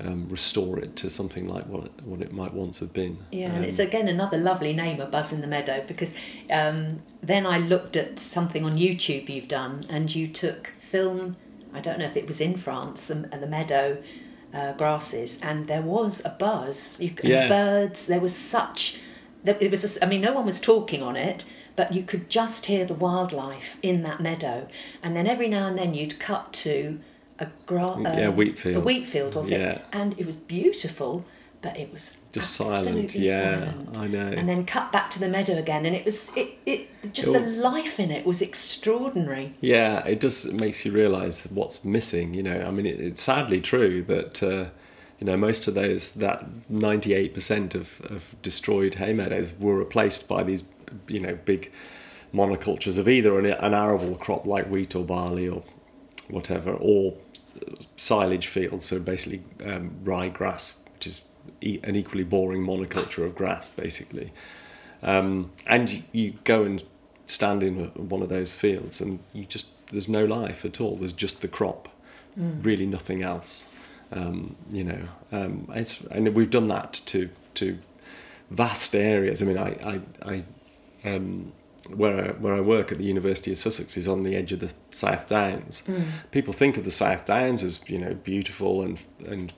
um, 0.00 0.28
restore 0.28 0.78
it 0.78 0.94
to 0.96 1.08
something 1.08 1.48
like 1.48 1.64
what 1.66 1.84
it, 1.86 1.92
what 2.04 2.20
it 2.20 2.32
might 2.32 2.52
once 2.52 2.78
have 2.80 2.92
been. 2.92 3.18
Yeah, 3.32 3.46
and 3.46 3.58
Um, 3.58 3.64
it's 3.64 3.78
again 3.78 4.08
another 4.08 4.36
lovely 4.36 4.74
name, 4.74 5.00
A 5.00 5.06
Buzz 5.06 5.32
in 5.32 5.40
the 5.40 5.46
Meadow, 5.46 5.84
because 5.86 6.12
um, 6.50 7.00
then 7.22 7.46
I 7.46 7.58
looked 7.58 7.96
at 7.96 8.18
something 8.18 8.64
on 8.64 8.76
YouTube 8.76 9.28
you've 9.30 9.48
done, 9.48 9.84
and 9.88 10.14
you 10.14 10.28
took 10.28 10.72
film. 10.78 11.36
I 11.72 11.80
don't 11.80 11.98
know 11.98 12.04
if 12.06 12.16
it 12.16 12.26
was 12.26 12.40
in 12.40 12.56
France, 12.56 13.06
the, 13.06 13.14
the 13.14 13.46
meadow 13.46 14.02
uh, 14.52 14.72
grasses, 14.72 15.38
and 15.42 15.66
there 15.66 15.82
was 15.82 16.20
a 16.24 16.30
buzz. 16.30 16.98
You, 17.00 17.12
Yeah. 17.22 17.48
birds. 17.48 18.06
There 18.06 18.20
was 18.20 18.34
such. 18.36 18.96
There, 19.44 19.56
it 19.60 19.70
was. 19.70 19.96
A, 19.96 20.04
I 20.04 20.08
mean, 20.08 20.20
no 20.20 20.32
one 20.34 20.44
was 20.44 20.60
talking 20.60 21.02
on 21.02 21.16
it, 21.16 21.44
but 21.76 21.92
you 21.92 22.02
could 22.02 22.28
just 22.30 22.66
hear 22.66 22.84
the 22.84 22.94
wildlife 22.94 23.76
in 23.82 24.02
that 24.02 24.20
meadow, 24.20 24.66
and 25.02 25.14
then 25.16 25.26
every 25.26 25.48
now 25.48 25.66
and 25.66 25.76
then 25.78 25.94
you'd 25.94 26.18
cut 26.18 26.52
to 26.54 26.98
a 27.38 27.46
gra- 27.66 27.96
Yeah, 28.00 28.28
um, 28.28 28.36
wheat 28.36 28.58
field. 28.58 28.76
A 28.76 28.80
wheat 28.80 29.06
field 29.06 29.34
was 29.34 29.50
Yeah. 29.50 29.58
it? 29.72 29.82
And 29.92 30.18
it 30.18 30.24
was 30.26 30.36
beautiful, 30.36 31.26
but 31.60 31.78
it 31.78 31.92
was 31.92 32.16
Just 32.32 32.52
silent, 32.54 33.14
yeah, 33.14 33.58
silent. 33.72 33.98
I 33.98 34.06
know. 34.06 34.26
And 34.28 34.48
then 34.48 34.64
cut 34.64 34.90
back 34.92 35.10
to 35.10 35.18
the 35.20 35.28
meadow 35.28 35.56
again, 35.58 35.84
and 35.86 35.94
it 35.94 36.04
was 36.04 36.30
it, 36.36 36.56
it 36.64 36.88
just 37.12 37.28
Oh. 37.28 37.32
the 37.32 37.40
life 37.40 38.00
in 38.00 38.10
it 38.10 38.24
was 38.26 38.40
extraordinary. 38.42 39.54
Yeah, 39.60 40.04
it 40.06 40.20
just 40.20 40.50
makes 40.52 40.84
you 40.84 40.92
realise 40.92 41.42
what's 41.50 41.84
missing. 41.84 42.34
You 42.34 42.42
know, 42.42 42.60
I 42.66 42.70
mean, 42.70 42.86
it, 42.86 43.00
it's 43.00 43.22
sadly 43.22 43.60
true 43.60 44.02
that 44.04 44.42
uh, 44.42 44.66
you 45.20 45.26
know 45.26 45.36
most 45.36 45.66
of 45.66 45.74
those 45.74 46.12
that 46.12 46.46
ninety 46.68 47.14
eight 47.14 47.34
percent 47.34 47.74
of 47.74 48.00
of 48.02 48.24
destroyed 48.42 48.94
hay 48.94 49.12
meadows 49.12 49.52
were 49.58 49.76
replaced 49.76 50.28
by 50.28 50.42
these 50.42 50.64
you 51.08 51.20
know 51.20 51.38
big 51.44 51.70
monocultures 52.34 52.98
of 52.98 53.08
either 53.08 53.38
an, 53.38 53.46
an 53.46 53.74
arable 53.74 54.14
crop 54.16 54.46
like 54.46 54.66
wheat 54.66 54.94
or 54.94 55.04
barley 55.04 55.48
or 55.48 55.62
whatever, 56.28 56.72
or 56.72 57.14
silage 57.96 58.46
fields. 58.48 58.84
So 58.84 58.98
basically, 58.98 59.42
um, 59.64 59.92
rye 60.04 60.28
grass, 60.28 60.74
which 60.94 61.06
is 61.06 61.22
e- 61.60 61.80
an 61.82 61.96
equally 61.96 62.24
boring 62.24 62.64
monoculture 62.64 63.24
of 63.24 63.34
grass, 63.34 63.68
basically. 63.68 64.32
Um, 65.02 65.52
and 65.66 65.88
you, 65.88 66.02
you 66.12 66.34
go 66.44 66.62
and 66.62 66.82
stand 67.26 67.62
in 67.62 67.86
one 68.08 68.22
of 68.22 68.28
those 68.28 68.54
fields, 68.54 69.00
and 69.00 69.20
you 69.32 69.44
just 69.44 69.68
there's 69.90 70.08
no 70.08 70.24
life 70.24 70.64
at 70.64 70.80
all. 70.80 70.96
There's 70.96 71.12
just 71.12 71.42
the 71.42 71.48
crop, 71.48 71.88
really 72.36 72.86
nothing 72.86 73.22
else. 73.22 73.64
Um, 74.12 74.56
you 74.70 74.84
know, 74.84 75.08
um, 75.32 75.68
it's 75.74 76.00
and 76.10 76.34
we've 76.34 76.50
done 76.50 76.68
that 76.68 77.00
to 77.06 77.28
to 77.54 77.78
vast 78.50 78.94
areas. 78.94 79.42
I 79.42 79.44
mean, 79.44 79.58
I 79.58 80.00
I, 80.24 80.34
I 80.34 80.44
um, 81.08 81.52
where 81.88 82.28
I, 82.28 82.32
where 82.32 82.54
I 82.54 82.60
work 82.60 82.92
at 82.92 82.98
the 82.98 83.04
University 83.04 83.52
of 83.52 83.58
Sussex 83.58 83.96
is 83.96 84.08
on 84.08 84.22
the 84.22 84.36
edge 84.36 84.52
of 84.52 84.60
the 84.60 84.72
South 84.90 85.28
Downs. 85.28 85.82
People 86.30 86.52
think 86.52 86.76
of 86.76 86.84
the 86.84 86.90
South 86.90 87.26
Downs 87.26 87.62
as 87.62 87.80
you 87.86 87.98
know 87.98 88.14
beautiful 88.14 88.82
and 88.82 88.98
and 89.26 89.52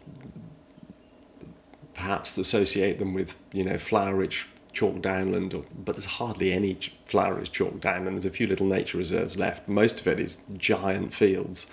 perhaps 1.95 2.39
associate 2.39 2.99
them 2.99 3.13
with 3.15 3.37
you 3.53 3.65
know 3.65 3.79
flower-rich 3.79 4.47
chalk 4.73 5.03
downland, 5.03 5.55
or, 5.55 5.65
but 5.85 5.97
there's 5.97 6.05
hardly 6.05 6.53
any 6.53 6.75
ch- 6.75 6.93
flower-rich 7.07 7.51
chalk 7.51 7.81
downland. 7.81 8.17
There's 8.17 8.25
a 8.25 8.31
few 8.31 8.47
little 8.47 8.67
nature 8.67 8.99
reserves 8.99 9.37
left. 9.37 9.69
Most 9.69 10.01
of 10.01 10.07
it 10.07 10.21
is 10.21 10.39
giant 10.57 11.13
fields 11.13 11.67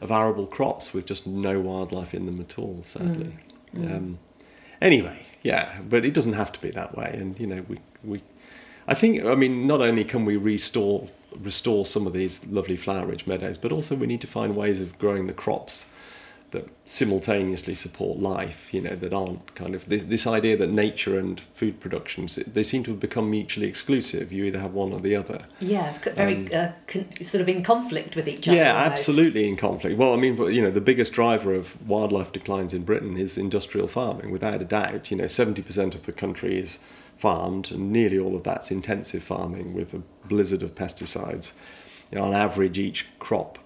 of 0.00 0.10
arable 0.10 0.46
crops 0.46 0.92
with 0.92 1.06
just 1.06 1.26
no 1.26 1.60
wildlife 1.60 2.14
in 2.14 2.26
them 2.26 2.40
at 2.40 2.58
all. 2.58 2.80
Sadly. 2.82 3.36
Um, 3.76 4.18
anyway, 4.80 5.24
yeah, 5.42 5.80
but 5.88 6.04
it 6.04 6.14
doesn't 6.14 6.34
have 6.34 6.52
to 6.52 6.60
be 6.60 6.70
that 6.70 6.96
way, 6.96 7.10
and 7.12 7.38
you 7.38 7.46
know 7.46 7.64
we 7.68 7.78
we. 8.04 8.22
I 8.88 8.94
think 8.94 9.24
I 9.24 9.34
mean 9.34 9.66
not 9.66 9.80
only 9.80 10.04
can 10.04 10.24
we 10.24 10.36
restore 10.36 11.08
restore 11.40 11.84
some 11.84 12.06
of 12.06 12.12
these 12.12 12.46
lovely 12.46 12.76
flower-rich 12.76 13.26
meadows, 13.26 13.58
but 13.58 13.72
also 13.72 13.94
we 13.94 14.06
need 14.06 14.20
to 14.22 14.26
find 14.26 14.56
ways 14.56 14.80
of 14.80 14.96
growing 14.98 15.26
the 15.26 15.32
crops 15.32 15.86
that 16.52 16.68
simultaneously 16.84 17.74
support 17.74 18.18
life. 18.18 18.72
You 18.72 18.80
know 18.80 18.96
that 18.96 19.12
aren't 19.12 19.54
kind 19.54 19.74
of 19.74 19.88
this 19.88 20.04
this 20.04 20.26
idea 20.26 20.56
that 20.56 20.70
nature 20.70 21.18
and 21.18 21.40
food 21.54 21.80
production 21.80 22.28
they 22.52 22.62
seem 22.62 22.82
to 22.84 22.92
have 22.92 23.00
become 23.00 23.30
mutually 23.30 23.66
exclusive. 23.66 24.32
You 24.32 24.44
either 24.44 24.58
have 24.60 24.72
one 24.72 24.92
or 24.92 25.00
the 25.00 25.16
other. 25.16 25.46
Yeah, 25.60 25.98
very 26.14 26.52
uh, 26.54 26.72
con- 26.86 27.08
sort 27.22 27.42
of 27.42 27.48
in 27.48 27.62
conflict 27.62 28.16
with 28.16 28.28
each 28.28 28.46
other. 28.48 28.56
Um, 28.56 28.64
Yeah, 28.64 28.72
almost. 28.74 28.90
absolutely 28.92 29.48
in 29.48 29.56
conflict. 29.56 29.98
Well, 29.98 30.12
I 30.12 30.16
mean, 30.16 30.36
you 30.52 30.62
know, 30.62 30.70
the 30.70 30.80
biggest 30.80 31.12
driver 31.12 31.54
of 31.54 31.76
wildlife 31.88 32.32
declines 32.32 32.72
in 32.72 32.84
Britain 32.84 33.16
is 33.16 33.36
industrial 33.36 33.88
farming, 33.88 34.30
without 34.30 34.62
a 34.62 34.64
doubt. 34.64 35.10
You 35.10 35.16
know, 35.16 35.26
seventy 35.26 35.62
percent 35.62 35.94
of 35.94 36.02
the 36.06 36.12
country 36.12 36.58
is 36.58 36.78
farmed, 37.18 37.70
and 37.70 37.90
nearly 37.92 38.18
all 38.18 38.36
of 38.36 38.42
that's 38.44 38.70
intensive 38.70 39.22
farming 39.22 39.74
with 39.74 39.94
a 39.94 40.02
blizzard 40.28 40.62
of 40.62 40.74
pesticides. 40.74 41.52
You 42.12 42.18
know, 42.18 42.24
on 42.24 42.34
average, 42.34 42.78
each 42.78 43.06
crop 43.18 43.58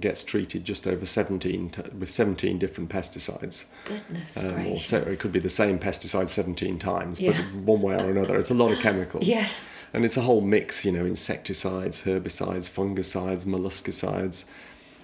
gets 0.00 0.24
treated 0.24 0.64
just 0.64 0.86
over 0.86 1.06
17 1.06 1.70
t- 1.70 1.82
with 1.98 2.08
17 2.08 2.58
different 2.58 2.90
pesticides. 2.90 3.64
Goodness 3.84 4.42
Um, 4.42 4.66
or 4.66 4.80
so 4.80 4.98
it 4.98 5.20
could 5.20 5.32
be 5.32 5.38
the 5.40 5.48
same 5.48 5.78
pesticide 5.78 6.28
17 6.28 6.78
times, 6.78 7.20
Yeah. 7.20 7.32
but 7.32 7.62
one 7.62 7.82
way 7.82 7.94
or 7.94 8.10
another, 8.10 8.36
it's 8.38 8.50
a 8.50 8.54
lot 8.54 8.72
of 8.72 8.78
chemicals. 8.86 9.26
Yes. 9.26 9.66
And 9.92 10.04
it's 10.04 10.16
a 10.16 10.22
whole 10.22 10.40
mix, 10.40 10.84
you 10.84 10.90
know, 10.92 11.06
insecticides, 11.06 12.02
herbicides, 12.02 12.68
fungicides, 12.70 13.44
molluscicides. 13.44 14.44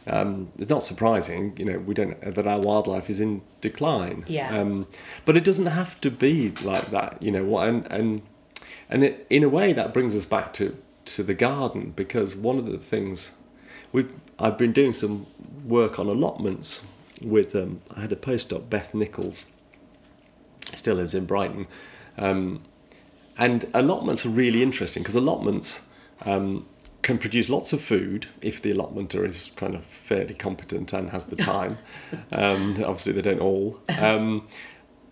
Um, 0.07 0.51
it's 0.59 0.71
not 0.71 0.83
surprising, 0.83 1.53
you 1.57 1.65
know, 1.67 1.79
we 1.79 1.95
don't 1.95 2.19
that 2.23 2.47
our 2.47 2.59
wildlife 2.61 3.11
is 3.11 3.21
in 3.21 3.43
decline. 3.61 4.25
Yeah. 4.27 4.59
Um, 4.59 4.87
but 5.25 5.37
it 5.37 5.45
doesn't 5.45 5.67
have 5.67 6.01
to 6.01 6.11
be 6.11 6.51
like 6.63 6.91
that, 6.91 7.23
you 7.23 7.31
know. 7.31 7.45
What 7.45 7.69
and 7.69 7.87
and 7.93 8.23
and 8.89 9.05
it, 9.05 9.27
in 9.31 9.45
a 9.45 9.49
way 9.49 9.73
that 9.75 9.93
brings 9.93 10.17
us 10.17 10.25
back 10.27 10.53
to 10.55 10.77
to 11.05 11.23
the 11.23 11.35
garden 11.35 11.93
because 11.95 12.35
one 12.35 12.59
of 12.59 12.67
the 12.67 12.79
things 12.79 13.33
we 13.93 14.07
I've 14.41 14.59
been 14.59 14.73
doing 14.73 14.95
some 14.95 15.27
work 15.65 15.99
on 15.99 16.07
allotments 16.09 16.81
with 17.21 17.55
um, 17.55 17.83
I 17.95 18.01
had 18.01 18.13
a 18.13 18.17
postdoc 18.17 18.69
Beth 18.71 18.95
Nicholls 18.95 19.45
still 20.75 20.97
lives 20.97 21.15
in 21.15 21.27
Brighton 21.27 21.67
um, 22.17 22.63
and 23.37 23.67
allotments 23.75 24.25
are 24.27 24.31
really 24.31 24.63
interesting 24.63 25.03
because 25.03 25.15
allotments 25.15 25.81
um, 26.23 26.67
can 27.03 27.19
produce 27.19 27.49
lots 27.49 27.73
of 27.73 27.81
food 27.81 28.29
if 28.43 28.61
the 28.61 28.73
allotmenter 28.73 29.27
is 29.27 29.51
kind 29.57 29.75
of 29.75 29.85
fairly 29.85 30.35
competent 30.35 30.93
and 30.93 31.11
has 31.11 31.27
the 31.27 31.37
time. 31.37 31.79
um, 32.33 32.73
obviously, 32.85 33.13
they 33.13 33.23
don't 33.23 33.41
all. 33.41 33.81
Um, 33.99 34.47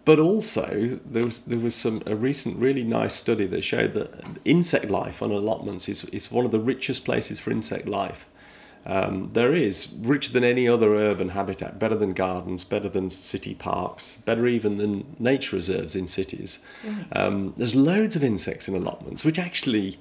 but 0.05 0.18
also, 0.18 1.01
there 1.05 1.24
was 1.24 1.41
there 1.41 1.59
was 1.59 1.74
some 1.74 2.03
a 2.07 2.14
recent 2.14 2.59
really 2.59 2.85
nice 2.85 3.14
study 3.14 3.47
that 3.47 3.62
showed 3.62 3.95
that 3.95 4.24
insect 4.45 4.91
life 4.91 5.22
on 5.22 5.31
allotments 5.31 5.89
is 5.89 6.05
is 6.05 6.31
one 6.31 6.45
of 6.45 6.53
the 6.53 6.61
richest 6.61 7.05
places 7.05 7.39
for 7.39 7.51
insect 7.51 7.89
life. 7.89 8.26
Um, 8.89 9.30
there 9.34 9.53
is 9.53 9.89
richer 10.01 10.32
than 10.32 10.43
any 10.43 10.66
other 10.66 10.95
urban 10.95 11.28
habitat, 11.28 11.78
better 11.78 11.95
than 11.95 12.14
gardens, 12.14 12.64
better 12.64 12.89
than 12.89 13.11
city 13.11 13.55
parks, 13.55 14.16
better 14.24 14.47
even 14.47 14.78
than 14.78 15.14
nature 15.18 15.57
reserves 15.57 15.95
in 15.95 16.09
cities. 16.09 16.59
Um, 17.12 17.53
there's 17.59 17.74
loads 17.74 18.16
of 18.16 18.24
insects 18.24 18.66
in 18.66 18.74
allotments, 18.74 19.24
which 19.26 19.39
actually, 19.39 19.99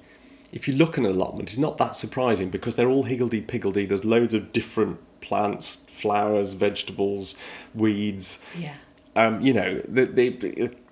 if 0.52 0.66
you 0.66 0.74
look 0.74 0.92
at 0.92 1.04
an 1.04 1.06
allotment, 1.06 1.52
is 1.52 1.58
not 1.58 1.76
that 1.76 1.96
surprising 1.96 2.48
because 2.48 2.76
they're 2.76 2.88
all 2.88 3.02
higgledy 3.02 3.42
piggledy. 3.42 3.84
There's 3.84 4.06
loads 4.06 4.32
of 4.32 4.54
different 4.54 4.98
plants, 5.20 5.84
flowers, 5.94 6.54
vegetables, 6.54 7.34
weeds. 7.74 8.38
Yeah. 8.58 8.76
Um, 9.22 9.40
you 9.40 9.52
know, 9.52 9.70
they, 9.88 10.04
they, 10.06 10.30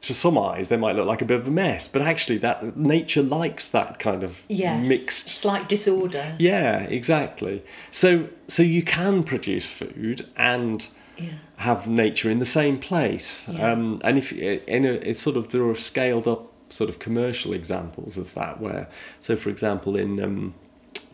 to 0.07 0.15
some 0.15 0.37
eyes 0.39 0.69
they 0.69 0.77
might 0.77 0.97
look 0.97 1.07
like 1.07 1.23
a 1.23 1.25
bit 1.25 1.41
of 1.41 1.47
a 1.49 1.51
mess, 1.51 1.89
but 1.89 2.03
actually, 2.03 2.39
that 2.39 2.77
nature 2.77 3.23
likes 3.23 3.69
that 3.69 3.99
kind 3.99 4.23
of 4.23 4.43
Yes. 4.49 4.89
mixed 4.89 5.29
Slight 5.29 5.69
disorder. 5.69 6.35
yeah, 6.39 6.81
exactly. 7.01 7.63
So 7.91 8.29
so 8.49 8.63
you 8.63 8.83
can 8.83 9.23
produce 9.23 9.67
food 9.67 10.27
and 10.37 10.87
Yeah. 11.17 11.39
have 11.69 11.87
nature 11.87 12.29
in 12.31 12.39
the 12.39 12.53
same 12.61 12.79
place. 12.79 13.45
Yeah. 13.49 13.73
Um, 13.73 14.01
and 14.05 14.19
if 14.19 14.33
in 14.33 14.85
a, 14.85 14.93
it's 15.11 15.23
sort 15.23 15.37
of 15.37 15.45
there 15.53 15.65
are 15.71 15.77
scaled 15.93 16.27
up 16.29 16.43
sort 16.69 16.91
of 16.91 16.99
commercial 16.99 17.53
examples 17.53 18.17
of 18.19 18.35
that 18.35 18.61
where 18.61 18.89
so 19.21 19.37
for 19.37 19.51
example 19.51 19.97
in 19.97 20.11
um, 20.23 20.55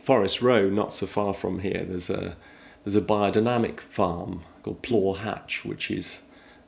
Forest 0.03 0.43
Row, 0.43 0.69
not 0.71 0.93
so 0.93 1.07
far 1.07 1.33
from 1.35 1.61
here, 1.61 1.85
there's 1.89 2.11
a 2.11 2.37
there's 2.85 2.97
a 2.97 3.01
biodynamic 3.15 3.81
farm 3.81 4.43
called 4.63 4.83
Plaw 4.83 5.15
Hatch, 5.15 5.65
which 5.65 5.91
is 5.91 6.19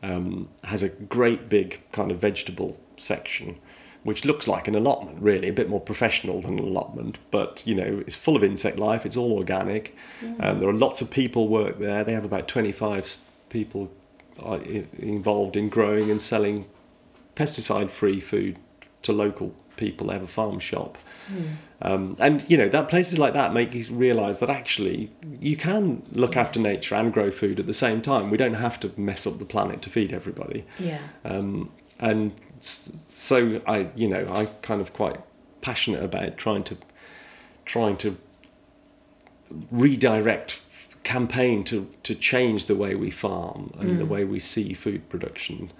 um, 0.05 0.49
has 0.63 0.83
a 0.83 0.89
great 0.89 1.49
big 1.49 1.69
kind 1.93 2.11
of 2.11 2.19
vegetable 2.21 2.79
section, 2.97 3.59
which 4.03 4.25
looks 4.25 4.47
like 4.47 4.69
an 4.69 4.75
allotment, 4.75 5.19
really, 5.23 5.49
a 5.49 5.53
bit 5.53 5.69
more 5.69 5.81
professional 5.81 6.41
than 6.43 6.59
an 6.59 6.65
allotment. 6.65 7.19
But 7.31 7.63
you 7.67 7.75
know, 7.75 8.03
it's 8.07 8.17
full 8.17 8.37
of 8.37 8.45
insect 8.45 8.79
life. 8.79 9.07
It's 9.07 9.17
all 9.17 9.33
organic. 9.33 9.97
Um, 10.41 10.61
there 10.61 10.69
are 10.69 10.79
lots 10.87 11.03
of 11.03 11.11
people 11.11 11.49
work 11.49 11.79
there. 11.79 12.05
They 12.05 12.13
have 12.13 12.25
about 12.25 12.47
twenty 12.49 12.73
five 12.73 13.05
people 13.49 13.91
uh, 14.45 14.59
involved 14.99 15.57
in 15.57 15.69
growing 15.69 16.11
and 16.11 16.21
selling 16.21 16.67
pesticide-free 17.37 18.21
food 18.21 18.59
to 19.03 19.13
local 19.13 19.55
people. 19.77 20.11
Have 20.11 20.23
a 20.23 20.27
farm 20.27 20.59
shop. 20.61 20.99
Um, 21.83 22.17
and 22.19 22.45
you 22.49 22.57
know 22.57 22.69
that 22.69 22.89
places 22.89 23.19
like 23.19 23.35
that 23.35 23.53
make 23.53 23.75
you 23.75 23.87
realise 23.91 24.39
that 24.39 24.51
actually 24.51 25.11
you 25.41 25.57
can 25.57 26.03
look 26.13 26.37
after 26.37 26.61
nature 26.61 26.95
and 26.95 27.13
grow 27.13 27.31
food 27.31 27.59
at 27.59 27.67
the 27.67 27.75
same 27.75 28.01
time. 28.03 28.31
We 28.31 28.37
don't 28.37 28.55
have 28.55 28.81
to 28.81 28.93
mess 28.97 29.27
up 29.27 29.39
the 29.39 29.45
planet 29.45 29.83
to 29.83 29.91
feed 29.91 30.13
everybody. 30.13 30.65
Yeah. 30.79 31.01
Um, 31.25 31.71
and 31.99 32.33
so 32.61 33.61
I, 33.67 33.89
you 33.95 34.09
know, 34.09 34.27
I 34.33 34.47
kind 34.63 34.81
of 34.81 34.93
quite 34.93 35.21
passionate 35.61 36.03
about 36.03 36.37
trying 36.37 36.65
to 36.65 36.77
trying 37.65 37.97
to 37.99 38.17
redirect 39.71 40.61
campaign 41.03 41.65
to 41.65 41.91
to 42.03 42.15
change 42.15 42.67
the 42.67 42.75
way 42.75 42.95
we 42.95 43.11
farm 43.11 43.73
and 43.79 43.99
the 43.99 44.07
way 44.07 44.25
we 44.25 44.41
see 44.41 44.73
food 44.73 45.09
production 45.09 45.71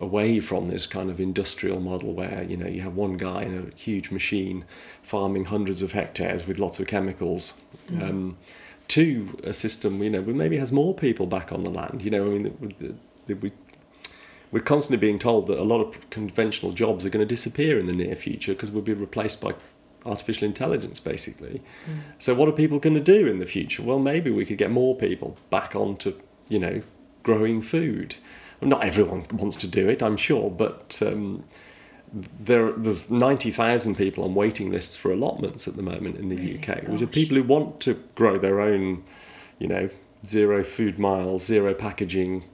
away 0.00 0.40
from 0.40 0.68
this 0.68 0.86
kind 0.86 1.10
of 1.10 1.20
industrial 1.20 1.78
model 1.78 2.14
where 2.14 2.42
you 2.48 2.56
know 2.56 2.66
you 2.66 2.80
have 2.80 2.94
one 2.94 3.16
guy 3.16 3.42
in 3.42 3.70
a 3.72 3.76
huge 3.78 4.10
machine 4.10 4.64
farming 5.02 5.46
hundreds 5.46 5.82
of 5.82 5.92
hectares 5.92 6.46
with 6.46 6.58
lots 6.58 6.80
of 6.80 6.86
chemicals. 6.86 7.52
Um, 8.00 8.38
to 8.88 9.38
a 9.44 9.52
system 9.52 10.02
you 10.02 10.10
know 10.10 10.20
where 10.20 10.34
maybe 10.34 10.56
has 10.56 10.72
more 10.72 10.92
people 10.92 11.24
back 11.24 11.52
on 11.52 11.62
the 11.62 11.70
land 11.70 12.02
you 12.02 12.10
know 12.10 12.26
i 12.26 12.28
mean 12.28 12.98
we 13.40 13.52
we're 14.50 14.60
constantly 14.60 14.96
being 14.96 15.18
told 15.18 15.46
that 15.46 15.58
a 15.58 15.62
lot 15.62 15.80
of 15.80 16.10
conventional 16.10 16.72
jobs 16.72 17.06
are 17.06 17.10
going 17.10 17.26
to 17.26 17.34
disappear 17.34 17.78
in 17.78 17.86
the 17.86 17.92
near 17.92 18.16
future 18.16 18.52
because 18.52 18.70
we'll 18.70 18.82
be 18.82 18.92
replaced 18.92 19.40
by 19.40 19.54
artificial 20.04 20.46
intelligence 20.46 20.98
basically. 20.98 21.62
So 22.18 22.34
what 22.34 22.48
are 22.48 22.52
people 22.52 22.78
going 22.78 22.94
to 22.94 23.00
do 23.00 23.26
in 23.26 23.38
the 23.38 23.46
future? 23.46 23.82
Well 23.82 23.98
maybe 23.98 24.30
we 24.30 24.44
could 24.44 24.58
get 24.58 24.70
more 24.70 24.96
people 24.96 25.36
back 25.50 25.76
onto 25.76 26.18
you 26.48 26.58
know 26.58 26.82
growing 27.22 27.62
food 27.62 28.16
not 28.62 28.84
everyone 28.84 29.26
wants 29.32 29.56
to 29.56 29.66
do 29.66 29.88
it 29.88 30.02
i'm 30.02 30.16
sure 30.16 30.50
but 30.50 30.98
um, 31.02 31.44
there, 32.12 32.72
there's 32.72 33.10
90,000 33.10 33.94
people 33.94 34.24
on 34.24 34.34
waiting 34.34 34.70
lists 34.70 34.96
for 34.96 35.12
allotments 35.12 35.68
at 35.68 35.76
the 35.76 35.82
moment 35.82 36.16
in 36.16 36.28
the 36.28 36.36
Really? 36.36 36.58
UK, 36.58 36.88
which 36.88 37.02
are 37.02 37.06
people 37.06 37.36
who 37.36 37.44
want 37.44 37.78
to 37.80 37.94
grow 38.16 38.36
their 38.36 38.60
own, 38.60 39.04
you 39.60 39.68
know, 39.68 39.88
zero 40.26 40.64
food 40.64 40.98
miles, 40.98 41.44
zero 41.44 41.72
packaging 41.72 42.44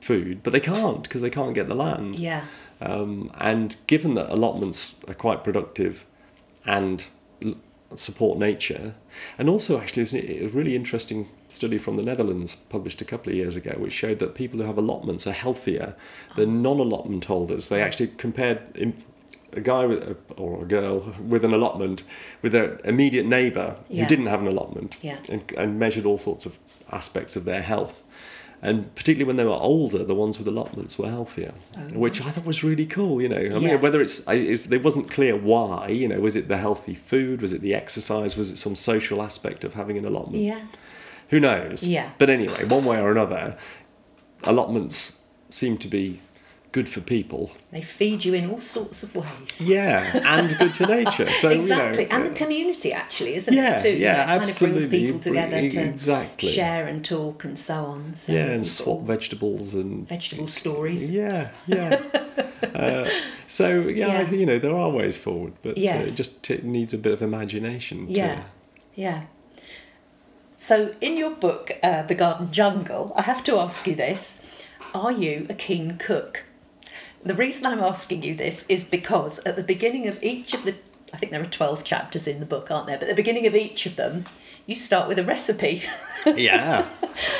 food, 0.00 0.42
but 0.42 0.52
they 0.52 0.60
can't 0.60 1.02
because 1.04 1.22
they 1.22 1.30
can't 1.30 1.54
get 1.54 1.68
the 1.68 1.74
land. 1.74 2.16
Yeah. 2.16 2.44
Um, 2.80 3.30
and 3.38 3.76
given 3.86 4.14
that 4.14 4.30
allotments 4.30 4.96
are 5.08 5.14
quite 5.14 5.42
productive 5.42 6.04
and 6.66 7.04
support 7.96 8.38
nature, 8.38 8.94
and 9.38 9.48
also 9.48 9.80
actually 9.80 10.04
there's 10.04 10.14
a 10.14 10.46
really 10.48 10.76
interesting 10.76 11.28
study 11.48 11.78
from 11.78 11.96
the 11.96 12.02
Netherlands 12.02 12.56
published 12.68 13.00
a 13.00 13.04
couple 13.04 13.30
of 13.30 13.36
years 13.36 13.56
ago, 13.56 13.74
which 13.78 13.92
showed 13.92 14.18
that 14.18 14.34
people 14.34 14.60
who 14.60 14.66
have 14.66 14.78
allotments 14.78 15.26
are 15.26 15.32
healthier 15.32 15.94
than 16.36 16.50
oh. 16.50 16.74
non-allotment 16.74 17.24
holders. 17.24 17.68
They 17.68 17.82
actually 17.82 18.08
compared 18.08 18.76
in, 18.76 19.02
a 19.54 19.60
guy 19.60 19.86
with 19.86 20.02
a, 20.02 20.16
or 20.36 20.62
a 20.62 20.66
girl 20.66 21.14
with 21.26 21.44
an 21.44 21.54
allotment 21.54 22.02
with 22.42 22.52
their 22.52 22.78
immediate 22.84 23.26
neighbour 23.26 23.76
Yeah. 23.88 24.02
who 24.02 24.08
didn't 24.08 24.26
have 24.26 24.40
an 24.40 24.48
allotment, 24.48 24.96
Yeah. 25.00 25.18
and, 25.28 25.50
and 25.56 25.78
measured 25.78 26.04
all 26.04 26.18
sorts 26.18 26.46
of 26.46 26.58
aspects 26.92 27.36
of 27.36 27.44
their 27.44 27.62
health. 27.62 28.00
And 28.60 28.92
particularly 28.96 29.26
when 29.28 29.36
they 29.36 29.44
were 29.44 29.52
older, 29.52 30.02
the 30.02 30.14
ones 30.16 30.36
with 30.38 30.48
allotments 30.48 30.98
were 30.98 31.08
healthier, 31.08 31.52
oh, 31.76 31.80
which 31.98 32.20
I 32.20 32.30
thought 32.32 32.44
was 32.44 32.64
really 32.64 32.86
cool. 32.86 33.22
You 33.22 33.28
know, 33.28 33.36
I 33.36 33.48
Oh. 33.50 33.60
Yeah. 33.60 33.72
mean, 33.74 33.80
whether 33.80 34.00
it's, 34.00 34.20
it's 34.26 34.66
it 34.70 34.82
wasn't 34.82 35.08
clear 35.10 35.36
why. 35.36 35.88
You 35.88 36.08
know, 36.08 36.18
was 36.20 36.34
it 36.34 36.48
the 36.48 36.56
healthy 36.56 36.94
food? 36.94 37.40
Was 37.40 37.52
it 37.52 37.60
the 37.60 37.72
exercise? 37.74 38.36
Was 38.36 38.50
it 38.50 38.58
some 38.58 38.74
social 38.74 39.22
aspect 39.22 39.62
of 39.62 39.74
having 39.74 39.96
an 39.96 40.04
allotment? 40.04 40.42
Yeah. 40.42 40.62
Who 41.30 41.38
knows? 41.38 41.86
Yeah. 41.86 42.10
But 42.18 42.30
anyway, 42.30 42.64
one 42.64 42.84
way 42.84 42.98
or 42.98 43.12
another, 43.12 43.56
allotments 44.44 45.18
seem 45.50 45.78
to 45.78 45.88
be 45.88 46.20
good 46.72 46.88
for 46.88 47.00
people. 47.00 47.50
They 47.70 47.82
feed 47.82 48.24
you 48.24 48.34
in 48.34 48.50
all 48.50 48.60
sorts 48.60 49.02
of 49.02 49.14
ways. 49.14 49.60
Yeah, 49.60 50.20
and 50.24 50.56
good 50.58 50.74
for 50.74 50.86
nature. 50.86 51.28
So 51.32 51.50
exactly, 51.50 52.02
you 52.04 52.08
know, 52.08 52.14
and 52.16 52.26
the 52.26 52.30
community 52.34 52.92
actually, 52.92 53.34
isn't 53.36 53.52
Yeah, 53.54 53.76
it? 53.76 53.82
Too. 53.82 53.90
You 53.90 53.96
yeah, 53.96 54.12
know, 54.16 54.22
it 54.22 54.26
kind 54.26 54.42
of 54.42 54.48
absolutely. 54.50 54.88
brings 54.88 55.02
people 55.04 55.20
together 55.20 55.70
to 55.70 55.80
exactly. 55.84 56.48
share 56.50 56.86
and 56.86 57.04
talk 57.04 57.44
and 57.44 57.58
so 57.58 57.84
on. 57.84 58.14
So 58.16 58.32
yeah, 58.32 58.46
and 58.46 58.66
swap 58.66 59.02
vegetables 59.02 59.74
and 59.74 60.08
vegetable 60.08 60.48
stories. 60.48 61.10
Yeah, 61.10 61.50
yeah. 61.66 62.02
uh, 62.74 63.08
so 63.46 63.80
yeah, 63.80 64.22
Yeah. 64.22 64.30
you 64.30 64.46
know 64.46 64.58
there 64.58 64.76
are 64.76 64.90
ways 64.90 65.16
forward, 65.16 65.54
but 65.62 65.78
uh, 65.78 65.80
it 65.80 66.14
just 66.14 66.42
t- 66.42 66.60
needs 66.62 66.92
a 66.94 66.98
bit 66.98 67.12
of 67.12 67.22
imagination. 67.22 68.06
Yeah, 68.08 68.34
To, 68.36 68.44
yeah. 68.94 69.22
So, 70.60 70.90
in 71.00 71.16
your 71.16 71.30
book, 71.30 71.70
uh, 71.84 72.02
The 72.02 72.16
Garden 72.16 72.50
Jungle, 72.50 73.12
I 73.14 73.22
have 73.22 73.44
to 73.44 73.58
ask 73.58 73.86
you 73.86 73.94
this 73.94 74.42
Are 74.92 75.12
you 75.12 75.46
a 75.48 75.54
keen 75.54 75.96
cook? 75.98 76.44
The 77.24 77.34
reason 77.34 77.66
I'm 77.66 77.80
asking 77.80 78.22
you 78.22 78.34
this 78.34 78.64
is 78.68 78.84
because 78.84 79.38
at 79.40 79.56
the 79.56 79.62
beginning 79.62 80.06
of 80.06 80.22
each 80.22 80.54
of 80.54 80.64
the, 80.64 80.76
I 81.12 81.16
think 81.16 81.32
there 81.32 81.40
are 81.40 81.46
12 81.46 81.84
chapters 81.84 82.26
in 82.26 82.40
the 82.40 82.46
book, 82.46 82.70
aren't 82.70 82.86
there? 82.86 82.96
But 82.96 83.08
at 83.08 83.16
the 83.16 83.22
beginning 83.22 83.46
of 83.46 83.54
each 83.54 83.86
of 83.86 83.96
them, 83.96 84.24
you 84.66 84.76
start 84.76 85.08
with 85.08 85.18
a 85.18 85.24
recipe. 85.24 85.82
yeah. 86.26 86.86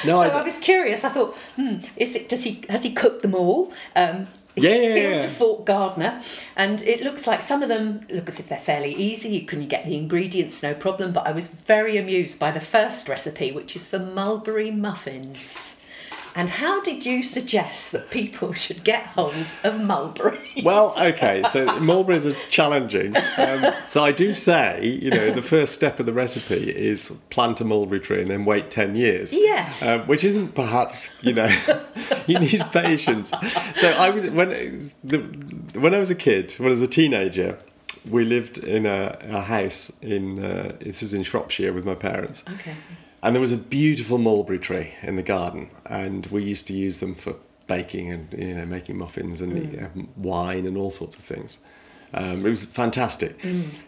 No, 0.04 0.16
so 0.16 0.22
I, 0.22 0.40
I, 0.40 0.44
was 0.44 0.58
curious. 0.58 1.04
I 1.04 1.10
thought, 1.10 1.36
hmm, 1.56 1.76
is 1.96 2.16
it? 2.16 2.28
Does 2.28 2.44
he 2.44 2.64
has 2.68 2.82
he 2.82 2.92
cooked 2.92 3.22
them 3.22 3.34
all? 3.34 3.72
Um, 3.94 4.28
Yeah, 4.56 4.74
yeah, 4.74 4.94
Fields 4.94 5.24
yeah. 5.24 5.30
of 5.30 5.36
Fort 5.36 5.64
Gardner, 5.66 6.22
and 6.56 6.82
it 6.82 7.02
looks 7.02 7.26
like 7.26 7.42
some 7.42 7.62
of 7.62 7.68
them 7.68 8.00
look 8.10 8.28
as 8.28 8.40
if 8.40 8.48
they're 8.48 8.58
fairly 8.58 8.94
easy. 8.94 9.28
You 9.28 9.46
can 9.46 9.68
get 9.68 9.84
the 9.84 9.96
ingredients, 9.96 10.62
no 10.62 10.74
problem. 10.74 11.12
But 11.12 11.26
I 11.26 11.32
was 11.32 11.48
very 11.48 11.96
amused 11.96 12.38
by 12.38 12.50
the 12.50 12.60
first 12.60 13.08
recipe, 13.08 13.52
which 13.52 13.76
is 13.76 13.86
for 13.86 13.98
mulberry 13.98 14.70
muffins. 14.70 15.76
And 16.38 16.50
how 16.50 16.80
did 16.82 17.04
you 17.04 17.24
suggest 17.24 17.90
that 17.90 18.12
people 18.12 18.52
should 18.64 18.84
get 18.84 19.06
hold 19.06 19.34
of 19.64 19.80
mulberries? 19.80 20.62
Well, 20.62 20.94
okay, 20.96 21.42
so 21.50 21.80
mulberries 21.80 22.26
are 22.26 22.34
challenging. 22.48 23.16
Um, 23.36 23.74
so 23.86 24.04
I 24.04 24.12
do 24.12 24.32
say, 24.34 25.00
you 25.02 25.10
know, 25.10 25.32
the 25.32 25.42
first 25.42 25.74
step 25.74 25.98
of 25.98 26.06
the 26.06 26.12
recipe 26.12 26.70
is 26.70 27.12
plant 27.30 27.60
a 27.60 27.64
mulberry 27.64 27.98
tree 27.98 28.20
and 28.20 28.28
then 28.28 28.44
wait 28.44 28.70
10 28.70 28.94
years. 28.94 29.32
Yes. 29.32 29.84
Um, 29.84 30.02
which 30.02 30.22
isn't 30.22 30.54
perhaps, 30.54 31.08
you 31.22 31.32
know, 31.32 31.48
you 32.28 32.38
need 32.38 32.64
patience. 32.70 33.32
So 33.74 33.90
I 33.90 34.10
was, 34.10 34.24
when, 34.30 34.92
the, 35.02 35.18
when 35.76 35.92
I 35.92 35.98
was 35.98 36.10
a 36.10 36.14
kid, 36.14 36.52
when 36.52 36.68
I 36.68 36.70
was 36.70 36.82
a 36.82 36.86
teenager, 36.86 37.58
we 38.08 38.24
lived 38.24 38.58
in 38.58 38.86
a, 38.86 39.18
a 39.22 39.40
house 39.40 39.90
in, 40.00 40.44
uh, 40.44 40.76
this 40.78 41.02
is 41.02 41.12
in 41.12 41.24
Shropshire 41.24 41.72
with 41.72 41.84
my 41.84 41.96
parents. 41.96 42.44
okay. 42.48 42.76
And 43.22 43.34
there 43.34 43.40
was 43.40 43.52
a 43.52 43.56
beautiful 43.56 44.18
mulberry 44.18 44.58
tree 44.60 44.92
in 45.02 45.16
the 45.16 45.22
garden, 45.22 45.70
and 45.86 46.26
we 46.26 46.44
used 46.44 46.66
to 46.68 46.72
use 46.72 47.00
them 47.00 47.14
for 47.14 47.34
baking 47.66 48.10
and 48.12 48.32
you 48.32 48.54
know 48.54 48.64
making 48.64 48.96
muffins 48.96 49.40
and 49.40 49.78
uh, 49.78 49.88
wine 50.16 50.66
and 50.66 50.76
all 50.76 50.90
sorts 50.90 51.16
of 51.16 51.22
things. 51.24 51.58
Um, 52.14 52.46
it 52.46 52.48
was 52.48 52.64
fantastic. 52.64 53.36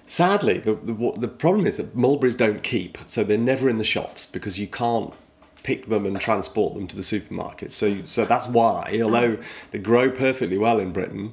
Sadly, 0.07 0.59
the, 0.59 0.75
the 0.75 1.13
the 1.17 1.29
problem 1.29 1.67
is 1.67 1.77
that 1.79 1.95
mulberries 1.95 2.37
don't 2.37 2.63
keep, 2.63 2.99
so 3.07 3.23
they're 3.25 3.39
never 3.39 3.69
in 3.69 3.79
the 3.79 3.85
shops 3.85 4.27
because 4.27 4.59
you 4.59 4.67
can't 4.67 5.15
pick 5.63 5.87
them 5.87 6.05
and 6.07 6.21
transport 6.21 6.75
them 6.75 6.87
to 6.89 6.97
the 6.97 7.03
supermarket. 7.03 7.71
So 7.73 7.87
you- 7.87 8.07
so 8.07 8.25
that's 8.25 8.49
why, 8.49 8.99
although 9.03 9.39
they 9.71 9.79
grow 9.79 10.11
perfectly 10.11 10.59
well 10.59 10.79
in 10.81 10.93
Britain. 10.93 11.33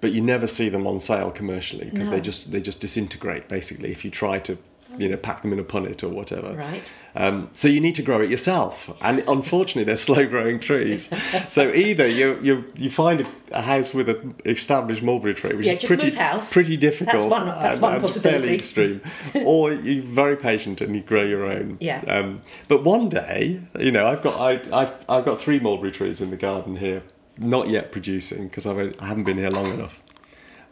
But 0.00 0.12
you 0.12 0.20
never 0.20 0.46
see 0.46 0.68
them 0.68 0.86
on 0.86 1.00
sale 1.00 1.32
commercially 1.32 1.86
because 1.90 2.06
No. 2.08 2.14
they 2.14 2.20
just 2.20 2.52
they 2.52 2.60
just 2.60 2.78
disintegrate 2.78 3.48
basically 3.48 3.90
if 3.90 4.04
you 4.04 4.12
try 4.12 4.38
to 4.38 4.56
you 4.98 5.08
know 5.08 5.16
pack 5.16 5.42
them 5.42 5.52
in 5.52 5.58
a 5.58 5.64
punnet 5.64 6.02
or 6.02 6.08
whatever. 6.08 6.54
Right. 6.54 6.90
Um, 7.14 7.48
so 7.52 7.66
you 7.68 7.80
need 7.80 7.94
to 7.96 8.02
grow 8.02 8.20
it 8.20 8.30
yourself, 8.30 8.90
and 9.00 9.24
unfortunately, 9.26 9.84
they're 9.84 9.96
slow-growing 10.10 10.60
trees. 10.60 11.08
so 11.48 11.72
either 11.72 12.06
you 12.06 12.38
you 12.42 12.64
you 12.76 12.90
find 12.90 13.26
a, 13.52 13.62
house 13.62 13.92
with 13.94 14.08
an 14.08 14.34
established 14.44 15.02
mulberry 15.02 15.34
tree, 15.34 15.54
which 15.56 15.66
Yeah, 15.66 15.72
is 15.74 15.84
pretty 15.84 16.10
house. 16.10 16.52
pretty 16.52 16.76
difficult. 16.76 17.16
That's 17.16 17.30
one- 17.30 17.46
that's 17.46 17.74
and- 17.76 17.82
one 17.82 17.92
and 17.94 18.02
possibility. 18.02 18.40
Fairly 18.42 18.54
extreme, 18.58 19.00
or 19.46 19.72
you're 19.72 20.04
very 20.04 20.36
patient 20.36 20.80
and 20.80 20.94
you 20.94 21.02
grow 21.02 21.24
your 21.24 21.44
own. 21.44 21.78
Yeah. 21.80 22.00
Um, 22.06 22.42
but 22.68 22.84
one 22.84 23.08
day, 23.08 23.60
you 23.80 23.90
know, 23.90 24.06
I've 24.06 24.22
got 24.22 24.38
I, 24.38 24.60
I've 24.82 24.92
I've 25.08 25.24
got 25.24 25.40
three 25.40 25.58
mulberry 25.58 25.92
trees 25.92 26.20
in 26.20 26.30
the 26.30 26.36
garden 26.36 26.76
here. 26.76 27.02
not 27.38 27.68
yet 27.68 27.90
producing 27.92 28.48
because 28.48 28.66
I 28.66 28.74
haven't 29.00 29.24
been 29.24 29.38
here 29.38 29.50
long 29.50 29.66
enough. 29.72 30.02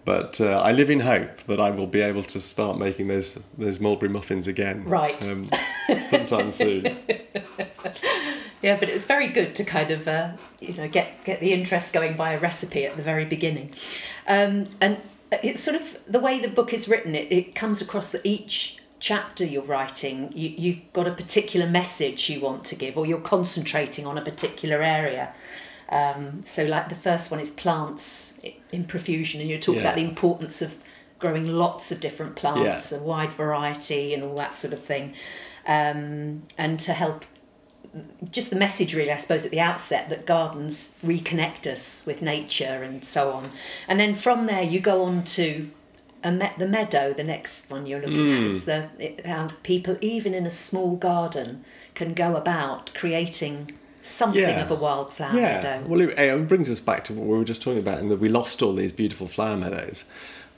But 0.06 0.40
uh, 0.40 0.60
I 0.60 0.70
live 0.70 0.88
in 0.88 1.00
hope 1.00 1.42
that 1.42 1.60
I 1.60 1.70
will 1.70 1.88
be 1.88 2.00
able 2.00 2.22
to 2.22 2.40
start 2.40 2.78
making 2.78 3.08
those 3.08 3.38
those 3.58 3.80
mulberry 3.80 4.08
muffins 4.08 4.46
again. 4.46 4.84
Right. 4.84 5.22
Um, 5.28 5.50
sometime 6.08 6.52
soon. 6.52 6.96
Yeah, 8.62 8.78
but 8.80 8.88
it 8.88 8.94
was 8.94 9.04
very 9.04 9.28
good 9.28 9.54
to 9.56 9.64
kind 9.64 9.90
of 9.90 10.08
uh, 10.08 10.32
you 10.60 10.72
know 10.74 10.88
get 10.88 11.22
get 11.24 11.40
the 11.40 11.52
interest 11.52 11.92
going 11.92 12.16
by 12.16 12.32
a 12.32 12.40
recipe 12.40 12.86
at 12.86 12.96
the 12.96 13.02
very 13.02 13.26
beginning, 13.26 13.74
um, 14.26 14.64
and 14.80 14.98
it's 15.30 15.62
sort 15.62 15.76
of 15.76 15.98
the 16.08 16.18
way 16.18 16.40
the 16.40 16.48
book 16.48 16.72
is 16.72 16.88
written. 16.88 17.14
It, 17.14 17.30
it 17.30 17.54
comes 17.54 17.82
across 17.82 18.10
that 18.10 18.22
each 18.24 18.78
chapter 18.98 19.44
you're 19.44 19.62
writing, 19.62 20.32
you, 20.34 20.48
you've 20.56 20.92
got 20.94 21.06
a 21.06 21.12
particular 21.12 21.68
message 21.68 22.30
you 22.30 22.40
want 22.40 22.64
to 22.64 22.74
give, 22.74 22.96
or 22.96 23.06
you're 23.06 23.20
concentrating 23.20 24.06
on 24.06 24.16
a 24.16 24.22
particular 24.22 24.82
area. 24.82 25.34
Um, 25.90 26.42
so, 26.46 26.64
like 26.64 26.88
the 26.88 26.96
first 26.96 27.30
one 27.30 27.38
is 27.38 27.50
plants 27.50 28.34
in 28.72 28.84
profusion, 28.84 29.40
and 29.40 29.48
you're 29.50 29.58
talking 29.58 29.80
Yeah. 29.82 29.88
about 29.88 29.96
the 29.96 30.04
importance 30.04 30.60
of 30.62 30.76
growing 31.18 31.46
lots 31.48 31.90
of 31.90 32.00
different 32.00 32.36
plants, 32.36 32.92
Yeah. 32.92 32.98
a 32.98 33.02
wide 33.02 33.32
variety, 33.32 34.12
and 34.14 34.22
all 34.22 34.34
that 34.36 34.52
sort 34.52 34.72
of 34.72 34.82
thing, 34.84 35.14
um, 35.66 36.42
and 36.58 36.78
to 36.80 36.92
help. 36.92 37.24
Just 38.30 38.50
the 38.50 38.56
message, 38.56 38.94
really, 38.94 39.10
I 39.10 39.16
suppose, 39.16 39.44
at 39.46 39.50
the 39.50 39.60
outset 39.60 40.10
that 40.10 40.26
gardens 40.26 40.92
reconnect 41.04 41.66
us 41.66 42.02
with 42.04 42.20
nature 42.20 42.82
and 42.82 43.02
so 43.02 43.30
on. 43.32 43.50
And 43.88 43.98
then 43.98 44.12
from 44.12 44.46
there, 44.46 44.62
you 44.62 44.80
go 44.80 45.02
on 45.02 45.24
to 45.24 45.70
a 46.22 46.30
me- 46.30 46.50
the 46.58 46.66
meadow, 46.68 47.14
the 47.14 47.24
next 47.24 47.70
one 47.70 47.86
you're 47.86 48.00
looking 48.00 48.32
at, 48.36 48.42
is 48.42 48.64
the, 48.66 48.88
it, 48.98 49.24
how 49.24 49.48
people, 49.62 49.96
even 50.02 50.34
in 50.34 50.44
a 50.44 50.50
small 50.50 50.96
garden, 50.96 51.64
can 51.94 52.12
go 52.12 52.36
about 52.36 52.92
creating 52.94 53.70
something 54.06 54.40
Yeah. 54.42 54.62
of 54.62 54.70
a 54.70 54.74
wildflower 54.74 55.36
Yeah. 55.36 55.60
meadow. 55.62 55.84
Well, 55.86 56.00
it, 56.00 56.18
it 56.18 56.48
brings 56.48 56.70
us 56.70 56.80
back 56.80 57.04
to 57.04 57.12
what 57.14 57.26
we 57.26 57.36
were 57.36 57.44
just 57.44 57.62
talking 57.62 57.80
about, 57.80 57.98
and 57.98 58.10
that 58.10 58.18
we 58.20 58.28
lost 58.28 58.62
all 58.62 58.74
these 58.74 58.92
beautiful 58.92 59.28
flower 59.28 59.56
meadows. 59.56 60.04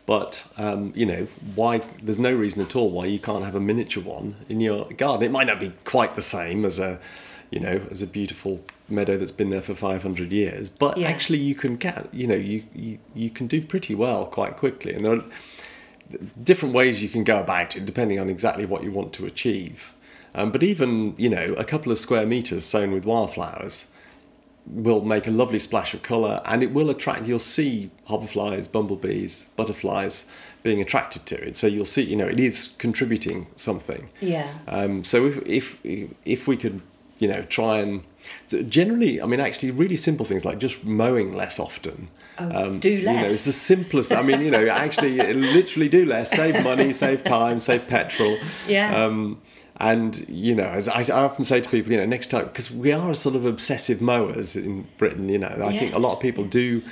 But 0.07 0.45
um, 0.57 0.93
you 0.97 1.05
know, 1.05 1.27
why? 1.55 1.83
There's 2.03 2.19
no 2.19 2.33
reason 2.33 2.63
at 2.63 2.75
all 2.77 2.91
why 2.91 3.07
you 3.07 3.19
can't 3.19 3.45
have 3.45 3.55
a 3.55 3.61
miniature 3.61 4.03
one 4.03 4.37
in 4.49 4.61
your 4.61 4.87
garden. 4.93 5.27
It 5.27 5.31
might 5.33 5.47
not 5.47 5.61
be 5.61 5.73
quite 5.85 6.15
the 6.15 6.23
same 6.23 6.65
as 6.65 6.79
a, 6.79 6.99
you 7.51 7.61
know, 7.61 7.83
as 7.91 8.01
a 8.01 8.07
beautiful 8.07 8.61
meadow 8.89 9.19
that's 9.19 9.33
been 9.33 9.51
there 9.51 9.61
for 9.61 9.75
500 9.75 10.33
years. 10.33 10.71
But 10.71 10.97
Yeah. 10.97 11.09
actually, 11.09 11.39
you 11.41 11.55
can 11.55 11.77
get, 11.77 12.09
you 12.13 12.27
know, 12.27 12.37
you, 12.37 12.63
you 12.75 12.99
you 13.15 13.29
can 13.29 13.47
do 13.49 13.61
pretty 13.61 13.95
well 13.95 14.25
quite 14.25 14.57
quickly, 14.57 14.95
and 14.95 15.05
there 15.05 15.13
are 15.13 15.25
different 16.43 16.75
ways 16.75 17.03
you 17.03 17.09
can 17.11 17.23
go 17.25 17.39
about 17.39 17.77
it 17.77 17.85
depending 17.85 18.19
on 18.19 18.31
exactly 18.31 18.65
what 18.65 18.83
you 18.83 18.91
want 18.91 19.13
to 19.15 19.27
achieve. 19.27 19.93
Um, 20.39 20.53
but 20.53 20.63
even 20.63 21.15
you 21.19 21.29
know, 21.29 21.55
a 21.59 21.65
couple 21.65 21.91
of 21.93 21.99
square 21.99 22.27
meters 22.27 22.65
sown 22.65 22.93
with 22.93 23.05
wildflowers 23.05 23.87
will 24.67 25.03
make 25.03 25.27
a 25.27 25.31
lovely 25.31 25.59
splash 25.59 25.95
of 25.95 26.03
colour 26.03 26.41
and 26.45 26.63
it 26.63 26.73
will 26.73 26.91
attract 26.91 27.25
you'll 27.27 27.39
see 27.39 27.91
hoverflies 28.11 28.71
bumblebees 28.71 29.47
butterflies 29.57 30.27
being 30.63 30.81
attracted 30.83 31.25
to 31.25 31.35
it 31.47 31.57
so 31.57 31.67
you'll 31.67 31.87
see 31.87 32.03
you 32.03 32.15
know 32.15 32.27
it 32.27 32.39
is 32.39 32.75
contributing 32.77 33.47
something 33.57 34.11
Yeah. 34.21 34.53
um, 34.69 35.05
so 35.05 35.25
if, 35.27 35.39
if 35.47 35.79
if 36.27 36.47
we 36.47 36.57
could 36.59 36.83
you 37.19 37.29
know 37.29 37.43
try 37.45 37.79
and 37.79 38.03
so 38.47 38.63
generally 38.63 39.23
i 39.23 39.27
mean 39.27 39.41
actually 39.41 39.71
really 39.71 39.97
simple 39.97 40.27
things 40.27 40.45
like 40.45 40.59
just 40.59 40.85
mowing 40.85 41.35
less 41.35 41.59
often 41.59 42.09
Oh, 42.41 42.77
do 42.77 42.89
you 42.91 43.03
know, 43.07 43.13
less. 43.15 43.33
it's 43.33 43.45
the 43.47 43.53
simplest. 43.53 44.13
I 44.13 44.23
mean, 44.23 44.41
you 44.43 44.51
know, 44.53 44.65
actually, 44.69 45.17
literally 45.35 45.89
do 45.89 46.07
less, 46.07 46.31
save 46.31 46.63
money, 46.63 46.93
save 46.93 47.25
time, 47.25 47.59
save 47.59 47.89
petrol. 47.89 48.39
Yeah. 48.69 48.95
Um, 49.07 49.41
and 49.81 50.29
you 50.29 50.55
know, 50.55 50.65
as 50.65 50.89
I, 50.89 51.01
I 51.03 51.23
often 51.23 51.45
say 51.45 51.61
to 51.61 51.69
people, 51.69 51.93
you 51.93 51.99
know, 51.99 52.07
next 52.07 52.29
time 52.29 52.47
because 52.47 52.71
we 52.71 52.93
are 52.93 53.11
a 53.11 53.17
sort 53.17 53.37
of 53.37 53.45
obsessive 53.45 54.01
mowers 54.01 54.57
in 54.57 54.89
Britain. 54.99 55.29
You 55.29 55.39
know, 55.39 55.57
I 55.63 55.77
think 55.79 55.95
a 55.95 55.99
lot 55.99 56.13
of 56.13 56.19
Yes, 56.19 56.23
people 56.23 56.45
do. 56.45 56.83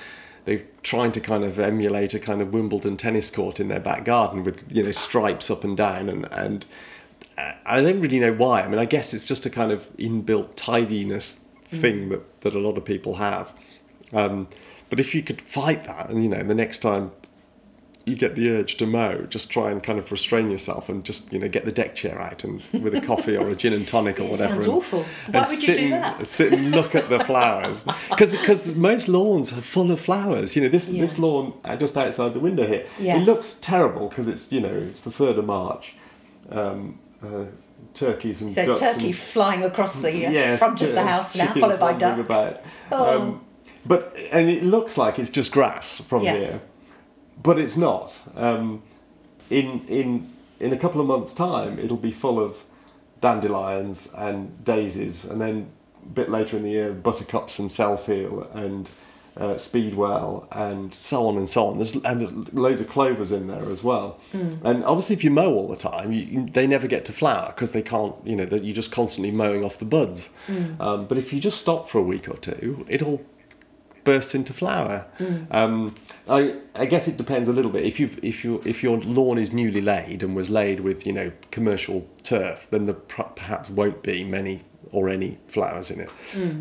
They're 0.44 0.62
trying 0.84 1.10
to 1.12 1.20
kind 1.20 1.42
of 1.42 1.58
emulate 1.58 2.14
a 2.14 2.20
kind 2.20 2.40
of 2.40 2.52
Wimbledon 2.52 2.96
tennis 2.96 3.30
court 3.30 3.58
in 3.58 3.66
their 3.66 3.80
back 3.80 4.04
garden 4.04 4.44
with 4.44 4.64
you 4.70 4.84
know 4.84 4.92
stripes 4.92 5.50
up 5.50 5.64
and 5.64 5.76
down, 5.76 6.08
and 6.08 6.32
and 6.32 6.64
uh, 7.36 7.52
I 7.64 7.82
don't 7.82 8.00
really 8.00 8.20
know 8.20 8.32
why. 8.32 8.62
I 8.62 8.68
mean, 8.68 8.78
I 8.78 8.84
guess 8.84 9.12
it's 9.12 9.24
just 9.24 9.44
a 9.46 9.50
kind 9.50 9.72
of 9.72 9.88
inbuilt 9.96 10.50
tidiness 10.54 11.44
thing 11.64 12.10
that 12.10 12.40
that 12.42 12.54
a 12.54 12.60
lot 12.60 12.78
of 12.78 12.84
people 12.84 13.16
have. 13.16 13.52
Um, 14.12 14.46
but 14.88 15.00
if 15.00 15.12
you 15.12 15.22
could 15.24 15.42
fight 15.42 15.84
that, 15.86 16.10
and 16.10 16.22
you 16.22 16.28
know, 16.28 16.44
the 16.44 16.54
next 16.54 16.78
time 16.78 17.10
you 18.06 18.14
get 18.14 18.36
the 18.36 18.48
urge 18.48 18.76
to 18.76 18.86
mow, 18.86 19.22
just 19.28 19.50
try 19.50 19.68
and 19.70 19.82
kind 19.82 19.98
of 19.98 20.10
restrain 20.12 20.48
yourself 20.50 20.88
and 20.88 21.04
just 21.04 21.30
you 21.32 21.38
know 21.40 21.48
get 21.48 21.64
the 21.64 21.72
deck 21.72 21.94
chair 21.96 22.18
out 22.20 22.44
and 22.44 22.62
with 22.82 22.94
a 22.94 23.00
coffee 23.00 23.36
or 23.36 23.50
a 23.50 23.56
gin 23.56 23.72
and 23.72 23.86
tonic 23.86 24.18
or 24.20 24.22
It 24.22 24.30
whatever. 24.30 24.52
sounds 24.52 24.64
and, 24.64 24.74
awful. 24.74 25.04
Why 25.30 25.40
would 25.48 25.68
you 25.68 25.74
do 25.74 25.82
and, 25.82 25.92
that? 25.92 26.26
Sit 26.26 26.52
and 26.52 26.70
look 26.70 26.94
at 26.94 27.08
the 27.08 27.18
flowers 27.24 27.82
because 28.08 28.30
because 28.30 28.64
most 28.66 29.08
lawns 29.08 29.52
are 29.52 29.60
full 29.60 29.90
of 29.90 30.00
flowers. 30.00 30.54
You 30.56 30.62
know 30.62 30.68
this 30.68 30.88
Yeah. 30.88 31.00
this 31.02 31.18
lawn 31.18 31.52
uh, 31.64 31.76
just 31.76 31.96
outside 31.96 32.32
the 32.32 32.40
window 32.40 32.66
here. 32.66 32.86
Yes. 32.98 33.20
It 33.20 33.24
looks 33.24 33.54
terrible 33.60 34.08
because 34.08 34.28
it's 34.28 34.52
you 34.52 34.60
know 34.60 34.72
it's 34.74 35.02
the 35.02 35.10
third 35.10 35.36
of 35.36 35.44
March. 35.44 35.94
Um, 36.48 37.00
uh, 37.22 37.46
turkeys 37.92 38.40
and 38.42 38.52
So 38.52 38.66
ducks 38.66 38.80
turkey 38.80 39.06
and 39.06 39.16
flying 39.16 39.62
across 39.64 39.96
the 39.96 40.26
uh, 40.26 40.30
Yes, 40.30 40.58
front 40.60 40.80
of 40.82 40.92
the 40.92 41.02
house 41.02 41.34
now, 41.34 41.52
followed 41.54 41.80
by 41.80 41.92
ducks. 41.94 42.58
Oh. 42.92 43.20
Um, 43.20 43.44
but 43.84 44.14
and 44.30 44.48
it 44.48 44.62
looks 44.62 44.96
like 44.96 45.18
it's 45.18 45.30
just 45.30 45.50
grass 45.50 46.00
from 46.02 46.22
Yes. 46.22 46.52
here, 46.52 46.60
but 47.42 47.58
it's 47.58 47.76
not. 47.76 48.18
Um, 48.34 48.82
in 49.50 49.86
in 49.88 50.32
in 50.60 50.72
a 50.72 50.76
couple 50.76 51.00
of 51.00 51.06
months' 51.06 51.34
time, 51.34 51.78
it'll 51.78 51.96
be 51.96 52.10
full 52.12 52.40
of 52.40 52.64
dandelions 53.20 54.08
and 54.16 54.64
daisies, 54.64 55.24
and 55.24 55.40
then 55.40 55.68
a 56.02 56.08
bit 56.08 56.30
later 56.30 56.56
in 56.56 56.62
the 56.62 56.70
year, 56.70 56.92
buttercups 56.92 57.58
and 57.58 57.68
selfheal 57.68 58.54
and 58.54 58.88
uh, 59.36 59.58
speedwell 59.58 60.48
and 60.50 60.94
so 60.94 61.26
on 61.28 61.36
and 61.36 61.48
so 61.48 61.66
on. 61.66 61.76
There's 61.76 61.94
and 61.94 62.20
there's 62.20 62.54
loads 62.54 62.80
of 62.80 62.88
clovers 62.88 63.32
in 63.32 63.46
there 63.48 63.70
as 63.70 63.84
well. 63.84 64.18
And 64.64 64.84
obviously, 64.84 65.14
if 65.14 65.22
you 65.24 65.30
mow 65.30 65.52
all 65.52 65.68
the 65.68 65.76
time, 65.76 66.12
you, 66.12 66.22
you, 66.24 66.46
they 66.50 66.66
never 66.66 66.86
get 66.86 67.04
to 67.06 67.12
flower 67.12 67.52
because 67.54 67.72
they 67.72 67.82
can't. 67.82 68.14
You 68.26 68.36
know, 68.36 68.46
that 68.46 68.64
you're 68.64 68.74
just 68.74 68.90
constantly 68.92 69.30
mowing 69.30 69.62
off 69.64 69.78
the 69.78 69.84
buds. 69.84 70.30
Um, 70.80 71.06
but 71.06 71.18
if 71.18 71.32
you 71.32 71.40
just 71.40 71.60
stop 71.60 71.88
for 71.90 71.98
a 71.98 72.02
week 72.02 72.28
or 72.28 72.36
two, 72.38 72.86
it'll 72.88 73.20
burst 74.06 74.34
into 74.34 74.54
flower. 74.54 75.04
Um, 75.50 75.94
I, 76.28 76.56
I 76.74 76.86
guess 76.86 77.08
it 77.08 77.16
depends 77.18 77.48
a 77.48 77.52
little 77.52 77.70
bit. 77.70 77.84
If 77.84 78.00
you 78.00 78.08
if 78.22 78.42
you 78.44 78.62
if 78.64 78.82
your 78.82 78.96
lawn 78.98 79.36
is 79.36 79.52
newly 79.52 79.82
laid 79.82 80.22
and 80.22 80.34
was 80.34 80.48
laid 80.48 80.80
with 80.80 81.06
you 81.06 81.12
know 81.12 81.30
commercial 81.50 82.06
turf, 82.22 82.66
then 82.70 82.86
there 82.86 82.94
per- 82.94 83.24
perhaps 83.24 83.68
won't 83.68 84.02
be 84.02 84.24
many 84.24 84.62
or 84.92 85.08
any 85.10 85.36
flowers 85.48 85.90
in 85.90 86.00
it. 86.00 86.10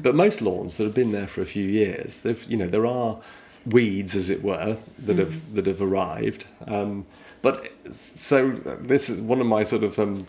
But 0.02 0.16
most 0.16 0.42
lawns 0.42 0.76
that 0.78 0.84
have 0.84 0.96
been 0.96 1.12
there 1.14 1.28
for 1.28 1.42
a 1.42 1.46
few 1.46 1.66
years, 1.66 2.20
they've 2.20 2.44
you 2.52 2.58
know 2.58 2.68
there 2.68 2.88
are 2.88 3.22
weeds 3.66 4.16
as 4.16 4.30
it 4.30 4.44
were 4.44 4.78
that 5.00 5.18
have 5.18 5.54
that 5.56 5.66
have 5.68 5.82
arrived. 5.82 6.46
Um, 6.68 7.06
but 7.42 7.72
so 7.92 8.52
this 8.82 9.10
is 9.10 9.22
one 9.22 9.40
of 9.40 9.48
my 9.48 9.64
sort 9.64 9.84
of 9.84 10.00
um, 10.00 10.26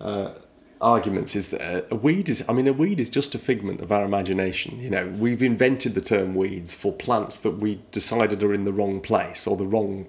uh, 0.00 0.32
arguments 0.80 1.36
is 1.36 1.50
that 1.50 1.86
a 1.90 1.94
weed 1.94 2.28
is 2.28 2.42
i 2.48 2.52
mean 2.52 2.66
a 2.66 2.72
weed 2.72 2.98
is 2.98 3.10
just 3.10 3.34
a 3.34 3.38
figment 3.38 3.80
of 3.80 3.92
our 3.92 4.04
imagination. 4.04 4.80
You 4.80 4.90
know 4.90 5.08
we've 5.18 5.42
invented 5.42 5.94
the 5.94 6.00
term 6.00 6.34
weeds 6.34 6.74
for 6.74 6.92
plants 6.92 7.40
that 7.40 7.58
we 7.58 7.80
decided 7.92 8.42
are 8.42 8.54
in 8.54 8.64
the 8.64 8.72
wrong 8.72 9.00
place 9.00 9.46
or 9.46 9.56
the 9.56 9.66
wrong 9.66 10.06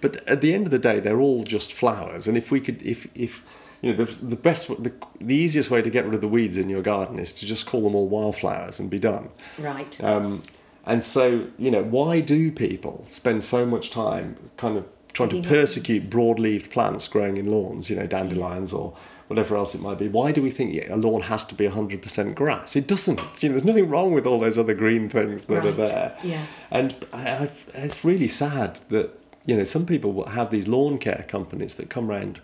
but 0.00 0.26
at 0.28 0.40
the 0.40 0.54
end 0.54 0.66
of 0.66 0.70
the 0.70 0.78
day 0.78 1.00
they're 1.00 1.20
all 1.20 1.44
just 1.44 1.72
flowers. 1.72 2.26
And 2.26 2.36
if 2.36 2.50
we 2.50 2.60
could 2.60 2.82
if 2.82 3.06
if 3.14 3.42
you 3.82 3.92
know 3.92 4.04
the, 4.04 4.12
the 4.24 4.36
best 4.36 4.68
the, 4.82 4.92
the 5.20 5.34
easiest 5.34 5.70
way 5.70 5.82
to 5.82 5.90
get 5.90 6.04
rid 6.04 6.14
of 6.14 6.20
the 6.20 6.28
weeds 6.28 6.56
in 6.56 6.68
your 6.68 6.82
garden 6.82 7.18
is 7.18 7.32
to 7.34 7.46
just 7.46 7.66
call 7.66 7.82
them 7.82 7.94
all 7.94 8.08
wildflowers 8.08 8.80
and 8.80 8.90
be 8.90 8.98
done. 8.98 9.30
Right. 9.58 10.02
um, 10.02 10.42
and 10.88 11.04
so, 11.04 11.46
you 11.58 11.70
know, 11.70 11.82
why 11.82 12.20
do 12.20 12.50
people 12.50 13.04
spend 13.06 13.44
so 13.44 13.66
much 13.66 13.90
time 13.90 14.36
kind 14.56 14.78
of 14.78 14.86
trying 15.12 15.28
to 15.28 15.42
persecute 15.42 16.08
broad-leaved 16.08 16.70
plants 16.70 17.06
growing 17.08 17.36
in 17.36 17.50
lawns, 17.50 17.90
you 17.90 17.96
know, 17.96 18.06
dandelions 18.06 18.72
or 18.72 18.96
whatever 19.28 19.56
else 19.56 19.74
it 19.74 19.80
might 19.80 19.98
be? 19.98 20.08
Why 20.08 20.32
do 20.32 20.42
we 20.42 20.50
think 20.50 20.88
a 20.88 20.96
lawn 20.96 21.22
has 21.22 21.44
to 21.46 21.54
be 21.54 21.68
100% 21.68 22.34
grass? 22.34 22.74
It 22.74 22.86
doesn't. 22.86 23.20
You 23.40 23.48
know, 23.48 23.52
there's 23.54 23.64
nothing 23.64 23.88
wrong 23.88 24.12
with 24.12 24.26
all 24.26 24.40
those 24.40 24.58
other 24.58 24.74
green 24.74 25.08
things 25.08 25.44
that 25.44 25.64
are 25.64 25.72
there. 25.72 26.18
Yeah. 26.22 26.46
And 26.70 27.06
I, 27.12 27.44
I've, 27.44 27.70
it's 27.74 28.04
really 28.04 28.28
sad 28.28 28.80
that, 28.88 29.18
you 29.46 29.56
know, 29.56 29.64
some 29.64 29.86
people 29.86 30.12
will 30.12 30.30
have 30.30 30.50
these 30.50 30.66
lawn 30.66 30.98
care 30.98 31.24
companies 31.28 31.76
that 31.76 31.90
come 31.90 32.10
around, 32.10 32.40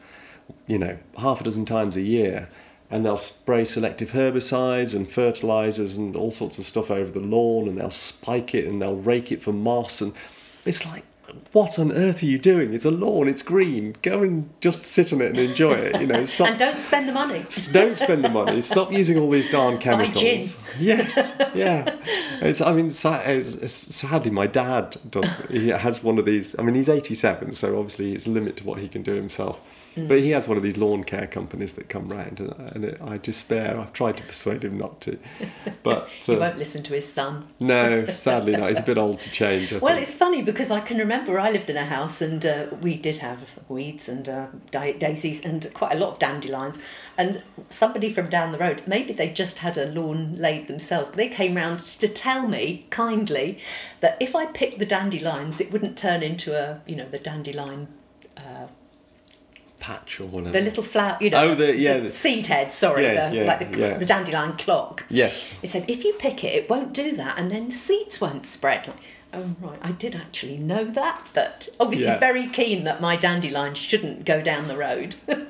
you 0.67 0.79
know, 0.79 0.99
half 1.19 1.41
a 1.41 1.45
dozen 1.45 1.67
times 1.67 1.97
a 1.97 2.03
year 2.03 2.49
and 2.91 3.05
they'll 3.05 3.17
spray 3.17 3.65
selective 3.65 4.13
herbicides 4.13 4.95
and 4.95 5.11
fertilizers 5.11 5.97
and 5.97 6.15
all 6.15 6.31
sorts 6.31 6.59
of 6.59 6.65
stuff 6.65 6.91
over 6.91 7.11
the 7.11 7.21
lawn 7.21 7.67
and 7.67 7.79
they'll 7.79 7.91
spike 7.91 8.55
it 8.55 8.67
and 8.67 8.81
they'll 8.81 8.97
rake 8.97 9.33
it 9.33 9.43
for 9.43 9.53
moss 9.53 10.01
and 10.01 10.13
it's 10.65 10.87
like 10.87 11.05
what 11.53 11.79
on 11.79 11.91
earth 11.93 12.23
are 12.23 12.27
you 12.27 12.39
doing 12.39 12.75
it's 12.75 12.85
a 12.85 12.91
lawn 12.91 13.29
it's 13.29 13.43
green 13.43 13.95
go 14.03 14.23
and 14.23 14.49
just 14.61 14.85
sit 14.85 15.13
on 15.13 15.21
it 15.21 15.29
and 15.31 15.39
enjoy 15.39 15.73
it 15.73 16.01
you 16.01 16.07
know 16.07 16.23
stop 16.35 16.49
And 16.49 16.59
don't 16.59 16.81
spend 16.81 17.09
the 17.09 17.13
money. 17.13 17.45
don't 17.73 17.97
spend 17.97 18.25
the 18.25 18.29
money. 18.29 18.61
Stop 18.61 18.93
using 18.93 19.19
all 19.19 19.31
these 19.31 19.49
darn 19.51 19.79
chemicals. 19.87 20.21
gin. 20.21 20.47
Yes, 20.79 21.33
yeah. 21.55 21.97
It's. 22.43 22.61
I 22.61 22.73
mean, 22.75 22.91
sa- 22.91 23.21
it's, 23.25 23.55
it's, 23.55 23.73
sadly, 23.73 24.31
my 24.31 24.47
dad 24.47 24.97
does. 25.09 25.29
He 25.49 25.69
has 25.69 26.03
one 26.03 26.19
of 26.19 26.27
these. 26.27 26.55
I 26.59 26.63
mean, 26.63 26.75
he's 26.75 26.89
eighty-seven, 26.91 27.53
so 27.53 27.79
obviously 27.79 28.13
it's 28.13 28.27
a 28.27 28.31
limit 28.31 28.57
to 28.59 28.65
what 28.65 28.81
he 28.81 28.89
can 28.89 29.03
do 29.03 29.13
himself. 29.15 29.59
But 29.97 30.19
he 30.21 30.31
has 30.31 30.49
one 30.49 30.57
of 30.57 30.63
these 30.63 30.77
lawn 30.77 31.05
care 31.05 31.27
companies 31.27 31.75
that 31.75 31.89
come 31.89 32.09
round, 32.09 32.41
and, 32.41 32.53
and 32.75 32.85
it, 32.85 33.01
I 33.01 33.19
despair. 33.19 33.79
I've 33.79 33.93
tried 33.93 34.17
to 34.17 34.23
persuade 34.25 34.65
him 34.65 34.77
not 34.77 35.01
to, 35.03 35.19
but 35.83 36.09
he 36.09 36.35
uh, 36.35 36.41
won't 36.41 36.59
listen 36.59 36.83
to 36.85 36.95
his 36.95 37.11
son. 37.11 37.49
no, 37.61 38.07
sadly 38.13 38.53
not. 38.57 38.69
He's 38.71 38.79
a 38.79 38.83
bit 38.83 38.99
old 38.99 39.21
to 39.21 39.31
change. 39.31 39.73
I 39.73 39.79
Well, 39.79 39.95
think. 39.95 40.07
it's 40.07 40.15
funny 40.17 40.43
because 40.43 40.71
I 40.71 40.81
can 40.81 40.99
remember 40.99 41.39
I 41.39 41.51
lived 41.51 41.71
in 41.71 41.77
a 41.77 41.85
house 41.85 42.21
and 42.21 42.45
uh, 42.45 42.67
we 42.81 42.97
did 42.97 43.19
have 43.19 43.59
weeds 43.69 44.09
and 44.09 44.29
uh, 44.29 44.47
da- 44.71 44.99
daisies 44.99 45.41
and 45.45 45.73
quite 45.75 45.93
a 45.93 45.99
lot 45.99 46.15
of 46.15 46.19
dandelions. 46.19 46.79
And 47.17 47.43
somebody 47.69 48.13
from 48.13 48.29
down 48.29 48.51
the 48.51 48.59
road, 48.59 48.83
maybe 48.87 49.13
they 49.13 49.29
just 49.31 49.59
had 49.59 49.77
a 49.77 49.87
lawn 49.87 50.35
laid 50.37 50.67
themselves, 50.67 51.11
but 51.11 51.17
they 51.19 51.29
came 51.29 51.55
round 51.57 51.79
to 51.81 52.09
tell 52.09 52.49
me 52.49 52.87
kindly 52.91 53.59
that 54.01 54.17
if 54.21 54.35
I 54.35 54.47
picked 54.47 54.81
the 54.81 54.87
dandelions, 54.87 55.61
it 55.61 55.71
wouldn't 55.71 55.97
turn 55.97 56.23
into 56.23 56.59
a, 56.59 56.81
you 56.87 56.97
know, 56.97 57.09
the 57.09 57.19
dandelion, 57.19 57.87
patch 59.85 60.19
or 60.21 60.25
whatever. 60.27 60.53
the 60.59 60.61
little 60.65 60.83
flower, 60.83 61.19
you 61.21 61.31
know, 61.31 61.51
Oh, 61.51 61.55
the- 61.55 61.77
yeah, 61.77 61.99
the- 61.99 62.09
seed 62.09 62.47
head, 62.47 62.73
sorry, 62.73 63.03
Yeah, 63.05 63.29
the, 63.31 63.37
yeah, 63.37 63.45
like 63.45 63.71
the, 63.73 63.79
yeah. 63.79 63.99
the 63.99 64.07
dandelion 64.07 64.53
clock. 64.57 65.05
yes. 65.11 65.53
He 65.61 65.67
said, 65.67 65.85
if 65.89 66.05
you 66.05 66.13
pick 66.15 66.43
it, 66.43 66.55
it 66.55 66.71
won't 66.71 66.93
do 66.95 67.15
that, 67.17 67.39
and 67.39 67.51
then 67.51 67.69
the 67.69 67.75
seeds 67.75 68.21
won't 68.21 68.45
spread. 68.47 68.87
Like, 68.87 68.97
oh, 69.35 69.55
right, 69.61 69.79
I 69.83 69.93
did 69.93 70.15
actually 70.17 70.57
know 70.57 70.85
that, 70.85 71.29
but 71.35 71.69
obviously 71.79 72.17
very 72.19 72.47
keen 72.49 72.85
that 72.85 73.01
my 73.01 73.15
dandelion 73.17 73.75
shouldn't 73.75 74.25
go 74.25 74.41
down 74.41 74.69
the 74.69 74.77
road. 74.77 75.17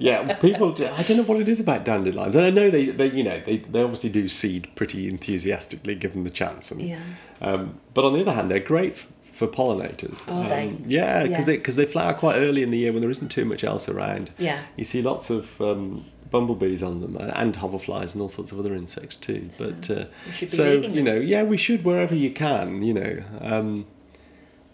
Yeah, 0.00 0.34
people. 0.34 0.70
do- 0.74 0.86
I 0.86 1.02
don't 1.02 1.16
know 1.16 1.22
what 1.24 1.40
it 1.40 1.48
is 1.48 1.58
about 1.58 1.84
dandelions, 1.84 2.36
and 2.36 2.44
I 2.44 2.50
know 2.50 2.70
they, 2.70 2.86
they 2.90 3.10
you 3.10 3.24
know, 3.24 3.42
they, 3.44 3.56
they 3.56 3.82
obviously 3.82 4.10
do 4.10 4.28
seed 4.28 4.68
pretty 4.76 5.08
enthusiastically, 5.08 5.96
given 5.96 6.22
the 6.22 6.30
chance. 6.30 6.70
And, 6.70 6.80
Yeah. 6.80 7.00
Um, 7.40 7.80
but 7.94 8.04
on 8.04 8.12
the 8.12 8.20
other 8.20 8.32
hand, 8.32 8.48
they're 8.48 8.60
great 8.60 8.96
for 9.38 9.46
pollinators. 9.46 10.26
Are 10.26 10.42
um, 10.42 10.48
they? 10.48 10.76
Yeah, 10.84 11.22
because 11.22 11.38
Yeah. 11.38 11.44
they 11.44 11.56
because 11.58 11.76
they 11.76 11.86
flower 11.86 12.12
quite 12.12 12.36
early 12.36 12.64
in 12.64 12.72
the 12.72 12.78
year 12.78 12.92
when 12.92 13.02
there 13.02 13.10
isn't 13.10 13.28
too 13.28 13.44
much 13.44 13.62
else 13.62 13.88
around. 13.88 14.30
Yeah. 14.36 14.62
You 14.76 14.84
see 14.84 15.00
lots 15.00 15.30
of 15.30 15.60
um, 15.60 16.04
bumblebees 16.32 16.82
on 16.82 17.00
them 17.00 17.16
and- 17.16 17.54
hoverflies 17.54 18.14
and 18.14 18.20
all 18.20 18.28
sorts 18.28 18.50
of 18.50 18.58
other 18.58 18.74
insects 18.74 19.14
too. 19.14 19.46
So, 19.50 19.70
but 19.70 19.90
uh, 19.90 20.04
we 20.26 20.32
should 20.32 20.50
be 20.50 20.56
so 20.56 20.72
you 20.72 21.02
know, 21.02 21.14
yeah, 21.14 21.44
we 21.44 21.56
should 21.56 21.84
wherever 21.84 22.16
you 22.16 22.32
can. 22.32 22.82
You 22.82 22.94
know. 22.94 23.22
Um, 23.40 23.86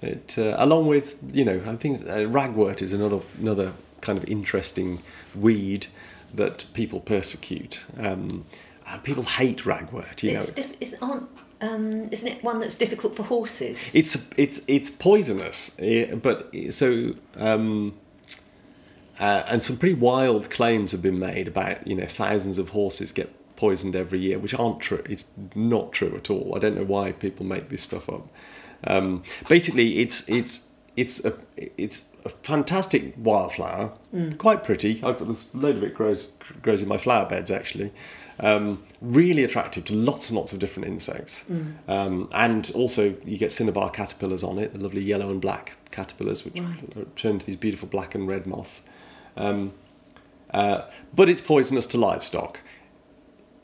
it, 0.01 0.35
uh, 0.39 0.55
along 0.59 0.87
with 0.87 1.17
you 1.33 1.45
know, 1.45 1.61
I 1.67 1.77
think 1.77 2.01
uh, 2.01 2.27
ragwort 2.39 2.81
is 2.81 2.93
another 2.95 3.21
another 3.39 3.75
kind 4.01 4.17
of 4.19 4.25
interesting 4.25 5.03
weed 5.35 5.87
that 6.33 6.65
people 6.73 7.01
persecute. 7.01 7.81
Um, 7.99 8.45
people 9.03 9.25
hate 9.25 9.59
ragwort. 9.65 10.23
You 10.23 10.31
it's 10.31 10.49
know, 10.49 10.55
diff- 10.55 10.77
it's, 10.81 10.95
aren't, 11.01 11.29
um, 11.61 12.09
isn't 12.11 12.29
it 12.29 12.45
one 12.45 12.59
that's 12.59 12.75
difficult 12.75 13.17
for 13.17 13.23
horses? 13.23 13.95
it's 13.95 14.29
it's 14.37 14.63
it's 14.67 14.91
poisonous, 14.91 15.71
eh, 15.79 16.15
but 16.15 16.51
so 16.71 17.15
um, 17.37 17.95
uh, 19.19 19.45
and 19.47 19.63
some 19.63 19.77
pretty 19.77 19.95
wild 19.95 20.51
claims 20.51 20.93
have 20.93 21.03
been 21.03 21.19
made 21.19 21.49
about 21.49 21.87
you 21.87 21.95
know 21.95 22.07
thousands 22.07 22.59
of 22.59 22.71
horses 22.71 23.13
get 23.13 23.33
poisoned 23.57 23.95
every 23.95 24.19
year, 24.19 24.39
which 24.39 24.55
aren't 24.55 24.81
true. 24.81 25.03
It's 25.09 25.27
not 25.55 25.93
true 25.93 26.15
at 26.17 26.31
all. 26.31 26.55
I 26.57 26.59
don't 26.59 26.77
know 26.77 26.85
why 26.85 27.13
people 27.13 27.47
make 27.47 27.69
this 27.69 27.83
stuff 27.83 28.09
up. 28.09 28.29
Um, 28.87 29.23
basically, 29.49 30.01
it's 30.01 30.29
it's 30.29 30.67
it's 30.97 31.25
a 31.25 31.35
it's 31.57 32.05
a 32.25 32.29
fantastic 32.29 33.15
wildflower, 33.17 33.93
quite 34.39 34.65
pretty. 34.65 34.95
I've 35.03 35.19
got 35.19 35.29
this 35.29 35.47
load 35.55 35.77
of 35.77 35.83
it 35.85 35.95
grows 35.95 36.33
grows 36.63 36.83
in 36.83 36.89
my 36.89 36.99
flower 36.99 37.27
beds 37.29 37.51
actually. 37.51 37.93
Um, 38.41 38.83
really 39.01 39.45
attractive 39.45 39.85
to 39.87 39.95
lots 39.95 40.29
and 40.29 40.37
lots 40.37 40.53
of 40.53 40.59
different 40.59 40.89
insects, 40.89 41.45
um, 41.87 42.29
and 42.35 42.71
also 42.75 43.15
you 43.25 43.39
get 43.39 43.53
cinnabar 43.53 43.91
caterpillars 43.91 44.43
on 44.43 44.59
it, 44.59 44.73
the 44.73 44.81
lovely 44.81 45.05
yellow 45.05 45.31
and 45.31 45.41
black 45.41 45.77
caterpillars, 45.93 46.45
which 46.45 46.59
Right. 46.59 47.17
turn 47.17 47.39
to 47.39 47.47
these 47.47 47.55
beautiful 47.57 47.87
black 47.87 48.15
and 48.15 48.27
red 48.27 48.47
moths. 48.47 48.83
Um, 49.37 49.73
uh, 50.53 50.83
but 51.15 51.29
it's 51.29 51.41
poisonous 51.41 51.87
to 51.87 51.99
livestock. 51.99 52.61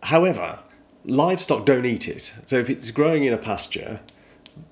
However, 0.04 0.60
livestock 1.04 1.66
don't 1.66 1.84
eat 1.86 2.06
it. 2.08 2.32
So 2.44 2.58
if 2.58 2.70
it's 2.70 2.90
growing 2.92 3.24
in 3.24 3.32
a 3.32 3.38
pasture, 3.38 4.00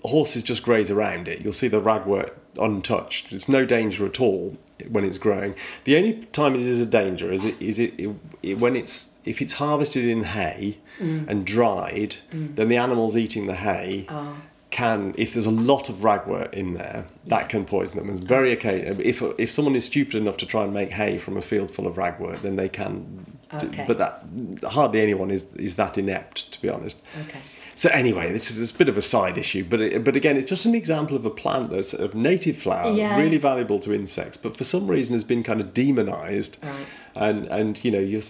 horses 0.05 0.43
just 0.43 0.63
graze 0.63 0.91
around 0.91 1.27
it. 1.29 1.41
You'll 1.41 1.53
see 1.53 1.69
the 1.69 1.81
ragwort 1.81 2.33
untouched. 2.57 3.33
It's 3.33 3.49
no 3.49 3.65
danger 3.65 4.07
at 4.07 4.21
all 4.21 4.57
when 4.89 5.05
it's 5.05 5.19
growing. 5.19 5.55
The 5.85 5.97
only 5.97 6.25
time 6.33 6.55
it 6.55 6.63
is 6.63 6.81
a 6.81 6.87
danger 6.87 7.33
is 7.33 7.45
it 7.45 7.61
is 7.61 7.79
it, 7.79 7.99
it, 7.99 8.15
it 8.43 8.59
when 8.59 8.77
it's 8.77 9.11
if 9.25 9.43
it's 9.43 9.55
harvested 9.55 10.05
in 10.05 10.25
hay 10.25 10.79
mm. 10.99 11.29
and 11.29 11.47
dried, 11.47 12.17
mm. 12.33 12.55
then 12.57 12.69
the 12.69 12.77
animals 12.77 13.17
eating 13.17 13.47
the 13.47 13.57
hay 13.57 14.07
Oh. 14.09 14.37
can, 14.71 15.15
if 15.19 15.35
there's 15.35 15.47
a 15.47 15.51
lot 15.51 15.89
of 15.89 15.97
ragwort 15.97 16.53
in 16.55 16.75
there, 16.75 17.07
that 17.27 17.49
can 17.49 17.65
poison 17.65 17.97
them. 17.97 18.09
It's 18.11 18.21
very 18.21 18.53
occasional. 18.53 19.01
If 19.01 19.23
if 19.39 19.51
someone 19.53 19.77
is 19.77 19.85
stupid 19.85 20.15
enough 20.15 20.37
to 20.39 20.47
try 20.47 20.65
and 20.65 20.73
make 20.73 20.91
hay 20.91 21.19
from 21.19 21.37
a 21.37 21.43
field 21.43 21.71
full 21.71 21.87
of 21.87 21.97
ragwort, 21.97 22.43
then 22.43 22.57
they 22.57 22.69
can. 22.69 23.39
Okay. 23.53 23.85
But 23.87 23.99
that 23.99 24.25
hardly 24.71 25.01
anyone 25.01 25.31
is 25.31 25.47
is 25.57 25.77
that 25.77 25.99
inept, 25.99 26.53
to 26.53 26.63
be 26.63 26.69
honest. 26.69 27.03
Okay. 27.27 27.41
So 27.79 27.89
anyway, 27.91 28.33
this 28.33 28.51
is 28.51 28.73
a 28.73 28.75
bit 28.75 28.89
of 28.89 28.97
a 28.97 29.01
side 29.03 29.39
issue, 29.39 29.65
but 29.65 29.81
it, 29.81 30.03
but 30.03 30.17
again, 30.17 30.37
it's 30.37 30.49
just 30.51 30.67
an 30.67 30.75
example 30.75 31.15
of 31.15 31.25
a 31.25 31.31
plant 31.31 31.71
that's 31.71 31.95
a 31.95 32.09
native 32.13 32.57
flower, 32.59 32.93
Yeah. 32.93 33.17
really 33.17 33.39
valuable 33.39 33.79
to 33.79 33.95
insects, 33.95 34.37
but 34.37 34.57
for 34.57 34.65
some 34.65 34.89
reason 34.89 35.13
has 35.13 35.23
been 35.23 35.45
kind 35.45 35.61
of 35.61 35.73
demonized. 35.75 36.57
Right. 36.61 36.87
And 37.15 37.47
and 37.47 37.85
you 37.85 37.93
know, 37.93 38.21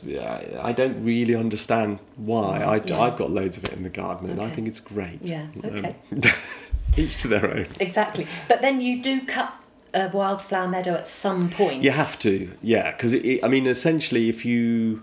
I 0.62 0.72
don't 0.72 1.02
really 1.02 1.34
understand 1.34 1.98
why. 2.16 2.60
I, 2.62 2.76
Yeah. 2.84 3.00
I've 3.00 3.16
got 3.16 3.30
loads 3.30 3.56
of 3.56 3.64
it 3.64 3.72
in 3.72 3.84
the 3.84 3.88
garden, 3.88 4.28
and 4.28 4.38
I 4.38 4.50
think 4.50 4.68
it's 4.68 4.80
great. 4.80 5.20
Yeah, 5.22 5.46
okay. 5.64 5.96
Um, 6.12 6.20
each 6.98 7.16
to 7.22 7.28
their 7.28 7.50
own. 7.50 7.68
Exactly. 7.80 8.26
But 8.48 8.60
then 8.60 8.82
you 8.82 9.02
do 9.02 9.22
cut 9.24 9.54
a 9.94 10.10
wildflower 10.10 10.68
meadow 10.68 10.92
at 10.92 11.06
some 11.06 11.48
point. 11.48 11.82
You 11.82 11.92
have 11.92 12.18
to, 12.18 12.50
yeah, 12.62 12.90
because 12.92 13.14
I 13.14 13.48
mean, 13.48 13.66
essentially, 13.66 14.28
if 14.28 14.44
you 14.44 15.02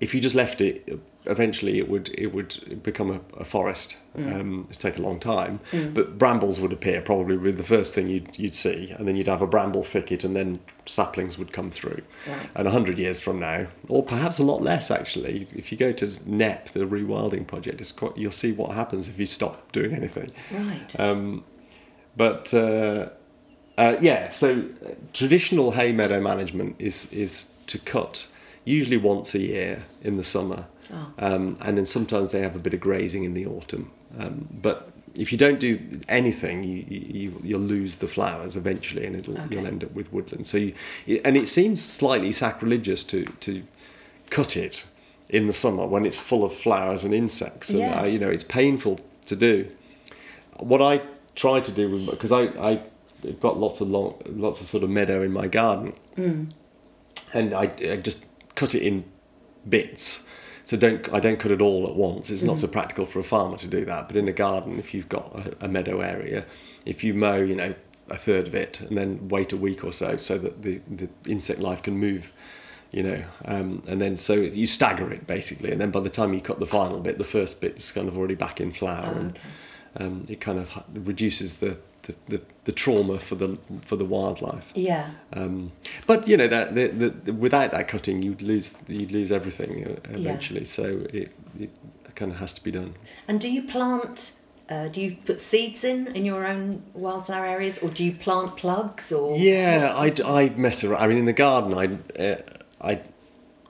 if 0.00 0.14
you 0.14 0.20
just 0.20 0.34
left 0.34 0.60
it, 0.60 0.98
eventually 1.26 1.78
it 1.78 1.88
would 1.88 2.08
it 2.16 2.28
would 2.28 2.82
become 2.82 3.10
a, 3.10 3.20
a 3.40 3.44
forest. 3.44 3.96
Um, 4.16 4.66
it'd 4.70 4.80
take 4.80 4.96
a 4.96 5.02
long 5.02 5.18
time, 5.18 5.58
but 5.92 6.18
brambles 6.18 6.60
would 6.60 6.72
appear 6.72 7.00
probably 7.00 7.36
with 7.36 7.56
the 7.56 7.64
first 7.64 7.94
thing 7.94 8.08
you'd 8.08 8.38
you'd 8.38 8.54
see, 8.54 8.94
and 8.96 9.08
then 9.08 9.16
you'd 9.16 9.28
have 9.28 9.42
a 9.42 9.46
bramble 9.46 9.82
thicket, 9.82 10.24
and 10.24 10.36
then 10.36 10.60
saplings 10.86 11.36
would 11.38 11.52
come 11.52 11.70
through. 11.70 12.02
Right. 12.28 12.50
And 12.54 12.68
a 12.68 12.70
hundred 12.70 12.98
years 12.98 13.20
from 13.20 13.40
now, 13.40 13.66
or 13.88 14.02
perhaps 14.02 14.38
a 14.38 14.44
lot 14.44 14.62
less, 14.62 14.90
actually, 14.90 15.48
if 15.54 15.72
you 15.72 15.78
go 15.78 15.92
to 15.92 16.06
Knepp, 16.06 16.72
the 16.72 16.80
rewilding 16.80 17.46
project, 17.46 17.80
it's 17.80 17.92
quite, 17.92 18.16
you'll 18.16 18.32
see 18.32 18.52
what 18.52 18.70
happens 18.72 19.08
if 19.08 19.18
you 19.18 19.26
stop 19.26 19.72
doing 19.72 19.94
anything. 19.94 20.30
Right. 20.52 21.00
Um, 21.00 21.44
but 22.16 22.54
uh, 22.54 23.08
uh, 23.76 23.96
yeah, 24.00 24.28
so 24.28 24.64
uh, 24.86 24.90
traditional 25.12 25.72
hay 25.72 25.92
meadow 25.92 26.20
management 26.20 26.76
is 26.78 27.10
is 27.10 27.46
to 27.66 27.78
cut 27.78 28.26
usually 28.64 28.96
once 28.96 29.34
a 29.34 29.40
year 29.40 29.84
in 30.02 30.16
the 30.16 30.24
summer, 30.24 30.66
Oh. 30.94 31.26
um, 31.26 31.56
and 31.60 31.76
then 31.76 31.84
sometimes 31.84 32.30
they 32.30 32.40
have 32.40 32.54
a 32.54 32.58
bit 32.60 32.74
of 32.74 32.80
grazing 32.80 33.24
in 33.24 33.34
the 33.34 33.46
autumn. 33.46 33.90
Um, 34.18 34.48
but 34.62 34.90
if 35.16 35.32
you 35.32 35.38
don't 35.38 35.58
do 35.60 35.78
anything, 36.08 36.62
you, 36.64 36.84
you 36.88 37.40
you'll 37.42 37.60
lose 37.76 37.96
the 37.96 38.06
flowers 38.08 38.56
eventually, 38.56 39.04
and 39.06 39.16
it'll 39.16 39.34
Okay. 39.38 39.56
you'll 39.56 39.66
end 39.66 39.82
up 39.84 39.92
with 39.92 40.12
woodland. 40.12 40.46
So 40.46 40.58
you, 40.58 40.74
and 41.24 41.36
it 41.36 41.48
seems 41.48 41.82
slightly 41.84 42.32
sacrilegious 42.32 43.02
to 43.04 43.24
to 43.40 43.62
cut 44.30 44.56
it 44.56 44.84
in 45.28 45.46
the 45.46 45.52
summer 45.52 45.86
when 45.86 46.04
it's 46.06 46.16
full 46.16 46.44
of 46.44 46.52
flowers 46.54 47.04
and 47.04 47.12
insects, 47.14 47.70
and 47.70 47.80
uh, 47.82 48.02
Yes. 48.02 48.12
you 48.12 48.18
know 48.18 48.30
it's 48.30 48.44
painful 48.44 49.00
to 49.26 49.36
do 49.36 49.66
what 50.58 50.80
I 50.82 51.00
try 51.34 51.60
to 51.60 51.72
do 51.72 52.06
because 52.06 52.30
I 52.32 52.42
I 52.70 52.82
have 53.24 53.40
got 53.40 53.58
lots 53.58 53.80
of 53.80 53.88
long, 53.90 54.14
lots 54.26 54.60
of 54.60 54.66
sort 54.66 54.84
of 54.84 54.90
meadow 54.90 55.22
in 55.22 55.32
my 55.32 55.48
garden, 55.48 55.92
and 57.32 57.54
I, 57.54 57.72
I 57.92 57.96
just 57.96 58.24
cut 58.54 58.74
it 58.74 58.82
in 58.82 59.04
bits. 59.68 60.24
So 60.64 60.76
don't 60.76 61.12
I 61.12 61.20
don't 61.20 61.38
cut 61.38 61.50
it 61.50 61.60
all 61.60 61.86
at 61.86 61.94
once. 61.94 62.30
It's 62.30 62.42
not 62.42 62.58
so 62.58 62.66
practical 62.66 63.06
for 63.06 63.20
a 63.20 63.24
farmer 63.24 63.56
to 63.58 63.66
do 63.66 63.84
that. 63.84 64.08
But 64.08 64.16
in 64.16 64.28
a 64.28 64.32
garden, 64.32 64.78
if 64.78 64.94
you've 64.94 65.08
got 65.08 65.34
a, 65.34 65.64
a 65.66 65.68
meadow 65.68 66.00
area, 66.00 66.46
if 66.86 67.04
you 67.04 67.12
mow, 67.14 67.36
you 67.36 67.54
know, 67.54 67.74
a 68.08 68.16
third 68.16 68.46
of 68.46 68.54
it, 68.54 68.80
and 68.80 68.96
then 68.96 69.28
wait 69.28 69.52
a 69.52 69.56
week 69.56 69.84
or 69.84 69.92
so, 69.92 70.16
so 70.16 70.38
that 70.38 70.62
the, 70.62 70.80
the 70.90 71.08
insect 71.26 71.60
life 71.60 71.82
can 71.82 71.96
move, 71.96 72.32
you 72.92 73.02
know, 73.02 73.24
um, 73.46 73.82
and 73.86 74.00
then 74.00 74.16
so 74.16 74.34
you 74.34 74.66
stagger 74.66 75.10
it 75.12 75.26
basically, 75.26 75.72
and 75.72 75.80
then 75.80 75.90
by 75.90 76.00
the 76.00 76.10
time 76.10 76.34
you 76.34 76.40
cut 76.40 76.60
the 76.60 76.66
final 76.66 77.00
bit, 77.00 77.18
the 77.18 77.24
first 77.24 77.60
bit 77.60 77.76
is 77.76 77.90
kind 77.90 78.08
of 78.08 78.16
already 78.18 78.34
back 78.34 78.60
in 78.60 78.72
flower, 78.72 79.14
Oh, 79.14 79.18
and 79.18 79.38
um, 79.96 80.26
it 80.28 80.40
kind 80.40 80.58
of 80.58 80.70
reduces 80.92 81.56
the, 81.56 81.78
the, 82.04 82.14
the, 82.28 82.42
the 82.64 82.72
trauma 82.72 83.18
for 83.18 83.34
the 83.34 83.58
for 83.84 83.96
the 83.96 84.04
wildlife. 84.04 84.70
Yeah. 84.74 85.10
Um, 85.32 85.72
but 86.06 86.28
you 86.28 86.36
know 86.36 86.48
that 86.48 86.74
the, 86.74 86.88
the, 86.88 87.32
without 87.32 87.72
that 87.72 87.88
cutting, 87.88 88.22
you'd 88.22 88.42
lose 88.42 88.76
you'd 88.88 89.12
lose 89.12 89.32
everything 89.32 89.84
uh, 89.84 90.16
eventually. 90.16 90.64
So 90.64 91.06
it, 91.12 91.32
it 91.58 91.70
kind 92.14 92.30
of 92.30 92.38
has 92.38 92.52
to 92.54 92.62
be 92.62 92.70
done. 92.70 92.94
And 93.28 93.40
do 93.40 93.50
you 93.50 93.62
plant? 93.62 94.32
Uh, 94.68 94.88
do 94.88 95.00
you 95.02 95.16
put 95.26 95.38
seeds 95.38 95.84
in 95.84 96.06
in 96.08 96.24
your 96.24 96.46
own 96.46 96.82
wildflower 96.94 97.44
areas, 97.44 97.78
or 97.78 97.90
do 97.90 98.04
you 98.04 98.12
plant 98.12 98.56
plugs? 98.56 99.12
Or 99.12 99.36
Yeah, 99.36 99.92
I 99.96 100.14
I 100.24 100.48
mess 100.50 100.84
around. 100.84 101.02
I 101.02 101.06
mean, 101.06 101.18
in 101.18 101.26
the 101.26 101.32
garden, 101.32 101.74
I 101.74 102.22
uh, 102.22 102.36
I 102.80 103.02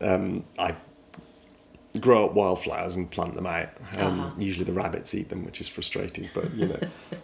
um, 0.01 0.45
I 0.59 0.77
grow 2.01 2.27
up 2.27 2.35
wildflowers 2.35 2.97
and 2.97 3.11
plant 3.11 3.35
them 3.35 3.47
out. 3.47 3.71
Um, 3.97 4.21
Uh-huh. 4.21 4.31
Usually, 4.39 4.65
the 4.65 4.73
rabbits 4.73 5.15
eat 5.15 5.29
them, 5.29 5.45
which 5.45 5.61
is 5.61 5.69
frustrating. 5.69 6.29
But 6.35 6.53
you 6.55 6.67
know, 6.67 6.81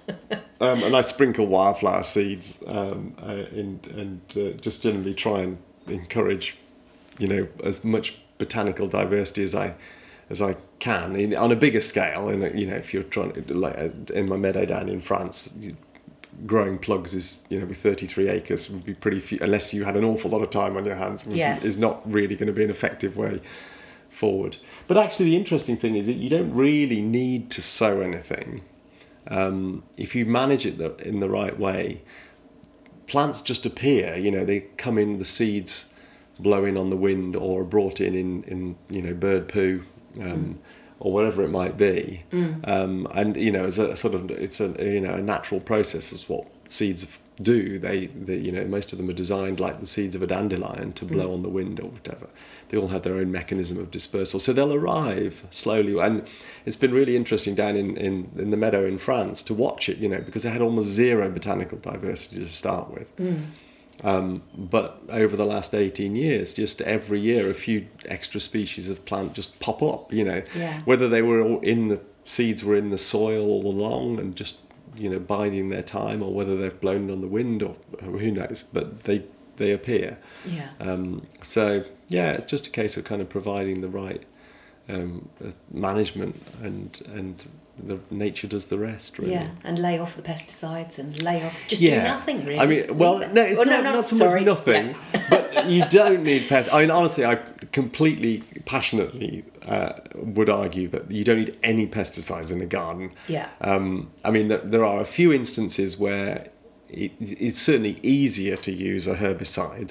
um, 0.61 0.83
and 0.83 0.97
I 0.97 1.01
sprinkle 1.01 1.47
wildflower 1.47 2.05
seeds 2.05 2.63
um, 2.67 3.15
uh, 3.23 3.45
in, 3.53 3.81
and 3.91 4.21
uh, 4.37 4.57
just 4.61 4.83
generally 4.83 5.15
try 5.15 5.41
and 5.41 5.59
encourage, 5.87 6.57
you 7.19 7.27
know, 7.27 7.49
as 7.65 7.85
much 7.85 8.17
botanical 8.39 8.89
diversity 8.89 9.43
as 9.43 9.55
I 9.55 9.75
as 10.31 10.41
I 10.41 10.57
can 10.79 11.17
in, 11.17 11.35
on 11.35 11.51
a 11.51 11.57
bigger 11.57 11.81
scale. 11.81 12.29
And 12.29 12.59
you 12.59 12.67
know, 12.67 12.77
if 12.77 12.95
you're 12.95 13.03
trying 13.03 13.33
to, 13.33 13.55
like 13.55 13.77
uh, 13.77 13.89
in 14.15 14.29
my 14.29 14.37
meadow 14.37 14.65
down 14.65 14.89
in 14.89 15.01
France, 15.01 15.53
growing 16.47 16.79
plugs 16.79 17.13
is 17.13 17.41
you 17.51 17.59
know 17.61 17.67
with 17.67 17.77
33 17.79 18.29
acres 18.29 18.71
would 18.71 18.85
be 18.85 18.95
pretty 18.95 19.21
few 19.21 19.39
unless 19.43 19.75
you 19.75 19.85
had 19.85 19.95
an 19.95 20.05
awful 20.05 20.31
lot 20.31 20.43
of 20.43 20.51
time 20.51 20.77
on 20.77 20.85
your 20.85 20.95
hands. 20.95 21.27
Yes. 21.29 21.65
is 21.65 21.77
not 21.77 22.09
really 22.11 22.37
going 22.37 22.47
to 22.47 22.53
be 22.53 22.63
an 22.63 22.71
effective 22.71 23.17
way 23.17 23.41
forward. 24.21 24.59
But 24.87 24.99
actually, 24.99 25.27
the 25.31 25.37
interesting 25.37 25.77
thing 25.77 25.97
is 25.97 26.07
that 26.07 26.17
you 26.17 26.29
don't 26.29 26.55
really 26.55 27.01
need 27.01 27.51
to 27.53 27.63
sow 27.63 28.03
anything 28.03 28.63
um, 29.27 29.83
if 29.97 30.15
you 30.15 30.27
manage 30.27 30.67
it 30.67 30.77
the, 30.79 30.95
in 30.97 31.21
the 31.21 31.29
right 31.29 31.59
way. 31.59 32.03
Plants 33.07 33.41
just 33.41 33.65
appear. 33.67 34.15
You 34.17 34.31
know, 34.31 34.45
they 34.45 34.61
come 34.77 34.99
in 34.99 35.19
the 35.19 35.25
seeds 35.25 35.87
blowing 36.39 36.77
on 36.77 36.91
the 36.91 36.97
wind 36.97 37.35
or 37.35 37.65
brought 37.65 38.01
in 38.01 38.15
in, 38.15 38.43
in 38.45 38.77
you 38.89 39.03
know 39.03 39.15
bird 39.15 39.49
poo 39.49 39.85
um, 40.21 40.59
or 41.01 41.13
whatever 41.13 41.43
it 41.43 41.49
might 41.49 41.77
be. 41.77 42.23
Mm. 42.31 42.69
Um, 42.69 43.09
and 43.13 43.37
you 43.37 43.51
know, 43.51 43.65
as 43.65 43.79
a 43.79 43.97
sort 43.97 44.15
of 44.15 44.31
it's 44.31 44.61
a 44.61 44.69
you 44.79 45.01
know 45.01 45.15
a 45.15 45.23
natural 45.23 45.61
process 45.61 46.13
is 46.13 46.29
what 46.29 46.47
seeds 46.69 47.07
do. 47.43 47.79
They, 47.79 48.07
they 48.07 48.37
you 48.37 48.53
know 48.53 48.65
most 48.67 48.93
of 48.93 48.99
them 48.99 49.09
are 49.09 49.15
designed 49.15 49.59
like 49.59 49.81
the 49.81 49.87
seeds 49.87 50.15
of 50.15 50.23
a 50.23 50.27
dandelion 50.27 50.93
to 50.93 51.05
mm. 51.05 51.09
blow 51.09 51.33
on 51.33 51.43
the 51.43 51.49
wind 51.49 51.81
or 51.81 51.89
whatever. 51.89 52.29
They 52.69 52.79
all 52.79 52.89
have 52.89 53.03
their 53.03 53.15
own 53.15 53.33
mechanism 53.33 53.79
of 53.79 53.91
dispersal, 53.91 54.39
so 54.39 54.53
they'll 54.53 54.73
arrive 54.75 55.45
slowly. 55.51 55.99
And 55.99 56.29
it's 56.65 56.77
been 56.77 56.93
really 56.93 57.17
interesting 57.17 57.57
down 57.57 57.75
in, 57.75 57.97
in, 57.97 58.31
in 58.37 58.51
the 58.51 58.57
meadow 58.57 58.87
in 58.87 58.97
France 58.99 59.43
to 59.45 59.55
watch 59.55 59.89
it, 59.89 59.99
you 59.99 60.09
know, 60.09 60.21
because 60.21 60.45
they 60.45 60.51
had 60.51 60.63
almost 60.63 60.87
zero 60.87 61.29
botanical 61.31 61.79
diversity 61.79 62.39
to 62.39 62.49
start 62.49 62.93
with. 62.93 63.17
Mm. 63.17 63.47
Um, 64.03 64.43
but 64.57 65.03
over 65.11 65.37
the 65.37 65.45
last 65.45 65.75
18 65.75 66.17
years, 66.17 66.55
just 66.55 66.81
every 66.83 67.21
year, 67.21 67.51
a 67.51 67.55
few 67.55 67.87
extra 68.07 68.41
species 68.41 68.89
of 68.89 69.05
plant 69.05 69.35
just 69.35 69.61
pop 69.61 69.83
up, 69.83 70.13
you 70.13 70.25
know, 70.25 70.43
Yeah. 70.57 70.81
whether 70.85 71.09
they 71.09 71.23
were 71.23 71.43
all 71.43 71.61
in 71.61 71.89
the 71.89 72.01
seeds 72.25 72.63
were 72.65 72.77
in 72.77 72.91
the 72.91 72.99
soil 72.99 73.47
all 73.49 73.67
along 73.67 74.19
and 74.19 74.37
just, 74.37 74.57
you 74.97 75.09
know, 75.11 75.19
biding 75.19 75.69
their 75.69 75.83
time 75.83 76.23
or 76.23 76.33
whether 76.33 76.57
they've 76.57 76.81
blown 76.81 77.11
on 77.11 77.21
the 77.21 77.27
wind 77.29 77.63
or 77.63 77.77
who 78.03 78.31
knows, 78.31 78.65
but 78.73 79.05
they, 79.05 79.25
they 79.57 79.73
appear. 79.73 80.17
Yeah. 80.47 80.71
Um, 80.81 81.27
so, 81.43 81.85
yeah, 82.09 82.33
it's 82.33 82.45
just 82.45 82.67
a 82.67 82.71
case 82.71 82.97
of 82.97 83.05
kind 83.05 83.21
of 83.21 83.29
providing 83.29 83.81
the 83.83 83.89
right 83.89 84.23
um, 84.89 85.29
uh, 85.45 85.49
management 85.71 86.41
and, 86.63 87.01
and 87.15 87.45
the 87.87 87.99
nature 88.11 88.47
does 88.47 88.67
the 88.67 88.79
rest, 88.79 89.19
really. 89.19 89.33
Yeah, 89.33 89.51
and 89.65 89.79
lay 89.79 89.99
off 89.99 90.17
the 90.17 90.23
pesticides 90.23 90.99
and 90.99 91.21
lay 91.23 91.45
off. 91.45 91.57
Just 91.69 91.81
do 91.83 91.91
nothing, 91.97 92.45
really. 92.45 92.59
I 92.61 92.67
mean, 92.67 92.97
well, 92.99 93.19
no, 93.33 93.43
it's 93.43 93.59
Oh, 93.61 93.65
not, 93.65 93.85
not 93.85 94.07
so 94.07 94.17
sorry. 94.17 94.41
much 94.45 94.59
nothing, 94.59 94.97
Yeah. 95.15 95.27
but 95.31 95.67
you 95.67 95.85
don't 95.89 96.23
need 96.23 96.49
pests. 96.49 96.73
I 96.73 96.81
mean, 96.81 96.91
honestly, 96.91 97.25
I 97.25 97.37
completely, 97.73 98.43
passionately 98.65 99.45
uh, 99.67 99.93
would 100.15 100.49
argue 100.49 100.89
that 100.89 101.11
you 101.11 101.25
don't 101.25 101.39
need 101.41 101.59
any 101.63 101.87
pesticides 101.87 102.51
in 102.51 102.61
a 102.61 102.67
garden. 102.67 103.13
Yeah. 103.29 103.49
Um, 103.61 104.11
I 104.25 104.31
mean, 104.31 104.49
there, 104.49 104.59
there 104.59 104.85
are 104.85 105.01
a 105.01 105.05
few 105.07 105.33
instances 105.33 105.99
where 105.99 106.49
it, 106.89 107.13
it's 107.21 107.59
certainly 107.61 107.99
easier 108.03 108.57
to 108.57 108.73
use 108.73 109.07
a 109.07 109.17
herbicide 109.17 109.91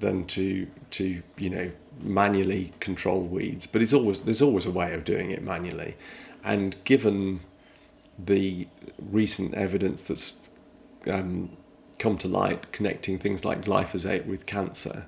than 0.00 0.24
to 0.26 0.66
to 0.90 1.22
you 1.36 1.48
know 1.48 1.70
manually 2.00 2.72
control 2.80 3.20
weeds, 3.20 3.66
but 3.66 3.80
it's 3.82 3.92
always 3.92 4.20
there's 4.20 4.42
always 4.42 4.66
a 4.66 4.70
way 4.70 4.92
of 4.94 5.04
doing 5.04 5.30
it 5.30 5.42
manually, 5.42 5.94
and 6.44 6.76
given 6.84 7.40
the 8.18 8.68
recent 8.98 9.54
evidence 9.54 10.02
that's 10.02 10.38
um, 11.10 11.56
come 11.98 12.18
to 12.18 12.28
light 12.28 12.72
connecting 12.72 13.18
things 13.18 13.44
like 13.44 13.62
glyphosate 13.62 14.26
with 14.26 14.46
cancer. 14.46 15.06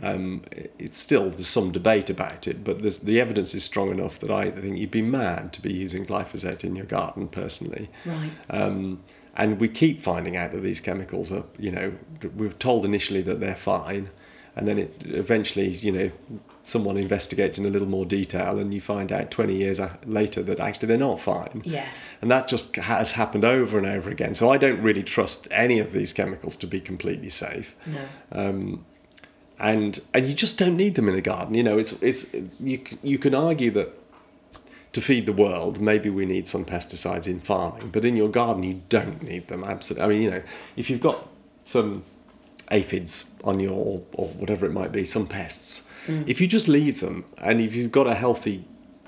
Um, 0.00 0.44
it's 0.78 0.96
still 0.96 1.30
there's 1.30 1.48
some 1.48 1.72
debate 1.72 2.08
about 2.08 2.46
it, 2.46 2.62
but 2.62 2.82
the 2.82 3.20
evidence 3.20 3.52
is 3.52 3.64
strong 3.64 3.90
enough 3.90 4.20
that 4.20 4.30
I 4.30 4.50
think 4.52 4.78
you'd 4.78 4.92
be 4.92 5.02
mad 5.02 5.52
to 5.54 5.60
be 5.60 5.72
using 5.72 6.06
glyphosate 6.06 6.62
in 6.62 6.76
your 6.76 6.86
garden 6.86 7.26
personally. 7.26 7.90
Right. 8.06 8.30
Um, 8.48 9.02
and 9.34 9.58
we 9.58 9.68
keep 9.68 10.00
finding 10.00 10.36
out 10.36 10.52
that 10.52 10.60
these 10.60 10.80
chemicals 10.80 11.32
are, 11.32 11.42
you 11.58 11.72
know, 11.72 11.94
we 12.36 12.46
were 12.46 12.52
told 12.52 12.84
initially 12.84 13.22
that 13.22 13.40
they're 13.40 13.56
fine, 13.56 14.10
and 14.54 14.68
then 14.68 14.78
it 14.78 15.02
eventually, 15.04 15.70
you 15.70 15.90
know, 15.90 16.12
someone 16.64 16.96
investigates 16.96 17.58
in 17.58 17.66
a 17.66 17.68
little 17.68 17.88
more 17.88 18.06
detail, 18.06 18.58
and 18.58 18.72
you 18.72 18.80
find 18.80 19.10
out 19.12 19.30
20 19.30 19.56
years 19.56 19.80
later 20.06 20.42
that 20.42 20.60
actually 20.60 20.88
they're 20.88 20.98
not 20.98 21.20
fine. 21.20 21.62
Yes. 21.64 22.16
And 22.20 22.30
that 22.30 22.48
just 22.48 22.76
has 22.76 23.12
happened 23.12 23.44
over 23.44 23.78
and 23.78 23.86
over 23.86 24.10
again. 24.10 24.34
So 24.34 24.50
I 24.50 24.58
don't 24.58 24.80
really 24.80 25.02
trust 25.02 25.48
any 25.50 25.78
of 25.78 25.92
these 25.92 26.12
chemicals 26.12 26.56
to 26.56 26.66
be 26.66 26.80
completely 26.80 27.30
safe. 27.30 27.74
No. 27.86 28.08
Um, 28.30 28.84
and 29.58 30.00
and 30.12 30.26
you 30.26 30.34
just 30.34 30.58
don't 30.58 30.76
need 30.76 30.96
them 30.96 31.08
in 31.08 31.14
a 31.14 31.20
garden. 31.20 31.54
You 31.54 31.62
know, 31.62 31.78
it's 31.78 31.92
it's 32.02 32.34
you 32.58 32.80
you 33.02 33.18
can 33.18 33.34
argue 33.34 33.70
that 33.72 33.98
to 34.92 35.00
feed 35.00 35.24
the 35.24 35.32
world, 35.32 35.80
maybe 35.80 36.10
we 36.10 36.26
need 36.26 36.46
some 36.46 36.64
pesticides 36.64 37.26
in 37.26 37.40
farming, 37.40 37.88
but 37.90 38.04
in 38.04 38.16
your 38.16 38.28
garden 38.28 38.62
you 38.62 38.82
don't 38.88 39.22
need 39.22 39.48
them. 39.48 39.64
Absolutely. 39.64 40.04
I 40.04 40.08
mean, 40.08 40.22
you 40.22 40.30
know, 40.30 40.42
if 40.76 40.90
you've 40.90 41.00
got 41.00 41.28
some 41.64 42.04
aphids 42.70 43.30
on 43.44 43.58
your 43.60 44.02
or 44.12 44.28
whatever 44.28 44.66
it 44.66 44.72
might 44.72 44.92
be, 44.92 45.04
some 45.04 45.26
pests, 45.26 45.82
Mm. 46.06 46.24
if 46.26 46.40
you 46.40 46.46
just 46.46 46.68
leave 46.68 47.00
them 47.00 47.24
and 47.38 47.60
if 47.60 47.74
you've 47.74 47.92
got 47.92 48.06
a 48.06 48.14
healthy 48.14 48.64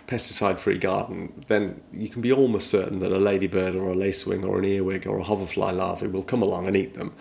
pesticide-free 0.07 0.79
garden, 0.79 1.45
then 1.49 1.81
you 1.93 2.09
can 2.09 2.21
be 2.21 2.33
almost 2.33 2.69
certain 2.69 3.01
that 3.01 3.11
a 3.11 3.19
ladybird 3.19 3.75
or 3.75 3.91
a 3.91 3.95
lacewing 3.95 4.45
or 4.45 4.59
an 4.59 4.65
earwig 4.65 5.07
or 5.07 5.19
a 5.19 5.25
hoverfly 5.25 5.73
larvae 5.73 6.07
will 6.07 6.23
come 6.23 6.43
along 6.43 6.67
and 6.67 6.77
eat 6.77 6.95
them. 6.95 7.15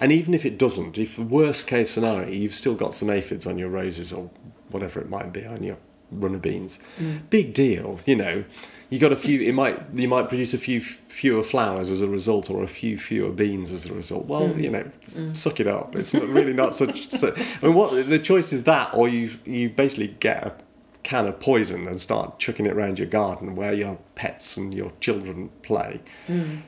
And 0.00 0.12
even 0.12 0.34
if 0.34 0.46
it 0.46 0.58
doesn't, 0.58 0.96
if 0.98 1.16
the 1.16 1.22
worst 1.22 1.66
case 1.66 1.90
scenario, 1.90 2.28
you've 2.28 2.54
still 2.54 2.74
got 2.74 2.94
some 2.94 3.10
aphids 3.10 3.46
on 3.46 3.58
your 3.58 3.68
roses 3.68 4.12
or 4.12 4.30
whatever 4.70 5.00
it 5.00 5.08
might 5.08 5.32
be 5.32 5.44
on 5.44 5.62
your 5.62 5.76
runner 6.10 6.38
beans. 6.38 6.78
Mm. 6.98 7.28
Big 7.30 7.52
deal, 7.52 7.98
you 8.06 8.16
know. 8.16 8.44
You 8.90 8.98
got 8.98 9.12
a 9.12 9.16
few. 9.16 9.40
It 9.40 9.52
might 9.52 9.82
you 9.94 10.08
might 10.08 10.28
produce 10.28 10.54
a 10.54 10.58
few 10.58 10.80
fewer 10.80 11.42
flowers 11.42 11.90
as 11.90 12.00
a 12.00 12.08
result, 12.08 12.50
or 12.50 12.62
a 12.62 12.68
few 12.68 12.98
fewer 12.98 13.30
beans 13.30 13.70
as 13.70 13.84
a 13.84 13.92
result. 13.92 14.26
Well, 14.26 14.58
you 14.58 14.70
know, 14.70 14.90
suck 15.34 15.60
it 15.60 15.66
up. 15.66 15.94
It's 15.94 16.14
not, 16.14 16.26
really 16.28 16.52
not 16.54 16.74
such. 16.74 17.10
So, 17.18 17.34
I 17.34 17.66
mean, 17.66 17.74
what 17.74 18.08
the 18.08 18.18
choice 18.18 18.52
is 18.52 18.64
that, 18.64 18.94
or 18.94 19.08
you 19.08 19.30
you 19.44 19.68
basically 19.68 20.08
get 20.20 20.42
a 20.42 20.54
can 21.02 21.26
of 21.26 21.40
poison 21.40 21.88
and 21.88 22.00
start 22.00 22.38
chucking 22.38 22.66
it 22.66 22.72
around 22.72 22.98
your 22.98 23.08
garden 23.08 23.56
where 23.56 23.72
your 23.72 23.98
pets 24.14 24.56
and 24.56 24.74
your 24.74 24.92
children 25.00 25.50
play. 25.62 26.00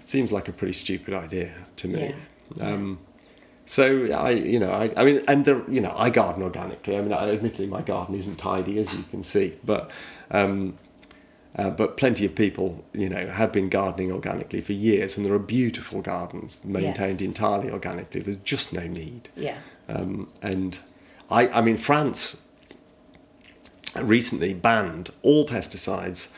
Seems 0.06 0.32
like 0.32 0.48
a 0.48 0.52
pretty 0.52 0.72
stupid 0.72 1.12
idea 1.14 1.52
to 1.76 1.88
me. 1.88 2.14
Um, 2.60 2.98
so 3.66 4.06
I, 4.12 4.30
you 4.30 4.59
know, 4.59 4.72
I, 4.72 4.92
I 4.97 5.05
mean, 5.05 5.22
and 5.28 5.44
the, 5.44 5.62
you 5.68 5.80
know, 5.80 5.92
I 5.94 6.10
garden 6.10 6.42
organically. 6.42 6.97
I 6.97 7.02
mean, 7.02 7.12
I, 7.12 7.30
admittedly, 7.30 7.66
my 7.66 7.82
garden 7.82 8.14
isn't 8.16 8.36
tidy 8.36 8.78
as 8.78 8.92
you 8.92 9.05
can 9.10 9.22
see, 9.22 9.59
but, 9.62 9.90
um, 10.30 10.76
uh, 11.56 11.70
but 11.70 11.97
plenty 11.97 12.24
of 12.24 12.35
people, 12.35 12.85
you 12.93 13.09
know, 13.09 13.27
have 13.28 13.52
been 13.52 13.68
gardening 13.68 14.12
organically 14.12 14.60
for 14.60 14.72
years, 14.72 15.16
and 15.16 15.27
there 15.27 15.35
are 15.35 15.39
beautiful 15.39 16.01
gardens 16.01 16.64
maintained 16.64 17.20
entirely 17.20 17.70
organically. 17.70 18.20
There's 18.20 18.36
just 18.36 18.72
no 18.72 18.86
need. 18.86 19.28
Yeah. 19.36 19.59
Um, 19.89 20.28
and 20.43 20.78
I, 21.28 21.48
I 21.48 21.60
mean, 21.60 21.77
France 21.77 22.36
recently 24.01 24.55
banned 24.55 25.10
all 25.22 25.47
pesticides 25.47 26.28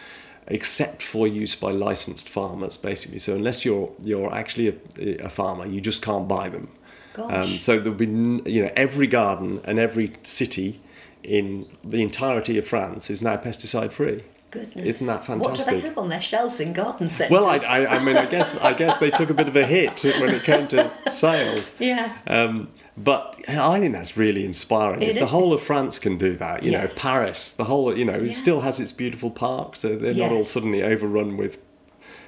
except 0.46 1.02
for 1.02 1.26
use 1.26 1.54
by 1.54 1.70
licensed 1.70 2.28
farmers, 2.28 2.76
basically. 2.76 3.18
So 3.18 3.34
unless 3.34 3.64
you're 3.64 3.92
you're 4.02 4.32
actually 4.34 4.68
a, 4.68 5.26
a 5.26 5.28
farmer, 5.28 5.66
you 5.66 5.80
just 5.80 6.02
can't 6.02 6.26
buy 6.26 6.48
them. 6.48 6.68
Um, 7.16 7.60
so 7.60 7.78
there'll 7.78 7.98
be, 7.98 8.06
you 8.50 8.62
know, 8.62 8.70
every 8.74 9.06
garden 9.06 9.60
and 9.64 9.78
every 9.78 10.14
city 10.22 10.80
in 11.22 11.66
the 11.84 12.02
entirety 12.02 12.56
of 12.58 12.66
France 12.66 13.10
is 13.10 13.20
now 13.20 13.36
pesticide 13.36 13.92
free. 13.92 14.24
Goodness. 14.52 14.86
Isn't 14.86 15.06
that 15.08 15.26
fantastic? 15.26 15.66
What 15.66 15.70
do 15.74 15.80
they 15.80 15.80
have 15.88 15.98
on 15.98 16.08
their 16.10 16.20
shelves 16.20 16.60
in 16.60 16.72
garden 16.74 17.08
centres? 17.08 17.32
Well, 17.32 17.46
I, 17.46 17.56
I, 17.56 17.96
I 17.96 18.04
mean, 18.04 18.16
I 18.16 18.26
guess 18.26 18.54
I 18.56 18.74
guess 18.74 18.98
they 18.98 19.10
took 19.10 19.30
a 19.30 19.34
bit 19.34 19.48
of 19.48 19.56
a 19.56 19.66
hit 19.66 20.04
when 20.20 20.28
it 20.32 20.42
came 20.44 20.68
to 20.68 20.90
sales. 21.10 21.72
Yeah. 21.80 22.16
Um, 22.26 22.68
but 22.96 23.36
I 23.48 23.80
think 23.80 23.94
that's 23.94 24.16
really 24.18 24.44
inspiring. 24.44 25.00
It 25.02 25.10
if 25.10 25.18
the 25.18 25.26
whole 25.26 25.54
of 25.54 25.62
France 25.62 25.98
can 25.98 26.18
do 26.18 26.36
that, 26.36 26.62
you 26.62 26.70
Yes. 26.70 26.94
know, 26.94 27.00
Paris, 27.00 27.52
the 27.52 27.64
whole, 27.64 27.96
you 27.96 28.04
know, 28.04 28.18
Yeah. 28.18 28.28
it 28.30 28.34
still 28.34 28.60
has 28.60 28.78
its 28.78 28.92
beautiful 28.92 29.30
parks. 29.30 29.80
So 29.80 29.96
they're 29.96 30.12
not 30.14 30.30
all 30.30 30.44
suddenly 30.44 30.82
overrun 30.82 31.38
with 31.38 31.56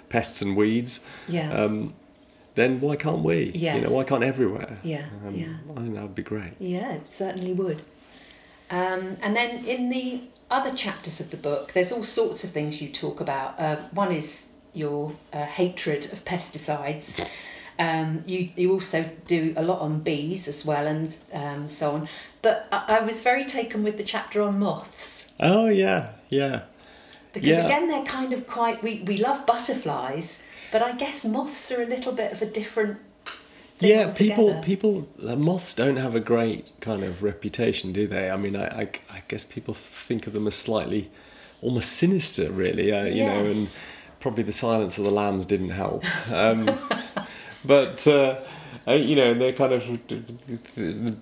pests 0.08 0.40
and 0.40 0.56
weeds. 0.56 1.00
Yeah. 1.28 1.52
Um, 1.52 1.92
then 2.54 2.80
why 2.80 2.96
can't 2.96 3.22
we? 3.22 3.50
You 3.50 3.80
know, 3.82 3.90
why 3.92 4.04
can't 4.04 4.24
everywhere? 4.24 4.78
Yeah, 4.82 5.06
Um, 5.26 5.34
yeah. 5.34 5.54
I 5.76 5.80
think 5.80 5.94
that 5.94 6.02
would 6.02 6.14
be 6.14 6.22
great. 6.22 6.52
Yeah, 6.58 6.92
it 6.94 7.08
certainly 7.10 7.52
would. 7.52 7.82
Um, 8.70 9.16
and 9.22 9.36
then 9.36 9.64
in 9.66 9.90
the 9.90 10.22
other 10.50 10.74
chapters 10.74 11.20
of 11.20 11.30
the 11.30 11.36
book, 11.36 11.72
there's 11.72 11.92
all 11.92 12.04
sorts 12.04 12.44
of 12.44 12.50
things 12.50 12.80
you 12.80 12.88
talk 12.88 13.20
about. 13.20 13.58
Uh, 13.58 13.76
one 13.92 14.12
is 14.12 14.46
your 14.72 15.14
uh, 15.32 15.44
hatred 15.44 16.12
of 16.12 16.24
pesticides. 16.24 17.18
Um, 17.78 18.22
you 18.26 18.50
you 18.54 18.72
also 18.72 19.10
do 19.26 19.52
a 19.56 19.62
lot 19.62 19.80
on 19.80 20.00
bees 20.00 20.46
as 20.46 20.64
well, 20.64 20.86
and 20.86 21.16
um, 21.32 21.68
so 21.68 21.92
on. 21.92 22.08
But 22.40 22.68
I, 22.70 22.98
I 22.98 23.00
was 23.00 23.20
very 23.22 23.44
taken 23.44 23.82
with 23.82 23.96
the 23.96 24.04
chapter 24.04 24.42
on 24.42 24.58
moths 24.60 25.26
Oh 25.40 25.66
yeah, 25.66 26.10
yeah. 26.28 26.62
because 27.32 27.48
Yeah. 27.48 27.64
again 27.66 27.88
they're 27.88 28.04
kind 28.04 28.32
of 28.32 28.46
quite. 28.46 28.80
We 28.82 29.02
we 29.04 29.16
love 29.16 29.44
butterflies, 29.44 30.40
but 30.70 30.82
I 30.82 30.92
guess 30.92 31.24
moths 31.24 31.72
are 31.72 31.82
a 31.82 31.86
little 31.86 32.12
bit 32.12 32.30
of 32.32 32.42
a 32.42 32.46
different 32.46 32.98
yeah, 33.80 34.12
people 34.12 34.48
together. 34.48 34.62
people 34.62 35.08
moths 35.20 35.74
don't 35.74 35.96
have 35.96 36.14
a 36.14 36.20
great 36.20 36.72
kind 36.80 37.02
of 37.02 37.22
reputation, 37.22 37.92
do 37.92 38.06
they? 38.06 38.30
I 38.30 38.36
mean, 38.36 38.56
I 38.56 38.82
I, 38.82 38.88
I 39.10 39.22
guess 39.28 39.44
people 39.44 39.74
think 39.74 40.26
of 40.26 40.32
them 40.32 40.46
as 40.46 40.54
slightly 40.54 41.10
almost 41.62 41.92
sinister, 41.92 42.50
really. 42.50 42.92
Uh, 42.92 43.04
you 43.04 43.24
know, 43.24 43.46
and 43.46 43.78
probably 44.20 44.42
the 44.42 44.52
silence 44.52 44.98
of 44.98 45.04
the 45.04 45.10
lambs 45.10 45.44
didn't 45.44 45.70
help. 45.70 46.04
Um, 46.30 46.78
but 47.64 48.06
uh, 48.06 48.40
uh, 48.86 48.92
you 48.92 49.16
know, 49.16 49.34
they're 49.34 49.52
kind 49.52 49.72
of 49.72 49.82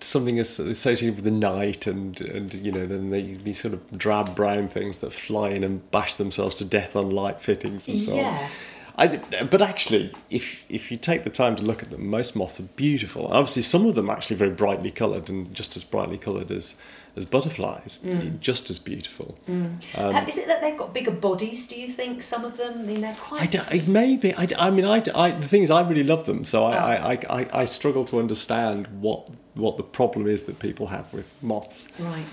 something 0.02 0.38
as- 0.38 0.58
associated 0.58 1.16
with 1.16 1.24
the 1.24 1.30
night, 1.30 1.86
and 1.86 2.20
and 2.20 2.52
you 2.54 2.72
know, 2.72 2.86
then 2.86 3.10
they 3.10 3.34
these 3.34 3.60
sort 3.60 3.74
of 3.74 3.98
drab 3.98 4.34
brown 4.34 4.68
things 4.68 4.98
that 4.98 5.12
fly 5.12 5.50
in 5.50 5.62
and 5.64 5.88
bash 5.90 6.16
themselves 6.16 6.54
to 6.56 6.64
death 6.64 6.96
on 6.96 7.10
light 7.10 7.40
fittings 7.40 7.86
and 7.88 8.00
so 8.00 8.12
on. 8.12 8.18
I, 8.96 9.06
but 9.44 9.62
actually, 9.62 10.12
if 10.30 10.64
if 10.68 10.90
you 10.90 10.96
take 10.98 11.24
the 11.24 11.30
time 11.30 11.56
to 11.56 11.62
look 11.62 11.82
at 11.82 11.90
them, 11.90 12.06
most 12.08 12.36
moths 12.36 12.60
are 12.60 12.64
beautiful. 12.76 13.26
Obviously, 13.28 13.62
some 13.62 13.86
of 13.86 13.94
them 13.94 14.10
are 14.10 14.16
actually 14.16 14.36
very 14.36 14.50
brightly 14.50 14.90
coloured 14.90 15.28
and 15.28 15.54
just 15.54 15.76
as 15.76 15.84
brightly 15.84 16.18
coloured 16.18 16.50
as 16.50 16.74
as 17.14 17.24
butterflies, 17.26 18.00
just 18.40 18.70
as 18.70 18.78
beautiful. 18.78 19.36
Uh, 19.94 20.24
is 20.26 20.38
it 20.38 20.46
that 20.46 20.60
they've 20.62 20.78
got 20.78 20.94
bigger 20.94 21.10
bodies? 21.10 21.66
Do 21.68 21.78
you 21.78 21.92
think 21.92 22.22
some 22.22 22.44
of 22.44 22.56
them? 22.56 22.80
I 22.80 22.82
mean, 22.82 23.00
they're 23.02 23.14
quite. 23.14 23.54
I, 23.72 23.82
maybe 23.86 24.34
I, 24.34 24.48
I 24.58 24.70
mean 24.70 24.84
I, 24.86 25.02
I- 25.14 25.32
the 25.32 25.48
thing 25.48 25.62
is 25.62 25.70
I 25.70 25.82
really 25.86 26.04
love 26.04 26.24
them, 26.24 26.44
so 26.44 26.64
I, 26.64 26.72
I, 26.94 27.12
I, 27.12 27.18
I, 27.42 27.48
I 27.62 27.64
struggle 27.66 28.04
to 28.06 28.18
understand 28.18 28.86
what 29.00 29.28
what 29.54 29.76
the 29.76 29.82
problem 29.82 30.26
is 30.26 30.44
that 30.44 30.58
people 30.58 30.86
have 30.86 31.12
with 31.12 31.26
moths. 31.42 31.86
right. 31.98 32.24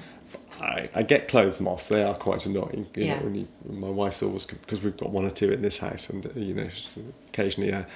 I, 0.60 0.90
I 0.94 1.04
get 1.04 1.28
clothes 1.28 1.60
moths. 1.60 1.88
They 1.90 2.04
are 2.04 2.16
quite 2.16 2.46
annoying. 2.46 2.88
You 2.96 3.06
Yeah. 3.06 3.16
know, 3.18 3.24
when 3.24 3.36
you, 3.36 3.48
my 3.70 3.90
wife's 3.90 4.22
always 4.24 4.46
because 4.46 4.82
we've 4.82 4.98
got 4.98 5.10
one 5.12 5.26
or 5.26 5.32
two 5.32 5.52
in 5.52 5.62
this 5.62 5.78
house, 5.80 6.10
and 6.10 6.26
uh, 6.26 6.30
you 6.36 6.54
know, 6.54 6.70
occasionally 7.30 7.70
a, 7.72 7.88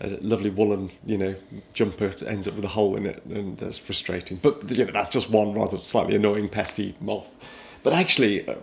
a 0.00 0.08
lovely 0.20 0.50
woolen 0.50 0.90
you 1.06 1.16
know 1.18 1.34
jumper 1.72 2.14
ends 2.26 2.46
up 2.48 2.54
with 2.54 2.64
a 2.64 2.68
hole 2.68 2.96
in 2.96 3.06
it, 3.06 3.24
and 3.26 3.58
that's 3.58 3.78
frustrating. 3.78 4.38
But 4.42 4.70
you 4.76 4.84
know, 4.84 4.92
that's 4.92 5.08
just 5.08 5.30
one 5.30 5.52
rather 5.54 5.78
slightly 5.78 6.14
annoying 6.16 6.48
pesty 6.48 6.94
moth. 7.00 7.28
But 7.82 7.92
actually, 7.92 8.48
uh, 8.48 8.54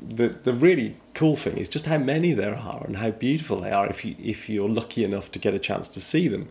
the 0.00 0.28
the 0.44 0.52
really 0.52 0.96
cool 1.14 1.36
thing 1.36 1.56
is 1.58 1.68
just 1.68 1.86
how 1.86 1.98
many 1.98 2.32
there 2.34 2.54
are 2.56 2.84
and 2.86 2.96
how 2.98 3.10
beautiful 3.10 3.60
they 3.60 3.70
are 3.70 3.86
if 3.88 4.04
you 4.04 4.14
if 4.22 4.48
you're 4.48 4.68
lucky 4.68 5.02
enough 5.04 5.30
to 5.32 5.38
get 5.38 5.54
a 5.54 5.58
chance 5.58 5.88
to 5.88 6.00
see 6.00 6.28
them. 6.28 6.48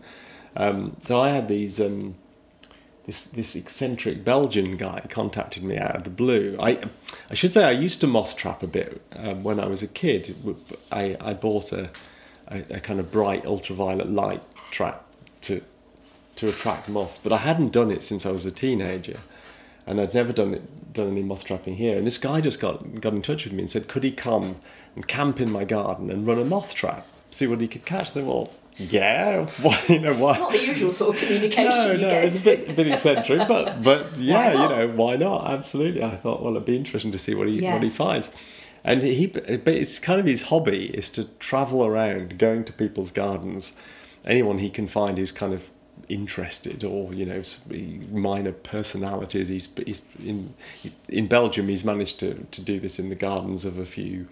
Um, 0.56 0.96
so 1.04 1.20
I 1.20 1.30
had 1.30 1.48
these. 1.48 1.80
Um, 1.80 2.16
this 3.06 3.24
this 3.24 3.54
eccentric 3.54 4.24
Belgian 4.24 4.76
guy 4.76 5.00
contacted 5.08 5.62
me 5.62 5.78
out 5.78 5.96
of 5.96 6.04
the 6.04 6.10
blue. 6.10 6.56
I 6.60 6.90
I 7.30 7.34
should 7.34 7.52
say 7.52 7.64
I 7.64 7.70
used 7.70 8.00
to 8.00 8.06
moth 8.06 8.36
trap 8.36 8.62
a 8.62 8.66
bit 8.66 9.00
um, 9.14 9.44
when 9.44 9.60
I 9.60 9.66
was 9.66 9.82
a 9.82 9.86
kid. 9.86 10.34
I 10.90 11.16
I 11.20 11.34
bought 11.34 11.72
a, 11.72 11.90
a 12.48 12.58
a 12.70 12.80
kind 12.80 13.00
of 13.00 13.10
bright 13.10 13.46
ultraviolet 13.46 14.10
light 14.10 14.42
trap 14.70 15.04
to 15.42 15.62
to 16.36 16.48
attract 16.48 16.88
moths, 16.88 17.18
but 17.18 17.32
I 17.32 17.38
hadn't 17.38 17.72
done 17.72 17.90
it 17.90 18.02
since 18.04 18.26
I 18.26 18.30
was 18.30 18.44
a 18.44 18.50
teenager, 18.50 19.20
and 19.86 20.00
I'd 20.00 20.12
never 20.12 20.32
done 20.32 20.54
it 20.54 20.92
done 20.92 21.08
any 21.08 21.22
moth 21.22 21.44
trapping 21.44 21.76
here. 21.76 21.96
And 21.96 22.06
this 22.06 22.18
guy 22.18 22.40
just 22.40 22.58
got 22.58 23.00
got 23.00 23.12
in 23.12 23.22
touch 23.22 23.44
with 23.44 23.52
me 23.52 23.62
and 23.62 23.70
said, 23.70 23.86
could 23.86 24.02
he 24.02 24.10
come 24.10 24.56
and 24.96 25.06
camp 25.06 25.40
in 25.40 25.50
my 25.50 25.64
garden 25.64 26.10
and 26.10 26.26
run 26.26 26.38
a 26.38 26.44
moth 26.44 26.74
trap, 26.74 27.06
see 27.30 27.46
what 27.46 27.60
he 27.60 27.68
could 27.68 27.84
catch? 27.84 28.12
They 28.12 28.22
well, 28.22 28.50
yeah, 28.78 29.46
why 29.62 29.82
you 29.88 30.00
know 30.00 30.14
why? 30.14 30.32
It's 30.32 30.40
not 30.40 30.52
the 30.52 30.66
usual 30.66 30.92
sort 30.92 31.16
of 31.16 31.22
communication 31.22 31.70
No, 31.70 31.92
you 31.92 31.98
no, 31.98 32.08
it's 32.08 32.40
a 32.40 32.44
bit, 32.44 32.68
a 32.68 32.72
bit 32.72 32.88
eccentric, 32.88 33.48
but 33.48 33.82
but 33.82 34.16
yeah, 34.16 34.52
you 34.52 34.68
know, 34.68 34.88
why 34.94 35.16
not? 35.16 35.50
Absolutely. 35.50 36.02
I 36.02 36.16
thought, 36.16 36.42
well, 36.42 36.52
it'd 36.52 36.66
be 36.66 36.76
interesting 36.76 37.12
to 37.12 37.18
see 37.18 37.34
what 37.34 37.48
he 37.48 37.60
what 37.60 37.82
he 37.82 37.88
finds. 37.88 38.30
And 38.84 39.02
he, 39.02 39.26
but 39.26 39.66
it's 39.66 39.98
kind 39.98 40.20
of 40.20 40.26
his 40.26 40.42
hobby 40.42 40.86
is 40.96 41.10
to 41.10 41.24
travel 41.40 41.84
around, 41.84 42.38
going 42.38 42.64
to 42.66 42.72
people's 42.72 43.10
gardens, 43.10 43.72
anyone 44.24 44.60
he 44.60 44.70
can 44.70 44.86
find 44.86 45.18
who's 45.18 45.32
kind 45.32 45.52
of 45.52 45.70
interested 46.08 46.84
or 46.84 47.12
you 47.12 47.26
know 47.26 47.42
minor 48.12 48.52
personalities. 48.52 49.48
He's, 49.48 49.68
he's 49.84 50.02
in 50.22 50.54
in 51.08 51.26
Belgium. 51.26 51.68
He's 51.68 51.84
managed 51.84 52.20
to 52.20 52.46
to 52.50 52.60
do 52.60 52.78
this 52.78 52.98
in 52.98 53.08
the 53.08 53.14
gardens 53.14 53.64
of 53.64 53.78
a 53.78 53.86
few 53.86 54.28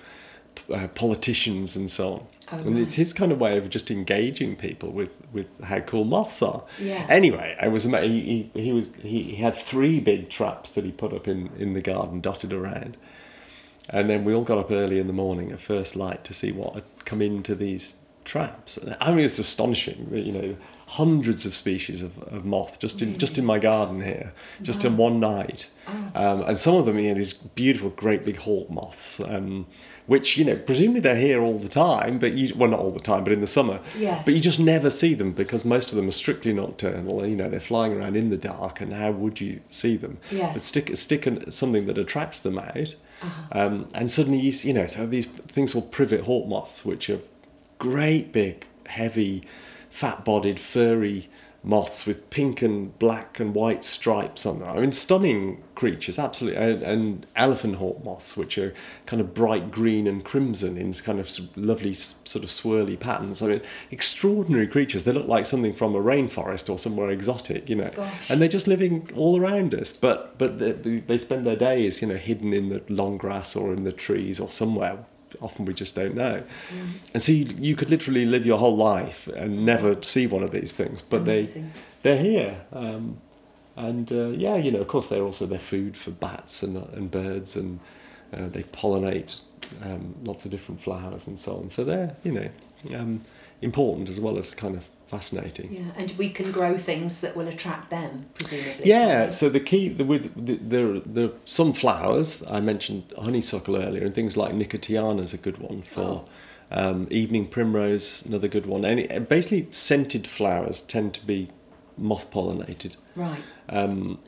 uh, 0.73 0.89
politicians 0.89 1.77
and 1.77 1.91
so 1.91 2.13
on. 2.13 2.27
Oh, 2.53 2.59
and 2.59 2.79
it's 2.79 2.95
his 2.95 3.13
kind 3.13 3.33
of 3.33 3.41
way 3.41 3.57
of 3.57 3.71
just 3.71 3.91
engaging 3.91 4.57
people 4.57 4.91
with, 4.91 5.17
with 5.33 5.47
how 5.63 5.81
cool 5.81 6.05
moths 6.05 6.43
are. 6.43 6.65
Yeah. 6.79 7.07
Anyway, 7.09 7.57
I 7.61 7.69
was 7.69 7.85
he, 7.85 8.51
he, 8.55 8.73
was 8.73 8.93
he, 9.03 9.23
he 9.23 9.37
had 9.37 9.57
three 9.57 9.99
big 10.01 10.29
traps 10.29 10.71
that 10.73 10.85
he 10.85 10.93
put 10.93 11.13
up 11.13 11.27
in, 11.27 11.51
in 11.59 11.73
the 11.73 11.81
garden 11.81 12.21
dotted 12.21 12.53
around. 12.53 12.97
And 13.91 14.09
then 14.09 14.25
we 14.25 14.35
all 14.35 14.45
got 14.45 14.59
up 14.59 14.71
early 14.71 14.99
in 14.99 15.07
the 15.07 15.13
morning 15.13 15.53
at 15.53 15.61
first 15.61 15.95
light 15.97 16.25
to 16.25 16.35
see 16.35 16.53
what 16.53 16.75
had 16.75 16.85
come 17.05 17.21
into 17.21 17.55
these 17.55 17.97
traps. 18.25 18.77
And 18.77 18.97
I 19.01 19.13
mean, 19.13 19.25
it's 19.25 19.39
astonishing 19.39 20.09
that 20.11 20.23
you 20.23 20.33
know 20.33 20.57
hundreds 20.87 21.47
of 21.47 21.55
species 21.55 22.03
of, 22.03 22.19
of 22.25 22.45
moth 22.45 22.79
just 22.79 23.01
in 23.03 23.17
just 23.19 23.39
in 23.39 23.45
my 23.45 23.59
garden 23.59 24.03
here, 24.03 24.33
just 24.63 24.85
in 24.85 24.97
one 24.97 25.21
night. 25.21 25.69
Um, 26.15 26.43
and 26.43 26.59
some 26.59 26.77
of 26.77 26.87
them, 26.87 26.99
you 26.99 27.09
know, 27.09 27.15
these 27.15 27.35
beautiful, 27.35 27.91
great 27.91 28.25
big 28.25 28.37
hawk 28.39 28.71
moths, 28.71 29.21
um, 29.21 29.67
which 30.07 30.37
you 30.37 30.45
know 30.45 30.57
presumably 30.57 31.01
they're 31.01 31.17
here 31.17 31.43
all 31.43 31.59
the 31.59 31.69
time, 31.69 32.19
but 32.19 32.33
you 32.35 32.55
well 32.57 32.69
not 32.71 32.81
all 32.81 32.91
the 32.91 33.01
time, 33.01 33.25
but 33.25 33.33
in 33.33 33.41
the 33.41 33.47
summer. 33.47 33.81
Yes. 33.99 34.23
But 34.25 34.35
you 34.35 34.41
just 34.41 34.61
never 34.61 34.91
see 34.91 35.15
them 35.15 35.33
because 35.33 35.65
most 35.65 35.91
of 35.91 35.97
them 35.97 36.09
are 36.09 36.13
strictly 36.13 36.53
nocturnal. 36.53 37.21
and 37.21 37.31
You 37.31 37.37
know, 37.37 37.49
they're 37.49 37.61
flying 37.61 37.93
around 37.95 38.17
in 38.17 38.31
the 38.31 38.37
dark, 38.37 38.81
and 38.81 38.93
how 38.93 39.13
would 39.13 39.41
you 39.41 39.61
see 39.69 39.97
them? 39.97 40.19
Yes. 40.31 40.53
But 40.53 40.63
stick 40.63 40.97
stick 40.97 41.27
an- 41.27 41.51
something 41.51 41.87
that 41.87 41.97
attracts 41.99 42.41
them 42.41 42.59
out, 42.59 42.95
Uh-huh. 43.23 43.59
um, 43.61 43.89
and 43.95 44.11
suddenly 44.11 44.39
you 44.41 44.53
you 44.63 44.73
know 44.75 44.87
so 44.87 45.07
these 45.07 45.27
things 45.27 45.73
called 45.73 45.91
privet 45.91 46.23
hawk 46.23 46.47
moths, 46.49 46.85
which 46.85 47.09
are 47.09 47.21
great 47.79 48.33
big, 48.33 48.67
heavy, 48.87 49.43
fat-bodied, 49.91 50.59
furry 50.59 51.29
moths 51.65 52.05
with 52.05 52.29
pink 52.29 52.61
and 52.61 52.97
black 52.99 53.41
and 53.41 53.55
white 53.55 53.85
stripes 53.85 54.45
on 54.45 54.61
them. 54.61 54.69
I 54.69 54.81
mean, 54.81 54.93
stunning 54.93 55.63
creatures, 55.75 56.19
absolutely. 56.19 56.61
And, 56.61 56.83
and 56.83 57.27
elephant 57.35 57.77
hawk 57.77 58.05
moths, 58.05 58.37
which 58.37 58.59
are 58.59 58.75
kind 59.07 59.21
of 59.21 59.33
bright 59.33 59.71
green 59.71 60.07
and 60.07 60.23
crimson 60.23 60.77
in 60.77 60.93
kind 60.95 61.19
of 61.19 61.31
lovely 61.57 61.95
sort 61.95 62.45
of 62.45 62.51
swirly 62.51 63.01
patterns. 63.01 63.41
I 63.41 63.47
mean, 63.47 63.63
extraordinary 63.91 64.67
creatures. 64.67 65.05
They 65.05 65.13
look 65.13 65.27
like 65.27 65.47
something 65.47 65.73
from 65.73 65.95
a 65.95 66.01
rainforest 66.01 66.69
or 66.69 66.79
somewhere 66.79 67.11
exotic, 67.11 67.71
you 67.71 67.77
know. 67.77 67.91
Gosh. 67.95 68.31
And 68.31 68.43
they're 68.43 68.49
just 68.49 68.69
living 68.69 69.11
all 69.17 69.41
around 69.41 69.75
us. 69.75 69.91
But 69.91 70.37
but 70.37 70.59
they, 70.59 70.73
they 70.73 71.19
spend 71.19 71.47
their 71.47 71.57
days, 71.57 72.03
you 72.03 72.09
know, 72.09 72.17
hidden 72.17 72.53
in 72.53 72.69
the 72.69 72.83
long 72.89 73.17
grass 73.17 73.57
or 73.57 73.73
in 73.73 73.85
the 73.85 73.93
trees 73.93 74.39
or 74.39 74.51
somewhere. 74.51 75.07
Often 75.41 75.65
we 75.67 75.75
just 75.75 75.95
don't 75.95 76.15
know. 76.15 76.43
And 77.13 77.23
so 77.23 77.33
you, 77.33 77.47
you 77.59 77.77
could 77.77 77.91
literally 77.91 78.27
live 78.27 78.47
your 78.47 78.59
whole 78.59 78.77
life 78.77 79.29
and 79.29 79.65
never 79.65 80.03
see 80.03 80.27
one 80.27 80.43
of 80.43 80.51
these 80.51 80.73
things. 80.73 81.03
But 81.03 81.25
they 81.25 81.65
they're 82.03 82.19
here. 82.19 82.63
Um, 82.73 83.19
and 83.77 84.13
uh, 84.13 84.29
yeah, 84.29 84.57
you 84.57 84.71
know, 84.71 84.81
of 84.81 84.89
course, 84.89 85.09
they're 85.09 85.23
also 85.23 85.47
their 85.47 85.59
food 85.59 85.97
for 85.97 86.13
bats 86.13 86.63
and, 86.63 86.77
and 86.77 87.11
birds, 87.11 87.57
and 87.57 87.81
uh, 88.33 88.49
they 88.49 88.63
pollinate 88.63 89.41
um, 89.83 90.15
lots 90.23 90.45
of 90.45 90.51
different 90.51 90.81
flowers 90.81 91.27
and 91.27 91.39
so 91.41 91.57
on. 91.57 91.71
So 91.71 91.85
they're, 91.85 92.15
you 92.23 92.33
know, 92.33 92.49
um, 92.97 93.25
important 93.63 94.09
as 94.09 94.21
well 94.21 94.39
as 94.39 94.55
kind 94.55 94.77
of 94.77 94.85
fascinating. 95.09 95.73
Yeah, 95.73 95.93
and 96.03 96.17
we 96.19 96.29
can 96.31 96.51
grow 96.53 96.77
things 96.79 97.21
that 97.21 97.37
will 97.37 97.49
attract 97.49 97.91
them, 97.91 98.27
presumably. 98.39 98.87
Yeah, 98.87 99.31
so 99.31 99.49
the 99.49 99.61
key 99.61 99.89
the, 99.89 100.05
with 100.05 100.47
the, 100.47 100.57
there 100.57 101.01
there 101.01 101.27
are 101.27 101.33
some 101.45 101.73
flowers 101.73 102.43
I 102.49 102.61
mentioned 102.61 103.13
honeysuckle 103.19 103.77
earlier, 103.77 104.05
and 104.05 104.15
things 104.15 104.37
like 104.37 104.53
nicotiana 104.55 105.23
is 105.23 105.33
a 105.35 105.39
good 105.39 105.59
one 105.59 105.83
for 105.83 106.25
um, 106.71 107.07
evening 107.11 107.47
primrose, 107.49 108.23
another 108.27 108.49
good 108.49 108.67
one. 108.67 108.85
Any 108.85 109.07
basically 109.21 109.69
scented 109.71 110.27
flowers 110.27 110.81
tend 110.81 111.15
to 111.15 111.27
be 111.27 111.49
moth 111.99 112.31
pollinated. 112.31 112.97
Right. 113.17 113.43
um, 113.69 114.19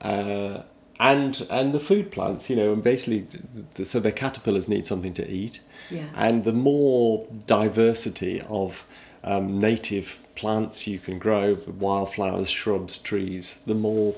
uh, 0.00 0.62
and 0.98 1.46
and 1.48 1.72
the 1.72 1.80
food 1.80 2.10
plants, 2.12 2.50
you 2.50 2.56
know, 2.56 2.72
and 2.74 2.82
basically, 2.82 3.22
th- 3.22 3.42
th- 3.74 3.88
so 3.88 4.00
the 4.00 4.12
caterpillars 4.12 4.68
need 4.68 4.84
something 4.84 5.14
to 5.14 5.30
eat, 5.30 5.60
Yeah. 5.90 6.08
and 6.14 6.44
the 6.44 6.52
more 6.52 7.26
diversity 7.46 8.42
of 8.48 8.84
um, 9.24 9.58
native 9.58 10.18
plants 10.34 10.86
you 10.86 10.98
can 10.98 11.18
grow, 11.18 11.54
wildflowers, 11.66 12.48
shrubs, 12.50 12.98
trees, 12.98 13.56
the 13.66 13.74
more 13.74 14.14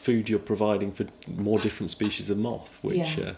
food 0.00 0.28
you're 0.28 0.38
providing 0.38 0.92
for 0.92 1.06
more 1.26 1.58
different 1.58 1.90
species 1.90 2.30
of 2.30 2.38
moth, 2.38 2.78
which 2.82 3.16
Yeah. 3.18 3.32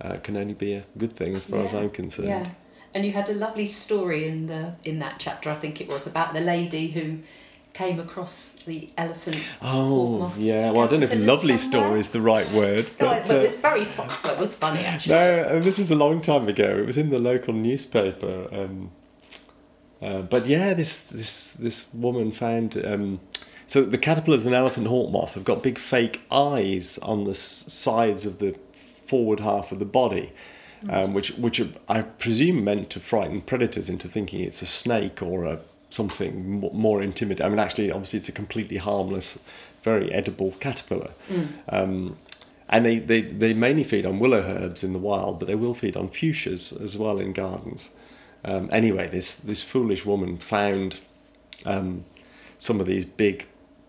uh, 0.00 0.06
uh, 0.06 0.16
can 0.18 0.36
only 0.36 0.54
be 0.54 0.72
a 0.74 0.84
good 0.96 1.16
thing 1.16 1.34
as 1.34 1.46
far 1.46 1.64
as 1.64 1.74
I'm 1.74 1.90
concerned. 1.90 2.28
Yeah, 2.28 2.48
and 2.94 3.04
you 3.04 3.12
had 3.12 3.28
a 3.28 3.34
lovely 3.34 3.66
story 3.66 4.28
in 4.28 4.46
the 4.46 4.74
in 4.84 4.98
that 5.00 5.16
chapter, 5.18 5.50
I 5.50 5.54
think 5.56 5.80
it 5.80 5.88
was, 5.88 6.06
about 6.06 6.34
the 6.34 6.40
lady 6.40 6.88
who 6.90 7.18
came 7.72 7.98
across 8.00 8.54
the 8.66 8.88
elephant. 8.96 9.36
Oh, 9.60 10.18
moths, 10.20 10.38
yeah. 10.38 10.70
Well, 10.70 10.86
I 10.86 10.90
don't 10.90 11.00
know 11.00 11.06
if 11.06 11.26
lovely 11.26 11.58
somewhere. 11.58 11.88
story 11.88 12.00
is 12.00 12.08
the 12.10 12.20
right 12.22 12.50
word, 12.52 12.86
No, 13.00 13.06
but. 13.06 13.26
but 13.26 13.30
it 13.30 13.38
uh, 13.38 13.42
was 13.42 13.54
very 13.56 13.84
fun. 13.84 14.08
It 14.24 14.38
was 14.38 14.54
funny 14.54 14.80
actually. 14.80 15.14
No, 15.14 15.60
this 15.60 15.78
was 15.78 15.90
a 15.90 15.96
long 15.96 16.20
time 16.22 16.48
ago. 16.48 16.78
It 16.78 16.86
was 16.86 16.96
in 16.96 17.10
the 17.10 17.18
local 17.18 17.52
newspaper. 17.52 18.48
Um, 18.52 18.90
uh, 20.02 20.22
but 20.22 20.46
yeah, 20.46 20.74
this 20.74 21.08
this 21.08 21.52
this 21.52 21.84
woman 21.92 22.32
found. 22.32 22.82
Um, 22.84 23.20
so 23.66 23.84
the 23.84 23.98
caterpillars 23.98 24.42
of 24.42 24.46
an 24.48 24.54
elephant 24.54 24.86
hawk 24.86 25.10
moth 25.10 25.34
have 25.34 25.44
got 25.44 25.62
big 25.62 25.76
fake 25.78 26.20
eyes 26.30 26.98
on 26.98 27.24
the 27.24 27.34
sides 27.34 28.24
of 28.24 28.38
the 28.38 28.54
forward 29.06 29.40
half 29.40 29.72
of 29.72 29.80
the 29.80 29.84
body, 29.84 30.32
um, 30.88 31.14
which 31.14 31.30
which 31.32 31.58
are, 31.60 31.68
I 31.88 32.02
presume 32.02 32.62
meant 32.62 32.90
to 32.90 33.00
frighten 33.00 33.40
predators 33.40 33.88
into 33.88 34.08
thinking 34.08 34.40
it's 34.40 34.62
a 34.62 34.66
snake 34.66 35.20
or 35.22 35.44
a 35.44 35.60
something 35.90 36.60
more 36.72 37.02
intimidating. 37.02 37.46
I 37.46 37.48
mean, 37.48 37.58
actually, 37.58 37.90
obviously, 37.90 38.18
it's 38.18 38.28
a 38.28 38.32
completely 38.32 38.76
harmless, 38.76 39.38
very 39.82 40.12
edible 40.12 40.52
caterpillar. 40.52 41.10
Um, 41.68 42.18
and 42.68 42.84
they, 42.84 42.98
they, 42.98 43.20
they 43.20 43.54
mainly 43.54 43.84
feed 43.84 44.04
on 44.04 44.18
willow 44.18 44.42
herbs 44.42 44.82
in 44.82 44.92
the 44.92 44.98
wild, 44.98 45.38
but 45.38 45.46
they 45.46 45.54
will 45.54 45.74
feed 45.74 45.96
on 45.96 46.08
fuchsias 46.08 46.72
as 46.82 46.96
well 46.96 47.18
in 47.18 47.32
gardens. 47.32 47.90
Um, 48.44 48.68
anyway, 48.72 49.08
this, 49.08 49.36
this 49.36 49.62
foolish 49.62 50.04
woman 50.04 50.38
found 50.38 50.98
um, 51.64 52.04
some 52.58 52.80
of 52.80 52.86
these 52.86 53.04
big 53.04 53.46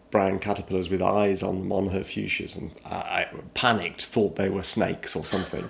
brown 0.09 0.39
caterpillars 0.39 0.89
with 0.89 1.01
eyes 1.01 1.43
on 1.43 1.59
them 1.59 1.71
on 1.71 1.89
her 1.89 2.01
fuchsias 2.01 2.55
and 2.55 2.71
I, 2.85 2.95
I 2.95 3.27
panicked, 3.53 4.05
thought 4.05 4.35
they 4.35 4.49
were 4.49 4.63
snakes 4.63 5.15
or 5.15 5.25
something. 5.25 5.69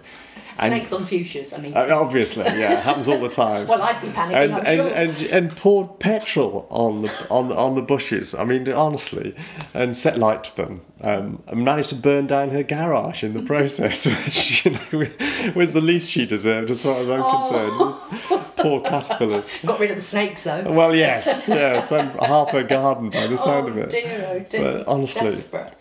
And- 0.59 0.71
Snakes 0.73 0.91
on 0.93 1.05
fuchsias, 1.05 1.57
I 1.57 1.61
mean. 1.61 1.75
uh, 1.75 1.88
obviously, 1.91 2.43
yeah, 2.45 2.73
it 2.73 2.84
happens 2.84 3.07
all 3.07 3.19
the 3.19 3.29
time. 3.29 3.67
well, 3.71 3.81
I'd 3.81 4.01
be 4.01 4.07
panicking, 4.07 4.34
and, 4.34 4.53
I'm 4.55 4.65
and, 4.65 5.17
sure. 5.19 5.34
and 5.34 5.47
and 5.49 5.57
poured 5.57 5.99
petrol 5.99 6.67
on 6.69 7.03
the 7.03 7.27
on 7.29 7.51
on 7.51 7.75
the 7.75 7.81
bushes. 7.81 8.34
I 8.34 8.43
mean, 8.43 8.67
honestly, 8.71 9.35
and 9.73 9.95
set 9.95 10.17
light 10.17 10.43
to 10.45 10.55
them. 10.57 10.81
Um, 10.99 11.43
and 11.45 11.63
managed 11.63 11.89
to 11.89 11.95
burn 11.95 12.25
down 12.25 12.49
her 12.49 12.63
garage 12.63 13.23
in 13.23 13.34
the 13.34 13.43
process, 13.43 14.07
which 14.25 14.65
you 14.65 14.71
know, 14.71 15.51
was 15.55 15.73
the 15.73 15.79
least 15.81 16.09
she 16.09 16.25
deserved, 16.25 16.71
as 16.71 16.81
far 16.81 16.99
as 16.99 17.07
I'm 17.07 17.21
Oh. 17.21 17.99
concerned. 18.17 18.47
Poor 18.57 18.81
caterpillars. 18.81 19.51
Got 19.65 19.79
rid 19.79 19.91
of 19.91 19.97
the 19.97 20.01
snakes, 20.01 20.43
though. 20.43 20.63
Well, 20.71 20.95
yes, 20.95 21.43
yes, 21.47 21.91
and 21.91 22.09
half 22.19 22.49
her 22.49 22.63
garden 22.63 23.11
by 23.11 23.27
the 23.27 23.38
sound 23.38 23.67
oh, 23.67 23.69
of 23.73 23.77
it. 23.77 23.89
dear, 23.91 24.27
oh, 24.27 24.39
dear. 24.39 24.61
But 24.79 24.88
honestly- 24.88 25.29
Desperate. 25.29 25.76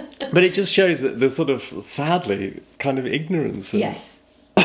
But 0.32 0.42
it 0.44 0.54
just 0.54 0.72
shows 0.72 1.00
that 1.00 1.20
the 1.20 1.30
sort 1.30 1.50
of 1.50 1.62
sadly 1.82 2.60
kind 2.78 2.98
of 2.98 3.06
ignorance 3.06 3.72
and, 3.72 3.80
Yes. 3.80 4.20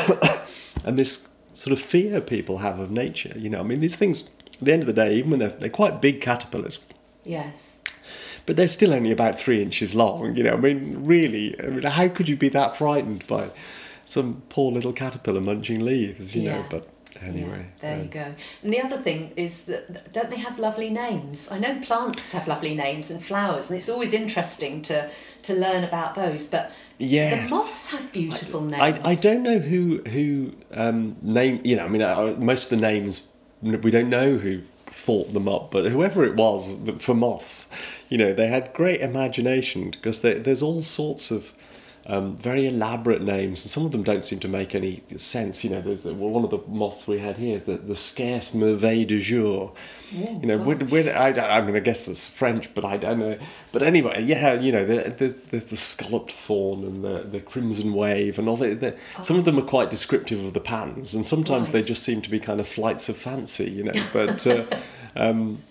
and 0.83 0.97
this 0.97 1.27
sort 1.53 1.71
of 1.73 1.79
fear 1.81 2.19
people 2.21 2.59
have 2.59 2.79
of 2.79 2.89
nature. 2.91 3.33
You 3.37 3.49
know, 3.49 3.59
I 3.59 3.63
mean, 3.63 3.79
these 3.79 3.95
things. 3.95 4.23
At 4.53 4.65
the 4.65 4.73
end 4.73 4.83
of 4.83 4.87
the 4.87 4.93
day, 4.93 5.15
even 5.15 5.31
when 5.31 5.39
they're 5.39 5.49
they're 5.49 5.69
quite 5.69 6.01
big 6.01 6.21
caterpillars, 6.21 6.79
Yes. 7.23 7.77
but 8.45 8.55
they're 8.57 8.67
still 8.67 8.93
only 8.93 9.11
about 9.11 9.39
three 9.39 9.61
inches 9.61 9.95
long. 9.95 10.35
You 10.35 10.43
know, 10.43 10.53
I 10.53 10.57
mean, 10.57 11.03
really, 11.03 11.55
I 11.59 11.67
mean, 11.67 11.83
how 11.83 12.07
could 12.09 12.29
you 12.29 12.35
be 12.35 12.49
that 12.49 12.77
frightened 12.77 13.25
by 13.27 13.49
some 14.05 14.43
poor 14.49 14.71
little 14.71 14.93
caterpillar 14.93 15.41
munching 15.41 15.79
leaves? 15.83 16.35
You 16.35 16.43
know, 16.43 16.65
but 16.69 16.87
anyway, 17.23 17.65
Yeah, 17.77 17.81
there 17.81 17.95
um, 17.95 18.01
you 18.01 18.07
go. 18.07 18.35
And 18.63 18.73
the 18.73 18.81
other 18.81 18.97
thing 18.97 19.31
is 19.35 19.61
that 19.63 20.13
don't 20.13 20.29
they 20.29 20.37
have 20.37 20.59
lovely 20.59 20.89
names? 20.89 21.49
I 21.51 21.59
know 21.59 21.79
plants 21.81 22.31
have 22.31 22.47
lovely 22.47 22.75
names 22.75 23.11
and 23.11 23.23
flowers, 23.23 23.69
and 23.69 23.77
it's 23.77 23.89
always 23.89 24.13
interesting 24.13 24.81
to 24.83 25.09
to 25.43 25.53
learn 25.53 25.83
about 25.83 26.15
those. 26.15 26.45
But 26.45 26.71
Yes. 26.97 27.49
the 27.49 27.55
moths 27.55 27.87
have 27.87 28.11
beautiful 28.11 28.61
names. 28.61 29.03
I, 29.03 29.11
I 29.11 29.15
don't 29.15 29.41
know 29.41 29.57
who 29.57 30.03
who 30.03 30.53
um, 30.71 31.17
name 31.21 31.59
you 31.63 31.75
know 31.75 31.85
I 31.85 31.87
mean 31.87 32.01
uh, 32.01 32.35
most 32.37 32.63
of 32.63 32.69
the 32.69 32.77
names 32.77 33.27
we 33.61 33.91
don't 33.91 34.09
know 34.09 34.37
who 34.37 34.61
thought 34.85 35.33
them 35.33 35.47
up 35.47 35.71
but 35.71 35.85
whoever 35.85 36.23
it 36.23 36.35
was 36.35 36.77
for 36.99 37.15
moths 37.15 37.67
you 38.09 38.17
know 38.17 38.33
they 38.33 38.47
had 38.47 38.71
great 38.73 38.99
imagination 39.01 39.89
because 39.89 40.21
they, 40.21 40.33
there's 40.33 40.61
all 40.61 40.83
sorts 40.83 41.31
of 41.31 41.53
um, 42.11 42.35
very 42.35 42.67
elaborate 42.67 43.21
names 43.21 43.63
and 43.63 43.71
some 43.71 43.85
of 43.85 43.93
them 43.93 44.03
don't 44.03 44.25
seem 44.25 44.39
to 44.41 44.49
make 44.49 44.75
any 44.75 45.01
sense. 45.15 45.63
You 45.63 45.69
know 45.69 45.79
there's 45.79 46.03
the, 46.03 46.13
well, 46.13 46.29
one 46.29 46.43
of 46.43 46.49
the 46.49 46.59
moths 46.67 47.07
we 47.07 47.19
had 47.19 47.37
here 47.37 47.57
the, 47.57 47.77
the 47.77 47.95
scarce 47.95 48.51
merveille 48.51 49.07
du 49.07 49.21
jour. 49.21 49.71
You 50.11 50.45
know 50.45 50.57
would, 50.57 50.91
would, 50.91 51.07
I, 51.07 51.57
I 51.57 51.61
mean 51.61 51.77
I 51.77 51.79
guess 51.79 52.09
it's 52.09 52.27
French 52.27 52.73
but 52.73 52.83
I 52.83 52.97
don't 52.97 53.19
know. 53.19 53.39
But 53.71 53.81
anyway 53.81 54.23
yeah 54.25 54.53
you 54.53 54.73
know 54.73 54.83
the 54.83 55.09
the, 55.09 55.35
the, 55.51 55.65
the 55.65 55.77
scalloped 55.77 56.33
thorn 56.33 56.83
and 56.83 57.01
the, 57.01 57.23
the 57.31 57.39
crimson 57.39 57.93
wave 57.93 58.37
and 58.37 58.49
all 58.49 58.57
the, 58.57 58.73
the 58.73 58.97
some 59.21 59.37
of 59.37 59.45
them 59.45 59.57
are 59.57 59.63
quite 59.63 59.89
descriptive 59.89 60.43
of 60.43 60.51
the 60.51 60.59
patterns 60.59 61.13
and 61.13 61.25
sometimes 61.25 61.71
they 61.71 61.81
just 61.81 62.03
seem 62.03 62.21
to 62.23 62.29
be 62.29 62.41
kind 62.41 62.59
of 62.59 62.67
flights 62.67 63.07
of 63.07 63.15
fancy 63.15 63.71
you 63.71 63.85
know 63.85 64.03
but 64.13 64.45
uh, 64.45 64.65
um, 65.15 65.63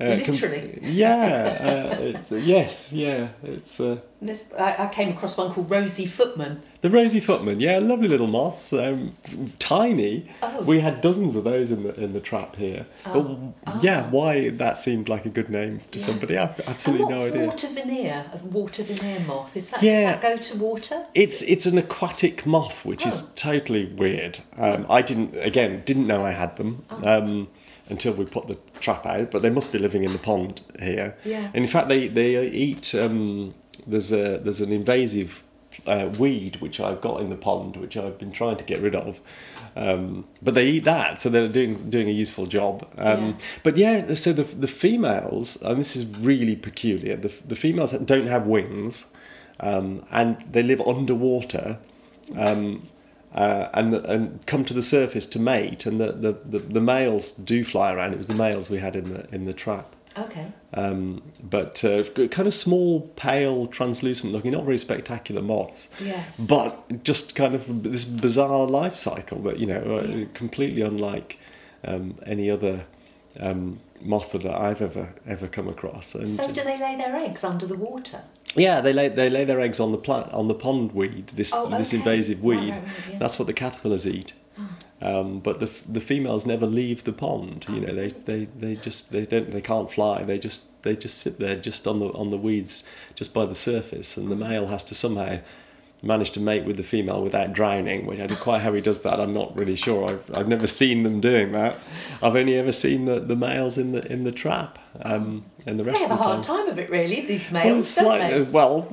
uh, 0.00 0.04
com- 0.24 0.34
Literally. 0.34 0.78
yeah 0.82 1.94
uh, 1.98 2.00
it, 2.02 2.42
yes 2.44 2.92
yeah 2.92 3.28
it's 3.42 3.80
uh, 3.80 3.98
This, 4.20 4.46
I, 4.58 4.84
I 4.84 4.86
came 4.88 5.10
across 5.10 5.36
one 5.36 5.52
called 5.52 5.70
Rosy 5.70 6.06
Footman. 6.06 6.62
the 6.80 6.90
rosy 6.90 7.20
footman 7.20 7.58
yeah 7.60 7.78
lovely 7.78 8.08
little 8.08 8.26
moths 8.28 8.72
um, 8.72 9.16
tiny 9.58 10.30
Oh. 10.42 10.62
we 10.62 10.80
had 10.80 11.00
dozens 11.00 11.34
of 11.36 11.44
those 11.44 11.70
in 11.70 11.82
the 11.82 11.94
in 12.00 12.12
the 12.12 12.20
trap 12.20 12.56
here 12.56 12.86
Oh. 13.06 13.52
but 13.64 13.82
yeah 13.82 14.08
why 14.10 14.50
that 14.50 14.78
seemed 14.78 15.08
like 15.08 15.26
a 15.26 15.30
good 15.30 15.50
name 15.50 15.80
to 15.90 15.98
Yeah. 15.98 16.04
somebody 16.06 16.36
I've 16.38 16.60
absolutely 16.68 17.06
and 17.06 17.14
no 17.14 17.18
what's 17.20 17.32
idea 17.32 17.46
water 17.48 17.68
veneer? 17.68 18.24
A 18.32 18.36
water 18.46 18.82
veneer 18.84 19.20
moth? 19.26 19.56
Is 19.56 19.70
that, 19.70 19.82
Yeah. 19.82 20.12
does 20.12 20.22
that 20.22 20.22
go 20.22 20.36
to 20.42 20.56
water? 20.56 21.06
It's 21.14 21.42
it's 21.42 21.66
an 21.66 21.76
aquatic 21.78 22.46
moth, 22.46 22.84
which 22.84 23.04
is 23.06 23.22
Oh. 23.24 23.30
totally 23.34 23.86
weird. 23.86 24.38
Um, 24.56 24.86
I 24.88 25.02
didn't 25.02 25.36
again 25.36 25.82
didn't 25.84 26.06
know 26.06 26.24
I 26.24 26.30
had 26.32 26.56
them 26.56 26.84
Oh. 26.90 27.18
um, 27.18 27.48
until 27.88 28.12
we 28.12 28.24
put 28.24 28.46
the 28.48 28.58
trap 28.80 29.06
out. 29.06 29.30
But 29.30 29.42
they 29.42 29.50
must 29.50 29.72
be 29.72 29.78
living 29.78 30.04
in 30.04 30.12
the 30.12 30.18
pond 30.18 30.60
here. 30.80 31.16
Yeah. 31.24 31.50
And 31.54 31.64
in 31.64 31.68
fact, 31.68 31.88
they 31.88 32.08
they 32.08 32.46
eat. 32.48 32.94
Um, 32.94 33.54
there's 33.86 34.12
a 34.12 34.38
there's 34.38 34.60
an 34.60 34.72
invasive 34.72 35.42
uh, 35.86 36.10
weed 36.18 36.60
which 36.60 36.80
I've 36.80 37.00
got 37.00 37.20
in 37.20 37.30
the 37.30 37.36
pond, 37.36 37.76
which 37.76 37.96
I've 37.96 38.18
been 38.18 38.32
trying 38.32 38.56
to 38.56 38.64
get 38.64 38.80
rid 38.80 38.94
of. 38.94 39.20
Um, 39.76 40.24
but 40.42 40.54
they 40.54 40.66
eat 40.66 40.84
that, 40.84 41.22
so 41.22 41.28
they're 41.28 41.48
doing 41.48 41.90
doing 41.90 42.08
a 42.08 42.12
useful 42.12 42.46
job. 42.46 42.86
Um, 42.98 43.26
Yeah. 43.26 43.34
But 43.62 43.76
yeah, 43.76 44.14
so 44.14 44.32
the 44.32 44.42
the 44.42 44.66
females, 44.66 45.56
and 45.62 45.78
this 45.78 45.94
is 45.94 46.04
really 46.04 46.56
peculiar. 46.56 47.16
The 47.16 47.30
the 47.46 47.54
females 47.54 47.92
don't 47.92 48.26
have 48.26 48.46
wings, 48.46 49.06
um, 49.60 50.04
and 50.10 50.36
they 50.50 50.62
live 50.62 50.80
underwater, 50.80 51.78
um, 52.36 52.88
uh, 53.34 53.68
and 53.74 53.94
and 53.94 54.46
come 54.46 54.64
to 54.64 54.74
the 54.74 54.82
surface 54.82 55.26
to 55.26 55.38
mate. 55.38 55.86
And 55.86 56.00
the, 56.00 56.12
the, 56.12 56.32
the, 56.44 56.58
the 56.58 56.80
males 56.80 57.30
do 57.30 57.64
fly 57.64 57.92
around. 57.92 58.12
It 58.12 58.18
was 58.18 58.26
the 58.26 58.34
males 58.34 58.70
we 58.70 58.78
had 58.78 58.96
in 58.96 59.12
the 59.12 59.26
in 59.34 59.44
the 59.44 59.52
trap. 59.52 59.94
Okay. 60.16 60.46
Um, 60.74 61.22
but 61.42 61.84
uh, 61.84 62.02
kind 62.28 62.48
of 62.48 62.54
small, 62.54 63.02
pale, 63.14 63.66
translucent 63.66 64.32
looking, 64.32 64.50
not 64.52 64.64
very 64.64 64.78
spectacular 64.78 65.42
moths. 65.42 65.88
Yes. 66.00 66.40
But 66.40 67.04
just 67.04 67.34
kind 67.36 67.54
of 67.54 67.84
this 67.84 68.04
bizarre 68.04 68.66
life 68.66 68.96
cycle 68.96 69.40
that, 69.42 69.58
you 69.60 69.66
know, 69.66 69.98
uh, 69.98 70.02
Yeah. 70.08 70.24
completely 70.34 70.82
unlike 70.82 71.38
um, 71.84 72.16
any 72.26 72.50
other 72.50 72.86
um, 73.38 73.78
moth 74.00 74.32
that 74.32 74.44
I've 74.46 74.82
ever 74.82 75.14
ever 75.26 75.46
come 75.46 75.68
across. 75.68 76.14
And 76.14 76.28
So 76.28 76.50
do 76.50 76.62
they 76.64 76.78
lay 76.78 76.96
their 76.96 77.14
eggs 77.14 77.44
under 77.44 77.66
the 77.66 77.76
water? 77.76 78.22
Yeah, 78.56 78.80
they 78.80 78.92
lay 78.92 79.08
they 79.08 79.30
lay 79.30 79.44
their 79.44 79.60
eggs 79.60 79.80
on 79.80 79.92
the 79.92 79.98
plant 79.98 80.32
on 80.32 80.48
the 80.48 80.54
pond 80.54 80.92
weed. 80.92 81.28
This 81.34 81.52
Oh, 81.54 81.68
this 81.68 81.92
invasive 81.92 82.42
weed. 82.42 82.70
right, 82.70 82.82
right, 82.82 82.84
yeah. 83.10 83.18
That's 83.18 83.38
what 83.38 83.46
the 83.46 83.52
caterpillars 83.52 84.06
eat. 84.06 84.32
Um, 85.00 85.38
but 85.38 85.60
the 85.60 85.70
the 85.88 86.00
females 86.00 86.44
never 86.44 86.66
leave 86.66 87.04
the 87.04 87.12
pond. 87.12 87.66
You 87.68 87.80
know, 87.80 87.94
they, 87.94 88.08
they, 88.10 88.44
they 88.46 88.74
just 88.74 89.12
they 89.12 89.26
don't 89.26 89.52
they 89.52 89.60
can't 89.60 89.92
fly. 89.92 90.24
They 90.24 90.38
just 90.38 90.82
they 90.82 90.96
just 90.96 91.18
sit 91.18 91.38
there 91.38 91.54
just 91.54 91.86
on 91.86 92.00
the 92.00 92.08
on 92.14 92.30
the 92.32 92.36
weeds, 92.38 92.82
just 93.14 93.32
by 93.32 93.46
the 93.46 93.54
surface, 93.54 94.16
and 94.16 94.28
the 94.28 94.36
male 94.36 94.66
has 94.66 94.82
to 94.84 94.94
somehow 94.96 95.38
manage 96.02 96.30
to 96.30 96.40
mate 96.40 96.64
with 96.64 96.76
the 96.76 96.82
female 96.82 97.22
without 97.22 97.52
drowning. 97.52 98.06
Which 98.06 98.20
I 98.20 98.26
don't 98.26 98.38
quite 98.40 98.60
how 98.62 98.72
he 98.72 98.80
does 98.80 99.00
that. 99.00 99.18
I'm 99.20 99.34
not 99.34 99.56
really 99.56 99.76
sure. 99.76 100.08
I've 100.10 100.34
I've 100.36 100.48
never 100.48 100.66
seen 100.66 101.02
them 101.02 101.20
doing 101.20 101.52
that. 101.52 101.78
I've 102.22 102.36
only 102.36 102.56
ever 102.56 102.72
seen 102.72 103.04
the, 103.06 103.18
the 103.20 103.36
males 103.36 103.76
in 103.78 103.92
the 103.92 104.06
in 104.12 104.24
the 104.24 104.32
trap. 104.32 104.78
Um, 105.02 105.44
and 105.66 105.78
the 105.78 105.84
They 105.84 105.90
rest 105.90 106.02
have 106.02 106.10
of 106.12 106.20
a 106.20 106.22
hard 106.22 106.42
time. 106.42 106.64
time 106.64 106.68
of 106.70 106.78
it, 106.78 106.90
really, 106.90 107.24
these 107.26 107.50
Well, 107.52 107.64
males, 107.64 107.94
don't 107.94 108.18
they? 108.18 108.42
well, 108.42 108.88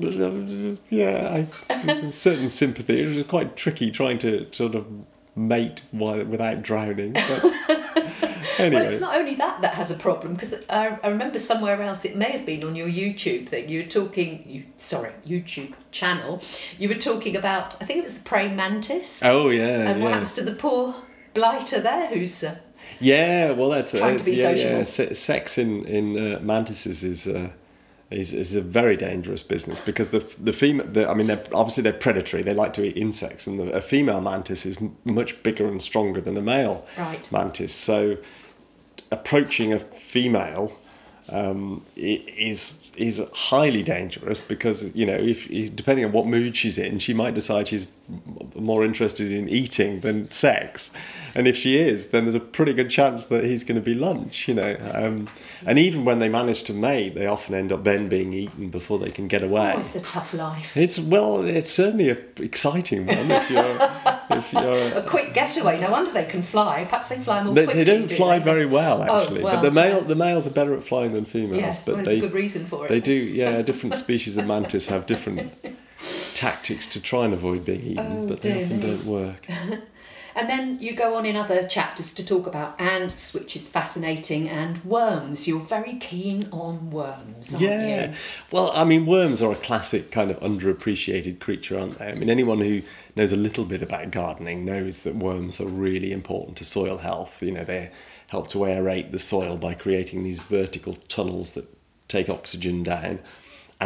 yeah, 0.89 1.45
I, 1.69 2.09
certain 2.11 2.49
sympathy. 2.49 3.01
It 3.01 3.15
was 3.15 3.25
quite 3.27 3.55
tricky 3.55 3.89
trying 3.91 4.19
to 4.19 4.47
sort 4.51 4.75
of 4.75 4.85
mate 5.35 5.81
while, 5.91 6.23
without 6.25 6.61
drowning. 6.63 7.13
But 7.13 7.43
anyway, 8.59 8.81
Well, 8.83 8.91
it's 8.91 9.01
not 9.01 9.15
only 9.15 9.35
that 9.35 9.61
that 9.61 9.73
has 9.75 9.91
a 9.91 9.95
problem 9.95 10.33
because 10.33 10.53
I, 10.69 10.97
I 11.03 11.07
remember 11.09 11.39
somewhere 11.39 11.81
else 11.81 12.05
it 12.05 12.15
may 12.15 12.31
have 12.31 12.45
been 12.45 12.63
on 12.63 12.75
your 12.75 12.87
YouTube 12.87 13.49
thing. 13.49 13.69
You 13.69 13.83
were 13.83 13.89
talking, 13.89 14.43
you 14.47 14.63
sorry, 14.77 15.11
YouTube 15.25 15.73
channel. 15.91 16.41
You 16.79 16.89
were 16.89 16.95
talking 16.95 17.35
about 17.35 17.75
I 17.81 17.85
think 17.85 17.99
it 17.99 18.03
was 18.03 18.15
the 18.15 18.21
praying 18.23 18.55
mantis 18.55 19.21
oh 19.23 19.49
yeah, 19.49 19.89
and 19.89 20.01
what 20.01 20.07
yeah, 20.09 20.13
happens 20.13 20.33
to 20.33 20.43
the 20.43 20.53
poor 20.55 20.95
blighter 21.33 21.79
there 21.79 22.07
who's 22.07 22.43
uh, 22.43 22.57
yeah. 22.99 23.51
Well, 23.51 23.69
that's 23.69 23.91
Trying 23.91 24.15
uh, 24.15 24.17
to 24.19 24.23
be 24.23 24.31
yeah, 24.33 24.51
sociable. 24.51 24.77
yeah. 24.77 24.83
Se- 24.83 25.13
sex 25.13 25.57
in 25.57 25.85
in 25.85 26.17
uh, 26.35 26.39
mantises 26.41 27.03
is. 27.03 27.27
Uh, 27.27 27.49
is, 28.11 28.31
is 28.33 28.53
a 28.53 28.61
very 28.61 28.95
dangerous 28.95 29.41
business 29.41 29.79
because 29.79 30.11
the 30.11 30.23
the 30.39 30.53
female 30.53 30.85
the, 30.85 31.09
I 31.09 31.15
mean 31.15 31.25
they're 31.25 31.43
obviously 31.51 31.81
they're 31.81 31.91
predatory 31.91 32.43
they 32.43 32.53
like 32.53 32.71
to 32.73 32.83
eat 32.83 32.95
insects 32.95 33.47
and 33.47 33.59
the, 33.59 33.71
a 33.71 33.81
female 33.81 34.21
mantis 34.21 34.63
is 34.63 34.77
much 35.03 35.41
bigger 35.41 35.65
and 35.65 35.81
stronger 35.81 36.21
than 36.21 36.37
a 36.37 36.41
male 36.41 36.85
Right. 36.99 37.29
mantis 37.31 37.73
so 37.73 38.17
approaching 39.15 39.73
a 39.73 39.79
female 39.79 40.77
um, 41.29 41.85
is 41.95 42.81
is 42.95 43.21
highly 43.33 43.83
dangerous 43.83 44.39
because 44.39 44.95
you 44.95 45.05
know 45.05 45.19
if 45.33 45.39
depending 45.75 46.05
on 46.05 46.11
what 46.11 46.25
mood 46.27 46.55
she's 46.55 46.77
in 46.77 46.99
she 46.99 47.13
might 47.13 47.33
decide 47.33 47.67
she's 47.67 47.87
more 48.55 48.85
interested 48.85 49.31
in 49.31 49.49
eating 49.49 50.01
than 50.01 50.29
sex. 50.31 50.91
And 51.33 51.47
if 51.47 51.55
she 51.57 51.77
is 51.77 52.09
then 52.09 52.23
there's 52.25 52.35
a 52.35 52.39
pretty 52.39 52.71
good 52.73 52.89
chance 52.89 53.25
that 53.25 53.43
he's 53.43 53.63
going 53.63 53.75
to 53.75 53.81
be 53.81 53.93
lunch 53.93 54.47
you 54.47 54.53
know? 54.53 54.77
Um, 54.93 55.27
and 55.65 55.77
even 55.79 56.05
when 56.05 56.19
they 56.19 56.29
manage 56.29 56.63
to 56.63 56.73
mate 56.73 57.15
they 57.15 57.25
often 57.25 57.53
end 57.55 57.71
up 57.71 57.83
then 57.83 58.07
being 58.07 58.31
eaten 58.33 58.69
before 58.69 58.99
they 58.99 59.09
can 59.11 59.27
get 59.27 59.43
away. 59.43 59.73
oh, 59.75 59.79
it's 59.79 59.95
a 59.95 60.01
tough 60.01 60.33
life. 60.33 60.77
It's 60.77 60.97
well 60.99 61.43
it's 61.43 61.71
certainly 61.71 62.09
an 62.09 62.23
exciting 62.37 63.07
one 63.07 63.31
if 63.31 63.49
you're 63.49 63.77
if 64.39 64.53
you're 64.53 64.97
a 64.97 65.03
quick 65.03 65.33
getaway. 65.33 65.79
No 65.79 65.89
wonder 65.91 66.11
they 66.11 66.25
can 66.25 66.43
fly. 66.43 66.85
Perhaps 66.85 67.09
they 67.09 67.19
fly 67.19 67.43
more 67.43 67.53
they, 67.55 67.65
quickly 67.65 67.83
they 67.83 67.91
don't 67.91 68.07
do 68.07 68.15
fly 68.15 68.39
they? 68.39 68.45
very 68.45 68.65
well 68.65 69.01
actually, 69.01 69.15
Oh, 69.15 69.21
actually 69.23 69.43
well, 69.43 69.55
but 69.55 69.61
the 69.63 69.71
male 69.71 69.97
yeah. 69.97 70.03
the 70.03 70.15
males 70.15 70.47
are 70.47 70.51
better 70.51 70.73
at 70.75 70.83
flying 70.83 71.13
than 71.13 71.25
females 71.25 71.57
yes 71.59 71.85
but 71.85 71.95
well, 71.95 72.03
there's 72.03 72.07
they 72.19 72.25
a 72.25 72.29
good 72.29 72.33
reason 72.33 72.65
for 72.65 72.85
it. 72.85 72.89
they 72.89 72.99
do, 72.99 73.13
yeah. 73.13 73.61
Different 73.61 73.95
species 74.05 74.37
of 74.37 74.45
mantis 74.45 74.87
have 74.87 75.05
different 75.05 75.51
tactics 76.33 76.87
to 76.87 76.99
try 76.99 77.25
and 77.25 77.33
avoid 77.33 77.65
being 77.65 77.81
eaten, 77.81 78.23
Oh, 78.23 78.27
but 78.27 78.41
they 78.41 78.53
often 78.53 78.77
me. 78.77 78.83
don't 78.83 79.05
work. 79.05 79.47
And 80.37 80.49
then 80.49 80.79
you 80.81 80.91
go 80.91 81.15
on 81.15 81.25
in 81.25 81.37
other 81.37 81.65
chapters 81.65 82.11
to 82.13 82.23
talk 82.25 82.45
about 82.45 82.79
ants, 82.79 83.33
which 83.33 83.55
is 83.55 83.69
fascinating, 83.69 84.49
and 84.49 84.83
worms. 84.83 85.47
You're 85.47 85.61
very 85.61 85.93
keen 85.95 86.49
on 86.51 86.91
worms, 86.91 87.53
aren't 87.53 87.63
Yeah. 87.63 88.07
you? 88.07 88.13
Well, 88.51 88.69
I 88.75 88.83
mean, 88.83 89.05
worms 89.05 89.41
are 89.41 89.53
a 89.53 89.55
classic 89.55 90.11
kind 90.11 90.29
of 90.29 90.37
underappreciated 90.41 91.39
creature, 91.39 91.79
aren't 91.79 91.99
they? 91.99 92.07
I 92.09 92.15
mean, 92.15 92.29
anyone 92.29 92.59
who 92.59 92.81
knows 93.15 93.31
a 93.31 93.37
little 93.37 93.63
bit 93.63 93.81
about 93.81 94.11
gardening 94.11 94.65
knows 94.65 95.03
that 95.03 95.15
worms 95.15 95.61
are 95.61 95.67
really 95.67 96.11
important 96.11 96.57
to 96.57 96.65
soil 96.65 96.97
health. 96.97 97.41
You 97.41 97.51
know, 97.51 97.63
they 97.63 97.91
help 98.27 98.49
to 98.49 98.57
aerate 98.57 99.11
the 99.11 99.19
soil 99.19 99.55
by 99.55 99.73
creating 99.73 100.23
these 100.23 100.41
vertical 100.41 100.95
tunnels 101.07 101.53
that 101.53 101.73
take 102.09 102.27
oxygen 102.27 102.83
down. 102.83 103.19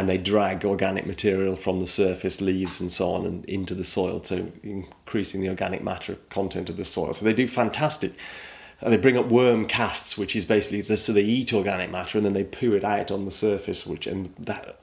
And 0.00 0.08
they 0.08 0.16
drag 0.16 0.64
organic 0.64 1.04
material 1.06 1.56
from 1.56 1.80
the 1.80 1.86
surface, 1.86 2.40
leaves 2.40 2.80
and 2.80 2.90
so 2.90 3.10
on, 3.10 3.26
and 3.26 3.44
into 3.44 3.74
the 3.74 3.84
soil 3.84 4.18
to 4.20 4.50
increasing 4.62 5.42
the 5.42 5.50
organic 5.50 5.84
matter 5.84 6.16
content 6.30 6.70
of 6.70 6.78
the 6.78 6.86
soil. 6.86 7.12
So 7.12 7.26
they 7.26 7.34
do 7.34 7.46
fantastic 7.46 8.12
and 8.80 8.90
they 8.90 8.96
bring 8.96 9.18
up 9.18 9.26
worm 9.26 9.66
casts, 9.66 10.16
which 10.16 10.34
is 10.34 10.46
basically 10.46 10.80
the, 10.80 10.96
so 10.96 11.12
they 11.12 11.20
eat 11.20 11.52
organic 11.52 11.90
matter 11.90 12.16
and 12.16 12.24
then 12.24 12.32
they 12.32 12.44
poo 12.44 12.72
it 12.72 12.82
out 12.82 13.10
on 13.10 13.26
the 13.26 13.30
surface, 13.30 13.86
which 13.86 14.06
and 14.06 14.32
that 14.38 14.78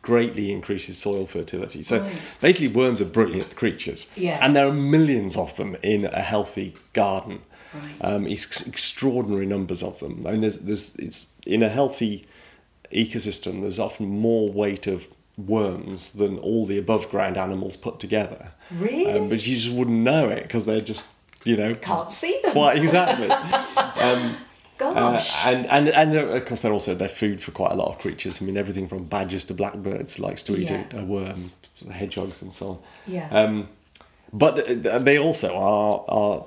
greatly 0.00 0.50
increases 0.50 0.96
soil 0.96 1.26
fertility. 1.26 1.82
So 1.82 2.00
Right. 2.00 2.12
basically, 2.40 2.68
worms 2.68 3.02
are 3.02 3.04
brilliant 3.04 3.54
creatures, 3.54 4.06
Yes. 4.16 4.38
and 4.42 4.56
there 4.56 4.66
are 4.66 4.72
millions 4.72 5.36
of 5.36 5.54
them 5.56 5.76
in 5.82 6.06
a 6.06 6.22
healthy 6.22 6.76
garden. 6.94 7.40
Right. 7.74 7.96
Um, 8.00 8.26
ex- 8.26 8.66
extraordinary 8.66 9.44
numbers 9.44 9.82
of 9.82 9.98
them. 9.98 10.24
I 10.26 10.30
mean, 10.30 10.40
there's, 10.40 10.56
there's 10.56 10.94
it's 10.96 11.26
in 11.44 11.62
a 11.62 11.68
healthy 11.68 12.24
ecosystem. 12.92 13.60
There's 13.62 13.78
often 13.78 14.06
more 14.08 14.50
weight 14.50 14.86
of 14.86 15.06
worms 15.38 16.12
than 16.12 16.38
all 16.38 16.64
the 16.66 16.78
above 16.78 17.08
ground 17.10 17.36
animals 17.36 17.76
put 17.76 18.00
together. 18.00 18.52
Really? 18.70 19.12
Um, 19.12 19.28
but 19.28 19.46
you 19.46 19.54
just 19.56 19.70
wouldn't 19.70 19.98
know 19.98 20.28
it 20.28 20.42
because 20.44 20.64
they're 20.66 20.80
just 20.80 21.06
you 21.44 21.56
know 21.56 21.74
Can't 21.76 22.12
see 22.12 22.38
them. 22.42 22.52
quite 22.52 22.78
exactly. 22.78 23.28
Um, 23.98 24.36
uh, 24.78 24.92
Gosh. 24.92 25.32
and 25.44 25.66
and 25.68 25.88
and 25.88 26.14
uh, 26.16 26.26
of 26.26 26.44
course 26.44 26.60
they're 26.60 26.72
also 26.72 26.94
they're 26.94 27.08
food 27.08 27.42
for 27.42 27.50
quite 27.50 27.72
a 27.72 27.74
lot 27.74 27.88
of 27.88 27.98
creatures. 27.98 28.42
I 28.42 28.44
mean 28.44 28.56
everything 28.58 28.88
from 28.88 29.04
badgers 29.04 29.44
to 29.44 29.54
blackbirds 29.54 30.18
likes 30.18 30.42
to 30.44 30.56
eat 30.56 30.70
Yeah. 30.70 30.84
a, 30.92 30.98
a 31.00 31.04
worm, 31.04 31.52
hedgehogs 31.90 32.42
and 32.42 32.52
so 32.52 32.68
on. 32.68 32.78
Yeah. 33.06 33.28
Um, 33.30 33.68
but 34.34 34.86
uh, 34.86 34.98
they 34.98 35.18
also 35.18 35.56
are 35.56 36.04
are 36.08 36.46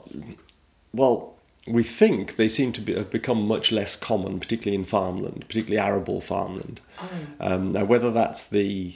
well. 0.94 1.34
We 1.70 1.84
think 1.84 2.36
they 2.36 2.50
seem 2.50 2.72
to 2.74 2.82
be, 2.82 2.96
have 2.96 3.12
become 3.12 3.48
much 3.48 3.72
less 3.72 3.96
common, 3.96 4.40
particularly 4.40 4.76
in 4.76 4.86
farmland, 4.86 5.46
particularly 5.48 5.78
arable 5.80 6.20
farmland. 6.20 6.82
Oh. 7.00 7.08
Um, 7.40 7.72
now, 7.74 7.86
whether 7.86 8.12
that's 8.12 8.50
the 8.50 8.96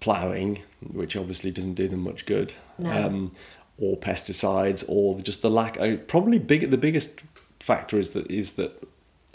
ploughing, 0.00 0.62
which 0.80 1.14
obviously 1.14 1.50
doesn't 1.50 1.74
do 1.74 1.88
them 1.88 2.00
much 2.00 2.24
good, 2.26 2.54
No. 2.78 2.90
um, 2.90 3.32
or 3.78 3.96
pesticides, 3.96 4.84
or 4.88 5.20
just 5.20 5.42
the 5.42 5.50
lack. 5.50 5.78
Uh, 5.78 5.96
probably 5.96 6.38
big. 6.38 6.70
The 6.70 6.78
biggest 6.78 7.20
factor 7.60 7.98
is 7.98 8.10
that 8.10 8.30
is 8.30 8.52
that 8.52 8.82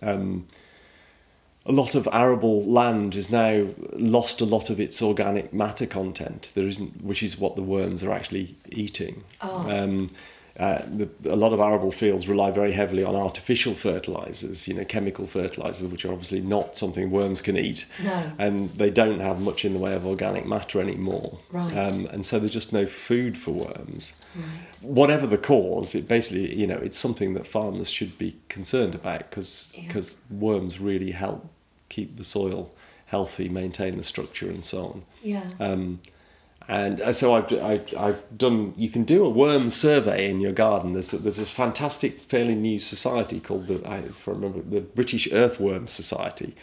um, 0.01 0.47
a 1.65 1.71
lot 1.71 1.95
of 1.95 2.07
arable 2.11 2.63
land 2.65 3.15
is 3.15 3.29
now 3.29 3.67
lost 3.93 4.41
a 4.41 4.45
lot 4.45 4.69
of 4.69 4.79
its 4.79 5.01
organic 5.01 5.53
matter 5.53 5.85
content. 5.85 6.51
There 6.53 6.67
isn't, 6.67 7.03
which 7.03 7.23
is 7.23 7.39
what 7.39 7.55
the 7.55 7.63
worms 7.63 8.03
are 8.03 8.11
actually 8.11 8.55
eating. 8.69 9.23
Oh. 9.41 9.69
Um, 9.69 10.11
uh, 10.59 10.81
the, 10.87 11.09
a 11.29 11.35
lot 11.35 11.51
of 11.51 11.59
arable 11.59 11.91
fields 11.91 12.27
rely 12.29 12.49
very 12.49 12.71
heavily 12.71 13.03
on 13.03 13.13
artificial 13.15 13.75
fertilizers, 13.75 14.67
you 14.67 14.73
know, 14.73 14.85
chemical 14.85 15.27
fertilizers, 15.27 15.85
which 15.91 16.05
are 16.05 16.11
obviously 16.13 16.39
not 16.39 16.77
something 16.77 17.11
worms 17.11 17.41
can 17.41 17.57
eat, 17.57 17.85
No. 18.01 18.31
and 18.37 18.69
they 18.77 18.89
don't 18.89 19.19
have 19.19 19.41
much 19.41 19.65
in 19.65 19.73
the 19.73 19.79
way 19.79 19.93
of 19.93 20.07
organic 20.07 20.45
matter 20.45 20.79
anymore. 20.79 21.39
Right. 21.51 21.75
Um, 21.77 22.05
and 22.07 22.25
so 22.25 22.39
there's 22.39 22.51
just 22.53 22.71
no 22.71 22.85
food 22.85 23.37
for 23.37 23.51
worms. 23.51 24.13
Right. 24.33 24.45
Whatever 24.81 25.27
the 25.27 25.37
cause, 25.37 25.93
it 25.93 26.07
basically, 26.07 26.55
you 26.55 26.67
know, 26.67 26.77
it's 26.77 26.97
something 26.97 27.33
that 27.33 27.45
farmers 27.45 27.89
should 27.89 28.17
be 28.17 28.37
concerned 28.47 28.95
about 28.95 29.29
because 29.29 29.69
Yeah. 29.73 30.01
worms 30.31 30.79
really 30.79 31.11
help 31.11 31.49
keep 31.89 32.15
the 32.15 32.23
soil 32.23 32.71
healthy, 33.07 33.49
maintain 33.49 33.97
the 33.97 34.03
structure, 34.03 34.49
and 34.49 34.63
so 34.63 34.85
on. 34.85 35.03
Yeah. 35.21 35.49
Um, 35.59 35.99
and 36.67 36.99
uh, 36.99 37.11
so 37.11 37.35
I've, 37.35 37.51
I, 37.53 37.81
I've 37.97 38.37
done. 38.37 38.73
You 38.75 38.89
can 38.89 39.03
do 39.03 39.23
a 39.23 39.29
worm 39.29 39.69
survey 39.69 40.29
in 40.29 40.41
your 40.41 40.51
garden. 40.51 40.93
There's 40.93 41.13
a, 41.13 41.17
there's 41.17 41.39
a 41.39 41.45
fantastic, 41.45 42.19
fairly 42.19 42.55
new 42.55 42.79
society 42.79 43.39
called 43.39 43.67
the 43.67 43.87
I 43.87 43.97
I 43.97 44.11
remember 44.25 44.61
the 44.61 44.81
British 44.81 45.31
Earthworm 45.31 45.87
Society. 45.87 46.55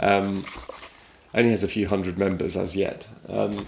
Um, 0.00 0.44
only 1.32 1.50
has 1.50 1.62
a 1.62 1.68
few 1.68 1.86
hundred 1.86 2.18
members 2.18 2.56
as 2.56 2.74
yet. 2.74 3.06
Um, 3.28 3.66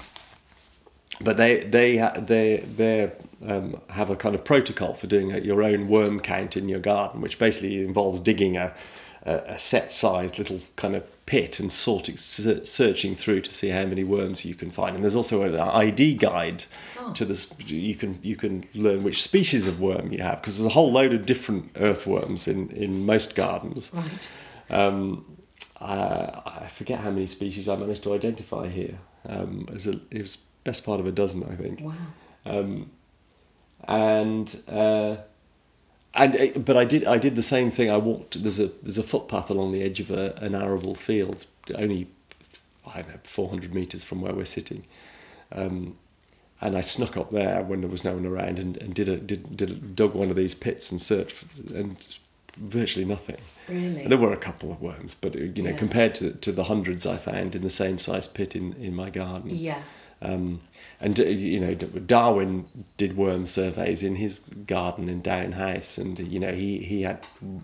but 1.21 1.37
they 1.37 1.63
they 1.65 1.97
they 2.19 2.65
they 2.77 3.13
um, 3.47 3.81
have 3.91 4.11
a 4.11 4.17
kind 4.17 4.35
of 4.35 4.45
protocol 4.45 4.95
for 4.95 5.07
doing 5.07 5.33
a, 5.33 5.39
your 5.39 5.63
own 5.63 5.89
worm 5.89 6.19
count 6.21 6.57
in 6.57 6.69
your 6.69 6.81
garden, 6.81 7.21
which 7.21 7.39
basically 7.39 7.85
involves 7.85 8.19
digging 8.21 8.57
a 8.57 8.75
a, 9.25 9.35
a 9.55 9.59
set 9.59 9.93
sized 9.93 10.39
little 10.39 10.61
kind 10.77 10.95
of 10.97 11.05
pit 11.27 11.61
and 11.61 11.73
sorting 11.73 12.17
searching 12.17 13.15
through 13.15 13.41
to 13.41 13.51
see 13.53 13.69
how 13.69 13.85
many 13.87 14.05
worms 14.05 14.45
you 14.45 14.55
can 14.55 14.71
find. 14.71 14.95
And 14.97 15.05
there's 15.05 15.15
also 15.15 15.43
an 15.43 15.55
ID 15.57 16.15
guide 16.15 16.65
Oh. 16.99 17.13
to 17.15 17.25
this. 17.25 17.53
You 17.67 17.95
can 17.95 18.19
you 18.23 18.37
can 18.37 18.65
learn 18.75 19.03
which 19.03 19.23
species 19.23 19.67
of 19.67 19.81
worm 19.81 20.13
you 20.13 20.23
have 20.23 20.41
because 20.41 20.59
there's 20.59 20.67
a 20.67 20.75
whole 20.75 20.93
load 20.93 21.13
of 21.13 21.27
different 21.27 21.71
earthworms 21.77 22.47
in 22.47 22.71
in 22.71 23.05
most 23.07 23.35
gardens. 23.35 23.91
Right. 23.93 24.29
Um, 24.71 25.25
I, 25.81 26.65
I 26.65 26.69
forget 26.73 27.01
how 27.01 27.11
many 27.11 27.27
species 27.27 27.69
I 27.69 27.75
managed 27.77 28.05
to 28.05 28.15
identify 28.15 28.69
here. 28.69 28.99
Um, 29.29 29.65
it, 29.69 29.75
was 29.75 29.87
a, 29.89 30.01
it 30.11 30.23
was 30.23 30.39
best 30.65 30.85
part 30.85 31.01
of 31.01 31.07
a 31.07 31.13
dozen, 31.13 31.43
I 31.43 31.57
think. 31.57 31.81
Wow. 31.81 31.93
Um, 32.47 32.91
and 33.89 34.63
uh, 34.69 35.17
and 36.15 36.37
uh, 36.37 36.59
but 36.59 36.77
I 36.77 36.85
did 36.85 37.05
I 37.05 37.19
did 37.19 37.37
the 37.37 37.43
same 37.43 37.71
thing. 37.71 37.91
I 37.91 37.97
walked. 37.97 38.43
There's 38.43 38.61
a 38.61 38.71
there's 38.83 38.99
a 38.99 39.03
footpath 39.03 39.51
along 39.51 39.73
the 39.73 39.83
edge 39.83 40.01
of 40.01 40.11
a, 40.11 40.35
an 40.37 40.55
arable 40.55 40.95
field, 40.95 41.47
only 41.75 42.09
I 42.87 43.03
don't 43.03 43.09
know 43.09 43.21
400 43.25 43.75
meters 43.75 44.05
from 44.05 44.21
where 44.21 44.35
we're 44.35 44.45
sitting. 44.45 44.85
Um, 45.51 45.97
and 46.61 46.77
I 46.77 46.81
snuck 46.81 47.17
up 47.17 47.31
there 47.33 47.63
when 47.63 47.81
there 47.81 47.91
was 47.91 48.05
no 48.05 48.15
one 48.15 48.25
around 48.27 48.59
and, 48.59 48.77
and 48.77 48.95
did 48.95 49.09
a 49.09 49.17
did, 49.17 49.57
did 49.57 49.71
a, 49.71 49.75
dug 49.75 50.15
one 50.15 50.31
of 50.31 50.37
these 50.37 50.55
pits 50.55 50.91
and 50.93 51.01
searched 51.01 51.33
for, 51.33 51.75
and 51.77 52.17
virtually 52.57 53.05
nothing. 53.05 53.39
Really. 53.69 54.07
There 54.07 54.19
were 54.19 54.33
a 54.33 54.37
couple 54.37 54.71
of 54.71 54.81
worms, 54.81 55.15
but 55.15 55.35
uh, 55.35 55.41
you 55.41 55.63
know, 55.63 55.71
Yeah. 55.71 55.77
compared 55.77 56.15
to 56.17 56.33
to 56.33 56.53
the 56.53 56.65
hundreds 56.65 57.07
I 57.07 57.17
found 57.17 57.55
in 57.55 57.63
the 57.63 57.71
same 57.71 57.99
size 57.99 58.29
pit 58.29 58.55
in, 58.55 58.75
in 58.75 58.95
my 58.95 59.11
garden. 59.11 59.51
Yeah. 59.51 59.83
Um, 60.21 60.61
and 61.03 61.19
uh, 61.19 61.25
you 61.25 61.59
know, 61.61 61.75
Darwin 61.75 62.65
did 62.97 63.17
worm 63.17 63.47
surveys 63.47 64.03
in 64.03 64.17
his 64.17 64.39
garden 64.39 65.09
in 65.09 65.21
Down 65.21 65.53
House, 65.53 65.99
and 65.99 66.19
you 66.19 66.39
know, 66.39 66.53
he 66.53 66.79
he 66.79 67.03
had 67.03 67.19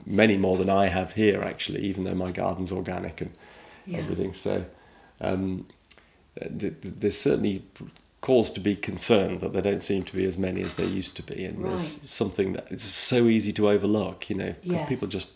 many 0.04 0.36
more 0.36 0.56
than 0.58 0.68
I 0.68 0.88
have 0.88 1.12
here 1.12 1.42
actually, 1.42 1.82
even 1.82 2.04
though 2.04 2.14
my 2.14 2.32
garden's 2.32 2.72
organic 2.72 3.20
and 3.20 3.30
Yeah. 3.86 3.98
everything. 3.98 4.34
So 4.34 4.64
um, 5.20 5.66
th- 6.38 6.58
th- 6.82 6.94
there's 7.00 7.16
certainly 7.18 7.62
cause 8.20 8.50
to 8.50 8.60
be 8.60 8.74
concerned 8.74 9.40
that 9.40 9.52
there 9.52 9.62
don't 9.62 9.82
seem 9.82 10.02
to 10.04 10.14
be 10.16 10.24
as 10.26 10.36
many 10.36 10.60
as 10.62 10.74
there 10.74 10.88
used 10.88 11.14
to 11.16 11.22
be, 11.22 11.44
and 11.44 11.64
there's 11.64 12.00
something 12.02 12.52
that 12.54 12.66
it's 12.70 12.84
so 12.84 13.28
easy 13.28 13.52
to 13.52 13.68
overlook, 13.68 14.28
you 14.28 14.36
know, 14.36 14.54
because 14.62 14.80
Yes. 14.80 14.88
people 14.88 15.06
just 15.08 15.30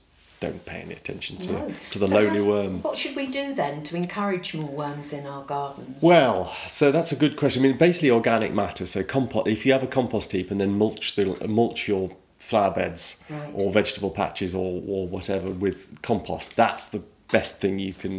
don't 0.47 0.65
pay 0.67 0.81
any 0.87 0.95
attention 0.95 1.37
to 1.39 1.53
No. 1.53 1.75
to 1.93 1.99
the 1.99 2.09
So 2.09 2.15
lowly 2.15 2.39
how- 2.41 2.45
worm. 2.53 2.83
What 2.83 2.97
should 2.99 3.15
we 3.17 3.27
do 3.27 3.55
then 3.55 3.83
to 3.85 3.97
encourage 3.97 4.55
more 4.55 4.71
worms 4.83 5.13
in 5.13 5.25
our 5.27 5.45
gardens? 5.45 6.03
Well, 6.03 6.53
so 6.69 6.91
that's 6.91 7.13
a 7.13 7.17
good 7.17 7.37
question. 7.37 7.63
I 7.65 7.69
mean, 7.69 7.79
basically 7.79 8.11
organic 8.11 8.53
matter. 8.53 8.85
So 8.87 9.03
compost. 9.03 9.47
If 9.49 9.65
you 9.65 9.73
have 9.73 9.83
a 9.85 9.93
compost 9.99 10.33
heap 10.33 10.51
and 10.51 10.61
then 10.61 10.77
mulch 10.77 11.15
the 11.15 11.25
mulch 11.49 11.87
your 11.89 12.11
flower 12.39 12.73
beds 12.73 13.17
Right. 13.31 13.51
or 13.55 13.73
vegetable 13.73 14.11
patches 14.11 14.55
or 14.55 14.83
or 14.95 15.07
whatever 15.07 15.49
with 15.51 15.79
compost, 16.03 16.57
that's 16.57 16.85
the 16.87 17.03
best 17.31 17.53
thing 17.61 17.79
you 17.79 17.95
can 17.95 18.15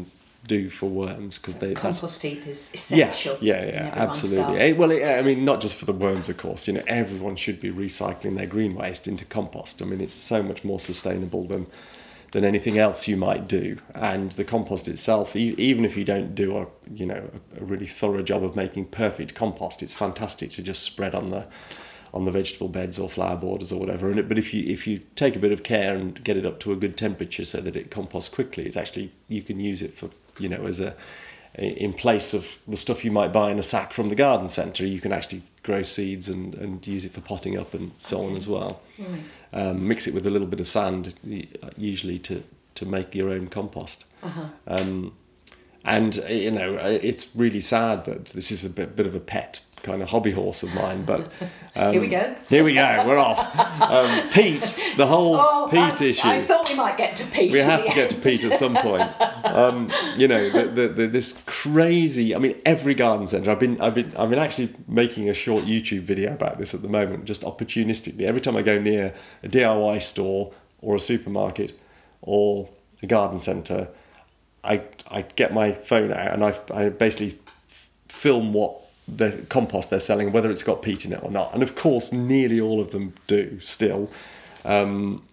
do 0.45 0.69
for 0.69 0.87
worms 0.89 1.37
because 1.37 1.55
they 1.63 1.73
that's 1.73 1.99
compost 2.01 2.21
heap 2.21 2.45
is 2.47 2.69
yeah, 2.89 3.11
essential. 3.11 3.37
yeah, 3.39 3.61
in 3.63 3.73
yeah, 3.75 3.93
absolutely. 4.07 4.59
Eh, 4.59 4.71
Well, 4.73 4.91
it, 4.91 5.01
I 5.01 5.21
mean, 5.21 5.45
not 5.45 5.61
just 5.61 5.75
for 5.75 5.85
the 5.85 5.93
worms, 5.93 6.27
of 6.27 6.35
course. 6.37 6.67
You 6.67 6.73
know, 6.73 6.83
everyone 6.87 7.35
should 7.37 7.59
be 7.61 7.71
recycling 7.71 8.35
their 8.37 8.45
green 8.55 8.73
waste 8.75 9.07
into 9.07 9.23
compost. 9.23 9.81
I 9.81 9.85
mean, 9.85 10.01
it's 10.01 10.13
so 10.13 10.43
much 10.43 10.65
more 10.65 10.81
sustainable 10.81 11.45
than 11.53 11.67
than 12.33 12.43
anything 12.43 12.79
else 12.79 13.07
you 13.07 13.15
might 13.15 13.47
do. 13.47 13.77
And 13.93 14.31
the 14.31 14.43
compost 14.43 14.87
itself, 14.87 15.35
even 15.35 15.85
if 15.85 15.95
you 15.95 16.03
don't 16.03 16.35
do 16.35 16.57
a 16.57 16.67
you 16.91 17.05
know 17.05 17.29
a, 17.59 17.63
really 17.63 17.87
thorough 17.87 18.23
job 18.23 18.43
of 18.43 18.55
making 18.55 18.87
perfect 18.87 19.35
compost, 19.35 19.81
it's 19.81 19.93
fantastic 19.93 20.51
to 20.51 20.63
just 20.63 20.83
spread 20.83 21.15
on 21.15 21.29
the 21.29 21.45
on 22.11 22.25
the 22.25 22.31
vegetable 22.31 22.69
beds 22.69 22.99
or 22.99 23.07
flower 23.07 23.35
borders 23.35 23.71
or 23.71 23.79
whatever. 23.79 24.09
And 24.09 24.19
it, 24.19 24.27
but 24.27 24.37
if 24.39 24.53
you 24.53 24.63
if 24.65 24.87
you 24.87 25.01
take 25.15 25.35
a 25.35 25.39
bit 25.39 25.51
of 25.51 25.61
care 25.61 25.95
and 25.95 26.21
get 26.23 26.35
it 26.35 26.45
up 26.45 26.59
to 26.61 26.71
a 26.71 26.75
good 26.75 26.97
temperature 26.97 27.43
so 27.43 27.61
that 27.61 27.75
it 27.75 27.91
composts 27.91 28.33
quickly, 28.33 28.65
it's 28.65 28.77
actually 28.77 29.13
you 29.27 29.43
can 29.43 29.59
use 29.59 29.83
it 29.83 29.95
for 29.95 30.09
you 30.39 30.49
know 30.49 30.65
as 30.65 30.79
a 30.79 30.95
in 31.55 31.93
place 31.93 32.33
of 32.33 32.57
the 32.67 32.75
stuff 32.75 33.05
you 33.05 33.11
might 33.11 33.31
buy 33.31 33.51
in 33.51 33.59
a 33.59 33.63
sack 33.63 33.93
from 33.93 34.09
the 34.09 34.15
garden 34.15 34.49
centre. 34.49 34.87
You 34.87 34.99
can 34.99 35.13
actually 35.13 35.43
grow 35.61 35.83
seeds 35.83 36.27
and, 36.27 36.55
and 36.55 36.85
use 36.87 37.05
it 37.05 37.13
for 37.13 37.21
potting 37.21 37.59
up 37.59 37.75
and 37.75 37.91
so 37.99 38.25
on 38.25 38.35
as 38.35 38.47
well. 38.47 38.81
Um, 39.53 39.87
mix 39.87 40.07
it 40.07 40.13
with 40.15 40.25
a 40.25 40.31
little 40.31 40.47
bit 40.47 40.59
of 40.59 40.67
sand, 40.67 41.13
usually 41.77 42.19
to 42.19 42.43
to 42.75 42.85
make 42.85 43.13
your 43.13 43.29
own 43.29 43.47
compost. 43.47 44.05
Uh-huh. 44.23 44.45
Um, 44.67 45.13
and 45.85 46.17
uh, 46.17 46.27
you 46.27 46.51
know, 46.51 46.75
uh, 46.77 46.99
it's 47.01 47.35
really 47.35 47.61
sad 47.61 48.05
that 48.05 48.25
this 48.27 48.51
is 48.51 48.65
a 48.65 48.69
bit, 48.69 48.95
bit 48.95 49.05
of 49.05 49.13
a 49.13 49.19
pet 49.19 49.59
kind 49.83 50.01
of 50.01 50.09
hobby 50.09 50.31
horse 50.31 50.63
of 50.63 50.73
mine. 50.73 51.03
But 51.05 51.31
um, 51.75 51.91
Here 51.91 52.01
we 52.01 52.07
go. 52.07 52.35
Here 52.49 52.63
we 52.63 52.73
go. 52.73 53.03
We're 53.05 53.17
off. 53.17 53.39
Um, 53.81 54.29
peat, 54.29 54.75
the 54.97 55.05
whole 55.05 55.35
Oh, 55.35 55.67
peat 55.69 56.01
I, 56.01 56.05
issue. 56.05 56.27
I 56.27 56.45
thought 56.45 56.67
we 56.69 56.75
might 56.75 56.97
get 56.97 57.15
to 57.17 57.25
Pete. 57.27 57.51
we 57.51 57.59
have 57.59 57.85
to 57.85 57.93
get 57.93 58.09
to 58.09 58.15
Pete 58.15 58.43
at 58.43 58.53
some 58.53 58.75
point. 58.75 59.09
Um, 59.45 59.89
you 60.17 60.27
know, 60.27 60.49
the, 60.49 60.63
the, 60.65 60.87
the, 60.87 61.07
this 61.07 61.37
crazy. 61.45 62.33
I 62.33 62.39
mean, 62.39 62.59
every 62.65 62.95
garden 62.95 63.27
centre. 63.27 63.51
I've 63.51 63.59
been, 63.59 63.79
I've 63.79 63.93
been, 63.93 64.15
I've 64.15 64.29
been 64.29 64.39
actually 64.39 64.73
making 64.87 65.29
a 65.29 65.33
short 65.33 65.65
YouTube 65.65 66.01
video 66.01 66.33
about 66.33 66.57
this 66.57 66.73
at 66.73 66.81
the 66.81 66.87
moment, 66.89 67.25
just 67.25 67.41
opportunistically. 67.41 68.21
Every 68.21 68.41
time 68.41 68.55
I 68.55 68.61
go 68.63 68.79
near 68.79 69.13
a 69.43 69.47
DIY 69.49 70.01
store 70.01 70.53
or 70.81 70.95
a 70.95 70.99
supermarket 70.99 71.77
or 72.21 72.69
a 73.01 73.05
garden 73.05 73.37
centre, 73.39 73.89
I 74.63 74.81
I 75.09 75.23
get 75.23 75.53
my 75.53 75.73
phone 75.73 76.13
out 76.13 76.31
and 76.33 76.43
I 76.45 76.57
I 76.73 76.89
basically 76.89 77.37
film 78.07 78.53
what 78.53 78.79
the 79.07 79.45
compost 79.49 79.89
they're 79.89 79.99
selling, 79.99 80.31
whether 80.31 80.49
it's 80.49 80.63
got 80.63 80.81
peat 80.81 81.05
in 81.05 81.13
it 81.13 81.21
or 81.23 81.29
not. 81.31 81.53
And 81.53 81.61
of 81.63 81.75
course, 81.75 82.11
nearly 82.11 82.59
all 82.59 82.79
of 82.79 82.91
them 82.91 83.13
do 83.27 83.59
still. 83.61 84.09
Um, 84.65 85.23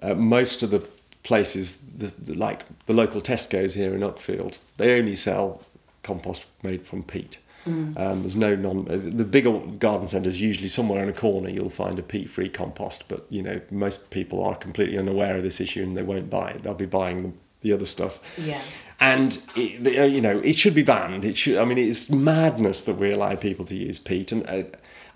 uh, 0.00 0.14
most 0.14 0.62
of 0.62 0.70
the 0.70 0.88
places, 1.24 1.78
the, 1.96 2.12
the- 2.18 2.34
like 2.34 2.62
the 2.86 2.92
local 2.92 3.20
Tesco's 3.20 3.74
here 3.74 3.94
in 3.94 4.00
Uckfield, 4.00 4.58
they 4.76 4.98
only 4.98 5.16
sell 5.16 5.62
compost 6.02 6.44
made 6.62 6.86
from 6.86 7.02
peat. 7.02 7.38
Um, 7.66 7.94
there's 8.22 8.36
no 8.36 8.54
non. 8.54 8.86
uh, 8.88 8.96
The 8.96 9.24
bigger 9.24 9.58
garden 9.58 10.08
centres 10.08 10.40
usually 10.40 10.68
somewhere 10.68 11.02
in 11.02 11.08
a 11.10 11.12
corner 11.12 11.50
you'll 11.50 11.68
find 11.68 11.98
a 11.98 12.02
peat-free 12.02 12.48
compost, 12.48 13.04
but 13.08 13.26
you 13.28 13.42
know 13.42 13.60
most 13.70 14.08
people 14.08 14.42
are 14.42 14.54
completely 14.54 14.96
unaware 14.96 15.36
of 15.36 15.42
this 15.42 15.60
issue 15.60 15.82
and 15.82 15.94
they 15.94 16.02
won't 16.02 16.30
buy 16.30 16.48
it. 16.48 16.62
They'll 16.62 16.72
be 16.72 16.86
buying 16.86 17.36
the, 17.62 17.68
the 17.68 17.74
other 17.74 17.86
stuff 17.86 18.18
Yeah. 18.36 18.60
and 19.00 19.40
it, 19.56 19.98
uh, 19.98 20.04
you 20.04 20.20
know 20.20 20.38
it 20.40 20.56
should 20.58 20.74
be 20.74 20.82
banned. 20.82 21.24
It 21.24 21.36
should. 21.36 21.56
I 21.58 21.64
mean, 21.64 21.78
it's 21.78 22.08
madness 22.10 22.82
that 22.82 22.94
we 22.94 23.10
allow 23.12 23.34
people 23.36 23.64
to 23.66 23.74
use 23.76 23.98
peat, 23.98 24.32
and 24.32 24.48
uh, 24.48 24.62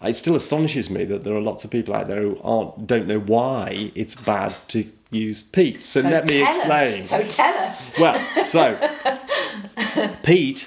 it 0.08 0.16
still 0.16 0.34
astonishes 0.36 0.90
me 0.90 1.04
that 1.06 1.24
there 1.24 1.34
are 1.34 1.40
lots 1.40 1.64
of 1.64 1.70
people 1.70 1.94
out 1.94 2.06
there 2.08 2.22
who 2.22 2.38
aren't 2.42 2.86
don't 2.86 3.06
know 3.06 3.20
why 3.20 3.90
it's 3.94 4.14
bad 4.14 4.54
to 4.68 4.84
use 5.10 5.42
peat. 5.42 5.84
So, 5.84 6.00
let 6.00 6.28
me 6.28 6.42
explain. 6.42 7.02
Us. 7.02 7.10
So 7.10 7.26
tell 7.28 7.58
us. 7.58 7.98
Well, 7.98 8.44
so 8.44 8.78
peat 10.22 10.66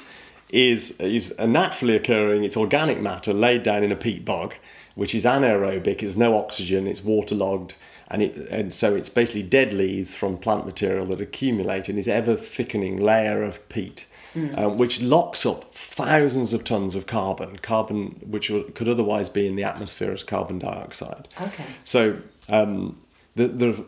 is 0.49 0.99
is 0.99 1.33
a 1.39 1.47
naturally 1.47 1.95
occurring. 1.95 2.43
It's 2.43 2.57
organic 2.57 3.01
matter 3.01 3.33
laid 3.33 3.63
down 3.63 3.83
in 3.83 3.91
a 3.91 3.95
peat 3.95 4.23
bog, 4.25 4.55
which 4.95 5.15
is 5.15 5.25
anaerobic. 5.25 5.99
There's 6.01 6.17
no 6.17 6.37
oxygen. 6.37 6.87
It's 6.87 7.03
waterlogged, 7.03 7.75
and 8.09 8.21
it 8.21 8.35
and 8.49 8.73
so 8.73 8.95
it's 8.95 9.09
basically 9.09 9.43
dead 9.43 9.73
leaves 9.73 10.13
from 10.13 10.37
plant 10.37 10.65
material 10.65 11.05
that 11.07 11.21
accumulate 11.21 11.89
in 11.89 11.95
this 11.95 12.07
ever 12.07 12.35
thickening 12.35 12.97
layer 12.97 13.43
of 13.43 13.67
peat. 13.69 14.07
uh, 14.57 14.67
which 14.67 14.99
locks 15.01 15.45
up 15.45 15.73
thousands 15.73 16.51
of 16.51 16.65
tons 16.65 16.93
of 16.93 17.05
carbon, 17.07 17.55
carbon 17.59 18.19
which 18.29 18.51
could 18.73 18.89
otherwise 18.89 19.29
be 19.29 19.47
in 19.47 19.55
the 19.55 19.63
atmosphere 19.63 20.11
as 20.11 20.25
carbon 20.25 20.59
dioxide. 20.59 21.29
Okay. 21.41 21.63
So 21.85 22.17
um, 22.49 22.97
the 23.35 23.47
the 23.47 23.85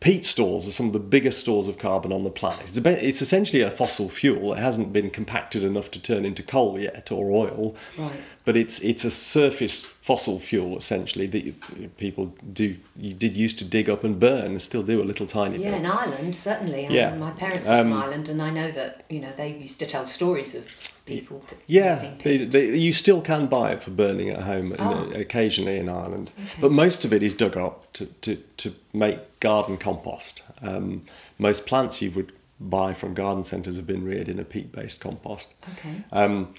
peat 0.00 0.24
stores 0.24 0.66
are 0.66 0.72
some 0.72 0.86
of 0.86 0.94
the 0.94 0.98
biggest 0.98 1.40
stores 1.40 1.68
of 1.68 1.76
carbon 1.78 2.10
on 2.10 2.24
the 2.24 2.30
planet. 2.30 2.64
It's, 2.68 2.78
a 2.78 2.80
bit, 2.80 3.02
it's 3.02 3.20
essentially 3.22 3.60
a 3.60 3.70
fossil 3.70 4.08
fuel. 4.08 4.54
It 4.54 4.58
hasn't 4.60 4.92
been 4.94 5.10
compacted 5.10 5.62
enough 5.62 5.90
to 5.92 6.00
turn 6.00 6.24
into 6.24 6.42
coal 6.42 6.78
yet 6.80 7.12
or 7.12 7.30
oil, 7.30 7.76
Right. 7.98 8.12
but 8.46 8.56
it's 8.56 8.78
it's 8.80 9.04
a 9.04 9.10
surface 9.10 9.91
fossil 10.02 10.40
fuel 10.40 10.76
essentially 10.76 11.28
that 11.28 11.96
people 11.96 12.34
do 12.52 12.76
you 12.96 13.14
did 13.14 13.36
used 13.36 13.56
to 13.58 13.64
dig 13.64 13.88
up 13.88 14.02
and 14.04 14.18
burn, 14.18 14.46
and 14.46 14.60
still 14.60 14.82
do 14.82 15.00
a 15.00 15.06
little 15.10 15.26
tiny 15.26 15.56
Yeah, 15.58 15.70
bit. 15.70 15.70
Yeah, 15.70 15.78
in 15.78 15.86
Ireland, 15.86 16.36
certainly. 16.36 16.88
Yeah. 16.90 17.14
My 17.14 17.30
parents 17.30 17.68
are 17.68 17.82
from 17.82 17.92
Um, 17.92 18.02
Ireland, 18.02 18.28
and 18.28 18.42
I 18.42 18.50
know 18.50 18.70
that 18.72 19.04
you 19.08 19.20
know 19.20 19.32
they 19.36 19.56
used 19.66 19.78
to 19.78 19.86
tell 19.86 20.04
stories 20.06 20.54
of 20.56 20.64
people 21.06 21.44
Yeah, 21.66 22.14
they, 22.22 22.38
they, 22.38 22.76
you 22.78 22.92
still 22.92 23.20
can 23.20 23.46
buy 23.46 23.72
it 23.72 23.82
for 23.82 23.90
burning 23.90 24.28
at 24.30 24.42
home 24.42 24.74
Oh. 24.78 25.10
occasionally 25.14 25.76
in 25.78 25.88
Ireland, 25.88 26.30
but 26.60 26.70
most 26.72 27.04
of 27.04 27.12
it 27.12 27.22
is 27.22 27.34
dug 27.34 27.56
up 27.56 27.92
to, 27.94 28.06
to, 28.22 28.36
to 28.58 28.74
make 28.92 29.18
garden 29.40 29.76
compost. 29.78 30.42
Um, 30.62 31.02
most 31.38 31.66
plants 31.66 32.02
you 32.02 32.10
would 32.12 32.32
buy 32.60 32.94
from 32.94 33.14
garden 33.14 33.42
centres 33.44 33.76
have 33.76 33.86
been 33.86 34.04
reared 34.04 34.28
in 34.28 34.38
a 34.38 34.44
peat-based 34.44 35.00
compost. 35.00 35.48
Okay. 35.72 36.02
Um, 36.12 36.54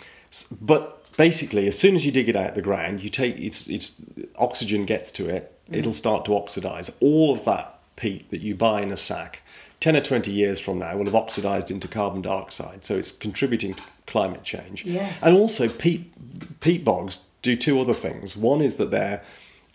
but 0.61 1.02
basically, 1.17 1.67
as 1.67 1.77
soon 1.77 1.95
as 1.95 2.05
you 2.05 2.11
dig 2.11 2.29
it 2.29 2.35
out 2.35 2.49
of 2.49 2.55
the 2.55 2.61
ground, 2.61 3.01
you 3.01 3.09
take 3.09 3.37
it's 3.37 3.67
it's 3.67 3.95
oxygen 4.35 4.85
gets 4.85 5.11
to 5.11 5.29
it. 5.29 5.57
Mm. 5.69 5.77
It'll 5.77 5.93
start 5.93 6.25
to 6.25 6.35
oxidize. 6.35 6.91
All 6.99 7.33
of 7.33 7.45
that 7.45 7.79
peat 7.95 8.29
that 8.31 8.41
you 8.41 8.55
buy 8.55 8.81
in 8.81 8.91
a 8.91 8.97
sack, 8.97 9.41
ten 9.79 9.95
or 9.95 10.01
twenty 10.01 10.31
years 10.31 10.59
from 10.59 10.79
now, 10.79 10.97
will 10.97 11.05
have 11.05 11.15
oxidized 11.15 11.71
into 11.71 11.87
carbon 11.87 12.21
dioxide. 12.21 12.85
So 12.85 12.97
it's 12.97 13.11
contributing 13.11 13.75
to 13.75 13.83
climate 14.07 14.43
change. 14.43 14.85
Yes. 14.85 15.21
And 15.23 15.35
also, 15.35 15.69
peat 15.69 16.59
peat 16.59 16.83
bogs 16.83 17.19
do 17.41 17.55
two 17.55 17.79
other 17.79 17.93
things. 17.93 18.35
One 18.35 18.61
is 18.61 18.75
that 18.75 18.91
they're 18.91 19.21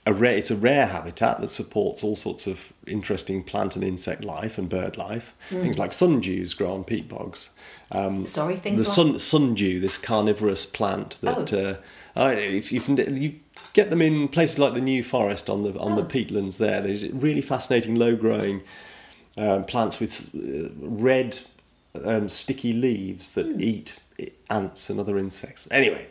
a 0.06 0.12
rare, 0.14 0.36
it's 0.36 0.50
a 0.50 0.56
rare 0.56 0.86
habitat 0.86 1.40
that 1.40 1.48
supports 1.48 2.02
all 2.02 2.16
sorts 2.16 2.46
of 2.46 2.72
interesting 2.86 3.42
plant 3.42 3.74
and 3.76 3.84
insect 3.84 4.24
life 4.24 4.56
and 4.56 4.68
bird 4.68 4.96
life. 4.96 5.34
Things 5.50 5.78
like 5.78 5.90
sundews 5.90 6.56
grow 6.56 6.72
on 6.72 6.84
peat 6.84 7.08
bogs. 7.08 7.50
Um, 7.92 8.24
Sorry, 8.24 8.56
things 8.56 8.80
the 8.82 8.88
like 8.88 8.94
sun 8.94 9.18
sundew, 9.18 9.80
this 9.80 9.98
carnivorous 9.98 10.64
plant 10.66 11.18
that 11.22 11.52
Oh. 11.52 11.76
uh, 12.16 12.30
if 12.36 12.72
you, 12.72 12.80
you 12.96 13.34
get 13.74 13.90
them 13.90 14.00
in 14.00 14.28
places 14.28 14.58
like 14.58 14.74
the 14.74 14.80
New 14.80 15.02
Forest 15.04 15.50
on 15.50 15.62
the 15.64 15.78
on 15.78 15.94
the 15.96 16.02
Oh. 16.02 16.06
peatlands 16.06 16.56
there, 16.58 16.80
there's 16.80 17.06
really 17.10 17.42
fascinating 17.42 17.94
low 17.94 18.16
growing 18.16 18.62
um, 19.36 19.64
plants 19.64 20.00
with 20.00 20.30
uh, 20.34 20.70
red 20.80 21.40
um, 22.04 22.28
sticky 22.28 22.72
leaves 22.72 23.32
that 23.34 23.46
Hmm. 23.46 23.60
eat 23.60 23.96
ants 24.50 24.88
and 24.90 24.98
other 24.98 25.18
insects. 25.18 25.68
Anyway, 25.70 26.06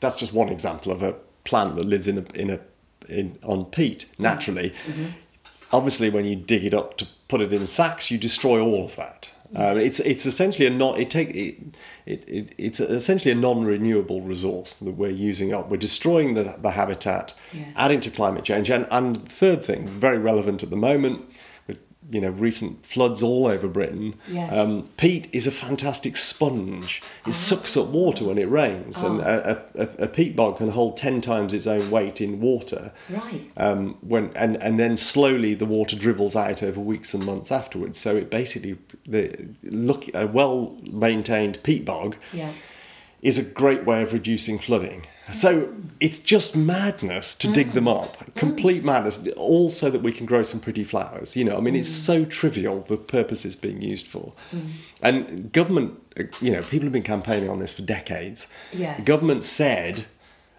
that's 0.00 0.16
just 0.16 0.32
one 0.34 0.48
example 0.50 0.92
of 0.92 1.02
a 1.02 1.14
plant 1.44 1.76
that 1.76 1.84
lives 1.86 2.06
in 2.06 2.18
a 2.18 2.24
in 2.34 2.50
a 2.50 2.60
in 3.08 3.38
on 3.42 3.64
peat 3.66 4.06
naturally. 4.18 4.70
Mm-hmm. 4.86 5.06
Obviously, 5.72 6.08
when 6.10 6.24
you 6.24 6.34
dig 6.36 6.64
it 6.64 6.72
up 6.74 6.96
to 6.98 7.08
put 7.28 7.40
it 7.40 7.52
in 7.52 7.66
sacks, 7.66 8.10
you 8.10 8.18
destroy 8.18 8.60
all 8.60 8.86
of 8.86 8.96
that. 8.96 9.30
Um, 9.56 9.78
it's 9.78 9.98
it's 10.00 10.26
essentially 10.26 10.66
a 10.66 10.70
not 10.70 10.98
it 10.98 11.10
take 11.10 11.30
it, 11.30 11.56
it, 12.04 12.24
it 12.28 12.54
it's 12.58 12.80
essentially 12.80 13.32
a 13.32 13.34
non-renewable 13.34 14.20
resource 14.20 14.74
that 14.74 14.90
we're 14.92 15.08
using 15.10 15.54
up. 15.54 15.70
We're 15.70 15.78
destroying 15.78 16.34
the 16.34 16.56
the 16.60 16.72
habitat, 16.72 17.32
Yes. 17.52 17.68
adding 17.74 18.00
to 18.00 18.10
climate 18.10 18.44
change, 18.44 18.68
and 18.70 18.86
and 18.90 19.26
third 19.30 19.64
thing, 19.64 19.88
very 19.88 20.18
relevant 20.18 20.62
at 20.62 20.68
the 20.68 20.76
moment, 20.76 21.24
you 22.10 22.20
know 22.20 22.30
recent 22.30 22.84
floods 22.86 23.22
all 23.22 23.46
over 23.46 23.68
Britain. 23.68 24.14
Yes. 24.28 24.52
Um, 24.58 24.88
peat 24.96 25.28
is 25.32 25.46
a 25.46 25.50
fantastic 25.50 26.16
sponge. 26.16 27.02
It 27.26 27.34
sucks 27.34 27.76
up 27.76 27.88
water 27.88 28.24
when 28.24 28.38
it 28.38 28.48
rains, 28.48 29.00
and 29.02 29.20
a, 29.20 29.62
a, 29.74 29.82
a, 29.82 29.88
a 30.04 30.08
peat 30.08 30.34
bog 30.36 30.56
can 30.58 30.70
hold 30.70 30.96
ten 30.96 31.20
times 31.20 31.52
its 31.52 31.66
own 31.66 31.90
weight 31.90 32.20
in 32.20 32.40
water. 32.40 32.92
Right. 33.10 33.50
Um, 33.56 33.96
when 34.00 34.30
and, 34.34 34.56
and 34.62 34.78
then 34.80 34.96
slowly 34.96 35.54
the 35.54 35.66
water 35.66 35.96
dribbles 35.96 36.34
out 36.36 36.62
over 36.62 36.80
weeks 36.80 37.14
and 37.14 37.24
months 37.24 37.52
afterwards. 37.52 37.98
So 37.98 38.16
it 38.16 38.30
basically 38.30 38.78
the 39.06 39.48
look 39.64 40.04
a 40.14 40.26
well 40.26 40.78
maintained 40.90 41.62
peat 41.62 41.84
bog 41.84 42.16
Yeah. 42.32 42.52
is 43.22 43.38
a 43.38 43.42
great 43.42 43.84
way 43.84 44.02
of 44.02 44.12
reducing 44.12 44.58
flooding. 44.58 45.06
So 45.32 45.74
it's 46.00 46.18
just 46.18 46.56
madness 46.56 47.34
to 47.36 47.52
dig 47.52 47.72
them 47.72 47.86
up, 47.86 48.34
complete 48.34 48.84
madness, 48.84 49.26
all 49.36 49.70
so 49.70 49.90
that 49.90 50.02
we 50.02 50.12
can 50.12 50.26
grow 50.26 50.42
some 50.42 50.60
pretty 50.60 50.84
flowers. 50.84 51.36
You 51.36 51.44
know, 51.44 51.56
I 51.56 51.60
mean, 51.60 51.76
it's 51.76 51.90
so 51.90 52.24
trivial 52.24 52.80
the 52.88 52.96
purpose 52.96 53.44
it's 53.44 53.56
being 53.56 53.82
used 53.82 54.06
for. 54.06 54.32
And 55.02 55.52
government, 55.52 56.00
you 56.40 56.50
know, 56.50 56.62
people 56.62 56.86
have 56.86 56.92
been 56.92 57.02
campaigning 57.02 57.50
on 57.50 57.58
this 57.58 57.72
for 57.72 57.82
decades. 57.82 58.46
Yes. 58.72 59.04
Government 59.04 59.44
said 59.44 60.06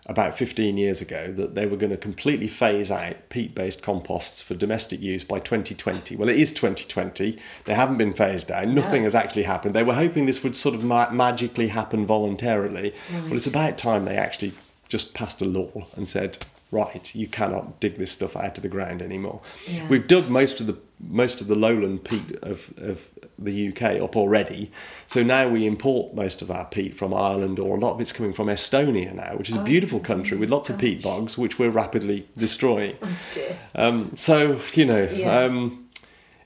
about 0.10 0.36
15 0.38 0.76
years 0.76 1.02
ago 1.02 1.32
that 1.34 1.54
they 1.54 1.66
were 1.68 1.78
going 1.78 1.92
to 1.92 1.98
completely 1.98 2.48
phase 2.48 2.90
out 2.90 3.16
peat 3.30 3.54
based 3.54 3.82
composts 3.84 4.42
for 4.42 4.56
domestic 4.56 5.00
use 5.00 5.24
by 5.24 5.40
2020. 5.40 6.16
Well, 6.16 6.28
it 6.28 6.38
is 6.38 6.52
2020. 6.52 7.38
They 7.66 7.74
haven't 7.76 7.98
been 8.00 8.14
phased 8.14 8.50
out. 8.52 8.68
Nothing 8.68 9.04
No. 9.04 9.06
has 9.06 9.14
actually 9.16 9.44
happened. 9.44 9.76
They 9.76 9.84
were 9.84 9.94
hoping 9.94 10.26
this 10.26 10.44
would 10.44 10.56
sort 10.56 10.74
of 10.74 10.84
ma- 10.84 11.12
magically 11.12 11.68
happen 11.68 12.08
voluntarily. 12.08 12.94
Well, 13.14 13.34
it's 13.36 13.46
about 13.48 13.78
time 13.78 14.06
they 14.06 14.18
actually 14.18 14.54
just 14.90 15.14
passed 15.14 15.42
a 15.44 15.46
law 15.46 15.86
and 15.96 16.08
said, 16.08 16.44
right, 16.72 17.14
you 17.16 17.28
cannot 17.28 17.80
dig 17.80 17.98
this 17.98 18.12
stuff 18.12 18.36
out 18.36 18.58
of 18.58 18.64
the 18.64 18.70
ground 18.70 19.02
anymore. 19.02 19.42
Yeah. 19.68 19.88
We've 19.88 20.06
dug 20.06 20.30
most 20.30 20.62
of 20.62 20.68
the 20.68 20.78
most 21.02 21.40
of 21.40 21.48
the 21.48 21.56
lowland 21.56 22.04
peat 22.04 22.36
of, 22.44 22.74
of 22.78 23.08
the 23.38 23.70
UK 23.70 24.02
up 24.02 24.18
already. 24.18 24.70
So 25.08 25.24
now 25.24 25.48
we 25.48 25.66
import 25.66 26.14
most 26.14 26.42
of 26.42 26.52
our 26.52 26.66
peat 26.66 26.98
from 26.98 27.14
Ireland, 27.14 27.58
or 27.58 27.78
a 27.78 27.80
lot 27.80 27.94
of 27.94 28.02
it's 28.02 28.12
coming 28.12 28.34
from 28.34 28.48
Estonia 28.48 29.14
now, 29.16 29.38
which 29.38 29.50
is 29.50 29.56
a 29.56 29.62
Oh, 29.62 29.64
beautiful 29.64 30.02
country 30.02 30.36
with 30.38 30.50
lots 30.50 30.70
of 30.70 30.78
peat 30.78 31.02
bogs, 31.02 31.38
which 31.38 31.58
we're 31.58 31.70
rapidly 31.70 32.28
destroying. 32.38 32.98
Oh. 33.02 33.56
Um, 33.76 34.12
so 34.16 34.60
you 34.74 34.86
know, 34.86 35.04
Yeah. 35.12 35.44
um, 35.46 35.86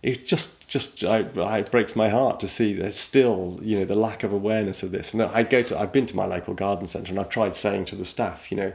it 0.04 0.28
just 0.28 0.68
just 0.68 1.04
I, 1.04 1.26
I, 1.38 1.60
it 1.60 1.72
breaks 1.72 1.96
my 1.96 2.10
heart 2.10 2.40
to 2.42 2.48
see 2.48 2.74
there's 2.74 2.98
still 3.00 3.60
you 3.64 3.80
know 3.80 3.86
the 3.86 3.96
lack 3.96 4.24
of 4.24 4.32
awareness 4.32 4.84
of 4.84 4.92
this. 4.92 5.14
And 5.14 5.24
I 5.24 5.44
go 5.44 5.64
to 5.64 5.80
I've 5.80 5.92
been 5.92 6.06
to 6.06 6.16
my 6.16 6.26
local 6.26 6.54
garden 6.54 6.86
centre 6.88 7.10
and 7.12 7.20
I've 7.20 7.30
tried 7.30 7.56
saying 7.56 7.86
to 7.86 7.96
the 7.96 8.06
staff, 8.06 8.52
you 8.52 8.58
know, 8.58 8.74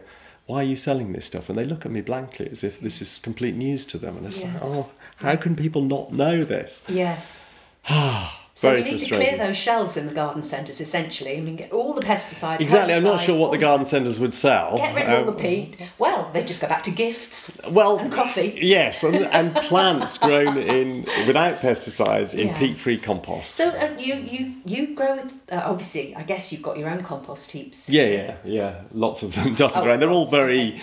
why 0.48 0.60
are 0.62 0.64
you 0.64 0.76
selling 0.76 1.12
this 1.12 1.26
stuff? 1.26 1.48
And 1.50 1.58
they 1.58 1.64
look 1.66 1.84
at 1.84 1.92
me 1.92 2.00
blankly 2.00 2.48
as 2.50 2.64
if 2.64 2.80
this 2.80 3.02
is 3.02 3.18
complete 3.18 3.54
news 3.54 3.84
to 3.84 3.98
them. 3.98 4.16
And 4.16 4.26
it's 4.26 4.42
like, 4.42 4.54
Yes. 4.54 4.62
oh, 4.64 4.90
how 5.16 5.36
can 5.36 5.54
people 5.54 5.82
not 5.82 6.12
know 6.12 6.42
this? 6.44 6.82
Yes. 6.88 7.38
Ah. 7.90 8.37
So 8.58 8.70
Very 8.70 8.82
we 8.82 8.90
need 8.90 8.98
to 8.98 9.14
clear 9.14 9.36
those 9.38 9.56
shelves 9.56 9.96
in 9.96 10.08
the 10.08 10.12
garden 10.12 10.42
centres 10.42 10.80
essentially. 10.80 11.36
I 11.36 11.40
mean, 11.40 11.54
get 11.54 11.70
all 11.70 11.92
the 11.92 12.00
pesticides. 12.02 12.58
Exactly, 12.58 12.92
I'm 12.92 13.04
not 13.04 13.20
sure 13.20 13.38
what 13.38 13.52
the 13.52 13.58
garden 13.58 13.86
centres 13.86 14.18
would 14.18 14.34
sell. 14.34 14.76
Get 14.78 14.96
rid 14.96 15.04
of 15.06 15.10
all 15.20 15.24
the 15.26 15.30
Um, 15.30 15.36
peat. 15.38 15.78
Well, 15.96 16.28
they 16.32 16.42
just 16.42 16.60
go 16.60 16.66
back 16.66 16.82
to 16.82 16.90
gifts 16.90 17.56
Well, 17.70 17.98
and 18.00 18.12
coffee. 18.12 18.58
yes, 18.60 19.04
and, 19.04 19.14
and 19.26 19.54
plants 19.70 20.18
grown 20.18 20.56
in 20.58 21.06
without 21.28 21.60
pesticides 21.60 22.34
in 22.34 22.48
Yeah. 22.48 22.58
peat-free 22.58 22.98
compost. 22.98 23.54
So 23.54 23.68
uh, 23.68 23.94
you 23.96 24.14
you 24.16 24.54
you 24.64 24.92
grow 24.92 25.14
with 25.14 25.32
uh, 25.52 25.62
obviously. 25.64 26.16
I 26.16 26.24
guess 26.24 26.50
you've 26.50 26.62
got 26.62 26.76
your 26.78 26.88
own 26.90 27.04
compost 27.04 27.52
heaps. 27.52 27.88
Yeah, 27.88 28.06
yeah, 28.06 28.36
yeah. 28.44 28.74
Lots 28.92 29.22
of 29.22 29.36
them 29.36 29.54
dotted 29.60 29.82
Oh, 29.82 29.86
around. 29.86 30.00
They're 30.00 30.10
all 30.10 30.26
very 30.26 30.80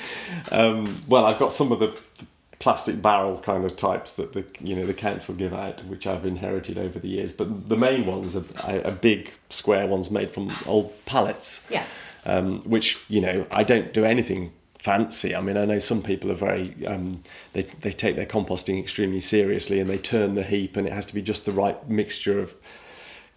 um, 0.49 1.02
well. 1.10 1.26
I've 1.26 1.39
got 1.39 1.52
some 1.52 1.73
of 1.73 1.80
the 1.80 1.93
plastic 2.60 3.02
barrel 3.02 3.40
kind 3.40 3.65
of 3.65 3.76
types 3.76 4.14
that 4.14 4.34
the 4.34 4.45
you 4.60 4.76
know 4.76 4.86
the 4.86 4.94
council 4.94 5.36
give 5.36 5.53
out, 5.53 5.86
which 5.86 6.07
I've 6.07 6.26
inherited 6.26 6.77
over 6.77 6.99
the 6.99 7.07
years. 7.07 7.34
But 7.34 7.69
the 7.69 7.77
main 7.77 8.06
ones 8.06 8.36
are, 8.36 8.45
are 8.65 8.91
big 8.91 9.32
square 9.49 9.88
ones 9.88 10.11
made 10.11 10.32
from 10.32 10.52
old 10.65 10.94
pallets. 11.06 11.61
Yeah. 11.69 11.86
Um, 12.26 12.61
which 12.61 12.99
you 13.07 13.22
know 13.22 13.45
I 13.52 13.64
don't 13.64 13.94
do 13.94 14.03
anything 14.03 14.52
fancy. 14.80 15.36
I 15.36 15.41
mean, 15.41 15.57
I 15.57 15.65
know 15.65 15.80
some 15.80 16.03
people 16.03 16.32
are 16.32 16.36
very 16.36 16.73
um, 16.86 17.23
they 17.53 17.64
they 17.64 17.91
take 17.91 18.15
their 18.15 18.26
composting 18.26 18.80
extremely 18.80 19.22
seriously 19.22 19.80
and 19.80 19.90
they 19.90 19.98
turn 19.98 20.36
the 20.36 20.44
heap, 20.44 20.77
and 20.77 20.88
it 20.88 20.94
has 20.94 21.06
to 21.07 21.14
be 21.14 21.22
just 21.22 21.45
the 21.45 21.52
right 21.52 21.90
mixture 21.90 22.40
of 22.40 22.56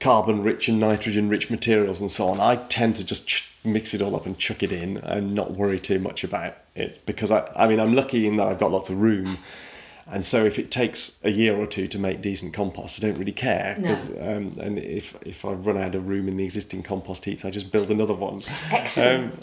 carbon 0.01 0.43
rich 0.43 0.69
and 0.69 0.79
nitrogen 0.79 1.29
rich 1.29 1.51
materials 1.51 2.01
and 2.01 2.11
so 2.11 2.29
on. 2.29 2.41
I 2.41 2.57
tend 2.57 2.97
to 2.97 3.05
just 3.05 3.27
ch- 3.27 3.51
mix 3.65 3.95
it 3.95 4.03
all 4.03 4.15
up 4.15 4.27
and 4.27 4.39
chuck 4.39 4.63
it 4.63 4.73
in 4.73 4.99
and 4.99 5.35
not 5.35 5.53
worry 5.53 5.81
too 5.81 5.99
much 5.99 6.23
about 6.23 6.57
it 6.75 7.05
because 7.07 7.31
I, 7.31 7.51
I 7.57 7.67
mean, 7.67 7.81
I'm 7.81 7.95
lucky 7.95 8.27
in 8.27 8.37
that 8.37 8.47
I've 8.47 8.61
got 8.61 8.71
lots 8.71 8.91
of 8.91 9.01
room. 9.01 9.39
And 10.11 10.25
so 10.25 10.45
if 10.45 10.59
it 10.59 10.71
takes 10.71 11.19
a 11.23 11.31
year 11.31 11.55
or 11.57 11.67
two 11.67 11.87
to 11.89 11.99
make 11.99 12.23
decent 12.23 12.55
compost, 12.55 12.99
I 13.03 13.07
don't 13.07 13.19
really 13.19 13.33
care. 13.33 13.79
'cause, 13.85 14.09
um, 14.21 14.57
and 14.59 14.79
if, 14.79 15.15
if 15.23 15.45
I 15.45 15.53
run 15.53 15.77
out 15.77 15.95
of 15.95 16.09
room 16.09 16.29
in 16.29 16.37
the 16.39 16.45
existing 16.45 16.83
compost 16.83 17.25
heaps, 17.27 17.45
I 17.45 17.51
just 17.51 17.71
build 17.71 17.91
another 17.91 18.15
one. 18.15 18.43
Excellent. 18.71 19.35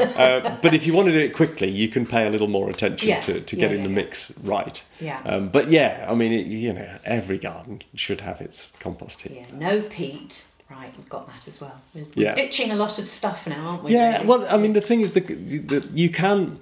Uh, 0.00 0.56
but 0.62 0.72
if 0.72 0.86
you 0.86 0.94
want 0.94 1.06
to 1.06 1.12
do 1.12 1.18
it 1.18 1.34
quickly, 1.34 1.68
you 1.70 1.88
can 1.88 2.06
pay 2.06 2.26
a 2.26 2.30
little 2.30 2.48
more 2.48 2.70
attention 2.70 3.08
Yeah. 3.08 3.20
to, 3.20 3.40
to 3.40 3.56
Yeah, 3.56 3.60
getting 3.60 3.78
yeah, 3.80 3.84
the 3.84 3.92
mix 3.92 4.32
right. 4.42 4.82
Yeah. 5.00 5.20
Um, 5.24 5.48
but 5.50 5.70
yeah, 5.70 6.06
I 6.08 6.14
mean, 6.14 6.32
it, 6.32 6.46
you 6.46 6.72
know, 6.72 6.98
every 7.04 7.38
garden 7.38 7.82
should 7.94 8.22
have 8.22 8.40
its 8.40 8.72
compost 8.80 9.22
heap. 9.22 9.32
Yeah. 9.36 9.46
No 9.52 9.82
peat. 9.82 10.44
Right, 10.68 10.92
we've 10.96 11.08
got 11.08 11.28
that 11.28 11.46
as 11.46 11.60
well. 11.60 11.80
We're, 11.94 12.34
ditching 12.34 12.72
a 12.72 12.74
lot 12.74 12.98
of 12.98 13.06
stuff 13.08 13.46
now, 13.46 13.66
aren't 13.68 13.84
we? 13.84 13.92
Yeah, 13.92 14.14
really? 14.14 14.26
well, 14.26 14.46
I 14.50 14.56
mean, 14.56 14.72
the 14.72 14.80
thing 14.80 15.00
is 15.00 15.12
that, 15.12 15.28
that 15.28 15.90
you 15.92 16.10
can, 16.10 16.58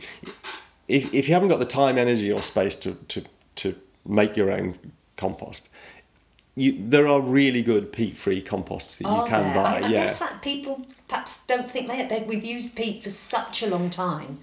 if, 0.88 1.14
if 1.14 1.26
you 1.26 1.32
haven't 1.32 1.48
got 1.48 1.58
the 1.58 1.64
time, 1.64 1.96
energy, 1.96 2.30
or 2.30 2.42
space 2.42 2.74
to, 2.76 2.92
to, 3.08 3.24
to 3.56 3.74
make 4.06 4.36
your 4.36 4.50
own 4.50 4.78
compost, 5.16 5.68
you, 6.56 6.76
there 6.78 7.08
are 7.08 7.20
really 7.20 7.62
good 7.62 7.92
peat-free 7.92 8.42
composts 8.42 8.96
that 8.96 9.08
you 9.08 9.24
can 9.28 9.42
there? 9.42 9.54
buy. 9.54 9.62
I, 9.62 9.76
I 9.76 9.78
yeah, 9.80 9.88
guess 10.04 10.18
that 10.20 10.40
people 10.40 10.86
perhaps 11.08 11.44
don't 11.46 11.70
think 11.70 11.88
they, 11.88 12.06
they 12.06 12.22
we've 12.22 12.44
used 12.44 12.76
peat 12.76 13.02
for 13.02 13.10
such 13.10 13.62
a 13.62 13.66
long 13.66 13.90
time. 13.90 14.38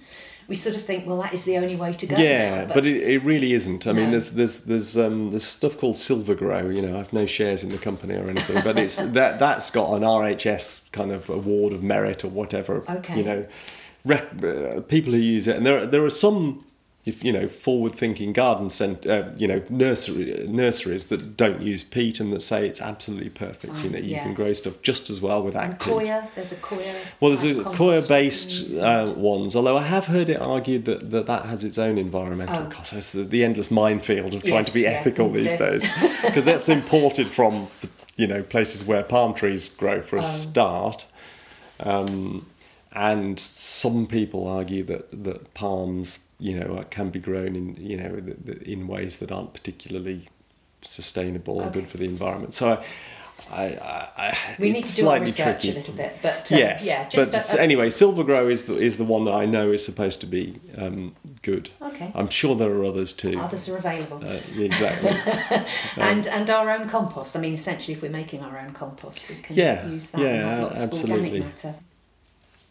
We 0.48 0.56
sort 0.56 0.74
of 0.74 0.84
think, 0.84 1.06
well, 1.06 1.22
that 1.22 1.32
is 1.32 1.44
the 1.44 1.56
only 1.56 1.76
way 1.76 1.94
to 1.94 2.06
go. 2.06 2.16
yeah, 2.16 2.66
now, 2.66 2.74
but, 2.74 2.84
it, 2.84 2.96
it 2.96 3.24
really 3.24 3.52
isn't. 3.52 3.86
I 3.86 3.92
mean, 3.92 4.10
there's 4.10 4.32
there's 4.32 4.64
there's 4.64 4.98
um, 4.98 5.30
there's 5.30 5.44
stuff 5.44 5.78
called 5.78 5.94
SylvaGrow. 5.94 6.74
You 6.74 6.82
know, 6.82 6.98
I've 6.98 7.12
no 7.12 7.26
shares 7.26 7.62
in 7.62 7.70
the 7.70 7.78
company 7.78 8.14
or 8.14 8.28
anything, 8.28 8.62
but 8.62 8.78
it's 8.78 8.96
that 9.18 9.38
that's 9.38 9.70
got 9.70 9.94
an 9.94 10.02
RHS 10.02 10.90
kind 10.90 11.12
of 11.12 11.30
award 11.30 11.72
of 11.72 11.82
merit 11.82 12.24
or 12.24 12.28
whatever. 12.28 12.84
Okay. 12.90 13.16
You 13.16 13.24
know, 13.24 13.46
rec- 14.04 14.44
uh, 14.44 14.80
people 14.80 15.12
who 15.12 15.18
use 15.18 15.46
it, 15.46 15.56
and 15.56 15.64
there 15.64 15.86
there 15.86 16.04
are 16.04 16.10
some. 16.10 16.66
If 17.04 17.24
you 17.24 17.32
know, 17.32 17.48
forward-thinking 17.48 18.32
garden 18.32 18.70
cent, 18.70 19.04
uh, 19.06 19.30
you 19.36 19.48
know, 19.48 19.60
nursery 19.68 20.46
nurseries 20.48 21.06
that 21.08 21.36
don't 21.36 21.60
use 21.60 21.82
peat 21.82 22.20
and 22.20 22.32
that 22.32 22.42
say 22.42 22.64
it's 22.68 22.80
absolutely 22.80 23.28
perfect. 23.30 23.76
you 23.82 23.90
know, 23.90 23.98
you 23.98 24.18
can 24.18 24.34
grow 24.34 24.52
stuff 24.52 24.80
just 24.82 25.10
as 25.10 25.20
well 25.20 25.42
without 25.42 25.64
and 25.64 25.80
peat. 25.80 25.88
coir, 25.88 26.28
there's 26.36 26.52
a 26.52 26.56
coir. 26.56 26.94
Well, 27.18 27.34
there's 27.34 27.42
a 27.42 27.64
coir-based 27.64 28.52
you 28.52 28.58
can 28.66 28.70
use. 28.70 28.78
uh, 28.80 29.14
ones, 29.16 29.56
although 29.56 29.76
I 29.78 29.82
have 29.82 30.04
heard 30.04 30.30
it 30.30 30.40
argued 30.40 30.84
that 30.84 31.10
that, 31.10 31.26
that 31.26 31.46
has 31.46 31.64
its 31.64 31.76
own 31.76 31.98
environmental 31.98 32.66
Oh. 32.66 32.70
costs. 32.70 32.92
It's 32.92 33.10
the, 33.10 33.24
the 33.24 33.42
endless 33.42 33.68
minefield 33.72 34.34
of 34.34 34.44
trying 34.44 34.58
Yes, 34.62 34.66
to 34.68 34.72
be 34.72 34.82
yeah, 34.82 34.90
ethical 34.90 35.28
these 35.40 35.54
days, 35.56 35.84
because 36.22 36.44
that's 36.44 36.68
imported 36.68 37.26
from 37.26 37.66
the, 37.80 37.88
you 38.14 38.28
know 38.28 38.44
places 38.44 38.84
where 38.84 39.02
palm 39.02 39.34
trees 39.34 39.68
grow 39.68 40.02
for 40.02 40.18
a 40.18 40.20
Oh. 40.22 40.22
start. 40.22 41.04
Um, 41.80 42.46
and 42.94 43.38
some 43.40 44.06
people 44.06 44.46
argue 44.46 44.84
that, 44.84 45.24
that 45.24 45.54
palms, 45.54 46.18
you 46.38 46.58
know, 46.58 46.84
can 46.90 47.10
be 47.10 47.18
grown 47.20 47.54
in 47.56 47.76
you 47.76 47.96
know 47.96 48.22
in 48.62 48.86
ways 48.88 49.16
that 49.18 49.30
aren't 49.32 49.54
particularly 49.54 50.28
sustainable 50.82 51.58
or 51.58 51.64
Okay. 51.64 51.80
good 51.80 51.88
for 51.88 51.98
the 51.98 52.04
environment. 52.06 52.54
So. 52.54 52.82
I, 53.50 53.64
I, 53.64 54.08
I, 54.16 54.38
We 54.60 54.70
need 54.70 54.78
it's 54.80 54.94
to 54.94 55.02
do 55.02 55.08
our 55.08 55.18
research 55.18 55.62
tricky. 55.62 55.70
a 55.72 55.74
little 55.74 55.94
bit, 55.94 56.16
but 56.22 56.52
um, 56.52 56.58
Yes, 56.58 56.86
yeah, 56.86 57.08
but 57.12 57.34
a, 57.34 57.58
a- 57.58 57.60
anyway, 57.60 57.88
SylvaGrow 57.88 58.48
is 58.50 58.66
the, 58.66 58.78
is 58.78 58.98
the 58.98 59.04
one 59.04 59.24
that 59.24 59.32
I 59.34 59.46
know 59.46 59.72
is 59.72 59.84
supposed 59.84 60.20
to 60.20 60.26
be 60.26 60.60
um, 60.78 61.16
good. 61.42 61.70
Okay. 61.80 62.12
I'm 62.14 62.28
sure 62.28 62.54
there 62.54 62.70
are 62.70 62.84
others 62.84 63.12
too. 63.12 63.40
others 63.40 63.68
are 63.68 63.76
available. 63.78 64.18
Uh, 64.24 64.38
exactly. 64.56 65.10
and 65.96 66.26
and 66.28 66.50
our 66.50 66.70
own 66.70 66.88
compost. 66.88 67.34
I 67.34 67.40
mean, 67.40 67.54
essentially, 67.54 67.94
if 67.94 68.02
we're 68.02 68.10
making 68.12 68.42
our 68.42 68.56
own 68.58 68.74
compost, 68.74 69.28
we 69.28 69.34
can 69.36 69.56
Yeah, 69.56 69.88
use 69.88 70.10
that 70.10 70.20
yeah, 70.20 70.28
and 70.28 70.42
have 70.48 70.62
lots 70.62 70.78
absolutely. 70.78 71.10
of 71.12 71.24
organic 71.24 71.44
matter. 71.44 71.74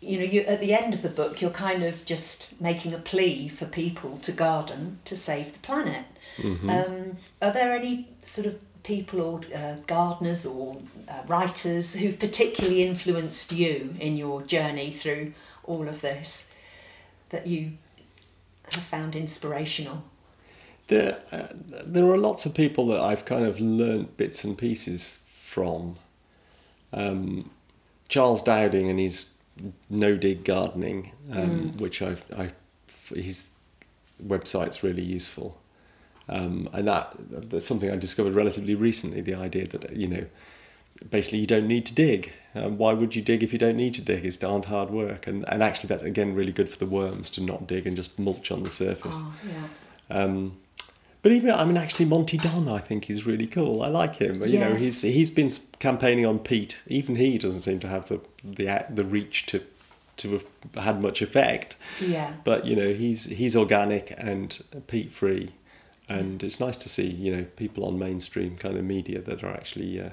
You 0.01 0.17
know, 0.17 0.25
you 0.25 0.41
at 0.41 0.59
the 0.59 0.73
end 0.73 0.93
of 0.93 1.03
the 1.03 1.09
book, 1.09 1.41
you're 1.41 1.51
kind 1.51 1.83
of 1.83 2.05
just 2.05 2.59
making 2.59 2.93
a 2.93 2.97
plea 2.97 3.47
for 3.47 3.65
people 3.65 4.17
to 4.19 4.31
garden 4.31 4.99
to 5.05 5.15
save 5.15 5.53
the 5.53 5.59
planet. 5.59 6.05
Mm-hmm. 6.37 6.69
Um, 6.69 7.17
are 7.41 7.53
there 7.53 7.73
any 7.73 8.09
sort 8.23 8.47
of 8.47 8.59
people 8.83 9.21
or 9.21 9.41
uh, 9.55 9.75
gardeners 9.85 10.45
or 10.45 10.81
uh, 11.07 11.21
writers 11.27 11.93
who've 11.93 12.17
particularly 12.17 12.83
influenced 12.83 13.51
you 13.51 13.95
in 13.99 14.17
your 14.17 14.41
journey 14.41 14.91
through 14.91 15.33
all 15.63 15.87
of 15.87 16.01
this 16.01 16.49
that 17.29 17.45
you 17.45 17.73
have 18.71 18.83
found 18.83 19.15
inspirational? 19.15 20.03
there, 20.91 21.21
uh, 21.31 21.47
there 21.85 22.05
are 22.05 22.17
lots 22.17 22.45
of 22.45 22.53
people 22.53 22.85
that 22.87 22.99
I've 22.99 23.23
kind 23.23 23.45
of 23.45 23.61
learnt 23.61 24.17
bits 24.17 24.43
and 24.43 24.57
pieces 24.57 25.19
from. 25.33 25.95
Um, 26.91 27.49
Charles 28.09 28.43
Dowding 28.43 28.89
and 28.89 28.99
his 28.99 29.29
no 29.89 30.17
dig 30.17 30.43
gardening, 30.43 31.11
um, 31.31 31.77
which 31.77 32.01
I, 32.01 32.17
I, 32.35 32.51
his 33.13 33.47
website's 34.25 34.83
really 34.83 35.03
useful. 35.03 35.57
Um, 36.29 36.69
and 36.71 36.87
that 36.87 37.13
that's 37.29 37.65
something 37.65 37.91
I 37.91 37.97
discovered 37.97 38.35
relatively 38.35 38.75
recently. 38.75 39.21
The 39.21 39.35
idea 39.35 39.67
that 39.67 39.95
you 39.95 40.07
know, 40.07 40.25
basically, 41.09 41.39
you 41.39 41.47
don't 41.47 41.67
need 41.67 41.85
to 41.87 41.93
dig. 41.93 42.31
Um, 42.55 42.77
why 42.77 42.93
would 42.93 43.15
you 43.15 43.21
dig 43.21 43.43
if 43.43 43.51
you 43.51 43.59
don't 43.59 43.75
need 43.75 43.93
to 43.95 44.01
dig? 44.01 44.25
It's 44.25 44.37
darned 44.37 44.65
hard 44.65 44.91
work, 44.91 45.27
and 45.27 45.47
and 45.49 45.61
actually, 45.61 45.87
that's 45.87 46.03
again 46.03 46.33
really 46.33 46.53
good 46.53 46.69
for 46.69 46.77
the 46.77 46.85
worms 46.85 47.29
to 47.31 47.41
not 47.41 47.67
dig 47.67 47.85
and 47.85 47.95
just 47.95 48.17
mulch 48.17 48.51
on 48.51 48.63
the 48.63 48.71
surface. 48.71 49.15
Oh, 49.15 49.33
yeah. 49.45 50.23
Um, 50.23 50.57
but 51.21 51.31
even 51.31 51.51
I 51.51 51.65
mean, 51.65 51.77
actually, 51.77 52.05
Monty 52.05 52.37
Don, 52.37 52.67
I 52.67 52.79
think 52.79 53.09
is 53.09 53.25
really 53.25 53.47
cool. 53.47 53.83
I 53.83 53.87
like 53.87 54.15
him. 54.15 54.43
You 54.45 54.59
know, 54.59 54.75
he's 54.75 55.01
he's 55.01 55.29
been 55.29 55.51
campaigning 55.79 56.25
on 56.25 56.39
peat. 56.39 56.77
Even 56.87 57.15
he 57.15 57.37
doesn't 57.37 57.61
seem 57.61 57.79
to 57.81 57.87
have 57.87 58.07
the 58.07 58.19
the 58.43 58.85
the 58.89 59.03
reach 59.03 59.45
to 59.47 59.61
to 60.17 60.33
have 60.33 60.45
had 60.83 61.01
much 61.01 61.21
effect. 61.21 61.75
Yeah. 61.99 62.33
But 62.43 62.65
you 62.65 62.75
know, 62.75 62.93
he's 62.93 63.25
he's 63.25 63.55
organic 63.55 64.13
and 64.17 64.61
peat 64.87 65.11
free, 65.11 65.51
and 66.09 66.43
it's 66.43 66.59
nice 66.59 66.77
to 66.77 66.89
see 66.89 67.07
you 67.07 67.35
know 67.35 67.45
people 67.55 67.85
on 67.85 67.97
mainstream 67.97 68.57
kind 68.57 68.77
of 68.77 68.83
media 68.83 69.21
that 69.21 69.43
are 69.43 69.51
actually 69.53 69.99
uh, 69.99 70.09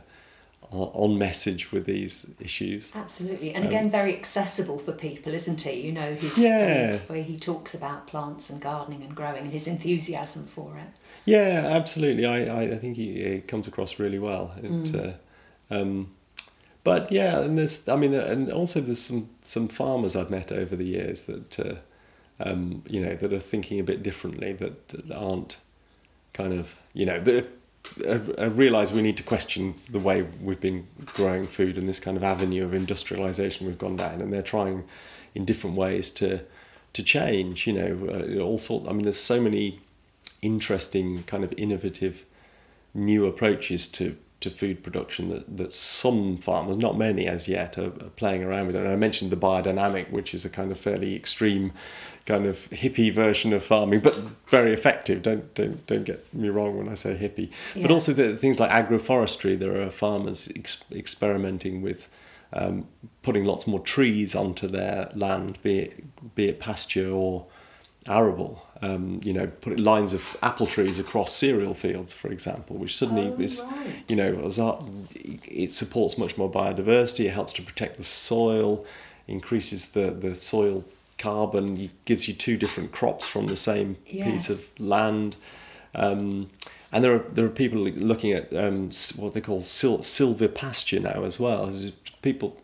on 0.70 1.16
message 1.18 1.72
with 1.72 1.86
these 1.86 2.26
issues. 2.40 2.92
Absolutely, 2.94 3.54
and 3.54 3.64
Um, 3.64 3.68
again, 3.70 3.90
very 3.90 4.14
accessible 4.16 4.78
for 4.78 4.92
people, 4.92 5.34
isn't 5.34 5.62
he? 5.62 5.80
You 5.80 5.92
know, 5.92 6.14
his, 6.14 6.36
Yeah. 6.38 6.98
his 6.98 7.08
way 7.08 7.22
he 7.22 7.38
talks 7.38 7.74
about 7.74 8.06
plants 8.06 8.50
and 8.50 8.60
gardening 8.60 9.02
and 9.02 9.14
growing, 9.14 9.44
and 9.44 9.52
his 9.52 9.66
enthusiasm 9.66 10.46
for 10.46 10.76
it. 10.76 10.88
Yeah, 11.24 11.66
absolutely. 11.70 12.24
I, 12.24 12.44
I, 12.44 12.62
I 12.74 12.78
think 12.78 12.96
he, 12.96 13.22
he 13.22 13.40
comes 13.40 13.66
across 13.66 13.98
really 13.98 14.18
well. 14.18 14.54
It, 14.62 14.94
uh, 14.94 15.12
um, 15.74 16.10
but 16.88 17.12
yeah, 17.12 17.40
and 17.40 17.58
there's, 17.58 17.86
I 17.86 17.96
mean, 17.96 18.14
and 18.14 18.50
also 18.50 18.80
there's 18.80 19.02
some 19.02 19.28
some 19.42 19.68
farmers 19.68 20.16
I've 20.16 20.30
met 20.30 20.50
over 20.50 20.74
the 20.74 20.86
years 20.86 21.24
that 21.24 21.60
uh, 21.60 21.74
um, 22.40 22.82
you 22.88 23.04
know, 23.04 23.14
that 23.14 23.30
are 23.30 23.40
thinking 23.40 23.78
a 23.78 23.82
bit 23.82 24.02
differently, 24.02 24.54
that, 24.54 24.88
that 24.88 25.14
aren't 25.14 25.58
kind 26.32 26.54
of, 26.54 26.76
you 26.94 27.04
know, 27.04 27.20
that 27.20 27.46
I 28.40 28.44
realise 28.44 28.90
we 28.90 29.02
need 29.02 29.18
to 29.18 29.22
question 29.22 29.74
the 29.90 29.98
way 29.98 30.22
we've 30.40 30.62
been 30.62 30.86
growing 31.04 31.46
food 31.46 31.76
and 31.76 31.86
this 31.86 32.00
kind 32.00 32.16
of 32.16 32.24
avenue 32.24 32.64
of 32.64 32.70
industrialisation 32.70 33.66
we've 33.66 33.76
gone 33.76 33.96
down, 33.96 34.22
and 34.22 34.32
they're 34.32 34.40
trying 34.40 34.84
in 35.34 35.44
different 35.44 35.76
ways 35.76 36.10
to 36.12 36.40
to 36.94 37.02
change. 37.02 37.66
You 37.66 37.74
know, 37.74 38.08
uh, 38.10 38.42
all 38.42 38.56
sorts. 38.56 38.88
I 38.88 38.94
mean, 38.94 39.02
there's 39.02 39.20
so 39.20 39.42
many 39.42 39.80
interesting 40.40 41.24
kind 41.24 41.44
of 41.44 41.52
innovative 41.58 42.24
new 42.94 43.26
approaches 43.26 43.86
to 43.88 44.16
to 44.40 44.50
food 44.50 44.84
production 44.84 45.30
that, 45.30 45.56
that 45.56 45.72
some 45.72 46.38
farmers, 46.38 46.76
not 46.76 46.96
many 46.96 47.26
as 47.26 47.48
yet, 47.48 47.76
are, 47.76 47.86
are, 47.86 48.10
playing 48.16 48.44
around 48.44 48.68
with. 48.68 48.76
And 48.76 48.86
I 48.86 48.94
mentioned 48.94 49.32
the 49.32 49.36
biodynamic, 49.36 50.10
which 50.10 50.32
is 50.32 50.44
a 50.44 50.50
kind 50.50 50.70
of 50.70 50.78
fairly 50.78 51.16
extreme, 51.16 51.72
kind 52.24 52.46
of 52.46 52.70
hippie 52.70 53.12
version 53.12 53.52
of 53.52 53.64
farming, 53.64 54.00
but 54.00 54.16
very 54.46 54.72
effective. 54.72 55.22
Don't 55.22 55.52
don't 55.54 55.84
don't 55.86 56.04
get 56.04 56.32
me 56.32 56.48
wrong 56.48 56.78
when 56.78 56.88
I 56.88 56.94
say 56.94 57.16
hippie. 57.16 57.50
Yeah. 57.74 57.82
But 57.82 57.90
also 57.90 58.12
the 58.12 58.36
things 58.36 58.60
like 58.60 58.70
agroforestry. 58.70 59.58
There 59.58 59.80
are 59.80 59.90
farmers 59.90 60.48
ex- 60.54 60.82
experimenting 60.92 61.82
with. 61.82 62.08
Um, 62.50 62.88
putting 63.22 63.44
lots 63.44 63.66
more 63.66 63.80
trees 63.80 64.34
onto 64.34 64.68
their 64.68 65.10
land, 65.14 65.58
be 65.62 65.80
it, 65.80 66.34
be 66.34 66.48
it 66.48 66.58
pasture 66.58 67.10
or 67.10 67.44
arable, 68.06 68.66
um, 68.82 69.20
you 69.22 69.32
know, 69.32 69.46
putting 69.46 69.82
lines 69.82 70.12
of 70.12 70.36
apple 70.42 70.66
trees 70.66 70.98
across 70.98 71.32
cereal 71.32 71.74
fields, 71.74 72.12
for 72.14 72.30
example, 72.30 72.76
which 72.76 72.96
suddenly 72.96 73.32
oh, 73.36 73.40
is, 73.40 73.62
right. 73.62 74.04
you 74.08 74.16
know, 74.16 74.50
it 75.14 75.72
supports 75.72 76.16
much 76.16 76.36
more 76.36 76.50
biodiversity. 76.50 77.26
It 77.26 77.30
helps 77.30 77.52
to 77.54 77.62
protect 77.62 77.96
the 77.96 78.04
soil, 78.04 78.84
increases 79.26 79.90
the 79.90 80.10
the 80.10 80.34
soil 80.34 80.84
carbon, 81.18 81.90
gives 82.04 82.28
you 82.28 82.34
two 82.34 82.56
different 82.56 82.92
crops 82.92 83.26
from 83.26 83.46
the 83.46 83.56
same 83.56 83.96
yes. 84.06 84.30
piece 84.30 84.50
of 84.50 84.68
land. 84.78 85.36
Um, 85.94 86.50
and 86.92 87.04
there 87.04 87.14
are 87.14 87.24
there 87.32 87.44
are 87.44 87.50
people 87.50 87.80
looking 87.80 88.32
at 88.32 88.54
um, 88.54 88.90
what 89.16 89.34
they 89.34 89.40
call 89.40 89.62
sil- 89.62 90.00
silvopasture 90.00 91.02
now 91.02 91.24
as 91.24 91.38
well. 91.38 91.72
People 92.22 92.56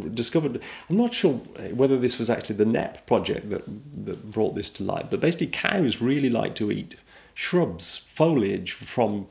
discovered. 0.00 0.60
I'm 0.88 0.96
not 0.96 1.14
sure 1.14 1.34
whether 1.72 1.98
this 1.98 2.18
was 2.18 2.28
actually 2.30 2.56
the 2.56 2.64
Knepp 2.64 3.06
project 3.06 3.50
that 3.50 3.62
that 4.06 4.30
brought 4.30 4.54
this 4.54 4.70
to 4.70 4.84
light, 4.84 5.10
but 5.10 5.20
basically 5.20 5.46
cows 5.48 6.00
really 6.00 6.30
like 6.30 6.54
to 6.56 6.70
eat 6.70 6.96
shrubs, 7.34 8.06
foliage 8.12 8.72
from 8.72 9.26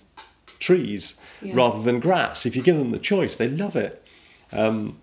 trees 0.59 1.13
Yeah. 1.41 1.53
rather 1.55 1.81
than 1.81 1.99
grass. 1.99 2.45
If 2.45 2.55
you 2.55 2.61
give 2.61 2.77
them 2.77 2.91
the 2.91 2.99
choice, 2.99 3.35
they 3.35 3.47
love 3.47 3.75
it. 3.75 4.03
Um, 4.51 4.97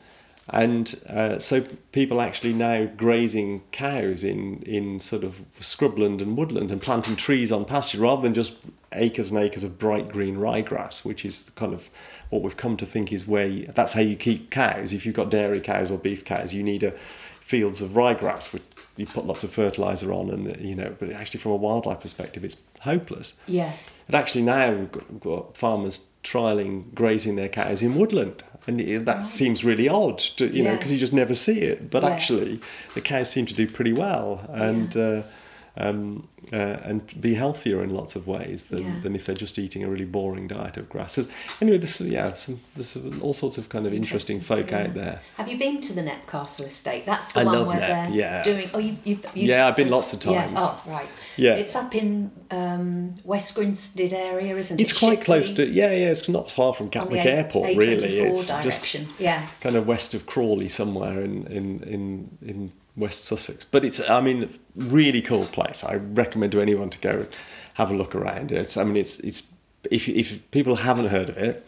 and 0.49 1.01
uh, 1.09 1.39
so 1.39 1.63
people 1.93 2.21
actually 2.21 2.53
now 2.53 2.85
grazing 2.85 3.63
cows 3.73 4.23
in, 4.23 4.63
in 4.63 5.01
sort 5.01 5.25
of 5.25 5.41
scrubland 5.61 6.23
and 6.23 6.37
woodland 6.37 6.71
and 6.71 6.81
planting 6.81 7.17
trees 7.17 7.51
on 7.51 7.65
pasture 7.65 7.99
rather 7.99 8.23
than 8.23 8.35
just 8.35 8.53
acres 8.97 9.31
and 9.31 9.39
acres 9.41 9.65
of 9.65 9.79
bright 9.79 10.09
green 10.09 10.37
ryegrass, 10.37 11.05
which 11.05 11.25
is 11.25 11.51
kind 11.55 11.73
of 11.75 11.89
what 12.31 12.43
we've 12.43 12.57
come 12.57 12.77
to 12.79 12.87
think 12.87 13.13
is 13.13 13.27
where 13.27 13.47
you, 13.47 13.71
that's 13.75 13.93
how 13.93 14.01
you 14.01 14.17
keep 14.17 14.51
cows. 14.51 14.93
If 14.93 15.07
you've 15.07 15.15
got 15.15 15.31
dairy 15.31 15.61
cows 15.61 15.91
or 15.91 15.99
beef 15.99 16.25
cows, 16.25 16.53
you 16.53 16.63
need 16.63 16.83
a 16.83 16.93
fields 17.41 17.81
of 17.81 17.91
ryegrass, 17.91 18.53
which 18.53 18.63
you 18.97 19.07
put 19.07 19.27
lots 19.27 19.45
of 19.45 19.53
fertilizer 19.53 20.13
on, 20.13 20.31
and 20.31 20.61
you 20.65 20.75
know. 20.75 20.97
But 20.99 21.11
actually, 21.13 21.41
from 21.41 21.53
a 21.53 21.57
wildlife 21.57 22.01
perspective, 22.01 22.45
it's 22.45 22.57
hopeless. 22.81 23.35
Yes. 23.47 23.93
But 24.07 24.15
actually, 24.17 24.43
now 24.43 24.73
we've 24.73 24.91
got, 24.91 25.11
we've 25.13 25.21
got 25.21 25.57
farmers 25.57 26.07
trialing 26.25 26.93
grazing 26.95 27.37
their 27.37 27.49
cows 27.49 27.83
in 27.83 27.95
woodland, 27.95 28.43
and 28.67 28.81
that 29.07 29.17
Right. 29.19 29.27
seems 29.27 29.63
really 29.65 29.89
odd, 29.89 30.19
to, 30.19 30.49
you 30.49 30.65
know, 30.65 30.75
because 30.77 30.91
you 30.91 30.99
just 30.99 31.13
never 31.13 31.35
see 31.35 31.61
it. 31.61 31.89
But 31.91 32.03
Yes. 32.03 32.13
actually, 32.13 32.61
the 32.95 33.01
cows 33.01 33.31
seem 33.31 33.47
to 33.47 33.55
do 33.55 33.69
pretty 33.69 33.93
well, 33.93 34.45
and. 34.53 34.97
Uh, 34.97 35.23
um, 35.77 36.29
uh, 36.53 36.57
and 36.57 37.21
be 37.21 37.35
healthier 37.35 37.83
in 37.83 37.91
lots 37.91 38.17
of 38.17 38.27
ways 38.27 38.67
than, 38.67 38.83
Yeah. 38.83 39.01
than 39.03 39.15
if 39.15 39.27
they're 39.27 39.35
just 39.35 39.59
eating 39.59 39.83
a 39.85 39.89
really 39.89 40.05
boring 40.05 40.47
diet 40.49 40.77
of 40.77 40.89
grass. 40.89 41.15
So 41.15 41.27
anyway, 41.61 41.79
this 41.79 42.01
yeah, 42.01 42.35
some, 42.35 42.61
there's 42.75 42.97
all 43.21 43.35
sorts 43.35 43.59
of 43.59 43.69
kind 43.69 43.87
of 43.87 43.93
interesting, 43.93 44.41
folk 44.41 44.71
yeah. 44.71 44.83
out 44.83 44.95
there. 44.95 45.21
Have 45.37 45.49
you 45.49 45.59
been 45.59 45.81
to 45.83 45.93
the 45.93 46.03
Knepp 46.03 46.27
Castle 46.27 46.65
estate? 46.67 47.05
That's 47.05 47.33
the 47.33 47.41
I 47.41 47.45
one 47.45 47.67
where 47.67 47.81
they're 47.81 48.09
yeah. 48.11 48.43
doing. 48.43 48.71
Oh, 48.73 48.79
you've, 48.79 49.05
you've, 49.05 49.27
you've 49.35 49.49
Yeah, 49.49 49.67
I've 49.69 49.77
been 49.77 49.91
lots 49.91 50.13
of 50.13 50.25
Yes. 50.25 50.53
times. 50.53 50.63
Oh, 50.63 50.91
right. 50.91 51.09
Yeah. 51.37 51.55
It's 51.55 51.75
up 51.75 51.95
in 51.95 52.31
um, 52.51 53.15
West 53.25 53.55
Grinstead 53.55 54.13
area, 54.13 54.57
isn't 54.57 54.81
It's 54.81 54.91
it? 54.91 54.95
It's 54.95 54.99
quite 54.99 55.21
close 55.23 55.51
to 55.53 55.67
yeah, 55.67 55.91
yeah. 55.91 56.11
It's 56.11 56.29
not 56.29 56.51
far 56.51 56.75
from 56.75 56.89
Gatwick 56.89 57.25
A- 57.25 57.31
Airport, 57.33 57.71
A24 57.71 57.77
really. 57.77 58.19
It's 58.19 58.47
just 58.47 58.97
yeah. 59.19 59.49
kind 59.61 59.77
of 59.77 59.87
west 59.87 60.15
of 60.15 60.27
Crawley 60.27 60.69
somewhere 60.69 61.23
in, 61.23 61.47
in, 61.49 61.83
in, 61.83 62.39
in 62.43 62.73
West 62.97 63.25
Sussex. 63.25 63.65
But 63.65 63.85
it's, 63.85 64.01
I 64.09 64.21
mean, 64.21 64.59
really 64.75 65.23
cool 65.23 65.47
place. 65.47 65.85
I 65.85 65.97
recommend 65.97 66.53
to 66.53 66.61
anyone 66.61 66.91
to 66.91 66.99
go 66.99 67.11
and 67.11 67.29
have 67.75 67.91
a 67.91 67.95
look 67.95 68.15
around. 68.15 68.53
It's, 68.53 68.77
I 68.77 68.85
mean, 68.85 68.97
it's, 68.97 69.19
it's 69.21 69.45
if, 69.91 70.09
if 70.09 70.51
people 70.51 70.77
haven't 70.77 71.09
heard 71.09 71.29
of 71.29 71.37
it, 71.37 71.67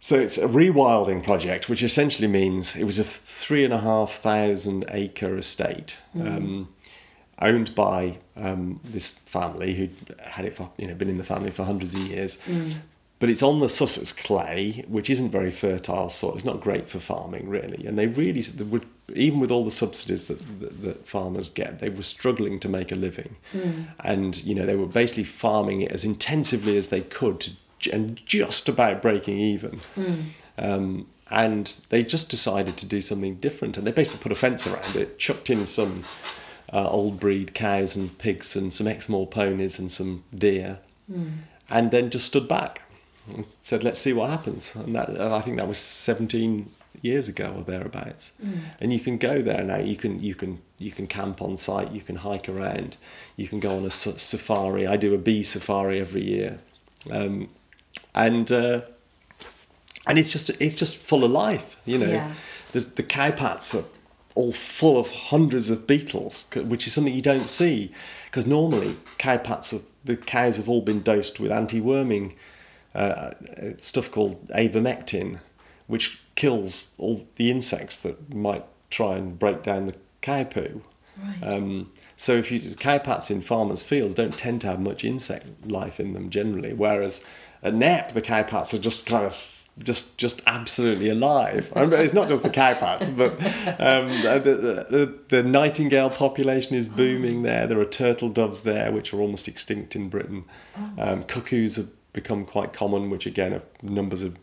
so 0.00 0.16
it's 0.16 0.36
a 0.36 0.46
rewilding 0.46 1.24
project, 1.24 1.68
which 1.68 1.82
essentially 1.82 2.28
means 2.28 2.76
it 2.76 2.84
was 2.84 2.98
a 2.98 3.04
three 3.04 3.64
and 3.64 3.72
a 3.72 3.80
half 3.80 4.12
thousand 4.16 4.84
acre 4.90 5.38
estate. 5.38 5.96
Um, 6.14 6.68
owned 7.40 7.74
by 7.74 8.18
um, 8.36 8.80
this 8.84 9.10
family 9.26 9.74
who 9.74 9.88
had 10.20 10.44
it 10.44 10.54
for 10.56 10.70
you 10.76 10.86
know 10.86 10.94
been 10.94 11.08
in 11.08 11.18
the 11.18 11.24
family 11.24 11.50
for 11.50 11.64
hundreds 11.64 11.94
of 11.94 12.00
years. 12.00 12.38
But 13.18 13.30
it's 13.30 13.42
on 13.42 13.60
the 13.60 13.68
Sussex 13.68 14.12
clay, 14.12 14.84
which 14.88 15.08
isn't 15.08 15.30
very 15.30 15.50
fertile 15.50 16.10
soil. 16.10 16.34
It's 16.34 16.44
not 16.44 16.60
great 16.60 16.90
for 16.90 17.00
farming, 17.00 17.48
really. 17.48 17.86
And 17.86 17.98
they 17.98 18.06
really, 18.06 18.44
would, 18.64 18.86
even 19.12 19.38
with 19.40 19.50
all 19.50 19.64
the 19.64 19.70
subsidies 19.70 20.26
that, 20.26 20.60
that, 20.60 20.82
that 20.82 21.08
farmers 21.08 21.48
get, 21.48 21.80
they 21.80 21.90
were 21.90 22.02
struggling 22.02 22.58
to 22.60 22.68
make 22.68 22.90
a 22.90 22.94
living. 22.96 23.36
And 24.00 24.42
you 24.44 24.54
know, 24.54 24.64
they 24.66 24.76
were 24.76 24.86
basically 24.86 25.24
farming 25.24 25.82
it 25.82 25.92
as 25.92 26.04
intensively 26.04 26.76
as 26.78 26.88
they 26.88 27.02
could, 27.02 27.40
to, 27.40 27.90
and 27.92 28.18
just 28.24 28.68
about 28.68 29.02
breaking 29.02 29.38
even. 29.38 29.80
Um, 30.56 31.06
and 31.30 31.74
they 31.88 32.02
just 32.02 32.30
decided 32.30 32.76
to 32.78 32.86
do 32.86 33.00
something 33.02 33.36
different, 33.36 33.76
and 33.76 33.86
they 33.86 33.92
basically 33.92 34.22
put 34.22 34.32
a 34.32 34.36
fence 34.36 34.66
around 34.66 34.94
it, 34.96 35.18
chucked 35.18 35.50
in 35.50 35.66
some 35.66 36.04
uh, 36.72 36.88
old 36.88 37.18
breed 37.20 37.54
cows 37.54 37.96
and 37.96 38.16
pigs 38.18 38.54
and 38.56 38.72
some 38.72 38.86
Exmoor 38.86 39.26
ponies 39.26 39.78
and 39.78 39.90
some 39.90 40.24
deer, 40.36 40.78
and 41.70 41.90
then 41.90 42.10
just 42.10 42.26
stood 42.26 42.46
back 42.48 42.82
and 43.34 43.44
said, 43.62 43.82
"Let's 43.84 43.98
see 43.98 44.12
what 44.12 44.30
happens." 44.30 44.72
And 44.74 44.94
that 44.94 45.08
and 45.08 45.22
I 45.22 45.40
think 45.40 45.56
that 45.56 45.68
was 45.68 45.78
17 45.78 46.70
years 47.04 47.28
ago 47.28 47.54
or 47.58 47.62
thereabouts. 47.64 48.32
And 48.80 48.92
you 48.92 49.00
can 49.00 49.18
go 49.18 49.42
there 49.42 49.62
now. 49.62 49.78
You 49.78 49.96
can 49.96 50.22
you 50.22 50.34
can 50.34 50.60
you 50.78 50.90
can 50.90 51.06
camp 51.06 51.42
on 51.42 51.56
site. 51.56 51.92
You 51.92 52.00
can 52.00 52.16
hike 52.16 52.48
around. 52.48 52.96
You 53.36 53.46
can 53.48 53.60
go 53.60 53.76
on 53.76 53.84
a 53.84 53.90
safari. 53.90 54.86
I 54.86 54.96
do 54.96 55.14
a 55.14 55.18
bee 55.18 55.42
safari 55.42 56.00
every 56.00 56.24
year, 56.24 56.58
um, 57.10 57.48
and. 58.14 58.50
Uh, 58.50 58.80
and 60.06 60.18
it's 60.18 60.30
just 60.30 60.50
it's 60.60 60.74
just 60.74 60.96
full 60.96 61.24
of 61.24 61.30
life 61.30 61.76
you 61.86 61.96
know 61.96 62.10
Yeah. 62.10 62.34
the 62.72 62.80
the 62.80 63.02
cowpats 63.02 63.74
are 63.74 63.86
all 64.34 64.52
full 64.52 64.98
of 64.98 65.10
hundreds 65.10 65.70
of 65.70 65.86
beetles 65.86 66.44
which 66.54 66.86
is 66.86 66.92
something 66.92 67.14
you 67.14 67.22
don't 67.22 67.48
see 67.48 67.90
because 68.26 68.46
normally 68.46 68.96
cowpats 69.18 69.72
are 69.72 69.82
the 70.04 70.16
cows 70.16 70.56
have 70.58 70.68
all 70.68 70.82
been 70.82 71.00
dosed 71.02 71.40
with 71.40 71.50
anti-worming 71.50 72.34
uh, 72.94 73.30
stuff 73.78 74.10
called 74.10 74.46
avermectin 74.48 75.38
which 75.86 76.20
kills 76.34 76.88
all 76.98 77.26
the 77.36 77.50
insects 77.50 77.96
that 77.98 78.34
might 78.34 78.64
try 78.90 79.16
and 79.16 79.38
break 79.38 79.62
down 79.62 79.86
the 79.86 79.94
cow 80.20 80.44
poo 80.44 80.82
Right. 81.16 81.44
um, 81.44 81.92
so 82.16 82.32
if 82.32 82.50
you 82.50 82.60
cowpats 82.74 83.30
in 83.30 83.40
farmers' 83.40 83.82
fields 83.82 84.14
don't 84.14 84.36
tend 84.36 84.60
to 84.62 84.66
have 84.66 84.80
much 84.80 85.04
insect 85.04 85.46
life 85.64 86.00
in 86.00 86.12
them 86.12 86.28
generally, 86.28 86.72
whereas 86.72 87.24
at 87.62 87.72
Knepp 87.74 88.14
the 88.14 88.22
cowpats 88.22 88.74
are 88.74 88.78
just 88.78 89.06
kind 89.06 89.24
of 89.24 89.36
just 89.82 90.18
just 90.18 90.42
absolutely 90.46 91.08
alive. 91.08 91.72
I 91.74 91.86
mean, 91.86 92.00
it's 92.00 92.12
not 92.14 92.28
just 92.28 92.42
the 92.42 92.50
cowpats, 92.50 93.16
but 93.16 93.32
um, 93.80 94.08
the, 94.22 94.86
the, 94.90 95.18
the 95.28 95.42
nightingale 95.42 96.10
population 96.10 96.74
is 96.74 96.88
booming 96.88 97.42
there. 97.42 97.66
There 97.66 97.78
are 97.80 97.84
turtle 97.84 98.28
doves 98.28 98.62
there, 98.64 98.90
which 98.92 99.12
are 99.12 99.20
almost 99.20 99.46
extinct 99.48 99.94
in 99.96 100.08
Britain. 100.08 100.44
Um, 100.98 101.24
cuckoos 101.24 101.76
have 101.76 101.90
become 102.12 102.44
quite 102.44 102.72
common, 102.72 103.10
which 103.10 103.26
again, 103.26 103.52
are, 103.52 103.62
numbers 103.82 104.20
have 104.20 104.36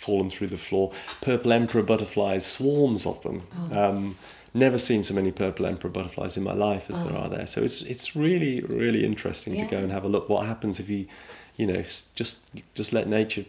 fallen 0.00 0.30
through 0.30 0.48
the 0.48 0.58
floor. 0.58 0.92
Purple 1.20 1.52
emperor 1.52 1.82
butterflies, 1.82 2.46
swarms 2.46 3.04
of 3.06 3.22
them. 3.22 3.42
Um, 3.70 4.16
never 4.54 4.78
seen 4.78 5.02
so 5.04 5.14
many 5.14 5.30
purple 5.30 5.66
emperor 5.66 5.90
butterflies 5.90 6.36
in 6.36 6.42
my 6.42 6.54
life 6.54 6.90
as 6.90 7.02
there 7.04 7.16
are 7.16 7.28
there. 7.28 7.46
So 7.46 7.62
it's 7.62 7.82
it's 7.82 8.16
really 8.16 8.60
really 8.62 9.04
interesting 9.04 9.56
to 9.56 9.66
go 9.66 9.78
and 9.78 9.92
have 9.92 10.04
a 10.04 10.08
look. 10.08 10.28
What 10.28 10.46
happens 10.46 10.80
if 10.80 10.88
you, 10.88 11.06
you 11.56 11.66
know, 11.66 11.84
just 12.14 12.40
just 12.74 12.92
let 12.92 13.06
nature 13.06 13.44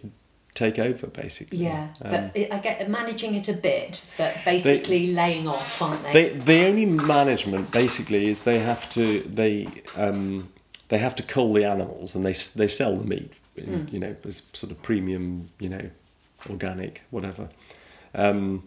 take 0.54 0.78
over 0.78 1.08
basically. 1.08 1.60
Yeah, 1.60 1.88
Um, 2.04 2.30
but 2.34 2.52
I 2.52 2.60
get 2.60 2.90
managing 2.90 3.36
it 3.36 3.48
a 3.48 3.54
bit, 3.54 4.04
but 4.18 4.36
basically 4.44 5.14
laying 5.14 5.48
off, 5.48 5.82
aren't 5.82 6.04
they? 6.04 6.12
they 6.12 6.38
the 6.38 6.66
only 6.68 6.86
management 6.86 7.72
basically 7.72 8.28
is 8.28 8.42
they 8.44 8.60
have 8.60 8.90
to 8.92 9.22
they 9.22 9.70
um, 9.96 10.50
they 10.90 10.98
have 10.98 11.16
to 11.16 11.24
cull 11.24 11.54
the 11.54 11.64
animals 11.64 12.16
and 12.16 12.26
they 12.26 12.34
they 12.56 12.68
sell 12.68 12.98
the 12.98 13.06
meat 13.06 13.32
in, 13.56 13.88
you 13.92 14.00
know 14.00 14.16
as 14.26 14.44
sort 14.54 14.72
of 14.72 14.82
premium 14.82 15.50
you 15.60 15.70
know 15.70 15.90
organic 16.50 17.02
whatever 17.12 17.50
um, 18.14 18.64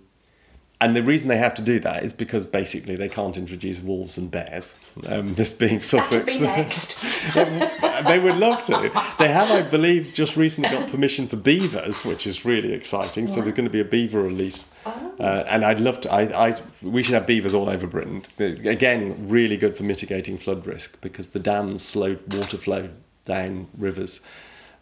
and 0.81 0.95
the 0.97 1.03
reason 1.03 1.29
they 1.29 1.39
have 1.39 1.55
to 1.55 1.63
do 1.63 1.79
that 1.81 2.03
is 2.05 2.13
because 2.13 2.45
basically 2.47 2.97
they 2.97 3.09
can't 3.09 3.37
introduce 3.39 3.79
wolves 3.79 4.19
and 4.19 4.31
bears. 4.31 4.77
Um, 5.07 5.35
this 5.35 5.53
being 5.53 5.81
Sussex, 5.81 6.41
be 6.41 6.47
they 8.07 8.19
would 8.19 8.37
love 8.37 8.61
to. 8.63 8.91
They 9.19 9.29
have, 9.29 9.51
I 9.51 9.63
believe, 9.63 10.13
just 10.15 10.37
recently 10.37 10.71
got 10.71 10.91
permission 10.91 11.29
for 11.29 11.37
beavers, 11.37 12.05
which 12.05 12.27
is 12.27 12.45
really 12.45 12.73
exciting. 12.73 13.29
So 13.29 13.41
there's 13.41 13.55
going 13.55 13.65
to 13.67 13.71
be 13.71 13.81
a 13.81 13.85
beaver 13.85 14.21
release, 14.23 14.67
Oh. 14.85 15.15
uh, 15.21 15.45
and 15.49 15.65
I'd 15.65 15.81
love 15.81 16.01
to. 16.03 16.13
I, 16.13 16.49
I, 16.49 16.61
we 16.83 17.03
should 17.03 17.15
have 17.15 17.27
beavers 17.27 17.55
all 17.55 17.71
over 17.71 17.87
Britain. 17.87 18.25
Again, 18.39 19.29
really 19.29 19.57
good 19.57 19.77
for 19.79 19.85
mitigating 19.85 20.37
flood 20.37 20.67
risk 20.67 21.01
because 21.01 21.29
the 21.29 21.39
dams 21.39 21.83
slow 21.83 22.19
water 22.31 22.59
flow 22.59 22.91
down 23.25 23.69
rivers. 23.79 24.21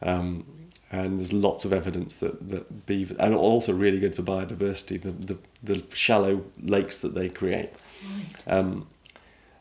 Um, 0.02 0.46
and 0.92 1.18
there's 1.18 1.32
lots 1.32 1.64
of 1.64 1.72
evidence 1.72 2.16
that, 2.16 2.50
that 2.50 2.86
beaver, 2.86 3.16
and 3.18 3.34
also 3.34 3.72
really 3.72 3.98
good 3.98 4.14
for 4.14 4.22
biodiversity, 4.22 5.00
the, 5.00 5.10
the, 5.10 5.38
the 5.62 5.82
shallow 5.94 6.44
lakes 6.62 7.00
that 7.00 7.14
they 7.14 7.30
create. 7.30 7.70
Um, 8.46 8.86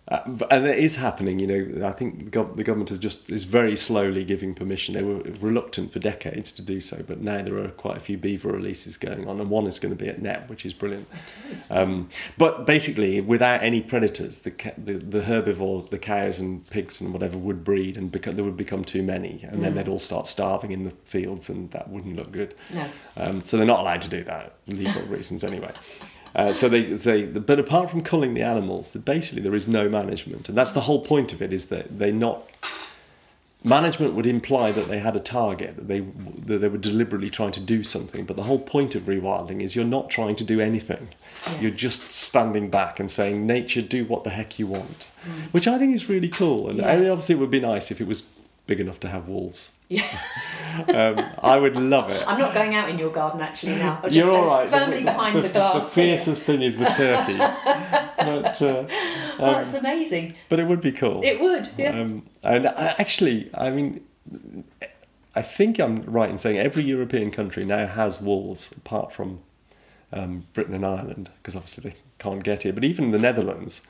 uh, 0.08 0.20
but- 0.28 0.52
and 0.52 0.66
it 0.66 0.80
is 0.80 0.96
happening, 0.96 1.40
you 1.40 1.48
know. 1.48 1.88
I 1.88 1.92
think 1.92 2.26
the, 2.26 2.32
gov- 2.32 2.56
the 2.56 2.64
government 2.64 2.90
has 2.90 2.98
just 2.98 3.30
is 3.32 3.44
very 3.46 3.78
slowly 3.78 4.26
giving 4.26 4.54
permission. 4.56 4.94
They 4.96 5.04
were 5.04 5.22
reluctant 5.40 5.94
for 5.94 6.00
decades 6.00 6.52
to 6.54 6.62
do 6.62 6.82
so, 6.82 7.04
but 7.08 7.22
now 7.22 7.42
there 7.44 7.58
are 7.60 7.70
quite 7.70 7.98
a 7.98 8.00
few 8.00 8.18
beaver 8.18 8.52
releases 8.52 8.98
going 8.98 9.28
on, 9.28 9.40
and 9.40 9.50
one 9.50 9.68
is 9.68 9.80
going 9.80 9.96
to 9.96 10.04
be 10.04 10.10
at 10.10 10.20
Knepp, 10.22 10.50
which 10.50 10.66
is 10.66 10.74
brilliant. 10.74 11.08
Um, 11.70 12.10
but 12.38 12.66
basically, 12.66 13.22
without 13.22 13.62
any 13.64 13.80
predators, 13.82 14.40
the, 14.40 14.52
ca- 14.52 14.74
the 14.78 14.94
the 14.94 15.22
herbivore, 15.22 15.90
the 15.90 16.00
cows 16.00 16.40
and 16.40 16.68
pigs 16.70 17.00
and 17.00 17.14
whatever 17.14 17.38
would 17.38 17.64
breed, 17.64 17.96
and 17.96 18.12
beco- 18.12 18.36
there 18.36 18.44
would 18.44 18.58
become 18.58 18.84
too 18.84 19.04
many, 19.04 19.46
and 19.48 19.64
then 19.64 19.76
they'd 19.76 19.88
all 19.88 20.00
start 20.00 20.26
starving 20.28 20.72
in 20.72 20.84
the 20.84 20.92
fields, 21.06 21.48
and 21.48 21.72
that 21.72 21.90
wouldn't 21.90 22.16
look 22.16 22.32
good. 22.32 22.56
No. 22.74 22.90
Um, 23.18 23.46
so 23.46 23.56
they're 23.56 23.66
not 23.68 23.80
allowed 23.82 24.02
to 24.02 24.10
do 24.10 24.24
that, 24.24 24.56
legal 24.68 25.04
reasons 25.04 25.44
anyway. 25.44 25.72
Uh, 26.36 26.54
so 26.54 26.70
they 26.70 26.98
say, 26.98 27.26
but 27.26 27.60
apart 27.60 27.90
from 27.90 28.02
culling 28.02 28.34
the 28.34 28.42
animals, 28.42 28.92
basically 28.92 29.42
there 29.42 29.56
is 29.56 29.68
no 29.68 29.90
management, 29.90 30.48
and 30.48 30.58
that's 30.58 30.72
the 30.72 30.82
whole 30.82 31.02
point 31.02 31.34
of 31.34 31.42
it. 31.42 31.52
Is 31.52 31.66
that 31.66 32.00
they 32.00 32.12
not 32.12 32.48
management 33.64 34.14
would 34.14 34.26
imply 34.26 34.72
that 34.72 34.88
they 34.88 35.00
had 35.00 35.16
a 35.16 35.20
target, 35.20 35.76
that 35.76 35.88
they 35.88 36.00
that 36.00 36.60
they 36.60 36.68
were 36.68 36.78
deliberately 36.78 37.30
trying 37.30 37.52
to 37.52 37.60
do 37.60 37.84
something. 37.84 38.26
But 38.26 38.36
the 38.36 38.44
whole 38.44 38.60
point 38.60 38.96
of 38.96 39.04
rewilding 39.04 39.62
is 39.62 39.76
you're 39.76 39.86
not 39.86 40.10
trying 40.10 40.36
to 40.38 40.44
do 40.44 40.60
anything. 40.60 41.10
You're 41.60 41.72
just 41.72 42.12
standing 42.12 42.70
back 42.70 43.00
and 43.00 43.10
saying, 43.10 43.46
"Nature, 43.46 43.82
do 43.82 44.06
what 44.06 44.24
the 44.24 44.32
heck 44.32 44.58
you 44.58 44.68
want," 44.68 45.08
which 45.52 45.68
I 45.68 45.78
think 45.78 45.94
is 45.94 46.10
really 46.10 46.30
cool. 46.30 46.70
And 46.70 46.82
I 46.82 46.98
mean, 46.98 47.10
obviously, 47.10 47.36
it 47.36 47.40
would 47.40 47.52
be 47.52 47.60
nice 47.60 47.92
if 47.92 48.02
it 48.02 48.08
was 48.08 48.24
big 48.68 48.80
enough 48.80 49.00
to 49.02 49.10
have 49.10 49.28
wolves. 49.28 49.72
Yeah. 49.90 50.08
Um, 50.88 51.20
I 51.44 51.58
would 51.58 51.76
love 51.76 52.10
it. 52.12 52.24
I'm 52.26 52.40
not 52.40 52.54
going 52.54 52.76
out 52.76 52.90
in 52.90 52.98
your 52.98 53.12
garden 53.12 53.42
actually 53.42 53.76
now. 53.76 53.96
I'll 54.02 54.10
just 54.10 54.16
You're 54.16 54.32
all 54.32 54.48
right. 54.48 54.70
firmly 54.70 55.04
behind 55.04 55.44
the, 55.44 55.50
glass. 55.50 55.84
The 55.84 55.90
fiercest 55.92 56.44
thing 56.44 56.62
is 56.62 56.78
the 56.78 56.86
turkey, 56.86 57.38
but 58.18 58.62
uh, 58.62 58.86
Oh, 59.38 59.54
that's 59.56 59.74
amazing. 59.74 60.36
but 60.48 60.60
it 60.62 60.68
would 60.68 60.80
be 60.80 60.94
cool. 60.94 61.20
It 61.26 61.42
would, 61.42 61.68
yeah. 61.78 62.00
Um, 62.00 62.24
and 62.42 62.68
I, 62.70 62.96
actually, 62.98 63.50
I 63.54 63.70
mean, 63.70 64.06
I 65.36 65.42
think 65.42 65.78
I'm 65.78 66.04
right 66.04 66.30
in 66.30 66.38
saying 66.38 66.58
every 66.58 66.84
European 66.84 67.32
country 67.32 67.66
now 67.66 67.86
has 67.86 68.22
wolves, 68.22 68.72
apart 68.78 69.12
from 69.12 69.40
um, 70.14 70.46
Britain 70.54 70.74
and 70.74 70.86
Ireland, 70.86 71.32
because 71.42 71.54
obviously 71.56 71.90
they 71.90 71.96
can't 72.18 72.44
get 72.46 72.64
here. 72.64 72.72
But 72.72 72.86
even 72.86 73.12
the 73.12 73.20
Netherlands 73.20 73.82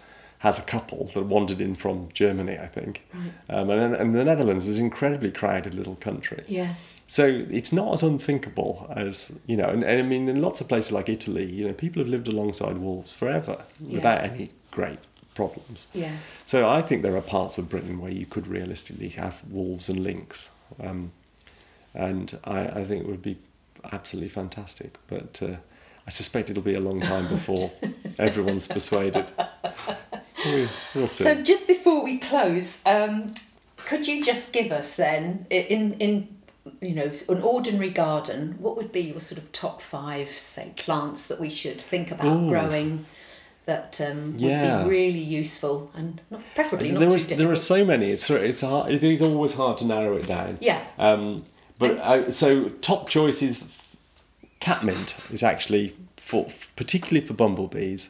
has 0.42 0.58
a 0.58 0.64
couple 0.64 1.12
that 1.14 1.24
wandered 1.24 1.62
in 1.62 1.76
from 1.76 2.10
Germany, 2.14 2.58
I 2.58 2.66
think. 2.66 3.08
Um, 3.48 3.70
and, 3.70 3.94
and 3.94 4.16
the 4.16 4.24
Netherlands 4.24 4.68
is 4.68 4.80
an 4.80 4.86
incredibly 4.86 5.30
crowded 5.32 5.76
little 5.76 5.96
country. 5.98 6.44
yes. 6.48 6.94
So 7.06 7.46
it's 7.52 7.72
not 7.72 7.94
as 7.94 8.02
unthinkable 8.02 8.92
as 8.96 9.32
you 9.46 9.56
know, 9.56 9.70
and, 9.70 9.84
and 9.84 10.00
I 10.00 10.02
mean, 10.02 10.28
in 10.28 10.42
lots 10.42 10.60
of 10.60 10.68
places 10.68 10.92
like 10.92 11.10
Italy, 11.10 11.46
you 11.46 11.68
know, 11.68 11.74
people 11.74 12.02
have 12.02 12.10
lived 12.10 12.28
alongside 12.28 12.78
wolves 12.80 13.14
forever 13.14 13.66
without 13.80 14.24
any 14.24 14.50
great 14.72 15.00
problems. 15.36 15.86
Yes. 15.94 16.42
So 16.46 16.68
I 16.68 16.82
think 16.82 17.04
there 17.04 17.16
are 17.16 17.22
parts 17.22 17.60
of 17.60 17.70
Britain 17.70 18.00
where 18.02 18.12
you 18.12 18.26
could 18.26 18.48
realistically 18.48 19.10
have 19.10 19.36
wolves 19.48 19.90
and 19.90 20.00
lynx, 20.04 20.50
um, 20.80 21.12
and 21.94 22.40
I, 22.46 22.62
I 22.80 22.86
think 22.86 23.04
it 23.04 23.08
would 23.08 23.22
be 23.22 23.38
absolutely 23.92 24.30
fantastic. 24.30 24.98
But 25.08 25.40
uh, 25.44 25.58
I 26.08 26.10
suspect 26.10 26.50
it'll 26.50 26.64
be 26.64 26.74
a 26.74 26.80
long 26.80 27.00
time 27.02 27.28
before 27.28 27.72
everyone's 28.18 28.68
persuaded. 28.68 29.30
We, 30.46 30.68
we'll. 30.96 31.08
So 31.08 31.42
just 31.42 31.68
before 31.68 32.04
we 32.04 32.18
close, 32.18 32.80
um, 32.86 33.34
could 33.78 34.08
you 34.08 34.24
just 34.24 34.52
give 34.54 34.72
us 34.72 34.96
then 34.96 35.46
in 35.50 35.94
in 35.94 36.28
you 36.82 36.94
know 36.94 37.12
an 37.30 37.42
ordinary 37.42 37.90
garden, 37.90 38.56
what 38.60 38.78
would 38.78 38.92
be 38.92 39.02
your 39.02 39.20
sort 39.20 39.38
of 39.40 39.52
top 39.52 39.82
five 39.82 40.30
say 40.30 40.74
plants 40.78 41.28
that 41.28 41.40
we 41.40 41.50
should 41.50 41.82
think 41.82 42.12
about 42.12 42.38
Ooh. 42.38 42.50
growing 42.50 43.06
that 43.66 44.02
um, 44.02 44.32
would 44.34 44.42
Yeah. 44.42 44.84
be 44.84 44.90
really 44.90 45.20
useful 45.20 45.92
and 45.94 46.20
not, 46.30 46.42
preferably 46.56 46.92
not 46.92 47.00
there 47.00 47.10
difficult. 47.10 47.38
there 47.40 47.52
are 47.52 47.56
so 47.56 47.86
many. 47.86 48.10
It's 48.12 48.30
it's 48.30 48.62
hard. 48.62 48.92
It 48.92 49.04
is 49.04 49.22
always 49.22 49.54
hard 49.54 49.78
to 49.80 49.86
narrow 49.86 50.18
it 50.18 50.28
down. 50.28 50.58
Yeah. 50.62 50.84
Um, 50.98 51.46
but 51.78 51.98
uh, 51.98 52.32
so 52.32 52.70
top 52.82 53.10
choices, 53.10 53.68
catmint 54.60 55.14
is 55.32 55.44
actually 55.44 55.96
for 56.32 56.48
particularly 56.78 57.26
for 57.28 57.34
bumblebees 57.34 58.08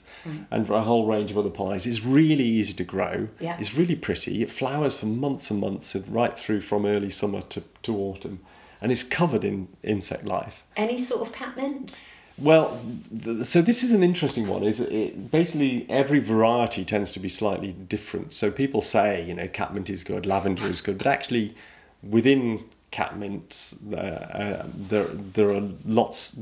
and 0.52 0.68
for 0.68 0.74
a 0.74 0.84
whole 0.84 1.08
range 1.08 1.32
of 1.32 1.38
other 1.40 1.50
pollinators. 1.50 1.88
It's 1.88 2.04
really 2.04 2.44
easy 2.44 2.74
to 2.74 2.84
grow. 2.84 3.30
Yeah. 3.40 3.58
It's 3.60 3.74
really 3.74 3.96
pretty. 3.96 4.44
It 4.44 4.52
flowers 4.52 4.94
for 4.94 5.08
months 5.08 5.50
and 5.50 5.60
months, 5.60 5.96
right 6.08 6.38
through 6.38 6.62
from 6.62 6.86
early 6.86 7.10
summer 7.10 7.42
to, 7.42 7.64
to 7.82 7.98
autumn, 7.98 8.40
and 8.80 8.92
it's 8.92 9.02
covered 9.02 9.44
in 9.44 9.70
insect 9.82 10.24
life. 10.24 10.64
Any 10.78 11.00
sort 11.00 11.28
of 11.28 11.34
catmint? 11.34 11.98
Well, 12.38 12.80
th- 13.24 13.46
so 13.46 13.62
this 13.64 13.82
is 13.82 13.92
an 13.92 14.04
interesting 14.04 14.48
one. 14.48 14.64
Is 14.64 14.80
it 14.80 15.32
basically 15.32 15.88
every 15.90 16.20
variety 16.20 16.86
tends 16.86 17.10
to 17.14 17.20
be 17.20 17.30
slightly 17.30 17.72
different. 17.72 18.34
So 18.34 18.52
people 18.52 18.84
say, 18.84 19.26
you 19.26 19.34
know, 19.34 19.48
catmint 19.48 19.90
is 19.90 20.04
good, 20.04 20.28
lavender 20.28 20.68
is 20.68 20.82
good, 20.82 21.00
but 21.00 21.08
actually, 21.08 21.56
within 22.04 22.66
catmints, 22.92 23.76
uh, 23.92 23.96
uh, 23.96 24.68
there 24.76 25.06
there 25.06 25.50
are 25.50 25.64
lots. 25.86 26.38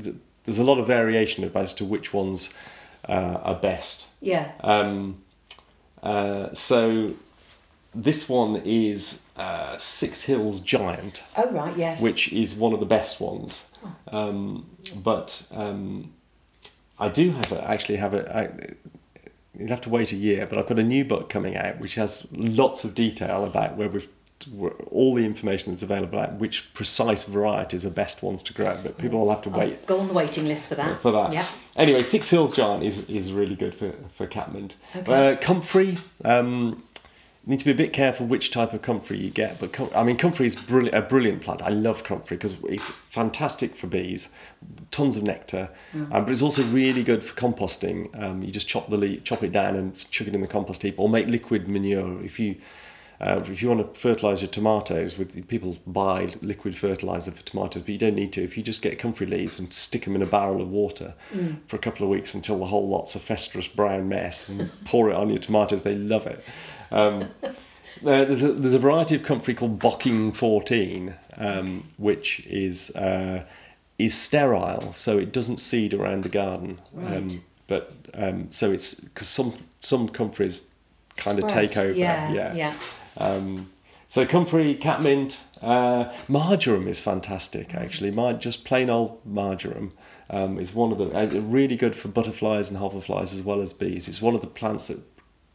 There's 0.50 0.58
a 0.58 0.64
lot 0.64 0.80
of 0.80 0.86
variation 0.88 1.48
as 1.54 1.72
to 1.74 1.84
which 1.84 2.12
ones 2.12 2.48
uh, 3.08 3.38
are 3.44 3.54
best. 3.54 4.08
Yeah. 4.20 4.50
Um, 4.58 5.22
uh, 6.02 6.52
so 6.54 7.14
this 7.94 8.28
one 8.28 8.56
is 8.64 9.22
uh, 9.36 9.78
Six 9.78 10.24
Hills 10.24 10.60
Giant 10.60 11.22
Oh 11.36 11.48
right. 11.52 11.76
Yes. 11.76 12.02
which 12.02 12.32
is 12.32 12.52
one 12.56 12.72
of 12.72 12.80
the 12.80 12.86
best 12.86 13.20
ones. 13.20 13.64
Um, 14.08 14.66
but 14.96 15.40
um, 15.52 16.14
I 16.98 17.06
do 17.06 17.30
have 17.30 17.52
a, 17.52 17.70
actually 17.70 17.98
have 17.98 18.12
a. 18.12 18.36
I, 18.36 18.74
you'll 19.56 19.68
have 19.68 19.82
to 19.82 19.88
wait 19.88 20.10
a 20.10 20.16
year, 20.16 20.48
but 20.48 20.58
I've 20.58 20.66
got 20.66 20.80
a 20.80 20.82
new 20.82 21.04
book 21.04 21.28
coming 21.28 21.56
out 21.56 21.78
which 21.78 21.94
has 21.94 22.26
lots 22.32 22.82
of 22.82 22.96
detail 22.96 23.44
about 23.44 23.76
where 23.76 23.88
we've 23.88 24.08
all 24.90 25.14
the 25.14 25.24
information 25.24 25.70
that's 25.72 25.82
available 25.82 26.18
about 26.18 26.34
which 26.34 26.72
precise 26.74 27.24
varieties 27.24 27.84
are 27.84 27.90
best 27.90 28.22
ones 28.22 28.42
to 28.44 28.52
grow. 28.52 28.78
But 28.82 28.98
people 28.98 29.20
will 29.20 29.30
have 29.30 29.42
to 29.42 29.50
I'll 29.50 29.58
wait 29.58 29.86
go 29.86 30.00
on 30.00 30.08
the 30.08 30.14
waiting 30.14 30.46
list 30.46 30.68
for 30.68 30.74
that. 30.76 31.00
for 31.02 31.10
that. 31.12 31.32
Yeah. 31.32 31.46
Anyway, 31.76 32.02
Six 32.02 32.30
Hills 32.30 32.54
Giant 32.54 32.82
is, 32.82 33.08
is 33.08 33.32
really 33.32 33.54
good 33.54 33.74
for, 33.74 33.92
for 34.14 34.26
catmint. 34.26 34.72
Okay. 34.96 35.32
Uh, 35.32 35.36
comfrey, 35.36 35.98
um, 36.24 36.82
need 37.46 37.58
to 37.58 37.64
be 37.64 37.70
a 37.70 37.74
bit 37.74 37.92
careful 37.92 38.26
which 38.26 38.50
type 38.50 38.72
of 38.74 38.82
comfrey 38.82 39.18
you 39.18 39.30
get. 39.30 39.58
But 39.58 39.72
com- 39.72 39.90
I 39.94 40.04
mean, 40.04 40.16
comfrey 40.16 40.46
is 40.46 40.56
brilliant, 40.56 40.94
a 40.94 41.02
brilliant 41.02 41.40
plant. 41.42 41.62
I 41.62 41.70
love 41.70 42.04
comfrey 42.04 42.36
because 42.36 42.56
it's 42.64 42.90
fantastic 43.08 43.74
for 43.76 43.86
bees, 43.86 44.28
tons 44.90 45.16
of 45.16 45.22
nectar, 45.22 45.70
Mm. 45.94 46.12
um, 46.14 46.24
but 46.24 46.30
it's 46.32 46.42
also 46.42 46.62
really 46.64 47.02
good 47.02 47.22
for 47.22 47.34
composting. 47.34 48.08
Um, 48.22 48.42
you 48.42 48.50
just 48.52 48.68
chop 48.68 48.90
the 48.90 48.96
leaf, 48.98 49.24
chop 49.24 49.42
it 49.42 49.52
down 49.52 49.74
and 49.76 49.96
chuck 50.10 50.28
it 50.28 50.34
in 50.34 50.40
the 50.42 50.46
compost 50.48 50.82
heap, 50.82 50.94
or 50.98 51.08
make 51.08 51.26
liquid 51.28 51.66
manure. 51.68 52.22
If 52.22 52.38
you 52.38 52.56
uh, 53.20 53.42
if 53.46 53.60
you 53.60 53.68
want 53.68 53.94
to 53.94 54.00
fertilise 54.00 54.40
your 54.40 54.50
tomatoes, 54.50 55.18
with 55.18 55.46
people 55.48 55.76
buy 55.86 56.34
liquid 56.40 56.76
fertiliser 56.76 57.30
for 57.30 57.42
tomatoes, 57.42 57.82
but 57.82 57.90
you 57.90 57.98
don't 57.98 58.14
need 58.14 58.32
to. 58.32 58.42
If 58.42 58.56
you 58.56 58.62
just 58.62 58.80
get 58.80 58.98
comfrey 58.98 59.26
leaves 59.26 59.58
and 59.58 59.70
stick 59.72 60.04
them 60.04 60.16
in 60.16 60.22
a 60.22 60.26
barrel 60.26 60.62
of 60.62 60.70
water 60.70 61.14
for 61.66 61.76
a 61.76 61.78
couple 61.78 62.04
of 62.04 62.10
weeks 62.10 62.34
until 62.34 62.58
the 62.58 62.66
whole 62.66 62.88
lot's 62.88 63.14
a 63.14 63.18
festerous 63.18 63.68
brown 63.68 64.08
mess, 64.08 64.48
and 64.48 64.70
pour 64.86 65.10
it 65.10 65.16
on 65.16 65.28
your 65.28 65.38
tomatoes, 65.38 65.82
they 65.82 65.94
love 65.94 66.26
it. 66.26 66.42
Um, 66.90 67.28
there's 68.02 68.42
a 68.42 68.52
there's 68.52 68.72
a 68.72 68.78
variety 68.78 69.16
of 69.16 69.22
comfrey 69.22 69.54
called 69.54 69.78
Bocking 69.78 70.34
14, 70.34 71.14
um, 71.36 71.84
which 71.98 72.40
is 72.46 72.94
uh, 72.96 73.44
is 73.98 74.14
sterile, 74.14 74.94
so 74.94 75.18
it 75.18 75.30
doesn't 75.30 75.58
seed 75.58 75.92
around 75.92 76.22
the 76.22 76.30
garden. 76.30 76.80
Right. 76.92 77.16
Um, 77.18 77.44
but 77.66 77.92
um, 78.14 78.48
so 78.50 78.72
it's 78.72 78.94
because 78.94 79.28
some 79.28 79.52
some 79.80 80.08
comfreys 80.08 80.62
kind 81.16 81.38
of 81.38 81.48
take 81.48 81.76
over. 81.76 81.92
Yeah. 81.92 82.32
yeah. 82.32 82.54
Yeah. 82.54 82.74
Um, 83.18 83.70
so 84.08 84.26
comfrey, 84.26 84.74
catmint, 84.74 85.36
uh, 85.62 86.12
marjoram 86.28 86.88
is 86.88 87.00
fantastic. 87.00 87.74
Actually, 87.74 88.10
Mar- 88.10 88.32
just 88.34 88.64
plain 88.64 88.90
old 88.90 89.20
marjoram 89.24 89.92
um, 90.28 90.58
is 90.58 90.74
one 90.74 90.90
of 90.92 90.98
the 90.98 91.06
uh, 91.16 91.26
really 91.40 91.76
good 91.76 91.94
for 91.96 92.08
butterflies 92.08 92.68
and 92.70 92.78
hoverflies 92.78 93.32
as 93.32 93.42
well 93.42 93.60
as 93.60 93.72
bees. 93.72 94.08
It's 94.08 94.20
one 94.22 94.34
of 94.34 94.40
the 94.40 94.46
plants 94.46 94.88
that 94.88 94.98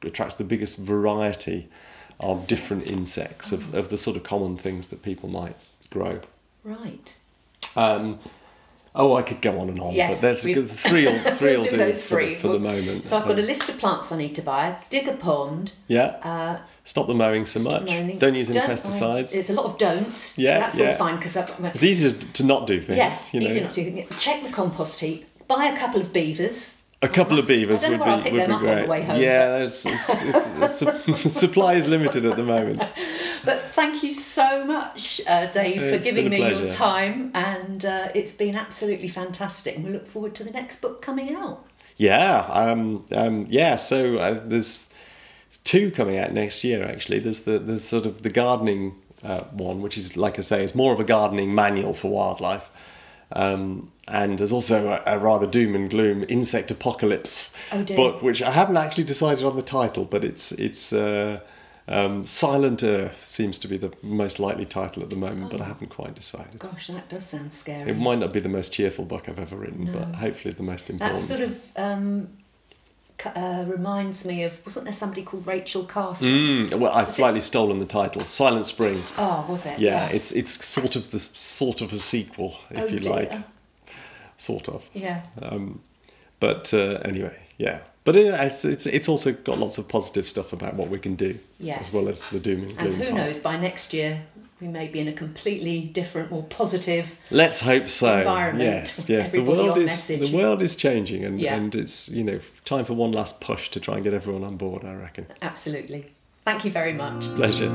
attracts 0.04 0.36
the 0.36 0.44
biggest 0.44 0.78
variety 0.78 1.68
of 2.20 2.48
different 2.48 2.88
insects 2.88 3.52
of, 3.52 3.74
of 3.74 3.90
the 3.90 3.98
sort 3.98 4.16
of 4.16 4.24
common 4.24 4.56
things 4.58 4.88
that 4.88 5.02
people 5.04 5.28
might 5.28 5.56
grow. 5.90 6.22
Right. 6.64 7.16
Um, 7.76 8.20
Oh, 8.98 9.18
I 9.18 9.24
could 9.24 9.42
go 9.42 9.60
on 9.60 9.68
and 9.68 9.78
on, 9.82 9.94
Yes, 9.94 10.22
but 10.22 10.42
there's 10.42 10.44
three. 10.80 11.06
will- 11.06 11.36
Three 11.36 11.58
will 11.58 11.66
do, 11.66 11.76
those 11.76 12.06
for, 12.08 12.16
the, 12.16 12.26
three. 12.28 12.36
for 12.36 12.48
the 12.48 12.60
moment. 12.60 13.04
So 13.04 13.18
I've 13.18 13.26
got 13.28 13.38
a 13.38 13.42
Um, 13.42 13.48
list 13.48 13.68
of 13.68 13.78
plants 13.78 14.10
I 14.14 14.18
need 14.18 14.34
to 14.36 14.42
buy. 14.42 14.78
Dig 14.90 15.06
a 15.10 15.14
pond. 15.16 15.74
yeah. 15.88 16.16
Uh, 16.24 16.60
Stop 16.86 17.08
the 17.08 17.16
mowing 17.16 17.48
so 17.48 17.60
much. 17.60 17.84
moaning. 17.84 18.20
Don't 18.20 18.36
use 18.36 18.48
any 18.48 18.60
Don't- 18.60 18.70
pesticides. 18.70 19.34
There's 19.34 19.50
a 19.50 19.54
lot 19.54 19.66
of 19.66 19.80
don'ts. 19.80 20.38
Yeah, 20.38 20.70
so 20.70 20.78
that's 20.78 21.02
all 21.02 21.08
fine 21.08 21.18
because 21.18 21.36
It's 21.74 21.84
easier 21.84 22.12
to 22.12 22.44
not 22.46 22.68
do 22.68 22.80
things. 22.80 22.98
Yes, 22.98 23.34
you 23.34 23.40
know. 23.40 23.48
easy 23.48 23.62
not 23.62 23.74
to 23.74 24.06
check 24.20 24.44
the 24.44 24.52
compost 24.52 25.00
heap. 25.00 25.26
Buy 25.48 25.66
a 25.66 25.78
couple 25.78 26.00
of 26.00 26.14
beavers. 26.14 26.76
A 27.02 27.10
couple 27.10 27.38
of 27.40 27.48
beavers 27.48 27.82
would 27.84 27.92
be 27.92 28.32
would 28.32 28.48
be 28.48 28.56
great. 28.58 29.04
home, 29.04 29.20
yeah, 29.20 29.58
it's, 29.58 29.86
it's, 29.86 30.10
it's, 30.10 30.82
it's, 31.08 31.34
supply 31.40 31.74
is 31.74 31.88
limited 31.88 32.26
at 32.26 32.38
the 32.38 32.44
moment. 32.44 32.82
But 33.44 33.62
thank 33.76 34.02
you 34.02 34.12
so 34.12 34.66
much, 34.66 35.22
uh, 35.28 35.46
Dave, 35.52 35.80
for 35.80 36.04
giving 36.04 36.32
me 36.32 36.40
your 36.40 36.68
time, 36.68 37.30
and 37.36 37.86
uh, 37.86 38.10
it's 38.16 38.34
been 38.34 38.56
absolutely 38.56 39.08
fantastic. 39.08 39.76
And 39.76 39.86
we 39.86 39.92
look 39.92 40.08
forward 40.08 40.34
to 40.36 40.44
the 40.44 40.50
next 40.50 40.82
book 40.82 41.04
coming 41.04 41.36
out. 41.36 41.64
Yeah, 41.96 42.40
um, 42.50 43.06
um, 43.12 43.46
yeah. 43.48 43.76
So 43.76 44.18
uh, 44.18 44.42
there's 44.44 44.90
two 45.64 45.92
coming 45.92 46.18
out 46.18 46.34
next 46.34 46.64
year. 46.64 46.84
Actually, 46.84 47.20
there's 47.20 47.42
the 47.42 47.60
there's 47.60 47.84
sort 47.84 48.06
of 48.06 48.24
the 48.24 48.30
gardening 48.30 48.96
uh, 49.24 49.44
one, 49.46 49.82
which 49.82 49.98
is 49.98 50.16
like 50.18 50.38
I 50.38 50.42
say, 50.42 50.64
is 50.64 50.76
more 50.76 50.94
of 50.94 51.00
a 51.00 51.04
gardening 51.04 51.54
manual 51.56 51.94
for 51.94 52.10
wildlife. 52.12 52.70
Um, 53.32 53.92
and 54.08 54.38
there's 54.38 54.52
also 54.52 54.88
a, 54.88 55.16
a 55.16 55.20
rather 55.20 55.48
doom 55.48 55.74
and 55.74 55.90
gloom 55.90 56.26
insect 56.30 56.70
apocalypse 56.70 57.52
Oh, 57.72 57.84
book, 57.84 58.22
which 58.22 58.42
I 58.42 58.52
haven't 58.52 58.78
actually 58.78 59.04
decided 59.06 59.44
on 59.44 59.56
the 59.56 59.64
title, 59.64 60.06
but 60.06 60.24
it's 60.24 60.52
it's 60.54 60.94
uh, 60.94 61.40
um, 61.88 62.26
Silent 62.26 62.84
Earth 62.84 63.28
seems 63.28 63.58
to 63.60 63.68
be 63.68 63.78
the 63.78 63.92
most 64.04 64.40
likely 64.40 64.66
title 64.66 65.04
at 65.04 65.10
the 65.10 65.16
moment, 65.16 65.52
but 65.52 65.60
I 65.62 65.66
haven't 65.66 65.90
quite 65.90 66.16
decided. 66.16 66.60
Gosh, 66.60 66.88
that 66.88 67.10
does 67.10 67.26
sound 67.26 67.52
scary. 67.52 67.90
It 67.90 67.98
might 67.98 68.20
not 68.20 68.32
be 68.32 68.40
the 68.40 68.50
most 68.50 68.72
cheerful 68.72 69.06
book 69.06 69.28
I've 69.28 69.40
ever 69.40 69.56
written, 69.56 69.92
but 69.92 70.16
hopefully 70.16 70.54
the 70.54 70.64
most 70.64 70.90
important. 70.90 71.20
sort 71.20 71.42
of 71.42 71.62
um, 71.76 72.30
uh, 73.24 73.66
reminds 73.68 74.26
me 74.26 74.44
of 74.44 74.64
wasn't 74.66 74.86
there 74.86 74.94
somebody 74.94 75.24
called 75.24 75.48
Rachel 75.48 75.84
Carson? 75.84 76.28
Mm, 76.28 76.80
well, 76.80 76.92
I've 76.94 77.10
slightly 77.10 77.42
stolen 77.42 77.80
the 77.80 77.86
title. 77.86 78.24
Silent 78.26 78.66
Spring. 78.66 79.02
Oh, 79.18 79.46
was 79.50 79.66
it? 79.66 79.80
Yeah, 79.80 80.06
Yes. 80.10 80.14
it's 80.14 80.32
it's 80.34 80.66
sort 80.66 80.96
of 80.96 81.12
the 81.12 81.20
sort 81.20 81.82
of 81.82 81.94
a 81.94 82.00
sequel, 82.00 82.58
if 82.72 82.84
Oh, 82.84 82.86
you 82.88 83.00
dear. 83.00 83.12
like, 83.12 83.32
sort 84.38 84.68
of. 84.70 84.88
Yeah. 84.94 85.22
Um, 85.42 85.82
but 86.40 86.74
uh, 86.74 87.00
anyway, 87.06 87.38
yeah. 87.58 87.80
But 88.04 88.16
it, 88.16 88.26
it's, 88.28 88.64
it's 88.66 88.86
it's 88.86 89.10
also 89.10 89.32
got 89.34 89.58
lots 89.58 89.78
of 89.80 89.88
positive 89.88 90.28
stuff 90.28 90.54
about 90.54 90.76
what 90.76 90.90
we 90.90 91.00
can 91.00 91.16
do, 91.16 91.40
Yes. 91.60 91.88
as 91.88 91.94
well 91.94 92.08
as 92.10 92.24
the 92.30 92.40
doom 92.40 92.64
and 92.64 92.78
gloom. 92.78 92.94
And 92.94 93.02
who 93.04 93.10
part. 93.12 93.16
knows? 93.26 93.40
By 93.40 93.58
next 93.58 93.94
year, 93.94 94.24
we 94.66 94.72
may 94.72 94.88
be 94.88 95.00
in 95.00 95.08
a 95.08 95.14
completely 95.14 95.80
different, 95.82 96.32
more 96.32 96.44
positive. 96.44 97.18
Let's 97.30 97.62
hope 97.62 97.88
so. 97.88 98.18
environment. 98.20 98.64
Yes, 98.66 99.08
yes. 99.16 99.30
The 99.30 99.42
world 99.44 99.78
is 99.78 99.92
message. 99.92 100.32
the 100.32 100.36
world 100.36 100.62
is 100.62 100.76
changing, 100.76 101.24
and 101.24 101.40
Yeah. 101.40 101.56
and 101.56 101.74
it's 101.76 102.10
you 102.10 102.24
know 102.24 102.40
time 102.66 102.86
for 102.86 102.94
one 102.94 103.12
last 103.12 103.40
push 103.42 103.70
to 103.72 103.80
try 103.80 103.96
and 103.96 104.04
get 104.04 104.14
everyone 104.14 104.44
on 104.44 104.58
board. 104.58 104.84
I 104.84 104.94
reckon. 104.96 105.28
Absolutely. 105.42 106.12
Thank 106.44 106.66
you 106.66 106.72
very 106.72 106.94
much. 106.94 107.24
Pleasure. 107.36 107.70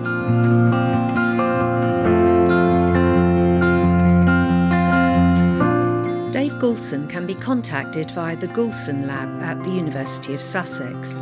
Dave 6.33 6.53
Goulson 6.61 7.09
can 7.09 7.27
be 7.27 7.35
contacted 7.35 8.11
via 8.13 8.37
the 8.37 8.47
Goulson 8.49 9.07
Lab 9.07 9.43
at 9.43 9.63
the 9.65 9.71
University 9.71 10.33
of 10.35 10.43
Sussex. 10.43 11.15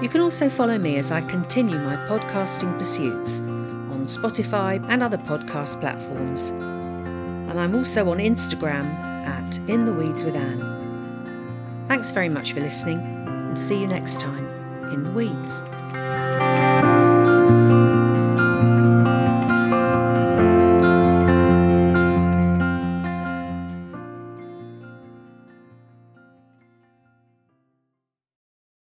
You 0.02 0.08
can 0.08 0.20
also 0.20 0.48
follow 0.48 0.78
me 0.78 0.96
as 0.96 1.10
I 1.10 1.20
continue 1.20 1.78
my 1.78 1.96
podcasting 2.08 2.76
pursuits 2.78 3.40
on 3.40 4.06
Spotify 4.06 4.84
and 4.88 5.02
other 5.02 5.18
podcast 5.18 5.80
platforms. 5.80 6.48
And 6.48 7.60
I'm 7.60 7.74
also 7.74 8.08
on 8.10 8.18
Instagram 8.18 8.86
at 9.26 9.58
In 9.68 9.84
the 9.84 9.92
Weeds 9.92 10.24
with 10.24 10.34
Anne. 10.34 11.84
Thanks 11.88 12.10
very 12.12 12.28
much 12.28 12.52
for 12.52 12.60
listening 12.60 12.98
and 12.98 13.58
see 13.58 13.78
you 13.78 13.86
next 13.86 14.18
time 14.20 14.46
in 14.90 15.04
the 15.04 15.10
weeds. 15.10 15.62